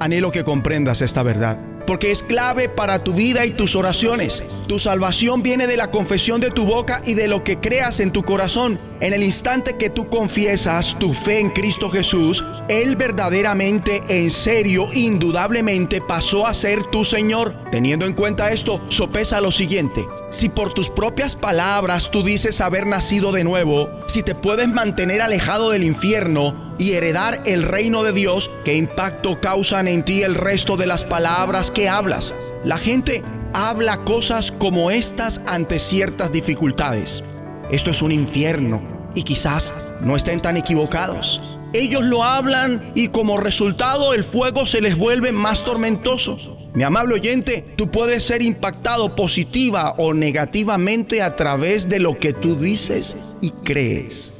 Anhelo 0.00 0.32
que 0.32 0.42
comprendas 0.42 1.02
esta 1.02 1.22
verdad 1.22 1.71
porque 1.86 2.10
es 2.10 2.22
clave 2.22 2.68
para 2.68 3.02
tu 3.04 3.14
vida 3.14 3.44
y 3.46 3.50
tus 3.50 3.76
oraciones. 3.76 4.42
Tu 4.68 4.78
salvación 4.78 5.42
viene 5.42 5.66
de 5.66 5.76
la 5.76 5.90
confesión 5.90 6.40
de 6.40 6.50
tu 6.50 6.64
boca 6.64 7.02
y 7.04 7.14
de 7.14 7.28
lo 7.28 7.44
que 7.44 7.58
creas 7.58 8.00
en 8.00 8.12
tu 8.12 8.22
corazón. 8.22 8.80
En 9.00 9.12
el 9.12 9.22
instante 9.24 9.76
que 9.76 9.90
tú 9.90 10.08
confiesas 10.08 10.96
tu 10.98 11.12
fe 11.12 11.40
en 11.40 11.50
Cristo 11.50 11.90
Jesús, 11.90 12.44
Él 12.68 12.94
verdaderamente, 12.94 14.00
en 14.08 14.30
serio, 14.30 14.86
indudablemente 14.92 16.00
pasó 16.00 16.46
a 16.46 16.54
ser 16.54 16.84
tu 16.84 17.04
Señor. 17.04 17.56
Teniendo 17.72 18.06
en 18.06 18.12
cuenta 18.12 18.52
esto, 18.52 18.80
sopesa 18.88 19.40
lo 19.40 19.50
siguiente. 19.50 20.06
Si 20.30 20.48
por 20.48 20.72
tus 20.72 20.88
propias 20.88 21.34
palabras 21.34 22.10
tú 22.10 22.22
dices 22.22 22.60
haber 22.60 22.86
nacido 22.86 23.32
de 23.32 23.44
nuevo, 23.44 23.90
si 24.06 24.22
te 24.22 24.34
puedes 24.34 24.68
mantener 24.68 25.20
alejado 25.20 25.70
del 25.70 25.82
infierno, 25.84 26.71
y 26.78 26.92
heredar 26.92 27.42
el 27.46 27.62
reino 27.62 28.02
de 28.02 28.12
Dios, 28.12 28.50
¿qué 28.64 28.74
impacto 28.74 29.40
causan 29.40 29.88
en 29.88 30.04
ti 30.04 30.22
el 30.22 30.34
resto 30.34 30.76
de 30.76 30.86
las 30.86 31.04
palabras 31.04 31.70
que 31.70 31.88
hablas? 31.88 32.34
La 32.64 32.78
gente 32.78 33.22
habla 33.52 33.98
cosas 34.04 34.52
como 34.52 34.90
estas 34.90 35.40
ante 35.46 35.78
ciertas 35.78 36.32
dificultades. 36.32 37.22
Esto 37.70 37.90
es 37.90 38.02
un 38.02 38.12
infierno 38.12 38.82
y 39.14 39.22
quizás 39.22 39.74
no 40.00 40.16
estén 40.16 40.40
tan 40.40 40.56
equivocados. 40.56 41.58
Ellos 41.74 42.04
lo 42.04 42.22
hablan 42.22 42.92
y 42.94 43.08
como 43.08 43.38
resultado 43.38 44.12
el 44.12 44.24
fuego 44.24 44.66
se 44.66 44.80
les 44.80 44.96
vuelve 44.96 45.32
más 45.32 45.64
tormentoso. 45.64 46.58
Mi 46.74 46.82
amable 46.82 47.14
oyente, 47.14 47.64
tú 47.76 47.90
puedes 47.90 48.24
ser 48.24 48.42
impactado 48.42 49.14
positiva 49.14 49.94
o 49.98 50.12
negativamente 50.14 51.22
a 51.22 51.36
través 51.36 51.88
de 51.88 51.98
lo 51.98 52.18
que 52.18 52.32
tú 52.32 52.56
dices 52.56 53.36
y 53.40 53.50
crees. 53.50 54.32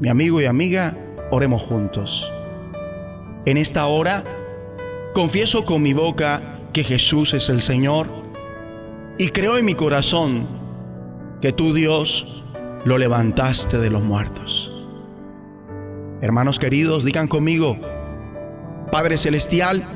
Mi 0.00 0.08
amigo 0.08 0.40
y 0.40 0.46
amiga, 0.46 0.96
Oremos 1.32 1.62
juntos. 1.62 2.32
En 3.46 3.56
esta 3.56 3.86
hora, 3.86 4.24
confieso 5.14 5.64
con 5.64 5.80
mi 5.80 5.92
boca 5.92 6.58
que 6.72 6.82
Jesús 6.82 7.34
es 7.34 7.48
el 7.48 7.62
Señor 7.62 8.08
y 9.16 9.28
creo 9.28 9.56
en 9.56 9.64
mi 9.64 9.74
corazón 9.74 10.48
que 11.40 11.52
tú, 11.52 11.72
Dios, 11.72 12.44
lo 12.84 12.98
levantaste 12.98 13.78
de 13.78 13.90
los 13.90 14.02
muertos. 14.02 14.72
Hermanos 16.20 16.58
queridos, 16.58 17.04
digan 17.04 17.28
conmigo, 17.28 17.76
Padre 18.90 19.16
Celestial, 19.16 19.86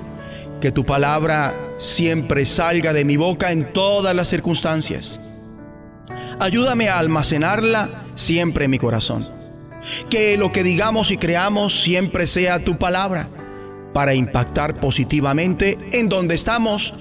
que 0.61 0.70
tu 0.70 0.86
palabra 0.86 1.74
siempre 1.78 2.47
salga 2.47 2.93
de 2.93 3.05
mi 3.05 3.16
boca 3.16 3.51
en 3.51 3.73
todas 3.73 4.15
las 4.15 4.28
circunstancias. 4.28 5.19
Ayúdame 6.39 6.89
a 6.89 6.98
almacenarla 7.01 8.05
siempre 8.15 8.66
en 8.66 8.70
mi 8.70 8.78
corazón 8.78 9.34
que 10.11 10.36
lo 10.36 10.52
que 10.52 10.62
digamos 10.62 11.11
y 11.11 11.16
creamos 11.16 11.81
siempre 11.81 12.27
sea 12.27 12.65
tu 12.65 12.78
palabra 12.78 13.28
para 13.93 14.15
impactar 14.15 14.81
positivamente 14.81 15.78
en 15.93 16.09
donde 16.09 16.35
estamos, 16.35 16.94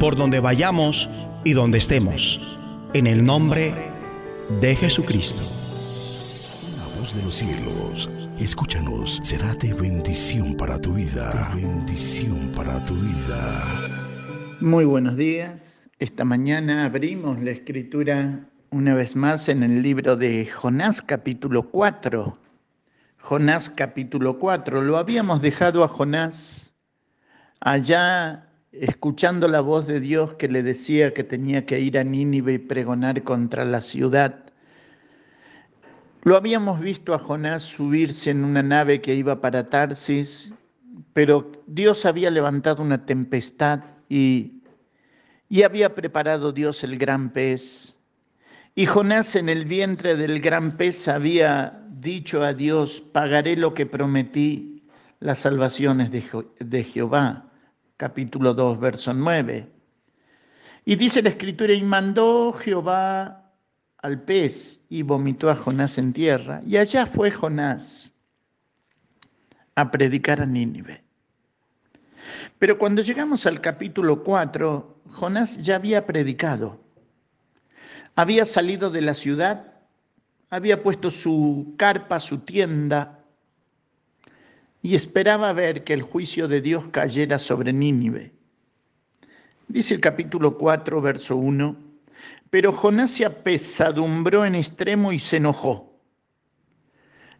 por 0.00 0.16
donde 0.16 0.40
vayamos 0.40 1.08
y 1.44 1.52
donde 1.52 1.78
estemos. 1.78 2.58
En 2.94 3.06
el 3.06 3.24
nombre 3.24 3.72
de 4.60 4.76
Jesucristo. 4.76 5.42
La 6.78 7.00
voz 7.00 7.14
de 7.14 7.22
los 7.22 7.36
cielos, 7.36 8.10
escúchanos, 8.38 9.20
será 9.22 9.54
de 9.54 9.72
bendición 9.72 10.54
para 10.56 10.80
tu 10.80 10.94
vida. 10.94 11.52
bendición 11.54 12.50
para 12.54 12.82
tu 12.84 12.94
vida. 12.94 13.64
Muy 14.60 14.84
buenos 14.84 15.16
días. 15.16 15.88
Esta 15.98 16.24
mañana 16.24 16.84
abrimos 16.84 17.40
la 17.40 17.52
escritura 17.52 18.51
una 18.72 18.94
vez 18.94 19.14
más 19.16 19.50
en 19.50 19.62
el 19.62 19.82
libro 19.82 20.16
de 20.16 20.46
Jonás 20.46 21.02
capítulo 21.02 21.68
4. 21.68 22.38
Jonás 23.18 23.68
capítulo 23.68 24.38
4. 24.38 24.80
Lo 24.80 24.96
habíamos 24.96 25.42
dejado 25.42 25.84
a 25.84 25.88
Jonás 25.88 26.74
allá 27.60 28.48
escuchando 28.72 29.46
la 29.46 29.60
voz 29.60 29.86
de 29.86 30.00
Dios 30.00 30.32
que 30.34 30.48
le 30.48 30.62
decía 30.62 31.12
que 31.12 31.22
tenía 31.22 31.66
que 31.66 31.80
ir 31.80 31.98
a 31.98 32.04
Nínive 32.04 32.54
y 32.54 32.58
pregonar 32.58 33.22
contra 33.22 33.66
la 33.66 33.82
ciudad. 33.82 34.42
Lo 36.22 36.34
habíamos 36.38 36.80
visto 36.80 37.12
a 37.12 37.18
Jonás 37.18 37.62
subirse 37.62 38.30
en 38.30 38.42
una 38.42 38.62
nave 38.62 39.02
que 39.02 39.14
iba 39.14 39.38
para 39.42 39.68
Tarsis, 39.68 40.54
pero 41.12 41.52
Dios 41.66 42.06
había 42.06 42.30
levantado 42.30 42.82
una 42.82 43.04
tempestad 43.04 43.80
y, 44.08 44.62
y 45.50 45.62
había 45.62 45.94
preparado 45.94 46.52
Dios 46.52 46.82
el 46.84 46.96
gran 46.96 47.34
pez 47.34 47.98
y 48.74 48.86
Jonás 48.86 49.36
en 49.36 49.48
el 49.48 49.66
vientre 49.66 50.16
del 50.16 50.40
gran 50.40 50.76
pez 50.76 51.06
había 51.06 51.82
dicho 51.90 52.42
a 52.42 52.54
Dios, 52.54 53.02
pagaré 53.12 53.56
lo 53.56 53.74
que 53.74 53.86
prometí, 53.86 54.82
las 55.20 55.40
salvaciones 55.40 56.10
de, 56.10 56.84
Jehová. 56.84 57.50
Capítulo 57.96 58.54
2, 58.54 58.80
verso 58.80 59.14
9. 59.14 59.68
Y 60.84 60.96
dice 60.96 61.22
la 61.22 61.28
escritura, 61.28 61.72
y 61.72 61.82
mandó 61.82 62.52
Jehová 62.52 63.52
al 63.98 64.22
pez 64.22 64.80
y 64.88 65.02
vomitó 65.02 65.48
a 65.48 65.54
Jonás 65.54 65.98
en 65.98 66.12
tierra. 66.12 66.60
Y 66.66 66.76
allá 66.76 67.06
fue 67.06 67.30
Jonás 67.30 68.14
a 69.76 69.90
predicar 69.90 70.40
a 70.40 70.46
Nínive. 70.46 71.04
Pero 72.58 72.78
cuando 72.78 73.02
llegamos 73.02 73.46
al 73.46 73.60
capítulo 73.60 74.24
4, 74.24 75.02
Jonás 75.10 75.62
ya 75.62 75.76
había 75.76 76.04
predicado. 76.06 76.81
Había 78.14 78.44
salido 78.44 78.90
de 78.90 79.00
la 79.00 79.14
ciudad, 79.14 79.72
había 80.50 80.82
puesto 80.82 81.10
su 81.10 81.74
carpa, 81.78 82.20
su 82.20 82.38
tienda, 82.38 83.18
y 84.82 84.94
esperaba 84.94 85.52
ver 85.52 85.84
que 85.84 85.94
el 85.94 86.02
juicio 86.02 86.48
de 86.48 86.60
Dios 86.60 86.86
cayera 86.90 87.38
sobre 87.38 87.72
Nínive. 87.72 88.32
Dice 89.68 89.94
el 89.94 90.00
capítulo 90.00 90.58
4, 90.58 91.00
verso 91.00 91.36
1, 91.36 91.76
pero 92.50 92.72
Jonás 92.72 93.12
se 93.12 93.24
apesadumbró 93.24 94.44
en 94.44 94.56
extremo 94.56 95.12
y 95.12 95.18
se 95.18 95.38
enojó. 95.38 95.90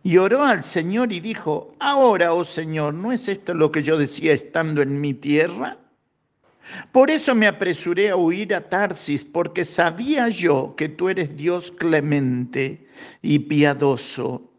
Y 0.03 0.17
oró 0.17 0.43
al 0.43 0.65
Señor 0.65 1.13
y 1.13 1.21
dijo, 1.21 1.77
ahora, 1.79 2.33
oh 2.33 2.45
Señor, 2.45 2.95
¿no 2.95 3.13
es 3.13 3.29
esto 3.29 3.53
lo 3.53 3.71
que 3.71 3.83
yo 3.83 3.99
decía 3.99 4.33
estando 4.33 4.81
en 4.81 5.01
mi 5.01 5.13
tierra? 5.13 5.77
Por 6.93 7.11
eso 7.11 7.35
me 7.35 7.47
apresuré 7.47 8.11
a 8.11 8.17
huir 8.17 8.55
a 8.55 8.69
Tarsis, 8.69 9.25
porque 9.25 9.65
sabía 9.65 10.29
yo 10.29 10.75
que 10.77 10.89
tú 10.89 11.09
eres 11.09 11.37
Dios 11.37 11.73
clemente 11.73 12.87
y 13.21 13.41
piadoso, 13.41 14.53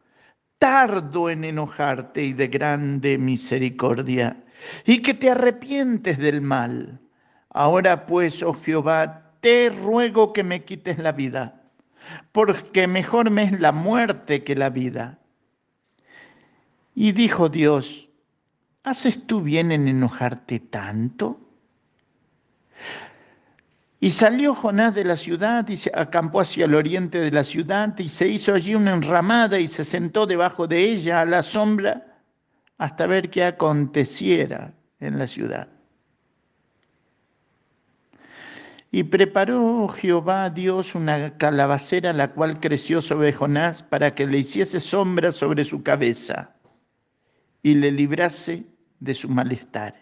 tardo 0.60 1.30
en 1.30 1.44
enojarte 1.44 2.24
y 2.24 2.34
de 2.34 2.48
grande 2.48 3.18
misericordia, 3.18 4.44
y 4.86 5.02
que 5.02 5.14
te 5.14 5.30
arrepientes 5.30 6.18
del 6.18 6.42
mal. 6.42 7.00
Ahora 7.50 8.06
pues, 8.06 8.44
oh 8.44 8.54
Jehová, 8.54 9.32
te 9.42 9.70
ruego 9.70 10.34
que 10.34 10.44
me 10.44 10.64
quites 10.64 11.00
la 11.00 11.12
vida, 11.12 11.62
porque 12.32 12.88
mejor 12.88 13.30
me 13.30 13.44
es 13.44 13.60
la 13.60 13.72
muerte 13.72 14.44
que 14.44 14.56
la 14.56 14.70
vida. 14.70 15.20
Y 16.96 17.12
dijo 17.12 17.50
Dios, 17.50 18.10
¿haces 18.84 19.26
tú 19.26 19.42
bien 19.42 19.72
en 19.72 19.88
enojarte 19.88 20.60
tanto? 20.60 21.43
Y 24.04 24.12
salió 24.12 24.54
Jonás 24.54 24.94
de 24.96 25.06
la 25.06 25.16
ciudad 25.16 25.66
y 25.70 25.78
se 25.78 25.90
acampó 25.96 26.42
hacia 26.42 26.66
el 26.66 26.76
oriente 26.76 27.22
de 27.22 27.32
la 27.32 27.46
ciudad 27.46 27.98
y 27.98 28.10
se 28.10 28.28
hizo 28.28 28.54
allí 28.54 28.76
una 28.76 28.92
enramada 28.92 29.58
y 29.58 29.70
se 29.70 29.86
sentó 29.86 30.26
debajo 30.26 30.68
de 30.68 30.92
ella 30.92 31.22
a 31.22 31.26
la 31.26 31.42
sombra 31.42 32.20
hasta 32.78 33.08
ver 33.08 33.30
qué 33.30 33.46
aconteciera 33.46 34.74
en 35.00 35.18
la 35.18 35.26
ciudad. 35.26 35.70
Y 38.92 39.04
preparó 39.04 39.88
Jehová 39.88 40.50
Dios 40.50 40.96
una 40.96 41.38
calabacera 41.38 42.12
la 42.12 42.34
cual 42.34 42.60
creció 42.60 43.02
sobre 43.02 43.32
Jonás 43.32 43.84
para 43.84 44.14
que 44.14 44.28
le 44.28 44.40
hiciese 44.40 44.82
sombra 44.82 45.32
sobre 45.32 45.64
su 45.64 45.82
cabeza 45.82 46.54
y 47.62 47.76
le 47.76 47.90
librase 47.90 48.66
de 49.00 49.16
su 49.16 49.30
malestar. 49.30 49.96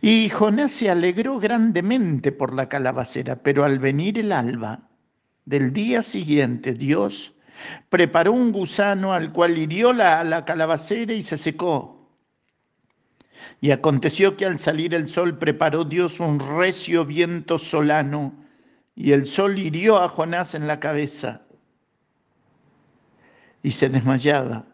Y 0.00 0.28
Jonás 0.28 0.70
se 0.70 0.90
alegró 0.90 1.38
grandemente 1.38 2.32
por 2.32 2.52
la 2.54 2.68
calabacera, 2.68 3.36
pero 3.36 3.64
al 3.64 3.78
venir 3.78 4.18
el 4.18 4.32
alba 4.32 4.88
del 5.44 5.72
día 5.72 6.02
siguiente, 6.02 6.74
Dios 6.74 7.34
preparó 7.88 8.32
un 8.32 8.52
gusano 8.52 9.12
al 9.12 9.32
cual 9.32 9.56
hirió 9.58 9.92
la, 9.92 10.24
la 10.24 10.44
calabacera 10.44 11.12
y 11.12 11.22
se 11.22 11.38
secó. 11.38 12.10
Y 13.60 13.70
aconteció 13.70 14.36
que 14.36 14.46
al 14.46 14.58
salir 14.58 14.94
el 14.94 15.08
sol 15.08 15.38
preparó 15.38 15.84
Dios 15.84 16.20
un 16.20 16.38
recio 16.38 17.04
viento 17.04 17.58
solano, 17.58 18.34
y 18.94 19.12
el 19.12 19.26
sol 19.26 19.58
hirió 19.58 19.98
a 19.98 20.08
Jonás 20.08 20.54
en 20.54 20.66
la 20.66 20.78
cabeza, 20.78 21.42
y 23.62 23.70
se 23.70 23.88
desmayaba, 23.88 24.66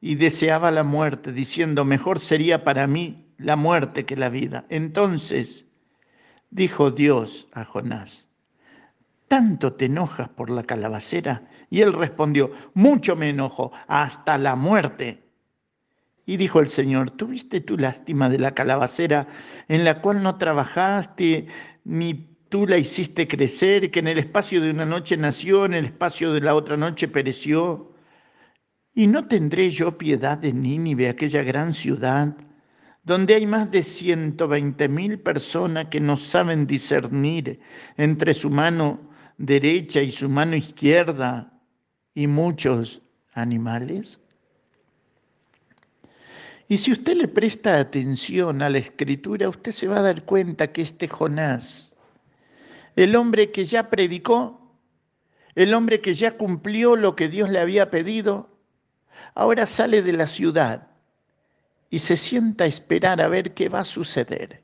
y 0.00 0.16
deseaba 0.16 0.70
la 0.70 0.82
muerte, 0.82 1.32
diciendo, 1.32 1.84
mejor 1.84 2.18
sería 2.18 2.64
para 2.64 2.86
mí 2.86 3.23
la 3.44 3.56
muerte 3.56 4.06
que 4.06 4.16
la 4.16 4.30
vida. 4.30 4.64
Entonces 4.70 5.66
dijo 6.50 6.90
Dios 6.90 7.46
a 7.52 7.64
Jonás, 7.64 8.30
¿tanto 9.28 9.74
te 9.74 9.84
enojas 9.84 10.28
por 10.30 10.50
la 10.50 10.64
calabacera? 10.64 11.48
Y 11.70 11.82
él 11.82 11.92
respondió, 11.92 12.52
mucho 12.72 13.16
me 13.16 13.28
enojo, 13.28 13.72
hasta 13.86 14.38
la 14.38 14.56
muerte. 14.56 15.22
Y 16.26 16.38
dijo 16.38 16.60
el 16.60 16.68
Señor, 16.68 17.10
¿tuviste 17.10 17.60
tu 17.60 17.76
lástima 17.76 18.30
de 18.30 18.38
la 18.38 18.54
calabacera 18.54 19.28
en 19.68 19.84
la 19.84 20.00
cual 20.00 20.22
no 20.22 20.36
trabajaste, 20.38 21.46
ni 21.84 22.14
tú 22.48 22.66
la 22.66 22.78
hiciste 22.78 23.28
crecer, 23.28 23.90
que 23.90 23.98
en 23.98 24.08
el 24.08 24.18
espacio 24.18 24.62
de 24.62 24.70
una 24.70 24.86
noche 24.86 25.18
nació, 25.18 25.66
en 25.66 25.74
el 25.74 25.84
espacio 25.84 26.32
de 26.32 26.40
la 26.40 26.54
otra 26.54 26.78
noche 26.78 27.08
pereció? 27.08 27.92
¿Y 28.94 29.06
no 29.06 29.26
tendré 29.26 29.68
yo 29.68 29.98
piedad 29.98 30.38
de 30.38 30.54
Nínive, 30.54 31.10
aquella 31.10 31.42
gran 31.42 31.74
ciudad? 31.74 32.34
Donde 33.04 33.34
hay 33.34 33.46
más 33.46 33.70
de 33.70 33.82
120 33.82 34.88
mil 34.88 35.20
personas 35.20 35.88
que 35.88 36.00
no 36.00 36.16
saben 36.16 36.66
discernir 36.66 37.60
entre 37.96 38.32
su 38.32 38.50
mano 38.50 38.98
derecha 39.36 40.00
y 40.00 40.10
su 40.10 40.28
mano 40.28 40.56
izquierda 40.56 41.52
y 42.14 42.26
muchos 42.26 43.02
animales? 43.34 44.20
Y 46.66 46.78
si 46.78 46.92
usted 46.92 47.16
le 47.16 47.28
presta 47.28 47.78
atención 47.78 48.62
a 48.62 48.70
la 48.70 48.78
escritura, 48.78 49.50
usted 49.50 49.70
se 49.70 49.86
va 49.86 49.98
a 49.98 50.02
dar 50.02 50.24
cuenta 50.24 50.72
que 50.72 50.80
este 50.80 51.08
Jonás, 51.08 51.94
el 52.96 53.14
hombre 53.16 53.52
que 53.52 53.66
ya 53.66 53.90
predicó, 53.90 54.78
el 55.54 55.74
hombre 55.74 56.00
que 56.00 56.14
ya 56.14 56.38
cumplió 56.38 56.96
lo 56.96 57.14
que 57.14 57.28
Dios 57.28 57.50
le 57.50 57.60
había 57.60 57.90
pedido, 57.90 58.48
ahora 59.34 59.66
sale 59.66 60.00
de 60.02 60.14
la 60.14 60.26
ciudad 60.26 60.93
y 61.90 61.98
se 61.98 62.16
sienta 62.16 62.64
a 62.64 62.66
esperar 62.66 63.20
a 63.20 63.28
ver 63.28 63.54
qué 63.54 63.68
va 63.68 63.80
a 63.80 63.84
suceder. 63.84 64.62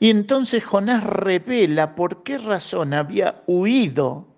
Y 0.00 0.10
entonces 0.10 0.64
Jonás 0.64 1.04
revela 1.04 1.94
por 1.94 2.22
qué 2.22 2.38
razón 2.38 2.94
había 2.94 3.42
huido 3.46 4.28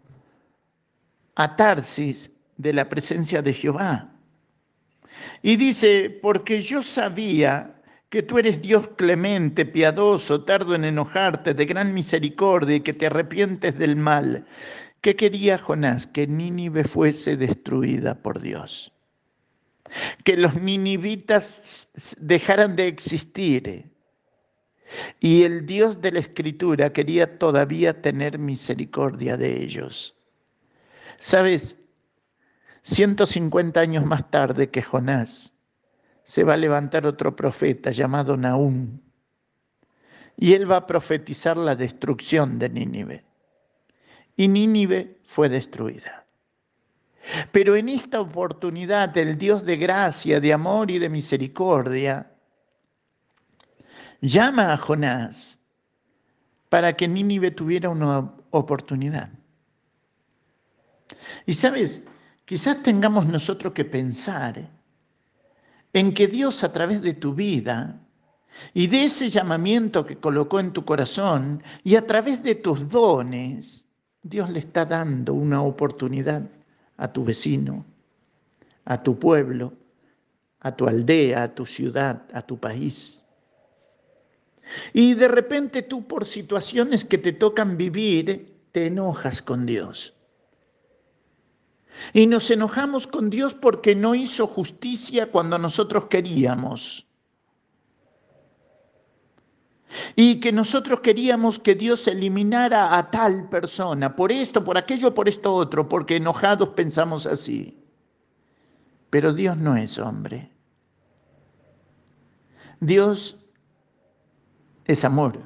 a 1.35 1.57
Tarsis 1.57 2.33
de 2.57 2.73
la 2.73 2.89
presencia 2.89 3.43
de 3.43 3.55
Jehová. 3.55 4.13
Y 5.43 5.57
dice, 5.57 6.19
porque 6.23 6.61
yo 6.61 6.83
sabía 6.83 7.83
que 8.11 8.23
tú 8.23 8.39
eres 8.39 8.61
Dios 8.61 8.89
clemente, 8.97 9.65
piadoso, 9.65 10.45
tardo 10.45 10.75
en 10.75 10.85
enojarte, 10.85 11.55
de 11.55 11.65
gran 11.65 11.95
misericordia 11.95 12.77
y 12.77 12.81
que 12.81 12.93
te 12.93 13.07
arrepientes 13.07 13.79
del 13.79 13.97
mal. 13.97 14.47
¿Qué 15.01 15.17
quería 15.17 15.57
Jonás? 15.59 16.07
Que 16.07 16.27
Nínive 16.27 16.85
fuese 16.85 17.37
destruida 17.37 18.21
por 18.21 18.41
Dios 18.41 18.93
que 20.25 20.37
los 20.37 20.55
ninivitas 20.55 21.91
dejaran 22.21 22.77
de 22.77 22.89
existir. 22.89 23.91
Y 25.21 25.43
el 25.43 25.67
Dios 25.67 26.01
de 26.01 26.13
la 26.13 26.19
Escritura 26.19 26.93
quería 26.93 27.39
todavía 27.39 28.01
tener 28.03 28.39
misericordia 28.39 29.37
de 29.37 29.63
ellos. 29.63 30.17
Sabes, 31.19 31.79
150 32.83 33.79
años 33.79 34.05
más 34.05 34.31
tarde 34.31 34.71
que 34.71 34.83
Jonás, 34.83 35.55
se 36.25 36.45
va 36.45 36.55
a 36.55 36.57
levantar 36.57 37.07
otro 37.07 37.37
profeta 37.37 37.91
llamado 37.91 38.37
Nahum. 38.37 39.01
Y 40.37 40.55
él 40.55 40.71
va 40.71 40.77
a 40.77 40.87
profetizar 40.87 41.57
la 41.57 41.77
destrucción 41.77 42.59
de 42.59 42.71
Nínive. 42.71 43.25
Y 44.37 44.49
Nínive 44.49 45.19
fue 45.25 45.49
destruida. 45.49 46.27
Pero 47.53 47.77
en 47.77 47.89
esta 47.89 48.21
oportunidad 48.21 49.17
el 49.17 49.37
Dios 49.37 49.65
de 49.65 49.77
gracia, 49.77 50.41
de 50.41 50.53
amor 50.53 50.91
y 50.91 50.99
de 50.99 51.09
misericordia 51.09 52.35
llama 54.21 54.73
a 54.73 54.77
Jonás 54.77 55.59
para 56.69 56.97
que 56.97 57.09
Nínive 57.09 57.51
tuviera 57.51 57.89
una 57.89 58.33
oportunidad. 58.51 59.31
Y 61.47 61.55
sabes, 61.55 62.05
quizás 62.45 62.83
tengamos 62.83 63.27
nosotros 63.27 63.73
que 63.73 63.85
pensar 63.85 64.69
en 65.93 66.15
que 66.15 66.29
Dios 66.29 66.63
a 66.65 66.73
través 66.73 67.03
de 67.03 67.15
tu 67.15 67.35
vida 67.35 68.01
y 68.75 68.87
de 68.87 69.05
ese 69.05 69.29
llamamiento 69.29 70.07
que 70.07 70.17
colocó 70.17 70.61
en 70.61 70.73
tu 70.73 70.85
corazón 70.85 71.63
y 71.83 71.97
a 71.97 72.07
través 72.07 72.43
de 72.43 72.55
tus 72.57 72.89
dones, 72.89 73.87
Dios 74.23 74.51
le 74.51 74.61
está 74.61 74.85
dando 74.85 75.35
una 75.35 75.63
oportunidad 75.63 76.43
a 77.01 77.11
tu 77.11 77.25
vecino, 77.25 77.85
a 78.85 79.03
tu 79.03 79.19
pueblo, 79.19 79.73
a 80.61 80.77
tu 80.77 80.87
aldea, 80.87 81.43
a 81.45 81.55
tu 81.55 81.65
ciudad, 81.65 82.23
a 82.33 82.43
tu 82.43 82.59
país. 82.59 83.25
Y 84.93 85.15
de 85.15 85.27
repente 85.27 85.83
tú 85.83 86.07
por 86.07 86.27
situaciones 86.27 87.07
que 87.07 87.17
te 87.17 87.33
tocan 87.33 87.79
vivir, 87.79 88.55
te 88.73 88.87
enojas 88.87 89.41
con 89.41 89.65
Dios. 89.65 90.13
Y 92.13 92.27
nos 92.27 92.51
enojamos 92.51 93.07
con 93.07 93.31
Dios 93.31 93.55
porque 93.55 93.95
no 93.95 94.15
hizo 94.15 94.47
justicia 94.47 95.31
cuando 95.31 95.59
nosotros 95.59 96.05
queríamos. 96.07 97.07
Y 100.17 100.41
que 100.41 100.53
nosotros 100.53 101.01
queríamos 101.01 101.59
que 101.59 101.75
Dios 101.75 102.07
eliminara 102.07 102.97
a 102.97 103.11
tal 103.11 103.49
persona, 103.49 104.15
por 104.15 104.31
esto, 104.31 104.63
por 104.63 104.79
aquello, 104.79 105.13
por 105.13 105.29
esto 105.29 105.53
otro, 105.55 105.89
porque 105.89 106.17
enojados 106.17 106.71
pensamos 106.71 107.27
así. 107.27 107.83
Pero 109.11 109.33
Dios 109.33 109.57
no 109.57 109.77
es 109.77 109.99
hombre. 109.99 110.51
Dios 112.81 113.37
es 114.85 115.05
amor. 115.05 115.41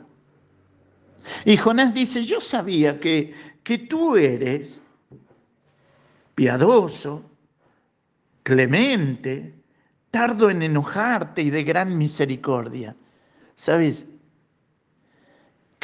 Y 1.45 1.57
Jonás 1.57 1.95
dice, 1.95 2.25
yo 2.25 2.41
sabía 2.41 3.01
que, 3.01 3.35
que 3.63 3.79
tú 3.79 4.17
eres 4.17 4.83
piadoso, 6.35 7.31
clemente, 8.43 9.55
tardo 10.11 10.51
en 10.51 10.63
enojarte 10.63 11.43
y 11.43 11.51
de 11.51 11.65
gran 11.65 11.97
misericordia. 11.97 12.97
¿Sabes? 13.57 14.07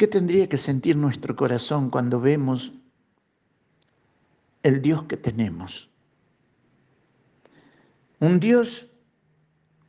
¿Qué 0.01 0.07
tendría 0.07 0.49
que 0.49 0.57
sentir 0.57 0.97
nuestro 0.97 1.35
corazón 1.35 1.91
cuando 1.91 2.19
vemos 2.19 2.73
el 4.63 4.81
Dios 4.81 5.03
que 5.03 5.15
tenemos? 5.15 5.91
Un 8.19 8.39
Dios, 8.39 8.87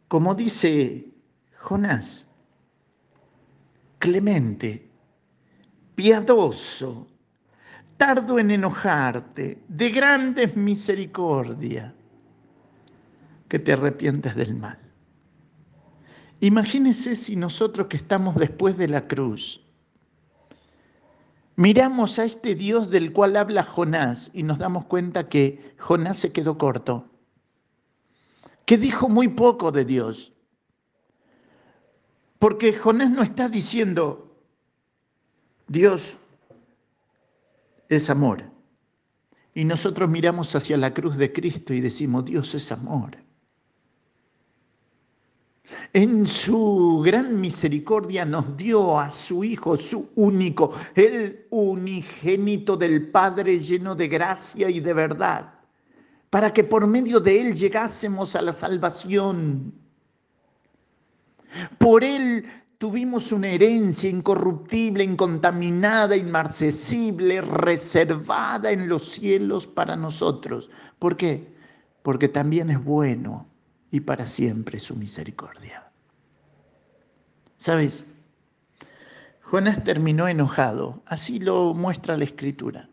como 0.09 0.35
dice 0.35 1.09
Jonás, 1.57 2.29
clemente, 4.01 4.87
piadoso, 5.95 7.07
tardo 7.97 8.39
en 8.39 8.51
enojarte, 8.51 9.63
de 9.67 9.89
grandes 9.89 10.55
misericordia, 10.55 11.95
que 13.49 13.59
te 13.59 13.73
arrepientes 13.73 14.37
del 14.37 14.57
mal. 14.57 14.79
Imagínese 16.41 17.17
si 17.17 17.35
nosotros 17.35 17.87
que 17.87 17.97
estamos 17.97 18.35
después 18.35 18.77
de 18.77 18.89
la 18.89 19.09
cruz, 19.09 19.62
Miramos 21.57 22.19
a 22.19 22.25
este 22.25 22.55
Dios 22.55 22.91
del 22.91 23.13
cual 23.13 23.37
habla 23.37 23.63
Jonás 23.63 24.31
y 24.33 24.43
nos 24.43 24.59
damos 24.59 24.87
cuenta 24.87 25.29
que 25.29 25.75
Jonás 25.79 26.17
se 26.17 26.33
quedó 26.33 26.57
corto, 26.57 27.11
que 28.65 28.79
dijo 28.79 29.09
muy 29.09 29.29
poco 29.29 29.71
de 29.71 29.85
Dios. 29.85 30.33
Porque 32.39 32.73
Jonás 32.73 33.11
no 33.11 33.23
está 33.23 33.49
diciendo, 33.49 34.37
Dios 35.69 36.17
es 37.89 38.11
amor. 38.11 38.51
Y 39.55 39.65
nosotros 39.65 40.09
miramos 40.09 40.55
hacia 40.57 40.79
la 40.79 40.95
cruz 40.95 41.19
de 41.19 41.33
Cristo 41.33 41.75
y 41.75 41.81
decimos, 41.81 42.25
Dios 42.25 42.55
es 42.55 42.73
amor. 42.73 43.19
En 45.93 46.27
su 46.27 47.03
gran 47.05 47.41
misericordia 47.41 48.25
nos 48.25 48.57
dio 48.57 48.99
a 48.99 49.11
su 49.11 49.45
Hijo, 49.45 49.77
su 49.77 50.11
único, 50.17 50.73
el 50.95 51.47
unigénito 51.51 52.77
del 52.77 53.09
Padre 53.09 53.59
lleno 53.61 53.95
de 53.95 54.09
gracia 54.09 54.71
y 54.71 54.81
de 54.81 54.95
verdad, 54.95 55.53
para 56.31 56.53
que 56.53 56.65
por 56.65 56.87
medio 56.87 57.21
de 57.21 57.41
Él 57.41 57.55
llegásemos 57.55 58.35
a 58.35 58.43
la 58.43 58.53
salvación. 58.53 59.75
Por 61.79 62.03
Él 62.03 62.45
tuvimos 62.79 63.31
una 63.31 63.49
herencia 63.49 64.09
incorruptible, 64.09 65.05
incontaminada, 65.05 66.17
inmarcesible, 66.17 67.43
reservada 67.43 68.71
en 68.73 68.89
los 68.89 69.11
cielos 69.11 69.67
para 69.67 69.95
nosotros. 69.95 70.71
¿Por 70.99 71.17
qué? 71.17 71.47
Porque 72.03 72.29
también 72.29 72.71
es 72.71 72.83
bueno 72.83 73.52
y 73.93 74.01
para 74.01 74.27
siempre 74.27 74.81
su 74.81 74.97
misericordia. 74.97 75.93
¿Sabes? 77.59 78.07
Jonás 79.43 79.85
terminó 79.85 80.27
enojado, 80.27 81.03
así 81.05 81.39
lo 81.39 81.75
muestra 81.75 82.17
la 82.17 82.25
escritura. 82.25 82.89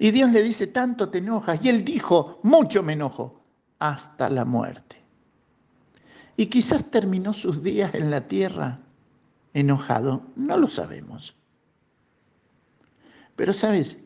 Y 0.00 0.10
Dios 0.10 0.32
le 0.32 0.42
dice, 0.42 0.66
tanto 0.66 1.08
te 1.08 1.18
enojas. 1.18 1.64
Y 1.64 1.68
él 1.68 1.84
dijo, 1.84 2.40
mucho 2.42 2.82
me 2.82 2.94
enojo, 2.94 3.40
hasta 3.78 4.28
la 4.28 4.44
muerte. 4.44 4.96
Y 6.36 6.46
quizás 6.46 6.90
terminó 6.90 7.32
sus 7.32 7.62
días 7.62 7.94
en 7.94 8.10
la 8.10 8.26
tierra 8.26 8.80
enojado, 9.54 10.26
no 10.34 10.56
lo 10.56 10.66
sabemos. 10.66 11.36
Pero 13.36 13.52
sabes, 13.52 14.04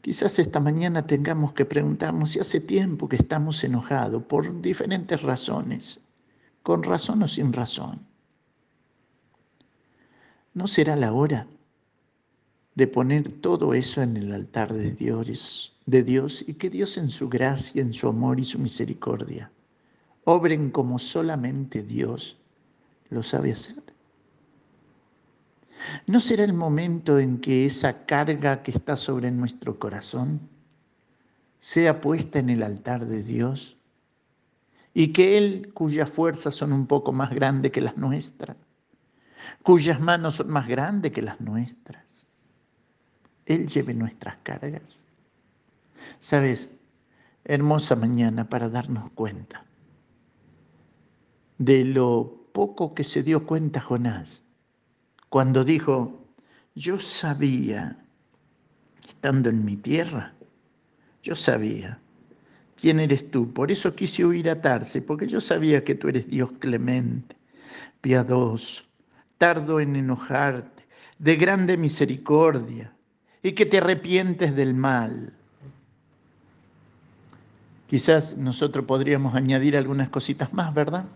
quizás 0.00 0.38
esta 0.38 0.60
mañana 0.60 1.06
tengamos 1.06 1.52
que 1.52 1.64
preguntarnos 1.64 2.30
si 2.30 2.40
hace 2.40 2.60
tiempo 2.60 3.08
que 3.08 3.16
estamos 3.16 3.62
enojados 3.64 4.22
por 4.24 4.60
diferentes 4.60 5.22
razones, 5.22 6.00
con 6.62 6.82
razón 6.82 7.22
o 7.22 7.28
sin 7.28 7.52
razón. 7.52 8.06
¿No 10.54 10.66
será 10.66 10.96
la 10.96 11.12
hora 11.12 11.46
de 12.74 12.86
poner 12.86 13.30
todo 13.40 13.74
eso 13.74 14.02
en 14.02 14.16
el 14.16 14.32
altar 14.32 14.72
de 14.72 14.92
Dios, 14.92 15.76
de 15.86 16.02
Dios 16.02 16.44
y 16.46 16.54
que 16.54 16.70
Dios 16.70 16.98
en 16.98 17.08
su 17.08 17.28
gracia, 17.28 17.82
en 17.82 17.92
su 17.92 18.08
amor 18.08 18.40
y 18.40 18.44
su 18.44 18.58
misericordia 18.58 19.50
obren 20.24 20.70
como 20.70 20.98
solamente 20.98 21.82
Dios 21.82 22.38
lo 23.08 23.22
sabe 23.22 23.52
hacer. 23.52 23.82
¿No 26.06 26.20
será 26.20 26.44
el 26.44 26.52
momento 26.52 27.18
en 27.18 27.38
que 27.38 27.66
esa 27.66 28.04
carga 28.04 28.62
que 28.62 28.70
está 28.70 28.96
sobre 28.96 29.30
nuestro 29.30 29.78
corazón 29.78 30.40
sea 31.58 32.00
puesta 32.00 32.38
en 32.38 32.50
el 32.50 32.62
altar 32.62 33.06
de 33.06 33.22
Dios 33.22 33.76
y 34.92 35.12
que 35.12 35.38
Él, 35.38 35.70
cuyas 35.72 36.10
fuerzas 36.10 36.54
son 36.54 36.72
un 36.72 36.86
poco 36.86 37.12
más 37.12 37.30
grandes 37.30 37.72
que 37.72 37.80
las 37.80 37.96
nuestras, 37.96 38.56
cuyas 39.62 40.00
manos 40.00 40.34
son 40.34 40.50
más 40.50 40.66
grandes 40.66 41.12
que 41.12 41.22
las 41.22 41.40
nuestras, 41.40 42.26
Él 43.46 43.66
lleve 43.68 43.94
nuestras 43.94 44.38
cargas? 44.42 45.00
Sabes, 46.18 46.70
hermosa 47.44 47.96
mañana 47.96 48.48
para 48.48 48.68
darnos 48.68 49.10
cuenta 49.12 49.64
de 51.58 51.84
lo 51.84 52.46
poco 52.52 52.94
que 52.94 53.04
se 53.04 53.22
dio 53.22 53.46
cuenta 53.46 53.80
Jonás 53.80 54.44
cuando 55.30 55.62
dijo, 55.64 56.26
yo 56.74 56.98
sabía, 56.98 57.96
estando 59.08 59.48
en 59.48 59.64
mi 59.64 59.76
tierra, 59.76 60.34
yo 61.22 61.36
sabía 61.36 62.00
quién 62.76 62.98
eres 62.98 63.30
tú. 63.30 63.52
Por 63.52 63.70
eso 63.70 63.94
quise 63.94 64.24
huir 64.26 64.50
a 64.50 64.60
Tarse, 64.60 65.00
porque 65.00 65.28
yo 65.28 65.40
sabía 65.40 65.84
que 65.84 65.94
tú 65.94 66.08
eres 66.08 66.28
Dios 66.28 66.50
clemente, 66.58 67.36
piadoso, 68.00 68.84
tardo 69.38 69.78
en 69.78 69.94
enojarte, 69.94 70.84
de 71.18 71.36
grande 71.36 71.76
misericordia, 71.76 72.92
y 73.42 73.52
que 73.52 73.66
te 73.66 73.78
arrepientes 73.78 74.56
del 74.56 74.74
mal. 74.74 75.32
Quizás 77.86 78.36
nosotros 78.36 78.84
podríamos 78.84 79.34
añadir 79.34 79.76
algunas 79.76 80.08
cositas 80.08 80.52
más, 80.52 80.74
¿verdad? 80.74 81.06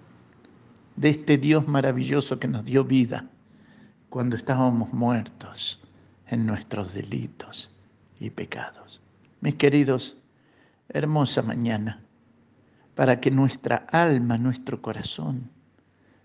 de 0.96 1.08
este 1.08 1.36
Dios 1.36 1.66
maravilloso 1.66 2.38
que 2.38 2.46
nos 2.46 2.64
dio 2.64 2.84
vida 2.84 3.28
cuando 4.14 4.36
estábamos 4.36 4.92
muertos 4.92 5.80
en 6.28 6.46
nuestros 6.46 6.94
delitos 6.94 7.68
y 8.20 8.30
pecados. 8.30 9.00
Mis 9.40 9.56
queridos, 9.56 10.16
hermosa 10.88 11.42
mañana, 11.42 12.00
para 12.94 13.20
que 13.20 13.32
nuestra 13.32 13.88
alma, 13.90 14.38
nuestro 14.38 14.80
corazón, 14.80 15.50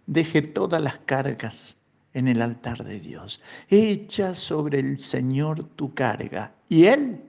deje 0.05 0.43
todas 0.43 0.79
las 0.83 0.99
cargas 0.99 1.79
en 2.13 2.27
el 2.27 2.43
altar 2.43 2.83
de 2.83 2.99
Dios. 2.99 3.41
Echa 3.69 4.35
sobre 4.35 4.81
el 4.81 4.99
Señor 4.99 5.63
tu 5.69 5.91
carga. 5.95 6.53
¿Y 6.69 6.85
Él? 6.85 7.19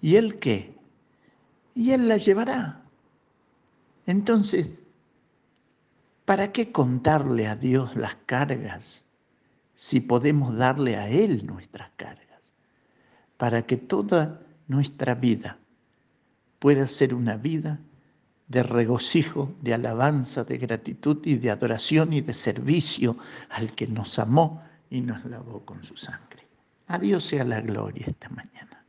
¿Y 0.00 0.16
Él 0.16 0.40
qué? 0.40 0.74
Y 1.76 1.92
Él 1.92 2.08
la 2.08 2.16
llevará. 2.16 2.82
Entonces, 4.04 4.68
¿Para 6.26 6.52
qué 6.52 6.72
contarle 6.72 7.46
a 7.46 7.54
Dios 7.54 7.94
las 7.94 8.16
cargas 8.26 9.04
si 9.76 10.00
podemos 10.00 10.56
darle 10.56 10.96
a 10.96 11.08
Él 11.08 11.46
nuestras 11.46 11.92
cargas? 11.96 12.52
Para 13.36 13.62
que 13.62 13.76
toda 13.76 14.42
nuestra 14.66 15.14
vida 15.14 15.56
pueda 16.58 16.88
ser 16.88 17.14
una 17.14 17.36
vida 17.36 17.78
de 18.48 18.64
regocijo, 18.64 19.54
de 19.62 19.74
alabanza, 19.74 20.42
de 20.42 20.58
gratitud 20.58 21.18
y 21.24 21.36
de 21.36 21.50
adoración 21.50 22.12
y 22.12 22.22
de 22.22 22.34
servicio 22.34 23.16
al 23.50 23.72
que 23.72 23.86
nos 23.86 24.18
amó 24.18 24.64
y 24.90 25.02
nos 25.02 25.24
lavó 25.26 25.64
con 25.64 25.84
su 25.84 25.96
sangre. 25.96 26.44
A 26.88 26.98
Dios 26.98 27.24
sea 27.24 27.44
la 27.44 27.60
gloria 27.60 28.04
esta 28.08 28.28
mañana 28.30 28.84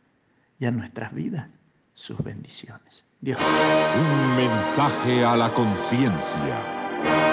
y 0.58 0.66
a 0.66 0.72
nuestras 0.72 1.14
vidas 1.14 1.48
sus 1.94 2.18
bendiciones. 2.18 3.06
Dios. 3.22 3.40
Un 3.40 4.36
mensaje 4.38 5.24
a 5.24 5.36
la 5.36 5.54
conciencia. 5.54 6.77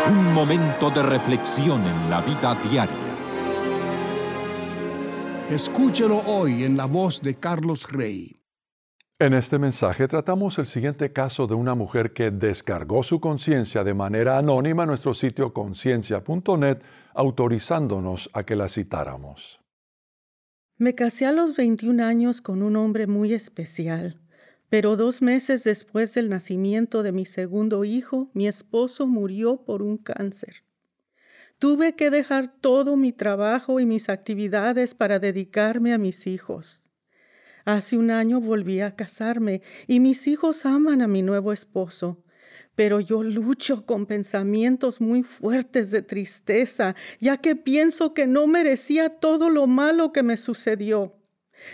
Un 0.06 0.34
momento 0.34 0.90
de 0.90 1.02
reflexión 1.02 1.82
en 1.86 2.10
la 2.10 2.20
vida 2.20 2.54
diaria. 2.70 2.94
Escúchelo 5.48 6.18
hoy 6.26 6.64
en 6.64 6.76
la 6.76 6.84
voz 6.84 7.22
de 7.22 7.36
Carlos 7.36 7.90
Rey. 7.90 8.34
En 9.18 9.32
este 9.32 9.58
mensaje 9.58 10.06
tratamos 10.06 10.58
el 10.58 10.66
siguiente 10.66 11.10
caso 11.10 11.46
de 11.46 11.54
una 11.54 11.74
mujer 11.74 12.12
que 12.12 12.30
descargó 12.30 13.02
su 13.02 13.18
conciencia 13.18 13.82
de 13.82 13.94
manera 13.94 14.36
anónima 14.36 14.82
en 14.82 14.90
nuestro 14.90 15.14
sitio 15.14 15.54
conciencia.net, 15.54 16.82
autorizándonos 17.14 18.28
a 18.34 18.42
que 18.42 18.56
la 18.56 18.68
citáramos. 18.68 19.62
Me 20.76 20.94
casé 20.94 21.24
a 21.24 21.32
los 21.32 21.56
21 21.56 22.04
años 22.04 22.42
con 22.42 22.62
un 22.62 22.76
hombre 22.76 23.06
muy 23.06 23.32
especial. 23.32 24.20
Pero 24.74 24.96
dos 24.96 25.22
meses 25.22 25.62
después 25.62 26.14
del 26.14 26.28
nacimiento 26.28 27.04
de 27.04 27.12
mi 27.12 27.26
segundo 27.26 27.84
hijo, 27.84 28.28
mi 28.34 28.48
esposo 28.48 29.06
murió 29.06 29.58
por 29.64 29.82
un 29.82 29.98
cáncer. 29.98 30.64
Tuve 31.60 31.94
que 31.94 32.10
dejar 32.10 32.52
todo 32.60 32.96
mi 32.96 33.12
trabajo 33.12 33.78
y 33.78 33.86
mis 33.86 34.08
actividades 34.08 34.96
para 34.96 35.20
dedicarme 35.20 35.92
a 35.92 35.98
mis 35.98 36.26
hijos. 36.26 36.82
Hace 37.64 37.96
un 37.96 38.10
año 38.10 38.40
volví 38.40 38.80
a 38.80 38.96
casarme 38.96 39.62
y 39.86 40.00
mis 40.00 40.26
hijos 40.26 40.66
aman 40.66 41.02
a 41.02 41.06
mi 41.06 41.22
nuevo 41.22 41.52
esposo, 41.52 42.24
pero 42.74 42.98
yo 42.98 43.22
lucho 43.22 43.86
con 43.86 44.06
pensamientos 44.06 45.00
muy 45.00 45.22
fuertes 45.22 45.92
de 45.92 46.02
tristeza, 46.02 46.96
ya 47.20 47.36
que 47.36 47.54
pienso 47.54 48.12
que 48.12 48.26
no 48.26 48.48
merecía 48.48 49.08
todo 49.08 49.50
lo 49.50 49.68
malo 49.68 50.10
que 50.12 50.24
me 50.24 50.36
sucedió. 50.36 51.14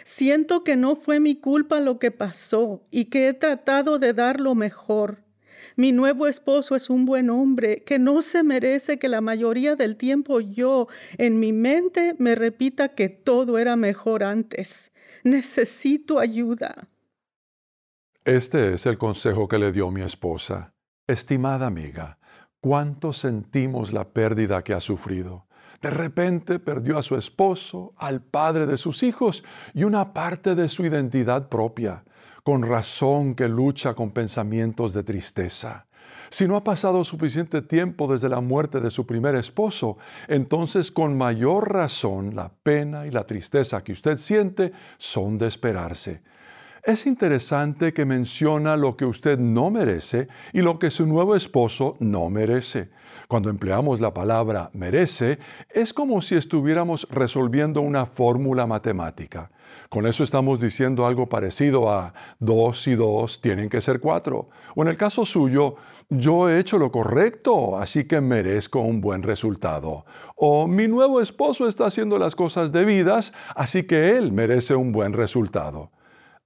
Siento 0.04 0.64
que 0.64 0.76
no 0.76 0.96
fue 0.96 1.20
mi 1.20 1.36
culpa 1.36 1.80
lo 1.80 1.98
que 1.98 2.10
pasó 2.10 2.86
y 2.90 3.06
que 3.06 3.28
he 3.28 3.34
tratado 3.34 3.98
de 3.98 4.12
dar 4.12 4.40
lo 4.40 4.54
mejor. 4.54 5.24
Mi 5.76 5.92
nuevo 5.92 6.26
esposo 6.26 6.76
es 6.76 6.90
un 6.90 7.04
buen 7.04 7.30
hombre 7.30 7.82
que 7.84 7.98
no 7.98 8.22
se 8.22 8.42
merece 8.42 8.98
que 8.98 9.08
la 9.08 9.20
mayoría 9.20 9.76
del 9.76 9.96
tiempo 9.96 10.40
yo 10.40 10.88
en 11.18 11.38
mi 11.38 11.52
mente 11.52 12.14
me 12.18 12.34
repita 12.34 12.94
que 12.94 13.08
todo 13.08 13.58
era 13.58 13.76
mejor 13.76 14.24
antes. 14.24 14.92
Necesito 15.22 16.18
ayuda. 16.18 16.88
Este 18.24 18.74
es 18.74 18.86
el 18.86 18.98
consejo 18.98 19.48
que 19.48 19.58
le 19.58 19.72
dio 19.72 19.90
mi 19.90 20.02
esposa. 20.02 20.74
Estimada 21.06 21.66
amiga, 21.66 22.18
¿cuánto 22.60 23.12
sentimos 23.12 23.92
la 23.92 24.12
pérdida 24.12 24.62
que 24.62 24.74
ha 24.74 24.80
sufrido? 24.80 25.46
De 25.80 25.88
repente 25.90 26.58
perdió 26.58 26.98
a 26.98 27.02
su 27.02 27.16
esposo, 27.16 27.94
al 27.96 28.20
padre 28.20 28.66
de 28.66 28.76
sus 28.76 29.02
hijos 29.02 29.44
y 29.72 29.84
una 29.84 30.12
parte 30.12 30.54
de 30.54 30.68
su 30.68 30.84
identidad 30.84 31.48
propia. 31.48 32.04
Con 32.42 32.62
razón 32.62 33.34
que 33.34 33.48
lucha 33.48 33.94
con 33.94 34.10
pensamientos 34.10 34.92
de 34.92 35.02
tristeza. 35.02 35.86
Si 36.30 36.46
no 36.46 36.56
ha 36.56 36.62
pasado 36.62 37.02
suficiente 37.02 37.60
tiempo 37.60 38.10
desde 38.10 38.28
la 38.28 38.40
muerte 38.40 38.80
de 38.80 38.90
su 38.90 39.04
primer 39.04 39.34
esposo, 39.34 39.98
entonces 40.28 40.92
con 40.92 41.18
mayor 41.18 41.72
razón 41.72 42.36
la 42.36 42.52
pena 42.62 43.06
y 43.06 43.10
la 43.10 43.26
tristeza 43.26 43.82
que 43.82 43.92
usted 43.92 44.16
siente 44.16 44.72
son 44.96 45.38
de 45.38 45.48
esperarse. 45.48 46.22
Es 46.84 47.06
interesante 47.06 47.92
que 47.92 48.04
menciona 48.04 48.76
lo 48.76 48.96
que 48.96 49.04
usted 49.04 49.38
no 49.38 49.70
merece 49.70 50.28
y 50.52 50.62
lo 50.62 50.78
que 50.78 50.90
su 50.90 51.06
nuevo 51.06 51.34
esposo 51.34 51.96
no 51.98 52.30
merece. 52.30 52.90
Cuando 53.30 53.48
empleamos 53.48 54.00
la 54.00 54.12
palabra 54.12 54.70
merece, 54.72 55.38
es 55.70 55.94
como 55.94 56.20
si 56.20 56.34
estuviéramos 56.34 57.06
resolviendo 57.12 57.80
una 57.80 58.04
fórmula 58.04 58.66
matemática. 58.66 59.52
Con 59.88 60.08
eso 60.08 60.24
estamos 60.24 60.58
diciendo 60.58 61.06
algo 61.06 61.28
parecido 61.28 61.92
a 61.92 62.12
dos 62.40 62.88
y 62.88 62.96
dos 62.96 63.40
tienen 63.40 63.68
que 63.68 63.80
ser 63.80 64.00
cuatro. 64.00 64.48
O 64.74 64.82
en 64.82 64.88
el 64.88 64.96
caso 64.96 65.24
suyo, 65.24 65.76
yo 66.08 66.48
he 66.48 66.58
hecho 66.58 66.76
lo 66.76 66.90
correcto, 66.90 67.78
así 67.78 68.02
que 68.02 68.20
merezco 68.20 68.80
un 68.80 69.00
buen 69.00 69.22
resultado. 69.22 70.04
O 70.34 70.66
mi 70.66 70.88
nuevo 70.88 71.20
esposo 71.20 71.68
está 71.68 71.86
haciendo 71.86 72.18
las 72.18 72.34
cosas 72.34 72.72
debidas, 72.72 73.32
así 73.54 73.84
que 73.84 74.16
él 74.16 74.32
merece 74.32 74.74
un 74.74 74.90
buen 74.90 75.12
resultado. 75.12 75.92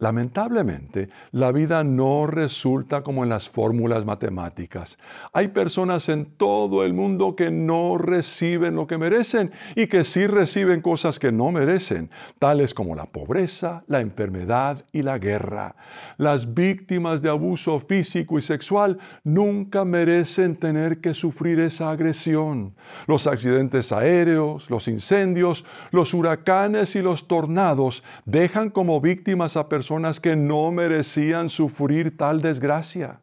Lamentablemente, 0.05 1.09
la 1.33 1.51
vida 1.51 1.83
no 1.83 2.27
resulta 2.27 3.03
como 3.03 3.25
en 3.25 3.31
las 3.31 3.49
fórmulas 3.49 4.05
matemáticas. 4.05 4.99
Hay 5.33 5.49
personas 5.49 6.11
en 6.11 6.27
todo 6.27 6.85
el 6.85 6.93
mundo 6.93 7.35
que 7.35 7.51
no 7.51 7.97
reciben 7.97 8.77
lo 8.77 8.87
que 8.87 8.99
merecen 8.99 9.51
y 9.75 9.87
que 9.87 10.05
sí 10.05 10.27
reciben 10.27 10.83
cosas 10.83 11.19
que 11.19 11.33
no 11.33 11.51
merecen, 11.53 12.11
tales 12.39 12.75
como 12.75 12.95
la 12.95 13.07
pobreza, 13.07 13.83
la 13.87 14.03
enfermedad 14.03 14.85
y 14.93 15.01
la 15.01 15.17
guerra. 15.17 15.75
Las 16.19 16.53
víctimas 16.53 17.23
de 17.23 17.31
abuso 17.31 17.81
físico 17.81 18.39
y 18.39 18.43
sexual 18.43 18.99
nunca 19.23 19.87
merecen 19.87 20.57
tener 20.57 21.01
que 21.01 21.15
sufrir 21.15 21.61
esa 21.61 21.91
agresión. 21.91 22.75
Los 23.07 23.27
accidentes 23.27 23.91
aéreos, 23.91 24.69
los 24.69 24.87
incendios, 24.87 25.65
los 25.93 26.13
huracanes 26.13 26.95
y 26.95 27.01
los 27.01 27.27
tornados 27.27 28.05
dejan 28.27 28.69
como 28.69 29.01
víctimas 29.01 29.57
a 29.57 29.67
personas 29.71 29.94
personas 29.95 30.19
que 30.19 30.35
no 30.35 30.73
merecían 30.73 31.49
sufrir 31.49 32.17
tal 32.17 32.43
desgracia. 32.43 33.21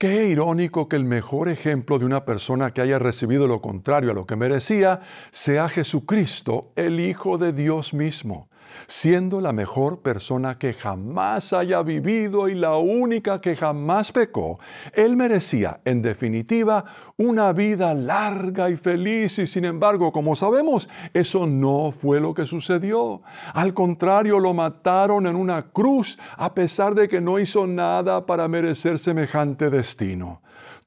Qué 0.00 0.26
irónico 0.26 0.88
que 0.88 0.96
el 0.96 1.04
mejor 1.04 1.48
ejemplo 1.48 2.00
de 2.00 2.06
una 2.06 2.24
persona 2.24 2.72
que 2.72 2.80
haya 2.80 2.98
recibido 2.98 3.46
lo 3.46 3.60
contrario 3.60 4.10
a 4.10 4.14
lo 4.14 4.26
que 4.26 4.34
merecía 4.34 5.00
sea 5.30 5.68
Jesucristo, 5.68 6.72
el 6.74 6.98
Hijo 6.98 7.38
de 7.38 7.52
Dios 7.52 7.94
mismo 7.94 8.49
siendo 8.86 9.40
la 9.40 9.52
mejor 9.52 10.00
persona 10.00 10.58
que 10.58 10.74
jamás 10.74 11.52
haya 11.52 11.82
vivido 11.82 12.48
y 12.48 12.54
la 12.54 12.76
única 12.76 13.40
que 13.40 13.56
jamás 13.56 14.12
pecó, 14.12 14.58
Él 14.92 15.16
merecía, 15.16 15.80
en 15.84 16.02
definitiva, 16.02 16.84
una 17.16 17.52
vida 17.52 17.92
larga 17.94 18.70
y 18.70 18.76
feliz 18.76 19.38
y 19.38 19.46
sin 19.46 19.64
embargo, 19.64 20.12
como 20.12 20.34
sabemos, 20.34 20.88
eso 21.12 21.46
no 21.46 21.92
fue 21.92 22.20
lo 22.20 22.34
que 22.34 22.46
sucedió. 22.46 23.22
Al 23.52 23.74
contrario, 23.74 24.38
lo 24.38 24.54
mataron 24.54 25.26
en 25.26 25.36
una 25.36 25.70
cruz 25.70 26.18
a 26.36 26.54
pesar 26.54 26.94
de 26.94 27.08
que 27.08 27.20
no 27.20 27.38
hizo 27.38 27.66
nada 27.66 28.24
para 28.26 28.48
merecer 28.48 28.98
semejante 28.98 29.70
destino. 29.70 30.40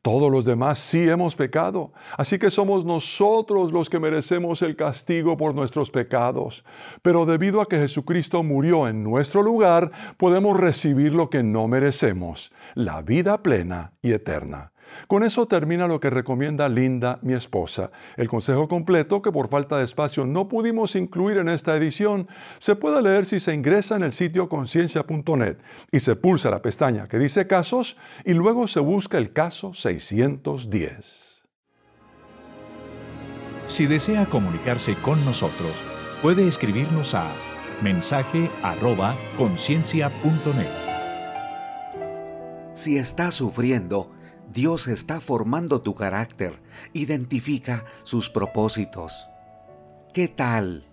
Todos 0.03 0.29
los 0.29 0.43
demás 0.43 0.79
sí 0.79 1.07
hemos 1.07 1.33
pecado, 1.37 1.93
así 2.17 2.37
que 2.37 2.51
somos 2.51 2.83
nosotros 2.83 3.71
los 3.71 3.89
que 3.89 3.99
merecemos 4.01 4.61
el 4.61 4.75
castigo 4.75 5.37
por 5.37 5.55
nuestros 5.55 5.91
pecados. 5.91 6.65
Pero 7.01 7.25
debido 7.25 7.61
a 7.61 7.69
que 7.69 7.79
Jesucristo 7.79 8.43
murió 8.43 8.89
en 8.89 9.01
nuestro 9.01 9.41
lugar, 9.41 9.91
podemos 10.17 10.59
recibir 10.59 11.13
lo 11.13 11.29
que 11.29 11.41
no 11.41 11.69
merecemos, 11.69 12.51
la 12.75 13.01
vida 13.01 13.41
plena 13.41 13.93
y 14.01 14.11
eterna. 14.11 14.72
Con 15.07 15.23
eso 15.23 15.47
termina 15.47 15.87
lo 15.87 15.99
que 15.99 16.09
recomienda 16.09 16.69
Linda, 16.69 17.19
mi 17.21 17.33
esposa. 17.33 17.91
El 18.17 18.27
consejo 18.27 18.67
completo, 18.67 19.21
que 19.21 19.31
por 19.31 19.49
falta 19.49 19.77
de 19.77 19.85
espacio 19.85 20.25
no 20.25 20.47
pudimos 20.47 20.95
incluir 20.95 21.37
en 21.37 21.49
esta 21.49 21.75
edición, 21.75 22.27
se 22.59 22.75
puede 22.75 23.01
leer 23.01 23.25
si 23.25 23.39
se 23.39 23.53
ingresa 23.53 23.95
en 23.95 24.03
el 24.03 24.11
sitio 24.11 24.49
conciencia.net 24.49 25.57
y 25.91 25.99
se 25.99 26.15
pulsa 26.15 26.49
la 26.49 26.61
pestaña 26.61 27.07
que 27.07 27.19
dice 27.19 27.47
casos 27.47 27.97
y 28.25 28.33
luego 28.33 28.67
se 28.67 28.79
busca 28.79 29.17
el 29.17 29.33
caso 29.33 29.73
610. 29.73 31.43
Si 33.65 33.85
desea 33.85 34.25
comunicarse 34.25 34.95
con 34.95 35.23
nosotros, 35.23 35.71
puede 36.21 36.45
escribirnos 36.47 37.15
a 37.15 37.31
mensaje@conciencia.net. 37.81 40.67
Si 42.73 42.97
está 42.97 43.31
sufriendo, 43.31 44.11
Dios 44.53 44.87
está 44.87 45.19
formando 45.19 45.81
tu 45.81 45.95
carácter, 45.95 46.53
identifica 46.93 47.85
sus 48.03 48.29
propósitos. 48.29 49.27
¿Qué 50.13 50.27
tal? 50.27 50.83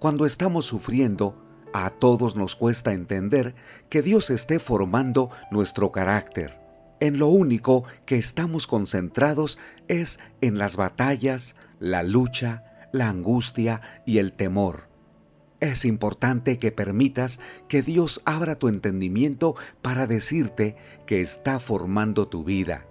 Cuando 0.00 0.26
estamos 0.26 0.66
sufriendo, 0.66 1.40
a 1.72 1.90
todos 1.90 2.34
nos 2.34 2.56
cuesta 2.56 2.92
entender 2.92 3.54
que 3.88 4.02
Dios 4.02 4.30
esté 4.30 4.58
formando 4.58 5.30
nuestro 5.52 5.92
carácter. 5.92 6.60
En 6.98 7.20
lo 7.20 7.28
único 7.28 7.84
que 8.04 8.16
estamos 8.16 8.66
concentrados 8.66 9.60
es 9.86 10.18
en 10.40 10.58
las 10.58 10.76
batallas, 10.76 11.54
la 11.78 12.02
lucha, 12.02 12.64
la 12.92 13.08
angustia 13.10 13.80
y 14.06 14.18
el 14.18 14.32
temor. 14.32 14.88
Es 15.60 15.84
importante 15.84 16.58
que 16.58 16.72
permitas 16.72 17.38
que 17.68 17.82
Dios 17.82 18.22
abra 18.24 18.56
tu 18.56 18.66
entendimiento 18.66 19.54
para 19.82 20.08
decirte 20.08 20.74
que 21.06 21.20
está 21.20 21.60
formando 21.60 22.26
tu 22.26 22.42
vida. 22.42 22.87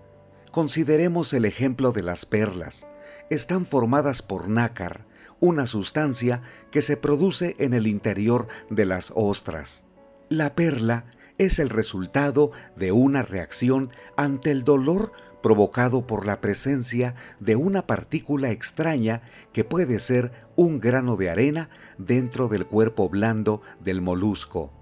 Consideremos 0.58 1.34
el 1.34 1.46
ejemplo 1.46 1.92
de 1.92 2.02
las 2.02 2.26
perlas. 2.26 2.88
Están 3.30 3.68
formadas 3.68 4.24
por 4.24 4.50
nácar, 4.50 5.06
una 5.40 5.68
sustancia 5.68 6.42
que 6.72 6.82
se 6.82 6.98
produce 6.98 7.56
en 7.60 7.76
el 7.76 7.86
interior 7.86 8.48
de 8.72 8.86
las 8.86 9.14
ostras. 9.14 9.86
La 10.30 10.56
perla 10.56 11.06
es 11.38 11.60
el 11.60 11.70
resultado 11.70 12.50
de 12.76 12.92
una 12.92 13.22
reacción 13.22 13.92
ante 14.16 14.50
el 14.50 14.64
dolor 14.64 15.12
provocado 15.44 16.08
por 16.08 16.26
la 16.26 16.42
presencia 16.42 17.14
de 17.40 17.56
una 17.56 17.86
partícula 17.86 18.50
extraña 18.50 19.22
que 19.54 19.64
puede 19.64 20.00
ser 20.00 20.32
un 20.56 20.80
grano 20.80 21.18
de 21.18 21.30
arena 21.30 21.70
dentro 22.00 22.48
del 22.48 22.66
cuerpo 22.66 23.10
blando 23.10 23.62
del 23.80 24.02
molusco. 24.02 24.74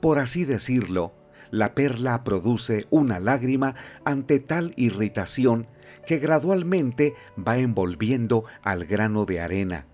Por 0.00 0.20
así 0.20 0.46
decirlo, 0.46 1.12
la 1.50 1.74
perla 1.74 2.24
produce 2.24 2.86
una 2.90 3.20
lágrima 3.20 3.74
ante 4.04 4.38
tal 4.38 4.72
irritación 4.76 5.66
que 6.06 6.18
gradualmente 6.18 7.14
va 7.36 7.58
envolviendo 7.58 8.44
al 8.62 8.86
grano 8.86 9.24
de 9.24 9.40
arena. 9.40 9.86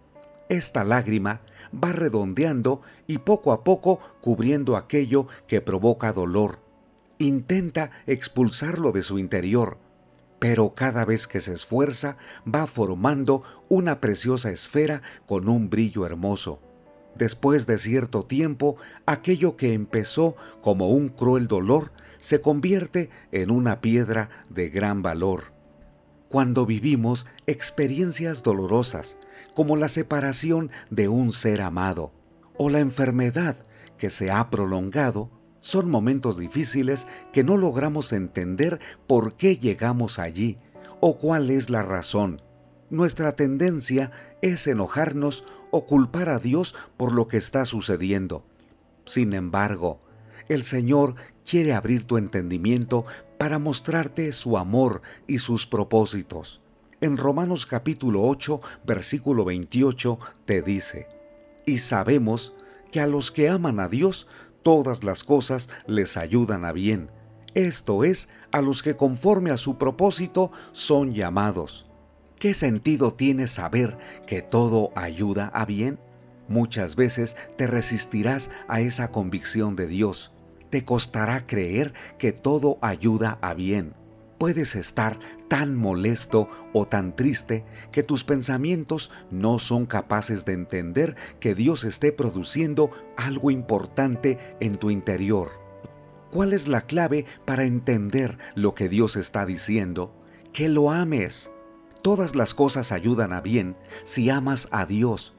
Esta 0.48 0.84
lágrima 0.84 1.40
va 1.74 1.92
redondeando 1.92 2.82
y 3.06 3.18
poco 3.18 3.52
a 3.52 3.64
poco 3.64 3.98
cubriendo 4.20 4.76
aquello 4.76 5.26
que 5.46 5.60
provoca 5.60 6.12
dolor. 6.12 6.60
Intenta 7.18 7.90
expulsarlo 8.06 8.92
de 8.92 9.02
su 9.02 9.18
interior, 9.18 9.78
pero 10.38 10.74
cada 10.74 11.04
vez 11.04 11.26
que 11.26 11.40
se 11.40 11.52
esfuerza 11.52 12.16
va 12.46 12.66
formando 12.66 13.42
una 13.68 14.00
preciosa 14.00 14.50
esfera 14.50 15.02
con 15.26 15.48
un 15.48 15.70
brillo 15.70 16.06
hermoso. 16.06 16.60
Después 17.16 17.66
de 17.66 17.78
cierto 17.78 18.24
tiempo, 18.24 18.76
aquello 19.06 19.56
que 19.56 19.72
empezó 19.72 20.36
como 20.60 20.90
un 20.90 21.08
cruel 21.08 21.46
dolor 21.46 21.92
se 22.18 22.40
convierte 22.40 23.10
en 23.32 23.50
una 23.50 23.80
piedra 23.80 24.30
de 24.50 24.70
gran 24.70 25.02
valor. 25.02 25.52
Cuando 26.28 26.66
vivimos 26.66 27.26
experiencias 27.46 28.42
dolorosas, 28.42 29.18
como 29.54 29.76
la 29.76 29.88
separación 29.88 30.70
de 30.90 31.08
un 31.08 31.30
ser 31.32 31.60
amado, 31.60 32.12
o 32.56 32.70
la 32.70 32.80
enfermedad 32.80 33.56
que 33.98 34.10
se 34.10 34.30
ha 34.30 34.50
prolongado, 34.50 35.30
son 35.60 35.88
momentos 35.88 36.36
difíciles 36.36 37.06
que 37.32 37.44
no 37.44 37.56
logramos 37.56 38.12
entender 38.12 38.80
por 39.06 39.34
qué 39.34 39.56
llegamos 39.56 40.18
allí 40.18 40.58
o 41.00 41.16
cuál 41.16 41.50
es 41.50 41.70
la 41.70 41.82
razón. 41.82 42.42
Nuestra 42.90 43.34
tendencia 43.34 44.10
es 44.42 44.66
enojarnos 44.66 45.44
o 45.76 45.86
culpar 45.86 46.28
a 46.28 46.38
Dios 46.38 46.72
por 46.96 47.12
lo 47.12 47.26
que 47.26 47.36
está 47.36 47.64
sucediendo. 47.64 48.44
Sin 49.06 49.32
embargo, 49.32 50.00
el 50.48 50.62
Señor 50.62 51.16
quiere 51.44 51.72
abrir 51.72 52.06
tu 52.06 52.16
entendimiento 52.16 53.06
para 53.38 53.58
mostrarte 53.58 54.30
su 54.30 54.56
amor 54.56 55.02
y 55.26 55.38
sus 55.38 55.66
propósitos. 55.66 56.60
En 57.00 57.16
Romanos 57.16 57.66
capítulo 57.66 58.22
8, 58.22 58.60
versículo 58.86 59.44
28 59.44 60.20
te 60.44 60.62
dice, 60.62 61.08
y 61.66 61.78
sabemos 61.78 62.54
que 62.92 63.00
a 63.00 63.08
los 63.08 63.32
que 63.32 63.48
aman 63.48 63.80
a 63.80 63.88
Dios, 63.88 64.28
todas 64.62 65.02
las 65.02 65.24
cosas 65.24 65.68
les 65.88 66.16
ayudan 66.16 66.64
a 66.64 66.70
bien. 66.70 67.10
Esto 67.54 68.04
es, 68.04 68.28
a 68.52 68.60
los 68.60 68.84
que 68.84 68.96
conforme 68.96 69.50
a 69.50 69.56
su 69.56 69.76
propósito 69.76 70.52
son 70.70 71.14
llamados. 71.14 71.84
¿Qué 72.44 72.52
sentido 72.52 73.10
tiene 73.10 73.46
saber 73.46 73.96
que 74.26 74.42
todo 74.42 74.92
ayuda 74.96 75.48
a 75.54 75.64
bien? 75.64 75.98
Muchas 76.46 76.94
veces 76.94 77.38
te 77.56 77.66
resistirás 77.66 78.50
a 78.68 78.82
esa 78.82 79.10
convicción 79.10 79.76
de 79.76 79.86
Dios. 79.86 80.30
Te 80.68 80.84
costará 80.84 81.46
creer 81.46 81.94
que 82.18 82.32
todo 82.32 82.76
ayuda 82.82 83.38
a 83.40 83.54
bien 83.54 83.94
Puedes 84.36 84.74
estar 84.74 85.18
tan 85.48 85.74
molesto 85.74 86.50
o 86.74 86.84
tan 86.84 87.16
triste 87.16 87.64
que 87.90 88.02
tus 88.02 88.24
pensamientos 88.24 89.10
no 89.30 89.58
son 89.58 89.86
capaces 89.86 90.44
de 90.44 90.52
entender 90.52 91.16
que 91.40 91.54
Dios 91.54 91.82
esté 91.82 92.12
produciendo 92.12 92.90
algo 93.16 93.50
importante 93.50 94.36
en 94.60 94.74
tu 94.74 94.90
interior. 94.90 95.50
¿Cuál 96.30 96.52
es 96.52 96.68
la 96.68 96.82
clave 96.82 97.24
para 97.46 97.64
entender 97.64 98.36
lo 98.54 98.74
que 98.74 98.90
Dios 98.90 99.16
está 99.16 99.46
diciendo? 99.46 100.14
Que 100.52 100.68
lo 100.68 100.90
ames. 100.90 101.53
Todas 102.04 102.36
las 102.36 102.52
cosas 102.52 102.92
ayudan 102.92 103.32
a 103.32 103.40
bien 103.40 103.78
si 104.02 104.28
amas 104.28 104.68
a 104.70 104.84
Dios, 104.84 105.32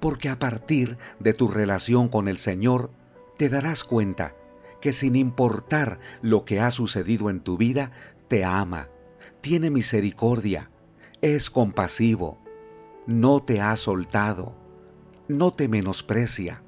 porque 0.00 0.28
a 0.28 0.38
partir 0.38 0.98
de 1.18 1.32
tu 1.32 1.48
relación 1.48 2.10
con 2.10 2.28
el 2.28 2.36
Señor 2.36 2.90
te 3.38 3.48
darás 3.48 3.84
cuenta 3.84 4.36
que 4.82 4.92
sin 4.92 5.16
importar 5.16 5.98
lo 6.20 6.44
que 6.44 6.60
ha 6.60 6.70
sucedido 6.72 7.30
en 7.30 7.40
tu 7.40 7.56
vida, 7.56 7.92
te 8.28 8.44
ama, 8.44 8.90
tiene 9.40 9.70
misericordia, 9.70 10.70
es 11.22 11.48
compasivo, 11.48 12.36
no 13.06 13.42
te 13.42 13.62
ha 13.62 13.74
soltado, 13.76 14.54
no 15.26 15.52
te 15.52 15.68
menosprecia. 15.68 16.62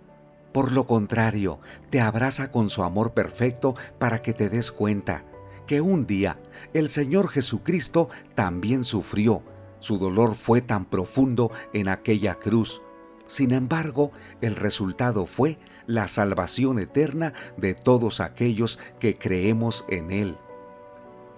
Por 0.54 0.72
lo 0.72 0.86
contrario, 0.86 1.60
te 1.90 2.00
abraza 2.00 2.50
con 2.50 2.70
su 2.70 2.82
amor 2.84 3.12
perfecto 3.12 3.74
para 3.98 4.22
que 4.22 4.32
te 4.32 4.48
des 4.48 4.72
cuenta 4.72 5.26
que 5.72 5.80
un 5.80 6.06
día 6.06 6.38
el 6.74 6.90
Señor 6.90 7.30
Jesucristo 7.30 8.10
también 8.34 8.84
sufrió. 8.84 9.42
Su 9.78 9.96
dolor 9.96 10.34
fue 10.34 10.60
tan 10.60 10.84
profundo 10.84 11.50
en 11.72 11.88
aquella 11.88 12.34
cruz. 12.34 12.82
Sin 13.26 13.52
embargo, 13.52 14.12
el 14.42 14.54
resultado 14.54 15.24
fue 15.24 15.58
la 15.86 16.08
salvación 16.08 16.78
eterna 16.78 17.32
de 17.56 17.72
todos 17.72 18.20
aquellos 18.20 18.78
que 19.00 19.16
creemos 19.16 19.86
en 19.88 20.10
Él. 20.10 20.36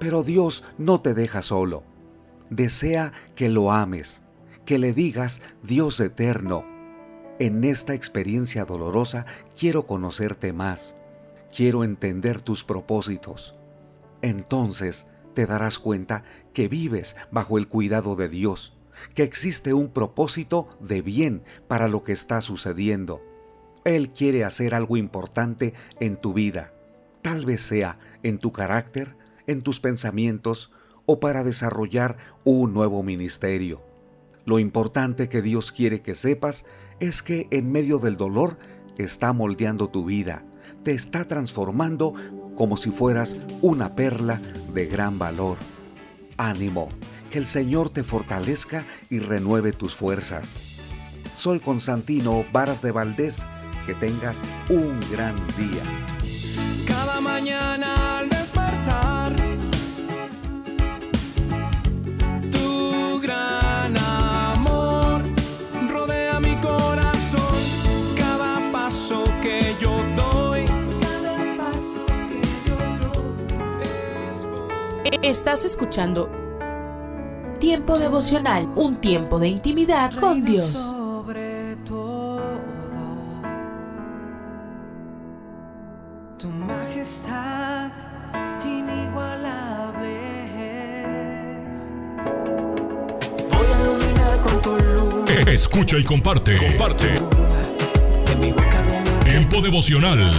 Pero 0.01 0.25
Dios 0.25 0.65
no 0.79 1.01
te 1.01 1.15
deja 1.15 1.41
solo. 1.41 1.85
Desea 2.51 3.13
que 3.37 3.49
lo 3.49 3.71
ames, 3.71 4.25
que 4.65 4.81
le 4.81 4.93
digas, 4.93 5.43
Dios 5.63 6.01
eterno, 6.01 6.67
en 7.39 7.63
esta 7.63 7.95
experiencia 7.95 8.65
dolorosa 8.65 9.27
quiero 9.57 9.87
conocerte 9.87 10.53
más, 10.53 10.97
quiero 11.55 11.85
entender 11.85 12.43
tus 12.43 12.65
propósitos. 12.65 13.55
Entonces 14.25 15.07
te 15.35 15.45
darás 15.45 15.79
cuenta 15.79 16.25
que 16.55 16.67
vives 16.67 17.15
bajo 17.31 17.59
el 17.59 17.69
cuidado 17.69 18.17
de 18.17 18.31
Dios, 18.31 18.75
que 19.13 19.23
existe 19.23 19.75
un 19.75 19.91
propósito 19.91 20.67
de 20.81 21.03
bien 21.03 21.43
para 21.69 21.89
lo 21.89 22.03
que 22.05 22.13
está 22.13 22.41
sucediendo. 22.41 23.21
Él 23.85 24.13
quiere 24.13 24.43
hacer 24.45 24.75
algo 24.75 24.97
importante 24.97 25.75
en 26.01 26.17
tu 26.17 26.33
vida, 26.33 26.73
tal 27.21 27.45
vez 27.45 27.61
sea 27.61 27.99
en 28.23 28.39
tu 28.39 28.51
carácter, 28.51 29.15
en 29.47 29.61
tus 29.61 29.79
pensamientos 29.79 30.73
o 31.05 31.21
para 31.21 31.45
desarrollar 31.45 32.17
un 32.45 32.73
nuevo 32.73 33.03
ministerio. 33.03 33.83
Lo 34.47 34.59
importante 34.59 35.29
que 35.29 35.43
Dios 35.43 35.71
quiere 35.71 36.01
que 36.01 36.15
sepas 36.15 36.65
es 36.99 37.23
que 37.23 37.47
en 37.51 37.71
medio 37.71 37.99
del 37.99 38.17
dolor 38.17 38.57
está 38.97 39.35
moldeando 39.35 39.91
tu 39.91 40.07
vida, 40.07 40.47
te 40.85 40.93
está 40.93 41.25
transformando 41.25 42.15
como 42.57 42.77
si 42.77 42.91
fueras 42.91 43.37
una 43.63 43.97
perla 43.97 44.41
de 44.73 44.87
gran 44.87 45.19
valor. 45.19 45.57
Ánimo, 46.37 46.89
que 47.31 47.39
el 47.39 47.47
Señor 47.47 47.91
te 47.91 48.05
fortalezca 48.05 48.85
y 49.11 49.19
renueve 49.19 49.73
tus 49.73 49.95
fuerzas. 49.95 50.61
Soy 51.35 51.59
Constantino 51.59 52.45
Varas 52.53 52.83
de 52.83 52.93
Valdés, 52.93 53.43
que 53.87 53.95
tengas 53.95 54.41
un 54.69 55.01
gran 55.11 55.35
día. 55.57 55.83
Cada 56.87 57.21
mañana 57.21 58.19
al 58.19 58.29
despertar, 58.29 59.35
Estás 75.25 75.65
escuchando 75.65 76.31
Tiempo 77.59 77.99
devocional, 77.99 78.69
un 78.77 78.97
tiempo 78.97 79.39
de 79.39 79.49
intimidad 79.49 80.13
con 80.17 80.45
Dios. 80.45 80.91
Sobre 80.91 81.77
todo, 81.77 82.43
tu 86.39 86.49
majestad 86.51 87.91
inigualable 88.67 90.11
es. 91.71 91.79
Voy 93.49 93.67
a 93.67 93.81
iluminar 93.81 94.41
con 94.43 94.61
tu 94.61 94.77
luz. 94.77 95.31
Escucha 95.47 95.97
y 95.97 96.05
comparte. 96.05 96.59
Comparte. 96.59 97.19
Tiempo 99.25 99.63
devocional. 99.63 100.31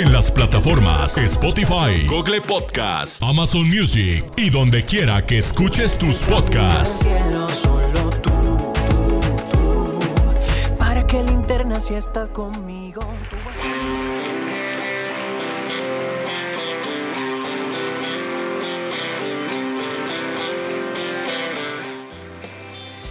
En 0.00 0.14
las 0.14 0.30
plataformas 0.30 1.18
Spotify, 1.18 2.06
Google 2.08 2.40
Podcast, 2.40 3.22
Amazon 3.22 3.68
Music 3.68 4.24
y 4.34 4.48
donde 4.48 4.82
quiera 4.82 5.26
que 5.26 5.36
escuches 5.36 5.98
tus 5.98 6.22
podcasts. 6.22 7.00
Cielo, 7.00 7.46
solo 7.50 8.10
tú, 8.22 8.72
tú, 8.88 9.20
tú. 9.52 10.00
Para 10.78 11.06
que 11.06 11.22
linterna 11.22 11.78
si 11.80 11.92
estás 11.92 12.30
conmigo. 12.30 13.02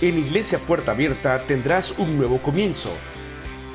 En 0.02 0.18
Iglesia 0.18 0.58
Puerta 0.58 0.94
Abierta 0.94 1.44
tendrás 1.46 2.00
un 2.00 2.18
nuevo 2.18 2.42
comienzo. 2.42 2.90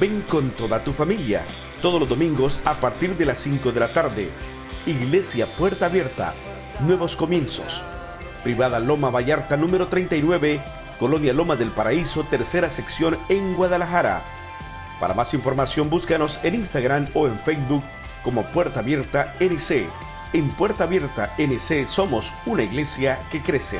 Ven 0.00 0.22
con 0.22 0.50
toda 0.50 0.82
tu 0.82 0.92
familia, 0.92 1.44
todos 1.84 2.00
los 2.00 2.08
domingos 2.08 2.62
a 2.64 2.80
partir 2.80 3.14
de 3.14 3.26
las 3.26 3.38
5 3.40 3.70
de 3.70 3.78
la 3.78 3.92
tarde. 3.92 4.30
Iglesia 4.86 5.54
Puerta 5.54 5.84
Abierta, 5.84 6.32
nuevos 6.80 7.14
comienzos. 7.14 7.82
Privada 8.42 8.80
Loma 8.80 9.10
Vallarta 9.10 9.58
número 9.58 9.86
39, 9.88 10.62
Colonia 10.98 11.34
Loma 11.34 11.56
del 11.56 11.68
Paraíso, 11.68 12.24
tercera 12.24 12.70
sección 12.70 13.18
en 13.28 13.52
Guadalajara. 13.52 14.22
Para 14.98 15.12
más 15.12 15.34
información 15.34 15.90
búscanos 15.90 16.40
en 16.42 16.54
Instagram 16.54 17.06
o 17.12 17.26
en 17.26 17.38
Facebook 17.38 17.84
como 18.22 18.44
Puerta 18.44 18.80
Abierta 18.80 19.34
NC. 19.38 19.86
En 20.32 20.48
Puerta 20.52 20.84
Abierta 20.84 21.34
NC 21.36 21.84
somos 21.84 22.32
una 22.46 22.62
iglesia 22.62 23.18
que 23.30 23.42
crece. 23.42 23.78